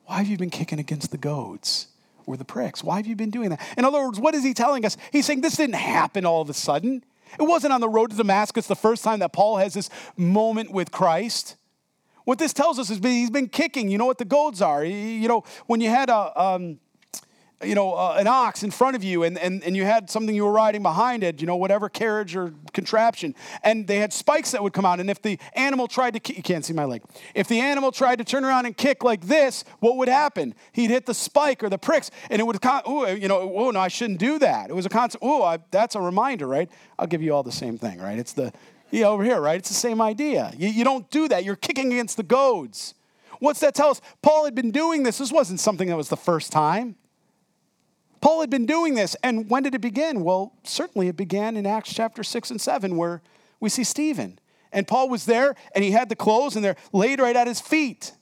Why 0.04 0.18
have 0.18 0.28
you 0.28 0.36
been 0.36 0.50
kicking 0.50 0.78
against 0.78 1.10
the 1.10 1.18
goads? 1.18 1.88
Or 2.26 2.36
the 2.36 2.44
pricks? 2.44 2.82
Why 2.82 2.96
have 2.96 3.06
you 3.06 3.16
been 3.16 3.30
doing 3.30 3.50
that? 3.50 3.60
In 3.76 3.84
other 3.84 3.98
words, 4.04 4.18
what 4.18 4.34
is 4.34 4.44
he 4.44 4.54
telling 4.54 4.84
us? 4.84 4.96
He's 5.10 5.26
saying 5.26 5.40
this 5.40 5.56
didn't 5.56 5.76
happen 5.76 6.24
all 6.26 6.42
of 6.42 6.50
a 6.50 6.54
sudden. 6.54 7.04
It 7.38 7.44
wasn't 7.44 7.72
on 7.72 7.80
the 7.80 7.88
road 7.88 8.10
to 8.10 8.16
Damascus 8.16 8.66
the 8.66 8.76
first 8.76 9.02
time 9.02 9.20
that 9.20 9.32
Paul 9.32 9.56
has 9.56 9.74
this 9.74 9.88
moment 10.16 10.70
with 10.70 10.90
Christ. 10.90 11.56
What 12.24 12.38
this 12.38 12.52
tells 12.52 12.78
us 12.78 12.90
is 12.90 12.98
he's 12.98 13.30
been 13.30 13.48
kicking. 13.48 13.88
You 13.88 13.98
know 13.98 14.06
what 14.06 14.18
the 14.18 14.24
goads 14.24 14.62
are. 14.62 14.84
You 14.84 15.28
know, 15.28 15.44
when 15.66 15.80
you 15.80 15.88
had 15.88 16.08
a, 16.08 16.40
um, 16.40 16.78
you 17.64 17.74
know, 17.74 17.94
uh, 17.94 18.16
an 18.18 18.26
ox 18.26 18.62
in 18.62 18.70
front 18.70 18.96
of 18.96 19.04
you 19.04 19.22
and, 19.22 19.38
and, 19.38 19.62
and 19.64 19.76
you 19.76 19.84
had 19.84 20.10
something 20.10 20.34
you 20.34 20.44
were 20.44 20.52
riding 20.52 20.82
behind 20.82 21.22
it, 21.22 21.40
you 21.40 21.46
know, 21.46 21.56
whatever 21.56 21.88
carriage 21.88 22.34
or 22.36 22.52
contraption, 22.72 23.34
and 23.62 23.86
they 23.86 23.98
had 23.98 24.12
spikes 24.12 24.50
that 24.52 24.62
would 24.62 24.72
come 24.72 24.84
out. 24.84 25.00
And 25.00 25.10
if 25.10 25.22
the 25.22 25.38
animal 25.54 25.88
tried 25.88 26.14
to, 26.14 26.20
kick, 26.20 26.36
you 26.36 26.42
can't 26.42 26.64
see 26.64 26.72
my 26.72 26.84
leg, 26.84 27.02
if 27.34 27.48
the 27.48 27.60
animal 27.60 27.92
tried 27.92 28.16
to 28.16 28.24
turn 28.24 28.44
around 28.44 28.66
and 28.66 28.76
kick 28.76 29.04
like 29.04 29.22
this, 29.22 29.64
what 29.80 29.96
would 29.96 30.08
happen? 30.08 30.54
He'd 30.72 30.90
hit 30.90 31.06
the 31.06 31.14
spike 31.14 31.62
or 31.62 31.68
the 31.68 31.78
pricks, 31.78 32.10
and 32.30 32.40
it 32.40 32.44
would, 32.44 32.58
oh, 32.64 33.06
you 33.08 33.28
know, 33.28 33.52
oh, 33.54 33.70
no, 33.70 33.80
I 33.80 33.88
shouldn't 33.88 34.18
do 34.18 34.38
that. 34.38 34.70
It 34.70 34.74
was 34.74 34.86
a 34.86 34.88
constant, 34.88 35.22
oh, 35.24 35.56
that's 35.70 35.94
a 35.94 36.00
reminder, 36.00 36.46
right? 36.46 36.70
I'll 36.98 37.06
give 37.06 37.22
you 37.22 37.34
all 37.34 37.42
the 37.42 37.52
same 37.52 37.78
thing, 37.78 38.00
right? 38.00 38.18
It's 38.18 38.32
the, 38.32 38.52
yeah, 38.90 39.06
over 39.06 39.24
here, 39.24 39.40
right? 39.40 39.58
It's 39.58 39.68
the 39.68 39.74
same 39.74 40.02
idea. 40.02 40.52
You, 40.56 40.68
you 40.68 40.84
don't 40.84 41.10
do 41.10 41.28
that. 41.28 41.44
You're 41.44 41.56
kicking 41.56 41.92
against 41.92 42.16
the 42.16 42.22
goads. 42.22 42.94
What's 43.38 43.60
that 43.60 43.74
tell 43.74 43.90
us? 43.90 44.00
Paul 44.22 44.44
had 44.44 44.54
been 44.54 44.70
doing 44.70 45.02
this. 45.02 45.18
This 45.18 45.32
wasn't 45.32 45.58
something 45.58 45.88
that 45.88 45.96
was 45.96 46.08
the 46.08 46.16
first 46.16 46.52
time. 46.52 46.94
Paul 48.22 48.40
had 48.40 48.48
been 48.48 48.64
doing 48.64 48.94
this. 48.94 49.14
And 49.22 49.50
when 49.50 49.64
did 49.64 49.74
it 49.74 49.80
begin? 49.80 50.24
Well, 50.24 50.54
certainly 50.64 51.08
it 51.08 51.16
began 51.16 51.56
in 51.56 51.66
Acts 51.66 51.92
chapter 51.92 52.22
6 52.22 52.52
and 52.52 52.60
7, 52.60 52.96
where 52.96 53.20
we 53.60 53.68
see 53.68 53.84
Stephen. 53.84 54.38
And 54.72 54.88
Paul 54.88 55.10
was 55.10 55.26
there, 55.26 55.54
and 55.74 55.84
he 55.84 55.90
had 55.90 56.08
the 56.08 56.16
clothes, 56.16 56.56
and 56.56 56.64
they're 56.64 56.76
laid 56.92 57.20
right 57.20 57.36
at 57.36 57.46
his 57.46 57.60
feet. 57.60 58.12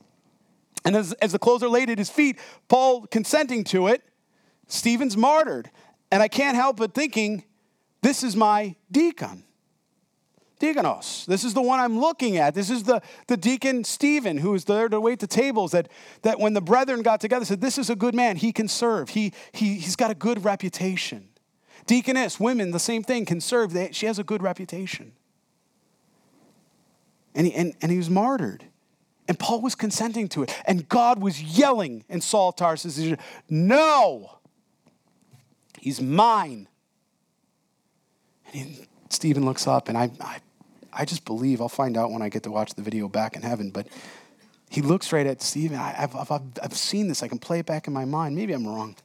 And 0.85 0.97
as, 0.97 1.13
as 1.15 1.33
the 1.33 1.39
clothes 1.39 1.63
are 1.63 1.69
laid 1.69 1.91
at 1.91 1.99
his 1.99 2.11
feet, 2.11 2.39
Paul 2.69 3.07
consenting 3.07 3.63
to 3.65 3.87
it, 3.87 4.03
Stephen's 4.67 5.17
martyred. 5.17 5.71
And 6.11 6.23
I 6.23 6.29
can't 6.29 6.57
help 6.57 6.79
but 6.79 6.95
thinking, 6.95 7.45
this 8.03 8.25
is 8.25 8.35
my 8.35 8.75
deacon 8.91 9.45
diakonos. 10.61 11.27
This 11.27 11.43
is 11.43 11.55
the 11.55 11.63
one 11.63 11.81
I'm 11.81 11.99
looking 11.99 12.37
at. 12.37 12.55
This 12.55 12.71
is 12.71 12.85
the, 12.85 13.03
the 13.27 13.37
deacon 13.37 13.83
Stephen 13.83 14.39
who 14.39 14.55
is 14.55 14.65
there 14.67 14.89
to 14.89 15.01
wait 15.01 15.19
the 15.19 15.27
tables. 15.27 15.73
That, 15.73 15.89
that 16.23 16.39
when 16.39 16.53
the 16.53 16.61
brethren 16.61 17.03
got 17.03 17.21
together, 17.21 17.45
said, 17.45 17.61
This 17.61 17.79
is 17.79 17.91
a 17.91 17.97
good 17.97 18.15
man. 18.15 18.37
He 18.37 18.53
can 18.53 18.69
serve. 18.69 19.11
He, 19.11 19.33
he, 19.53 19.75
he's 19.75 19.97
got 19.97 20.11
a 20.11 20.15
good 20.15 20.45
reputation. 20.45 21.29
Deaconess, 21.87 22.39
women, 22.39 22.71
the 22.71 22.79
same 22.79 23.03
thing, 23.03 23.25
can 23.25 23.41
serve. 23.41 23.73
They, 23.73 23.91
she 23.93 24.07
has 24.07 24.19
a 24.19 24.25
good 24.25 24.43
reputation. 24.43 25.13
And 27.35 27.47
he, 27.47 27.55
and, 27.55 27.75
and 27.81 27.91
he 27.91 27.99
was 27.99 28.11
martyred. 28.11 28.65
And 29.29 29.39
Paul 29.39 29.61
was 29.63 29.75
consenting 29.75 30.29
to 30.31 30.43
it. 30.43 30.55
And 30.67 30.89
God 30.89 31.21
was 31.21 31.41
yelling 31.41 32.05
in 32.09 32.21
Saul 32.21 32.53
Tarsus, 32.53 33.17
No, 33.49 34.39
he's 35.79 36.01
mine. 36.01 36.69
And 38.53 38.55
he, 38.55 38.87
Stephen 39.11 39.45
looks 39.45 39.67
up, 39.67 39.89
and 39.89 39.99
I, 39.99 40.11
I 40.21 40.39
I 40.93 41.05
just 41.05 41.25
believe, 41.25 41.61
I'll 41.61 41.69
find 41.69 41.97
out 41.97 42.11
when 42.11 42.23
I 42.23 42.29
get 42.29 42.43
to 42.45 42.51
watch 42.51 42.75
the 42.75 42.83
video 42.83 43.09
back 43.09 43.37
in 43.37 43.43
heaven, 43.43 43.71
but 43.71 43.87
he 44.69 44.83
looks 44.83 45.13
right 45.13 45.27
at 45.27 45.43
Stephen. 45.43 45.77
I, 45.77 45.91
have 45.93 46.15
I've, 46.15 46.43
I've 46.63 46.77
seen 46.77 47.09
this. 47.09 47.23
I 47.23 47.29
can 47.29 47.39
play 47.39 47.59
it 47.59 47.67
back 47.67 47.87
in 47.87 47.93
my 47.93 48.05
mind. 48.05 48.37
Maybe 48.37 48.53
I'm 48.53 48.67
wrong. 48.67 48.97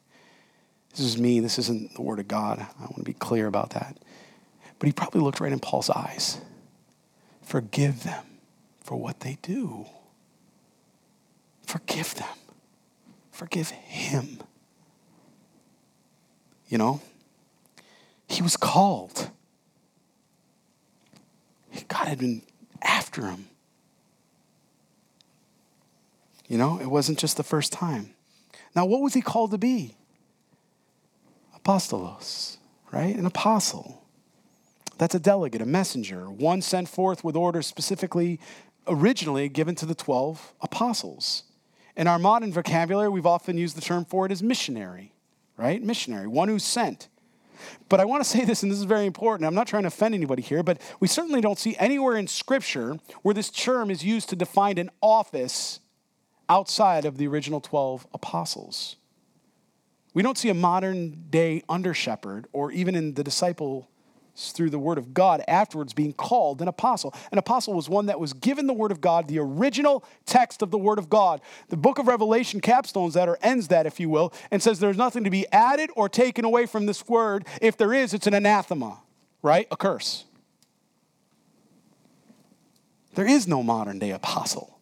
This 0.92 1.02
is 1.02 1.18
me. 1.18 1.40
This 1.40 1.60
isn't 1.60 1.96
the 1.96 2.02
Word 2.02 2.20
of 2.20 2.28
God. 2.28 2.60
I 2.60 2.82
want 2.82 2.98
to 2.98 3.04
be 3.04 3.14
clear 3.14 3.48
about 3.48 3.72
that. 3.72 3.98
But 4.80 4.88
he 4.88 4.94
probably 4.94 5.22
looked 5.22 5.40
right 5.40 5.52
in 5.52 5.60
Paul's 5.60 5.90
eyes. 5.90 6.40
Forgive 7.42 8.04
them 8.04 8.26
for 8.82 8.96
what 8.96 9.22
they 9.22 9.38
do. 9.42 9.88
Forgive 11.66 12.16
them. 12.16 12.38
Forgive 13.32 13.70
him. 13.70 14.40
You 16.68 16.78
know, 16.78 17.02
he 18.28 18.42
was 18.42 18.56
called. 18.58 19.30
God 21.88 22.08
had 22.08 22.20
been 22.20 22.42
after 22.82 23.26
him. 23.26 23.48
You 26.48 26.58
know, 26.58 26.80
it 26.80 26.88
wasn't 26.88 27.18
just 27.18 27.38
the 27.38 27.44
first 27.44 27.74
time. 27.74 28.12
Now, 28.76 28.86
what 28.86 29.02
was 29.02 29.14
he 29.14 29.22
called 29.22 29.52
to 29.52 29.58
be? 29.58 29.96
Apostolos, 31.58 32.58
right? 32.92 33.16
An 33.16 33.26
apostle. 33.26 34.04
That's 34.98 35.16
a 35.16 35.20
delegate, 35.20 35.62
a 35.62 35.66
messenger, 35.66 36.30
one 36.30 36.62
sent 36.62 36.88
forth 36.88 37.24
with 37.24 37.36
orders 37.36 37.68
specifically, 37.68 38.40
originally 38.88 39.50
given 39.50 39.76
to 39.76 39.86
the 39.86 39.96
12 39.96 40.54
apostles. 40.62 41.44
In 41.98 42.08
our 42.08 42.20
modern 42.20 42.52
vocabulary, 42.52 43.10
we've 43.10 43.26
often 43.26 43.58
used 43.58 43.76
the 43.76 43.82
term 43.82 44.06
for 44.06 44.26
it 44.26 44.32
as 44.32 44.44
missionary, 44.44 45.14
right? 45.58 45.82
Missionary, 45.82 46.28
one 46.28 46.48
who's 46.48 46.64
sent. 46.64 47.08
But 47.90 48.00
I 48.00 48.06
want 48.06 48.24
to 48.24 48.30
say 48.36 48.46
this, 48.46 48.64
and 48.64 48.72
this 48.72 48.80
is 48.80 48.86
very 48.86 49.06
important. 49.06 49.48
I'm 49.48 49.56
not 49.56 49.68
trying 49.68 49.84
to 49.84 49.88
offend 49.88 50.16
anybody 50.16 50.42
here, 50.42 50.64
but 50.64 50.82
we 51.00 51.08
certainly 51.08 51.42
don't 51.42 51.60
see 51.60 51.76
anywhere 51.78 52.18
in 52.18 52.28
Scripture 52.28 52.98
where 53.22 53.34
this 53.34 53.50
term 53.50 53.90
is 53.92 54.04
used 54.04 54.30
to 54.30 54.36
define 54.36 54.78
an 54.78 54.90
office 55.02 55.80
outside 56.50 57.06
of 57.06 57.18
the 57.18 57.28
original 57.28 57.60
12 57.60 58.08
apostles. 58.14 58.98
We 60.14 60.24
don't 60.24 60.38
see 60.38 60.50
a 60.50 60.54
modern 60.54 61.26
day 61.30 61.64
under 61.68 61.94
shepherd 61.94 62.48
or 62.54 62.72
even 62.72 62.96
in 62.96 63.16
the 63.16 63.24
disciple 63.24 63.90
through 64.36 64.70
the 64.70 64.80
word 64.80 64.98
of 64.98 65.14
God 65.14 65.42
afterwards 65.48 65.94
being 65.94 66.14
called 66.14 66.62
an 66.62 66.68
apostle. 66.68 67.14
An 67.32 67.38
apostle 67.38 67.74
was 67.74 67.88
one 67.88 68.08
that 68.08 68.20
was 68.20 68.34
given 68.34 68.68
the 68.68 68.74
word 68.74 68.92
of 68.92 69.02
God, 69.02 69.28
the 69.28 69.40
original 69.40 70.04
text 70.26 70.62
of 70.62 70.72
the 70.72 70.78
word 70.78 71.00
of 71.00 71.10
God. 71.10 71.42
The 71.70 71.78
book 71.78 72.00
of 72.00 72.08
Revelation 72.08 72.60
capstones 72.60 73.14
that 73.14 73.30
or 73.30 73.38
ends 73.42 73.70
that, 73.70 73.86
if 73.86 74.00
you 74.00 74.10
will, 74.10 74.34
and 74.52 74.62
says 74.62 74.80
there's 74.80 74.98
nothing 74.98 75.24
to 75.24 75.30
be 75.30 75.46
added 75.52 75.90
or 75.96 76.10
taken 76.10 76.44
away 76.46 76.66
from 76.66 76.86
this 76.86 77.08
word. 77.08 77.46
If 77.62 77.78
there 77.78 77.94
is, 77.94 78.14
it's 78.14 78.28
an 78.28 78.34
anathema, 78.34 79.00
right? 79.42 79.68
A 79.72 79.78
curse. 79.78 80.26
There 83.16 83.28
is 83.28 83.48
no 83.48 83.64
modern 83.64 84.00
day 84.00 84.12
apostle. 84.12 84.80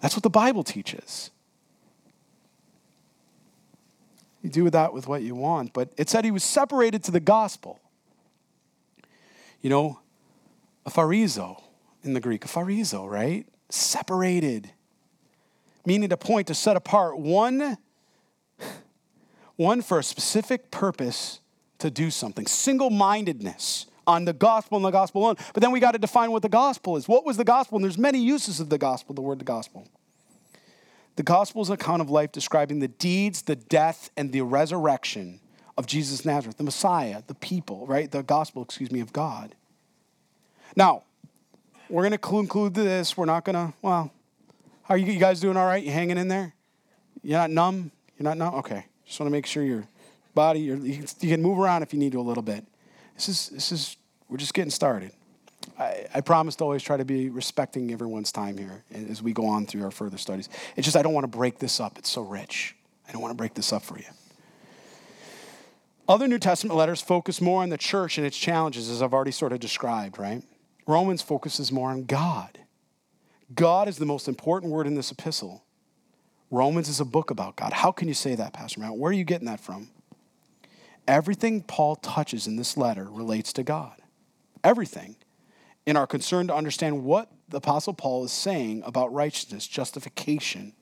That's 0.00 0.16
what 0.16 0.22
the 0.22 0.30
Bible 0.30 0.64
teaches. 0.64 1.30
You 4.44 4.50
do 4.50 4.68
that 4.68 4.92
with 4.92 5.08
what 5.08 5.22
you 5.22 5.34
want. 5.34 5.72
But 5.72 5.88
it 5.96 6.10
said 6.10 6.26
he 6.26 6.30
was 6.30 6.44
separated 6.44 7.02
to 7.04 7.10
the 7.10 7.18
gospel. 7.18 7.80
You 9.62 9.70
know, 9.70 10.00
aphorizo 10.86 11.62
in 12.02 12.12
the 12.12 12.20
Greek, 12.20 12.42
aphorizo, 12.42 13.10
right? 13.10 13.46
Separated. 13.70 14.70
Meaning 15.86 16.10
to 16.10 16.18
point, 16.18 16.48
to 16.48 16.54
set 16.54 16.76
apart 16.76 17.18
one, 17.18 17.78
one 19.56 19.80
for 19.80 19.98
a 19.98 20.02
specific 20.02 20.70
purpose 20.70 21.40
to 21.78 21.90
do 21.90 22.10
something. 22.10 22.46
Single 22.46 22.90
mindedness 22.90 23.86
on 24.06 24.26
the 24.26 24.34
gospel 24.34 24.76
and 24.76 24.84
the 24.84 24.90
gospel 24.90 25.22
alone. 25.22 25.36
But 25.54 25.62
then 25.62 25.72
we 25.72 25.80
got 25.80 25.92
to 25.92 25.98
define 25.98 26.32
what 26.32 26.42
the 26.42 26.50
gospel 26.50 26.98
is. 26.98 27.08
What 27.08 27.24
was 27.24 27.38
the 27.38 27.44
gospel? 27.44 27.76
And 27.76 27.84
there's 27.84 27.96
many 27.96 28.18
uses 28.18 28.60
of 28.60 28.68
the 28.68 28.76
gospel, 28.76 29.14
the 29.14 29.22
word 29.22 29.38
the 29.38 29.44
gospel. 29.46 29.88
The 31.16 31.22
gospel 31.22 31.62
is 31.62 31.68
an 31.68 31.74
account 31.74 32.02
of 32.02 32.10
life 32.10 32.32
describing 32.32 32.80
the 32.80 32.88
deeds, 32.88 33.42
the 33.42 33.56
death, 33.56 34.10
and 34.16 34.32
the 34.32 34.40
resurrection 34.42 35.40
of 35.76 35.86
Jesus 35.86 36.24
Nazareth, 36.24 36.56
the 36.56 36.64
Messiah, 36.64 37.22
the 37.26 37.34
people, 37.34 37.86
right? 37.86 38.10
The 38.10 38.22
gospel, 38.22 38.62
excuse 38.62 38.90
me, 38.90 39.00
of 39.00 39.12
God. 39.12 39.54
Now, 40.76 41.04
we're 41.88 42.02
going 42.02 42.12
to 42.12 42.18
conclude 42.18 42.74
this. 42.74 43.16
We're 43.16 43.26
not 43.26 43.44
going 43.44 43.54
to, 43.54 43.74
well, 43.82 44.10
how 44.82 44.94
are 44.94 44.98
you, 44.98 45.06
you 45.12 45.20
guys 45.20 45.40
doing 45.40 45.56
all 45.56 45.66
right? 45.66 45.82
You 45.82 45.92
hanging 45.92 46.18
in 46.18 46.28
there? 46.28 46.54
You're 47.22 47.38
not 47.38 47.50
numb? 47.50 47.90
You're 48.18 48.24
not 48.24 48.36
numb? 48.36 48.54
Okay. 48.56 48.84
Just 49.06 49.20
want 49.20 49.28
to 49.28 49.32
make 49.32 49.46
sure 49.46 49.62
your 49.62 49.86
body, 50.34 50.60
you, 50.60 50.76
can, 50.76 51.06
you 51.20 51.28
can 51.28 51.42
move 51.42 51.58
around 51.58 51.82
if 51.82 51.92
you 51.92 51.98
need 51.98 52.12
to 52.12 52.20
a 52.20 52.22
little 52.22 52.42
bit. 52.42 52.64
This 53.14 53.28
is, 53.28 53.48
this 53.50 53.72
is, 53.72 53.96
we're 54.28 54.38
just 54.38 54.54
getting 54.54 54.70
started. 54.70 55.12
I, 55.78 56.06
I 56.14 56.20
promise 56.20 56.56
to 56.56 56.64
always 56.64 56.82
try 56.82 56.96
to 56.96 57.04
be 57.04 57.30
respecting 57.30 57.92
everyone's 57.92 58.30
time 58.30 58.56
here 58.56 58.84
as 58.92 59.22
we 59.22 59.32
go 59.32 59.46
on 59.46 59.66
through 59.66 59.84
our 59.84 59.90
further 59.90 60.18
studies. 60.18 60.48
It's 60.76 60.84
just 60.84 60.96
I 60.96 61.02
don't 61.02 61.14
want 61.14 61.24
to 61.24 61.36
break 61.36 61.58
this 61.58 61.80
up. 61.80 61.98
It's 61.98 62.10
so 62.10 62.22
rich. 62.22 62.76
I 63.08 63.12
don't 63.12 63.20
want 63.20 63.32
to 63.32 63.36
break 63.36 63.54
this 63.54 63.72
up 63.72 63.82
for 63.82 63.98
you. 63.98 64.04
Other 66.08 66.28
New 66.28 66.38
Testament 66.38 66.76
letters 66.76 67.00
focus 67.00 67.40
more 67.40 67.62
on 67.62 67.70
the 67.70 67.78
church 67.78 68.18
and 68.18 68.26
its 68.26 68.36
challenges, 68.36 68.90
as 68.90 69.00
I've 69.00 69.14
already 69.14 69.30
sort 69.30 69.52
of 69.52 69.60
described, 69.60 70.18
right? 70.18 70.42
Romans 70.86 71.22
focuses 71.22 71.72
more 71.72 71.90
on 71.90 72.04
God. 72.04 72.58
God 73.54 73.88
is 73.88 73.96
the 73.96 74.06
most 74.06 74.28
important 74.28 74.72
word 74.72 74.86
in 74.86 74.94
this 74.94 75.10
epistle. 75.10 75.64
Romans 76.50 76.88
is 76.88 77.00
a 77.00 77.04
book 77.04 77.30
about 77.30 77.56
God. 77.56 77.72
How 77.72 77.90
can 77.90 78.06
you 78.06 78.14
say 78.14 78.34
that, 78.34 78.52
Pastor 78.52 78.80
Matt? 78.80 78.96
Where 78.96 79.10
are 79.10 79.14
you 79.14 79.24
getting 79.24 79.46
that 79.46 79.60
from? 79.60 79.88
Everything 81.08 81.62
Paul 81.62 81.96
touches 81.96 82.46
in 82.46 82.56
this 82.56 82.76
letter 82.76 83.08
relates 83.10 83.52
to 83.54 83.62
God. 83.62 84.00
Everything 84.62 85.16
in 85.86 85.96
our 85.96 86.06
concern 86.06 86.46
to 86.46 86.54
understand 86.54 87.04
what 87.04 87.30
the 87.48 87.58
Apostle 87.58 87.92
Paul 87.92 88.24
is 88.24 88.32
saying 88.32 88.82
about 88.86 89.12
righteousness, 89.12 89.66
justification, 89.66 90.72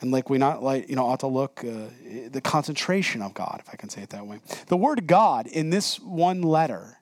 and 0.00 0.10
like 0.10 0.28
we 0.30 0.38
not 0.38 0.62
like 0.62 0.88
you 0.88 0.96
know 0.96 1.06
ought 1.06 1.20
to 1.20 1.26
look 1.26 1.64
uh, 1.64 1.88
the 2.30 2.40
concentration 2.40 3.22
of 3.22 3.34
God, 3.34 3.62
if 3.64 3.72
I 3.72 3.76
can 3.76 3.88
say 3.88 4.02
it 4.02 4.10
that 4.10 4.26
way. 4.26 4.40
The 4.68 4.76
word 4.76 5.06
God 5.06 5.46
in 5.46 5.70
this 5.70 5.98
one 5.98 6.42
letter 6.42 6.98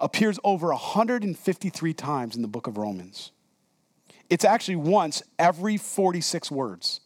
appears 0.00 0.38
over 0.42 0.68
153 0.68 1.94
times 1.94 2.34
in 2.34 2.42
the 2.42 2.48
book 2.48 2.66
of 2.66 2.76
Romans. 2.76 3.30
It's 4.30 4.44
actually 4.44 4.76
once 4.76 5.22
every 5.38 5.76
46 5.76 6.50
words. 6.50 7.00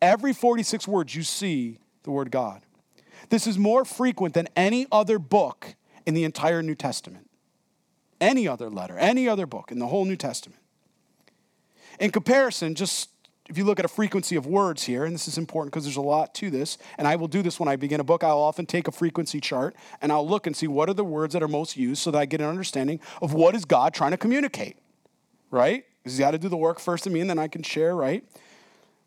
Every 0.00 0.32
46 0.32 0.88
words 0.88 1.14
you 1.14 1.22
see 1.22 1.78
the 2.02 2.10
word 2.10 2.30
God. 2.30 2.62
This 3.28 3.46
is 3.46 3.56
more 3.56 3.84
frequent 3.84 4.34
than 4.34 4.48
any 4.56 4.86
other 4.90 5.18
book 5.18 5.74
in 6.06 6.14
the 6.14 6.24
entire 6.24 6.62
New 6.62 6.74
Testament 6.74 7.28
any 8.22 8.46
other 8.46 8.70
letter, 8.70 8.96
any 8.96 9.28
other 9.28 9.46
book 9.46 9.72
in 9.72 9.78
the 9.78 9.88
whole 9.88 10.04
New 10.04 10.16
Testament. 10.16 10.60
In 11.98 12.10
comparison, 12.10 12.74
just 12.74 13.10
if 13.50 13.58
you 13.58 13.64
look 13.64 13.80
at 13.80 13.84
a 13.84 13.88
frequency 13.88 14.36
of 14.36 14.46
words 14.46 14.84
here, 14.84 15.04
and 15.04 15.12
this 15.12 15.26
is 15.26 15.36
important 15.36 15.72
because 15.72 15.84
there's 15.84 15.96
a 15.96 16.00
lot 16.00 16.32
to 16.36 16.48
this, 16.48 16.78
and 16.96 17.08
I 17.08 17.16
will 17.16 17.26
do 17.26 17.42
this 17.42 17.58
when 17.58 17.68
I 17.68 17.74
begin 17.74 18.00
a 18.00 18.04
book, 18.04 18.22
I'll 18.22 18.38
often 18.38 18.64
take 18.64 18.86
a 18.86 18.92
frequency 18.92 19.40
chart 19.40 19.74
and 20.00 20.12
I'll 20.12 20.26
look 20.26 20.46
and 20.46 20.56
see 20.56 20.68
what 20.68 20.88
are 20.88 20.94
the 20.94 21.04
words 21.04 21.32
that 21.34 21.42
are 21.42 21.48
most 21.48 21.76
used 21.76 22.00
so 22.00 22.12
that 22.12 22.18
I 22.18 22.24
get 22.24 22.40
an 22.40 22.46
understanding 22.46 23.00
of 23.20 23.34
what 23.34 23.56
is 23.56 23.64
God 23.64 23.92
trying 23.92 24.12
to 24.12 24.16
communicate, 24.16 24.76
right? 25.50 25.84
He's 26.04 26.18
got 26.18 26.30
to 26.30 26.38
do 26.38 26.48
the 26.48 26.56
work 26.56 26.78
first 26.78 27.06
in 27.06 27.12
me 27.12 27.20
and 27.20 27.28
then 27.28 27.38
I 27.38 27.48
can 27.48 27.62
share, 27.62 27.94
right? 27.96 28.24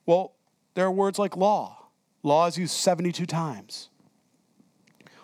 Well, 0.05 0.33
there 0.73 0.85
are 0.85 0.91
words 0.91 1.17
like 1.17 1.37
law. 1.37 1.87
Law 2.21 2.47
is 2.47 2.57
used 2.57 2.73
72 2.73 3.25
times. 3.25 3.89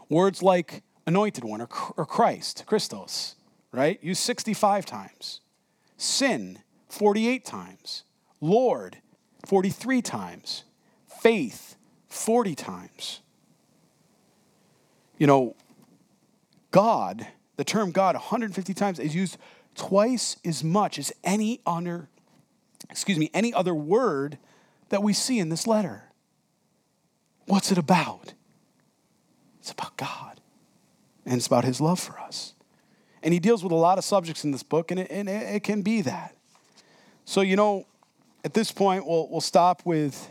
Words 0.07 0.41
like 0.41 0.81
anointed 1.05 1.43
one 1.43 1.61
or, 1.61 1.69
or 1.97 2.05
Christ, 2.05 2.63
Christos, 2.65 3.35
right? 3.71 4.03
Used 4.03 4.21
65 4.21 4.85
times. 4.85 5.41
Sin, 5.97 6.59
48 6.89 7.45
times. 7.45 8.03
Lord, 8.39 8.97
43 9.45 10.01
times. 10.01 10.63
Faith, 11.21 11.75
40 12.07 12.55
times. 12.55 13.21
You 15.17 15.27
know, 15.27 15.55
God, 16.71 17.27
the 17.57 17.63
term 17.63 17.91
God 17.91 18.15
150 18.15 18.73
times 18.73 18.99
is 18.99 19.13
used 19.13 19.37
twice 19.75 20.37
as 20.43 20.63
much 20.63 20.97
as 20.97 21.13
any 21.23 21.61
other, 21.65 22.09
excuse 22.89 23.17
me, 23.17 23.29
any 23.33 23.53
other 23.53 23.75
word 23.75 24.37
that 24.89 25.03
we 25.03 25.13
see 25.13 25.39
in 25.39 25.49
this 25.49 25.67
letter. 25.67 26.05
What's 27.45 27.71
it 27.71 27.77
about? 27.77 28.33
It's 29.59 29.71
about 29.71 29.95
God. 29.97 30.41
And 31.25 31.35
it's 31.35 31.47
about 31.47 31.65
his 31.65 31.79
love 31.79 31.99
for 31.99 32.19
us. 32.19 32.55
And 33.23 33.33
he 33.33 33.39
deals 33.39 33.63
with 33.63 33.71
a 33.71 33.75
lot 33.75 33.97
of 33.97 34.03
subjects 34.03 34.43
in 34.43 34.51
this 34.51 34.63
book, 34.63 34.91
and 34.91 34.99
it, 34.99 35.11
and 35.11 35.29
it 35.29 35.63
can 35.63 35.81
be 35.81 36.01
that. 36.01 36.35
So, 37.25 37.41
you 37.41 37.55
know, 37.55 37.85
at 38.43 38.53
this 38.53 38.71
point, 38.71 39.05
we'll, 39.05 39.27
we'll 39.29 39.41
stop 39.41 39.83
with 39.85 40.29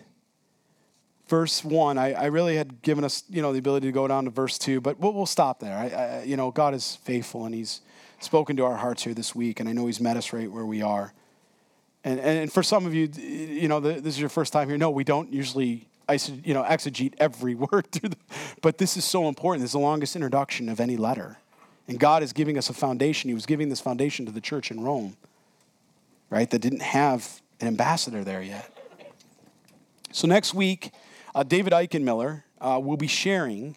verse 1.28 1.64
one. 1.64 1.96
I, 1.96 2.12
I 2.12 2.26
really 2.26 2.56
had 2.56 2.82
given 2.82 3.04
us, 3.04 3.22
you 3.30 3.40
know, 3.40 3.52
the 3.52 3.58
ability 3.60 3.86
to 3.86 3.92
go 3.92 4.08
down 4.08 4.24
to 4.24 4.30
verse 4.30 4.58
two, 4.58 4.80
but 4.80 4.98
we'll, 4.98 5.12
we'll 5.12 5.26
stop 5.26 5.60
there. 5.60 5.76
I, 5.76 5.88
I, 5.88 6.22
you 6.24 6.36
know, 6.36 6.50
God 6.50 6.74
is 6.74 6.96
faithful, 6.96 7.46
and 7.46 7.54
He's 7.54 7.80
spoken 8.18 8.56
to 8.56 8.64
our 8.64 8.76
hearts 8.76 9.04
here 9.04 9.14
this 9.14 9.34
week, 9.34 9.60
and 9.60 9.68
I 9.68 9.72
know 9.72 9.86
He's 9.86 10.00
met 10.00 10.16
us 10.16 10.32
right 10.32 10.50
where 10.50 10.66
we 10.66 10.82
are. 10.82 11.12
And, 12.02 12.18
and 12.18 12.52
for 12.52 12.62
some 12.62 12.86
of 12.86 12.94
you, 12.94 13.08
you 13.16 13.68
know, 13.68 13.78
this 13.78 14.06
is 14.06 14.20
your 14.20 14.30
first 14.30 14.52
time 14.52 14.68
here. 14.68 14.78
No, 14.78 14.90
we 14.90 15.04
don't 15.04 15.32
usually, 15.32 15.86
you 16.08 16.54
know, 16.54 16.64
exegete 16.64 17.14
every 17.18 17.54
word 17.72 17.92
through 17.92 18.10
the, 18.10 18.16
but 18.62 18.78
this 18.78 18.96
is 18.96 19.04
so 19.04 19.28
important. 19.28 19.62
This 19.62 19.70
is 19.70 19.74
the 19.74 19.78
longest 19.78 20.16
introduction 20.16 20.68
of 20.68 20.80
any 20.80 20.96
letter. 20.96 21.38
And 21.90 21.98
God 21.98 22.22
is 22.22 22.32
giving 22.32 22.56
us 22.56 22.70
a 22.70 22.72
foundation. 22.72 23.26
He 23.30 23.34
was 23.34 23.46
giving 23.46 23.68
this 23.68 23.80
foundation 23.80 24.24
to 24.26 24.30
the 24.30 24.40
church 24.40 24.70
in 24.70 24.80
Rome, 24.80 25.16
right, 26.30 26.48
that 26.48 26.60
didn't 26.60 26.82
have 26.82 27.42
an 27.60 27.66
ambassador 27.66 28.22
there 28.22 28.40
yet. 28.40 28.70
So 30.12 30.28
next 30.28 30.54
week, 30.54 30.92
uh, 31.34 31.42
David 31.42 31.72
Eichenmiller 31.72 32.44
uh, 32.60 32.80
will 32.80 32.96
be 32.96 33.08
sharing 33.08 33.76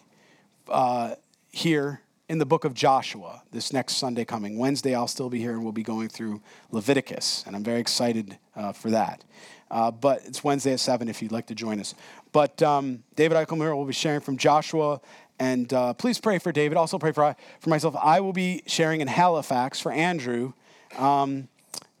uh, 0.68 1.16
here 1.50 2.02
in 2.28 2.38
the 2.38 2.46
book 2.46 2.64
of 2.64 2.72
Joshua 2.72 3.42
this 3.50 3.72
next 3.72 3.94
Sunday 3.94 4.24
coming. 4.24 4.58
Wednesday, 4.58 4.94
I'll 4.94 5.08
still 5.08 5.28
be 5.28 5.40
here 5.40 5.50
and 5.50 5.64
we'll 5.64 5.72
be 5.72 5.82
going 5.82 6.08
through 6.08 6.40
Leviticus, 6.70 7.42
and 7.48 7.56
I'm 7.56 7.64
very 7.64 7.80
excited 7.80 8.38
uh, 8.54 8.70
for 8.70 8.90
that. 8.90 9.24
Uh, 9.72 9.90
but 9.90 10.24
it's 10.24 10.44
Wednesday 10.44 10.72
at 10.72 10.78
7 10.78 11.08
if 11.08 11.20
you'd 11.20 11.32
like 11.32 11.48
to 11.48 11.54
join 11.56 11.80
us. 11.80 11.96
But 12.30 12.62
um, 12.62 13.02
David 13.16 13.36
Eichelmiller 13.36 13.74
will 13.74 13.86
be 13.86 13.92
sharing 13.92 14.20
from 14.20 14.36
Joshua 14.36 15.00
and 15.38 15.72
uh, 15.72 15.94
please 15.94 16.20
pray 16.20 16.38
for 16.38 16.52
David. 16.52 16.76
Also 16.76 16.98
pray 16.98 17.12
for, 17.12 17.34
for 17.60 17.70
myself. 17.70 17.96
I 18.00 18.20
will 18.20 18.32
be 18.32 18.62
sharing 18.66 19.00
in 19.00 19.08
Halifax 19.08 19.80
for 19.80 19.90
Andrew 19.92 20.52
um, 20.96 21.48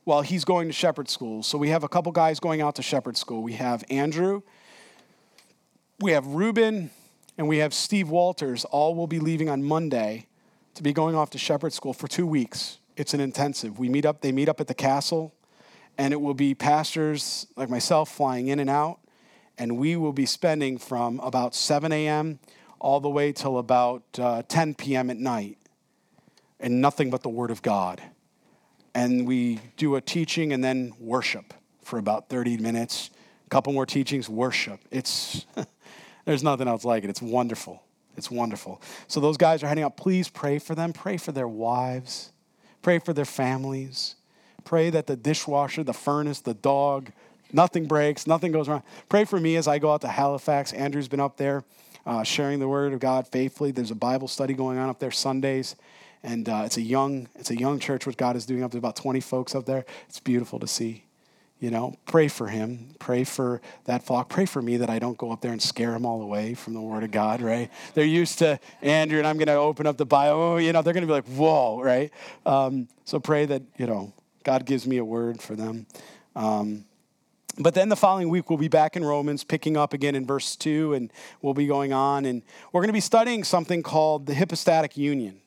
while 0.04 0.22
he's 0.22 0.44
going 0.44 0.68
to 0.68 0.72
shepherd 0.72 1.08
school. 1.08 1.42
So 1.42 1.58
we 1.58 1.70
have 1.70 1.84
a 1.84 1.88
couple 1.88 2.12
guys 2.12 2.40
going 2.40 2.60
out 2.60 2.76
to 2.76 2.82
shepherd 2.82 3.16
school. 3.16 3.42
We 3.42 3.54
have 3.54 3.84
Andrew, 3.90 4.42
we 6.00 6.12
have 6.12 6.26
Ruben, 6.26 6.90
and 7.36 7.48
we 7.48 7.58
have 7.58 7.74
Steve 7.74 8.08
Walters. 8.08 8.64
All 8.66 8.94
will 8.94 9.06
be 9.06 9.18
leaving 9.18 9.48
on 9.48 9.64
Monday 9.64 10.26
to 10.74 10.82
be 10.82 10.92
going 10.92 11.14
off 11.14 11.30
to 11.30 11.38
shepherd 11.38 11.72
school 11.72 11.92
for 11.92 12.08
two 12.08 12.26
weeks. 12.26 12.78
It's 12.96 13.14
an 13.14 13.20
intensive. 13.20 13.78
We 13.78 13.88
meet 13.88 14.04
up, 14.04 14.20
they 14.20 14.32
meet 14.32 14.48
up 14.48 14.60
at 14.60 14.66
the 14.66 14.74
castle 14.74 15.34
and 15.98 16.12
it 16.12 16.20
will 16.20 16.34
be 16.34 16.54
pastors 16.54 17.46
like 17.56 17.70
myself 17.70 18.10
flying 18.10 18.48
in 18.48 18.58
and 18.58 18.70
out. 18.70 18.98
And 19.56 19.78
we 19.78 19.94
will 19.96 20.12
be 20.12 20.26
spending 20.26 20.78
from 20.78 21.20
about 21.20 21.54
7 21.54 21.92
a.m. 21.92 22.40
all 22.84 23.00
the 23.00 23.08
way 23.08 23.32
till 23.32 23.56
about 23.56 24.02
uh, 24.18 24.42
10 24.46 24.74
p.m. 24.74 25.08
at 25.08 25.16
night, 25.16 25.56
and 26.60 26.82
nothing 26.82 27.08
but 27.08 27.22
the 27.22 27.30
Word 27.30 27.50
of 27.50 27.62
God. 27.62 28.02
And 28.94 29.26
we 29.26 29.58
do 29.78 29.96
a 29.96 30.02
teaching 30.02 30.52
and 30.52 30.62
then 30.62 30.92
worship 31.00 31.54
for 31.82 31.98
about 31.98 32.28
30 32.28 32.58
minutes. 32.58 33.08
A 33.46 33.48
couple 33.48 33.72
more 33.72 33.86
teachings, 33.86 34.28
worship. 34.28 34.80
It's 34.90 35.46
there's 36.26 36.42
nothing 36.42 36.68
else 36.68 36.84
like 36.84 37.04
it. 37.04 37.10
It's 37.10 37.22
wonderful. 37.22 37.82
It's 38.18 38.30
wonderful. 38.30 38.82
So 39.08 39.18
those 39.18 39.38
guys 39.38 39.62
are 39.62 39.66
heading 39.66 39.82
out. 39.82 39.96
Please 39.96 40.28
pray 40.28 40.58
for 40.58 40.74
them. 40.74 40.92
Pray 40.92 41.16
for 41.16 41.32
their 41.32 41.48
wives. 41.48 42.32
Pray 42.82 42.98
for 42.98 43.14
their 43.14 43.24
families. 43.24 44.16
Pray 44.64 44.90
that 44.90 45.06
the 45.06 45.16
dishwasher, 45.16 45.84
the 45.84 45.94
furnace, 45.94 46.40
the 46.40 46.54
dog, 46.54 47.12
nothing 47.50 47.86
breaks, 47.86 48.26
nothing 48.26 48.52
goes 48.52 48.68
wrong. 48.68 48.82
Pray 49.08 49.24
for 49.24 49.40
me 49.40 49.56
as 49.56 49.66
I 49.66 49.78
go 49.78 49.90
out 49.90 50.02
to 50.02 50.08
Halifax. 50.08 50.74
Andrew's 50.74 51.08
been 51.08 51.18
up 51.18 51.38
there 51.38 51.64
uh, 52.06 52.22
sharing 52.22 52.58
the 52.58 52.68
word 52.68 52.92
of 52.92 53.00
God 53.00 53.26
faithfully. 53.28 53.70
There's 53.70 53.90
a 53.90 53.96
Bible 53.96 54.28
study 54.28 54.54
going 54.54 54.78
on 54.78 54.88
up 54.88 54.98
there 54.98 55.10
Sundays. 55.10 55.76
And 56.22 56.48
uh, 56.48 56.62
it's 56.64 56.78
a 56.78 56.82
young, 56.82 57.28
it's 57.34 57.50
a 57.50 57.58
young 57.58 57.78
church. 57.78 58.06
What 58.06 58.16
God 58.16 58.34
is 58.34 58.46
doing 58.46 58.62
up 58.62 58.70
there, 58.70 58.78
about 58.78 58.96
20 58.96 59.20
folks 59.20 59.54
up 59.54 59.66
there. 59.66 59.84
It's 60.08 60.20
beautiful 60.20 60.58
to 60.58 60.66
see. 60.66 61.04
You 61.60 61.70
know, 61.70 61.94
pray 62.06 62.28
for 62.28 62.48
him. 62.48 62.94
Pray 62.98 63.24
for 63.24 63.60
that 63.84 64.02
flock. 64.02 64.28
Pray 64.28 64.44
for 64.44 64.60
me 64.60 64.78
that 64.78 64.90
I 64.90 64.98
don't 64.98 65.16
go 65.16 65.30
up 65.32 65.40
there 65.40 65.52
and 65.52 65.62
scare 65.62 65.92
them 65.92 66.04
all 66.04 66.20
away 66.20 66.54
from 66.54 66.74
the 66.74 66.80
Word 66.80 67.04
of 67.04 67.10
God, 67.10 67.40
right? 67.40 67.70
They're 67.94 68.04
used 68.04 68.38
to 68.40 68.58
Andrew, 68.82 69.18
and 69.18 69.26
I'm 69.26 69.38
going 69.38 69.46
to 69.46 69.54
open 69.54 69.86
up 69.86 69.96
the 69.96 70.04
Bible. 70.04 70.60
You 70.60 70.72
know, 70.72 70.82
they're 70.82 70.92
going 70.92 71.02
to 71.02 71.06
be 71.06 71.12
like, 71.12 71.26
whoa, 71.26 71.80
right? 71.80 72.10
Um, 72.44 72.88
so 73.04 73.20
pray 73.20 73.46
that, 73.46 73.62
you 73.78 73.86
know, 73.86 74.12
God 74.42 74.66
gives 74.66 74.86
me 74.86 74.98
a 74.98 75.04
word 75.04 75.40
for 75.40 75.54
them. 75.54 75.86
Um, 76.36 76.84
but 77.58 77.74
then 77.74 77.88
the 77.88 77.96
following 77.96 78.28
week, 78.28 78.50
we'll 78.50 78.58
be 78.58 78.68
back 78.68 78.96
in 78.96 79.04
Romans, 79.04 79.44
picking 79.44 79.76
up 79.76 79.92
again 79.92 80.14
in 80.14 80.26
verse 80.26 80.56
2, 80.56 80.94
and 80.94 81.12
we'll 81.40 81.54
be 81.54 81.66
going 81.66 81.92
on. 81.92 82.24
And 82.24 82.42
we're 82.72 82.80
going 82.80 82.88
to 82.88 82.94
be 82.94 83.00
studying 83.00 83.44
something 83.44 83.82
called 83.82 84.26
the 84.26 84.34
hypostatic 84.34 84.96
union. 84.96 85.40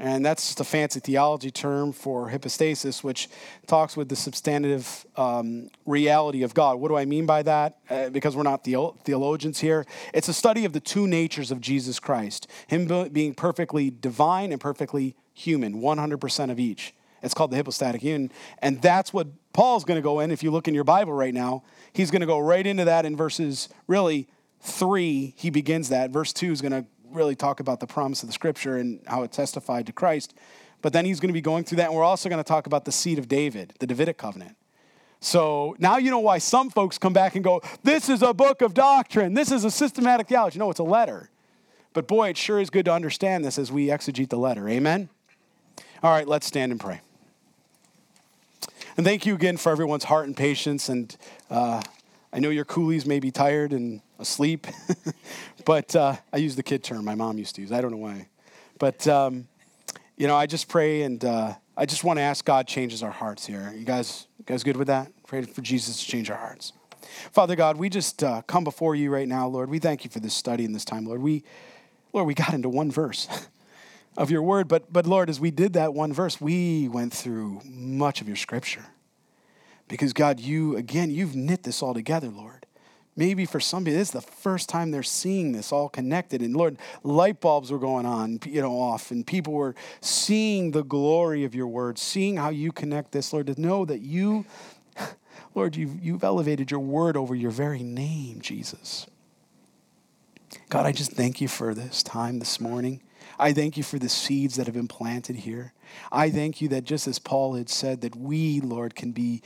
And 0.00 0.24
that's 0.24 0.46
just 0.46 0.60
a 0.60 0.64
fancy 0.64 1.00
theology 1.00 1.50
term 1.50 1.92
for 1.92 2.28
hypostasis, 2.28 3.02
which 3.02 3.28
talks 3.66 3.96
with 3.96 4.08
the 4.08 4.14
substantive 4.14 5.04
um, 5.16 5.70
reality 5.86 6.44
of 6.44 6.54
God. 6.54 6.76
What 6.78 6.88
do 6.88 6.96
I 6.96 7.04
mean 7.04 7.26
by 7.26 7.42
that? 7.42 7.78
Uh, 7.90 8.08
because 8.10 8.36
we're 8.36 8.44
not 8.44 8.62
the- 8.62 8.92
theologians 9.02 9.58
here. 9.58 9.86
It's 10.14 10.28
a 10.28 10.32
study 10.32 10.64
of 10.64 10.72
the 10.72 10.78
two 10.78 11.08
natures 11.08 11.50
of 11.50 11.60
Jesus 11.60 11.98
Christ, 11.98 12.46
Him 12.68 12.86
being 13.08 13.34
perfectly 13.34 13.90
divine 13.90 14.52
and 14.52 14.60
perfectly 14.60 15.16
human, 15.34 15.80
100% 15.80 16.50
of 16.50 16.60
each. 16.60 16.94
It's 17.22 17.34
called 17.34 17.50
the 17.50 17.56
hypostatic 17.56 18.02
union. 18.02 18.30
And 18.60 18.80
that's 18.80 19.12
what 19.12 19.28
Paul's 19.52 19.84
going 19.84 19.96
to 19.96 20.02
go 20.02 20.20
in. 20.20 20.30
If 20.30 20.42
you 20.42 20.50
look 20.50 20.68
in 20.68 20.74
your 20.74 20.84
Bible 20.84 21.12
right 21.12 21.34
now, 21.34 21.64
he's 21.92 22.10
going 22.10 22.20
to 22.20 22.26
go 22.26 22.38
right 22.38 22.66
into 22.66 22.84
that 22.84 23.04
in 23.04 23.16
verses 23.16 23.68
really 23.86 24.28
three. 24.60 25.34
He 25.36 25.50
begins 25.50 25.88
that. 25.88 26.10
Verse 26.10 26.32
two 26.32 26.52
is 26.52 26.60
going 26.60 26.72
to 26.72 26.86
really 27.10 27.34
talk 27.34 27.60
about 27.60 27.80
the 27.80 27.86
promise 27.86 28.22
of 28.22 28.28
the 28.28 28.32
scripture 28.32 28.76
and 28.76 29.00
how 29.06 29.22
it 29.22 29.32
testified 29.32 29.86
to 29.86 29.92
Christ. 29.92 30.34
But 30.82 30.92
then 30.92 31.04
he's 31.04 31.20
going 31.20 31.30
to 31.30 31.34
be 31.34 31.40
going 31.40 31.64
through 31.64 31.76
that. 31.76 31.86
And 31.86 31.94
we're 31.94 32.04
also 32.04 32.28
going 32.28 32.42
to 32.42 32.48
talk 32.48 32.66
about 32.66 32.84
the 32.84 32.92
seed 32.92 33.18
of 33.18 33.28
David, 33.28 33.74
the 33.80 33.86
Davidic 33.86 34.16
covenant. 34.16 34.56
So 35.20 35.74
now 35.78 35.96
you 35.96 36.10
know 36.10 36.20
why 36.20 36.38
some 36.38 36.70
folks 36.70 36.96
come 36.96 37.12
back 37.12 37.34
and 37.34 37.42
go, 37.42 37.60
This 37.82 38.08
is 38.08 38.22
a 38.22 38.32
book 38.32 38.62
of 38.62 38.74
doctrine. 38.74 39.34
This 39.34 39.50
is 39.50 39.64
a 39.64 39.70
systematic 39.70 40.28
theology. 40.28 40.58
No, 40.58 40.70
it's 40.70 40.78
a 40.78 40.84
letter. 40.84 41.30
But 41.92 42.06
boy, 42.06 42.28
it 42.28 42.36
sure 42.36 42.60
is 42.60 42.70
good 42.70 42.84
to 42.84 42.92
understand 42.92 43.44
this 43.44 43.58
as 43.58 43.72
we 43.72 43.86
exegete 43.86 44.28
the 44.28 44.36
letter. 44.36 44.68
Amen? 44.68 45.08
All 46.02 46.12
right, 46.12 46.28
let's 46.28 46.46
stand 46.46 46.70
and 46.70 46.80
pray. 46.80 47.00
And 48.98 49.06
thank 49.06 49.24
you 49.24 49.34
again 49.36 49.56
for 49.56 49.70
everyone's 49.70 50.02
heart 50.02 50.26
and 50.26 50.36
patience. 50.36 50.88
And 50.88 51.16
uh, 51.50 51.80
I 52.32 52.40
know 52.40 52.50
your 52.50 52.64
coolies 52.64 53.06
may 53.06 53.20
be 53.20 53.30
tired 53.30 53.72
and 53.72 54.00
asleep, 54.18 54.66
but 55.64 55.94
uh, 55.94 56.16
I 56.32 56.38
use 56.38 56.56
the 56.56 56.64
kid 56.64 56.82
term 56.82 57.04
my 57.04 57.14
mom 57.14 57.38
used 57.38 57.54
to 57.54 57.60
use. 57.60 57.70
I 57.70 57.80
don't 57.80 57.92
know 57.92 57.98
why. 57.98 58.26
But, 58.80 59.06
um, 59.06 59.46
you 60.16 60.26
know, 60.26 60.34
I 60.34 60.46
just 60.46 60.66
pray 60.66 61.02
and 61.02 61.24
uh, 61.24 61.54
I 61.76 61.86
just 61.86 62.02
want 62.02 62.16
to 62.16 62.22
ask 62.22 62.44
God 62.44 62.66
changes 62.66 63.04
our 63.04 63.12
hearts 63.12 63.46
here. 63.46 63.72
You 63.72 63.84
guys, 63.84 64.26
you 64.36 64.44
guys 64.44 64.64
good 64.64 64.76
with 64.76 64.88
that? 64.88 65.12
Pray 65.28 65.42
for 65.42 65.62
Jesus 65.62 66.04
to 66.04 66.10
change 66.10 66.28
our 66.28 66.36
hearts. 66.36 66.72
Father 67.30 67.54
God, 67.54 67.76
we 67.76 67.88
just 67.88 68.24
uh, 68.24 68.42
come 68.48 68.64
before 68.64 68.96
you 68.96 69.12
right 69.12 69.28
now, 69.28 69.46
Lord. 69.46 69.70
We 69.70 69.78
thank 69.78 70.02
you 70.02 70.10
for 70.10 70.18
this 70.18 70.34
study 70.34 70.64
and 70.64 70.74
this 70.74 70.84
time, 70.84 71.04
Lord. 71.04 71.22
We, 71.22 71.44
Lord, 72.12 72.26
we 72.26 72.34
got 72.34 72.52
into 72.52 72.68
one 72.68 72.90
verse. 72.90 73.28
of 74.18 74.30
your 74.32 74.42
word. 74.42 74.68
But, 74.68 74.92
but 74.92 75.06
Lord, 75.06 75.30
as 75.30 75.40
we 75.40 75.50
did 75.50 75.72
that 75.74 75.94
one 75.94 76.12
verse, 76.12 76.38
we 76.40 76.88
went 76.88 77.14
through 77.14 77.62
much 77.64 78.20
of 78.20 78.26
your 78.26 78.36
scripture. 78.36 78.84
Because 79.86 80.12
God, 80.12 80.40
you, 80.40 80.76
again, 80.76 81.10
you've 81.10 81.34
knit 81.34 81.62
this 81.62 81.82
all 81.82 81.94
together, 81.94 82.28
Lord. 82.28 82.66
Maybe 83.16 83.46
for 83.46 83.58
somebody, 83.58 83.96
this 83.96 84.08
is 84.08 84.12
the 84.12 84.20
first 84.20 84.68
time 84.68 84.90
they're 84.90 85.02
seeing 85.02 85.52
this 85.52 85.72
all 85.72 85.88
connected. 85.88 86.42
And 86.42 86.54
Lord, 86.54 86.76
light 87.02 87.40
bulbs 87.40 87.72
were 87.72 87.78
going 87.78 88.06
on, 88.06 88.38
you 88.44 88.60
know, 88.60 88.78
off, 88.78 89.10
and 89.10 89.26
people 89.26 89.54
were 89.54 89.74
seeing 90.00 90.72
the 90.72 90.84
glory 90.84 91.44
of 91.44 91.54
your 91.54 91.66
word, 91.66 91.98
seeing 91.98 92.36
how 92.36 92.50
you 92.50 92.70
connect 92.70 93.12
this, 93.12 93.32
Lord, 93.32 93.46
to 93.46 93.60
know 93.60 93.84
that 93.86 94.00
you, 94.02 94.44
Lord, 95.54 95.74
you've, 95.74 95.98
you've 96.00 96.22
elevated 96.22 96.70
your 96.70 96.80
word 96.80 97.16
over 97.16 97.34
your 97.34 97.50
very 97.50 97.82
name, 97.82 98.40
Jesus. 98.40 99.06
God, 100.68 100.86
I 100.86 100.92
just 100.92 101.12
thank 101.12 101.40
you 101.40 101.48
for 101.48 101.74
this 101.74 102.02
time 102.02 102.38
this 102.38 102.60
morning. 102.60 103.00
I 103.38 103.52
thank 103.52 103.76
you 103.76 103.82
for 103.82 103.98
the 103.98 104.08
seeds 104.08 104.56
that 104.56 104.66
have 104.66 104.74
been 104.74 104.88
planted 104.88 105.36
here. 105.36 105.72
I 106.10 106.30
thank 106.30 106.60
you 106.60 106.68
that 106.68 106.84
just 106.84 107.06
as 107.06 107.18
Paul 107.18 107.54
had 107.54 107.68
said, 107.68 108.00
that 108.00 108.16
we, 108.16 108.60
Lord, 108.60 108.94
can 108.94 109.12
be 109.12 109.42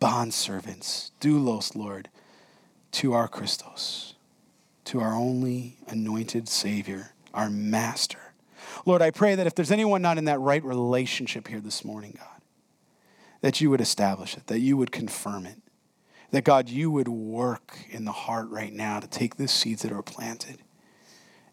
bondservants, 0.00 1.10
doulos, 1.20 1.74
Lord, 1.74 2.08
to 2.92 3.12
our 3.14 3.28
Christos, 3.28 4.14
to 4.84 5.00
our 5.00 5.14
only 5.14 5.76
anointed 5.88 6.48
Savior, 6.48 7.14
our 7.34 7.50
Master. 7.50 8.18
Lord, 8.84 9.02
I 9.02 9.10
pray 9.10 9.34
that 9.34 9.46
if 9.46 9.54
there's 9.54 9.72
anyone 9.72 10.02
not 10.02 10.18
in 10.18 10.24
that 10.26 10.40
right 10.40 10.62
relationship 10.62 11.48
here 11.48 11.60
this 11.60 11.84
morning, 11.84 12.16
God, 12.18 12.42
that 13.40 13.60
you 13.60 13.70
would 13.70 13.80
establish 13.80 14.36
it, 14.36 14.46
that 14.46 14.60
you 14.60 14.76
would 14.76 14.92
confirm 14.92 15.46
it, 15.46 15.58
that 16.30 16.44
God, 16.44 16.68
you 16.68 16.90
would 16.90 17.08
work 17.08 17.78
in 17.90 18.04
the 18.04 18.12
heart 18.12 18.48
right 18.50 18.72
now 18.72 19.00
to 19.00 19.06
take 19.06 19.36
the 19.36 19.48
seeds 19.48 19.82
that 19.82 19.92
are 19.92 20.02
planted 20.02 20.62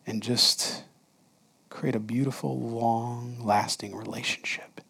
and 0.08 0.24
just 0.24 0.84
create 1.70 1.96
a 1.96 2.00
beautiful, 2.00 2.60
long 2.60 3.38
lasting 3.40 3.96
relationship. 3.96 4.82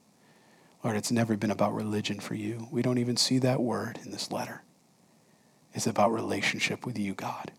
Lord, 0.84 0.96
it's 0.96 1.12
never 1.12 1.36
been 1.36 1.52
about 1.52 1.76
religion 1.76 2.20
for 2.20 2.36
you. 2.36 2.68
We 2.72 2.82
don't 2.82 2.98
even 2.98 3.18
see 3.18 3.38
that 3.40 3.62
word 3.62 4.00
in 4.04 4.12
this 4.12 4.32
letter. 4.32 4.64
It's 5.74 5.88
about 5.88 6.14
relationship 6.14 6.86
with 6.86 6.98
you, 6.98 7.14
God. 7.14 7.52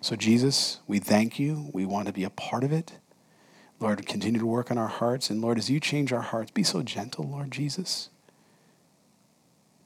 So, 0.00 0.16
Jesus, 0.16 0.80
we 0.86 0.98
thank 0.98 1.38
you. 1.38 1.70
We 1.72 1.86
want 1.86 2.06
to 2.06 2.12
be 2.12 2.24
a 2.24 2.30
part 2.30 2.64
of 2.64 2.72
it. 2.72 2.98
Lord, 3.80 4.04
continue 4.06 4.40
to 4.40 4.46
work 4.46 4.70
on 4.70 4.78
our 4.78 4.88
hearts. 4.88 5.30
And 5.30 5.40
Lord, 5.40 5.58
as 5.58 5.70
you 5.70 5.80
change 5.80 6.12
our 6.12 6.20
hearts, 6.20 6.50
be 6.50 6.62
so 6.62 6.82
gentle, 6.82 7.28
Lord 7.28 7.50
Jesus. 7.50 8.10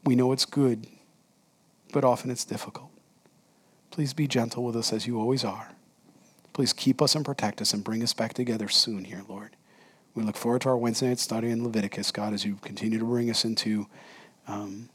We 0.04 0.16
know 0.16 0.32
it's 0.32 0.44
good, 0.44 0.86
but 1.92 2.04
often 2.04 2.30
it's 2.30 2.44
difficult. 2.44 2.90
Please 3.90 4.12
be 4.12 4.28
gentle 4.28 4.64
with 4.64 4.76
us 4.76 4.92
as 4.92 5.06
you 5.06 5.18
always 5.18 5.44
are. 5.44 5.75
Please 6.56 6.72
keep 6.72 7.02
us 7.02 7.14
and 7.14 7.22
protect 7.22 7.60
us 7.60 7.74
and 7.74 7.84
bring 7.84 8.02
us 8.02 8.14
back 8.14 8.32
together 8.32 8.66
soon 8.66 9.04
here, 9.04 9.20
Lord. 9.28 9.50
We 10.14 10.22
look 10.22 10.38
forward 10.38 10.62
to 10.62 10.70
our 10.70 10.76
Wednesday 10.78 11.08
night 11.08 11.18
study 11.18 11.50
in 11.50 11.62
Leviticus, 11.62 12.10
God, 12.10 12.32
as 12.32 12.46
you 12.46 12.54
continue 12.62 12.98
to 12.98 13.04
bring 13.04 13.28
us 13.28 13.44
into 13.44 13.88
um, 14.48 14.88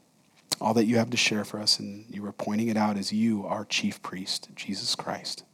all 0.60 0.74
that 0.74 0.86
you 0.86 0.96
have 0.96 1.10
to 1.10 1.16
share 1.16 1.44
for 1.44 1.60
us. 1.60 1.78
And 1.78 2.04
you 2.10 2.26
are 2.26 2.32
pointing 2.32 2.66
it 2.66 2.76
out 2.76 2.98
as 2.98 3.12
you, 3.12 3.46
our 3.46 3.64
chief 3.64 4.02
priest, 4.02 4.48
Jesus 4.56 4.96
Christ. 4.96 5.44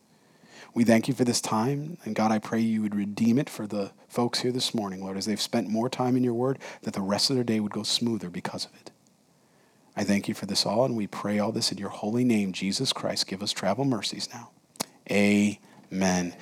We 0.73 0.83
thank 0.83 1.09
you 1.09 1.15
for 1.15 1.25
this 1.25 1.43
time. 1.43 1.99
And 2.07 2.15
God, 2.15 2.33
I 2.33 2.39
pray 2.39 2.61
you 2.61 2.81
would 2.81 2.95
redeem 2.95 3.39
it 3.39 3.51
for 3.51 3.67
the 3.67 3.91
folks 4.09 4.41
here 4.41 4.51
this 4.51 4.73
morning, 4.73 5.05
Lord, 5.05 5.19
as 5.19 5.27
they've 5.27 5.39
spent 5.39 5.69
more 5.69 5.91
time 5.91 6.17
in 6.17 6.25
your 6.25 6.33
word, 6.33 6.59
that 6.85 6.95
the 6.95 7.03
rest 7.03 7.29
of 7.29 7.37
their 7.37 7.45
day 7.45 7.61
would 7.61 7.73
go 7.73 7.83
smoother 7.83 8.31
because 8.31 8.65
of 8.65 8.73
it. 8.81 8.93
I 9.95 10.05
thank 10.05 10.27
you 10.27 10.33
for 10.33 10.47
this 10.47 10.65
all, 10.65 10.87
and 10.87 10.97
we 10.97 11.07
pray 11.07 11.39
all 11.39 11.53
this 11.53 11.71
in 11.71 11.77
your 11.77 11.91
holy 11.91 12.25
name, 12.25 12.55
Jesus 12.55 12.95
Christ. 12.95 13.27
Give 13.27 13.43
us 13.43 13.53
travel 13.53 13.85
mercies 13.85 14.31
now. 14.33 14.53
Amen 15.11 15.59
men. 15.91 16.35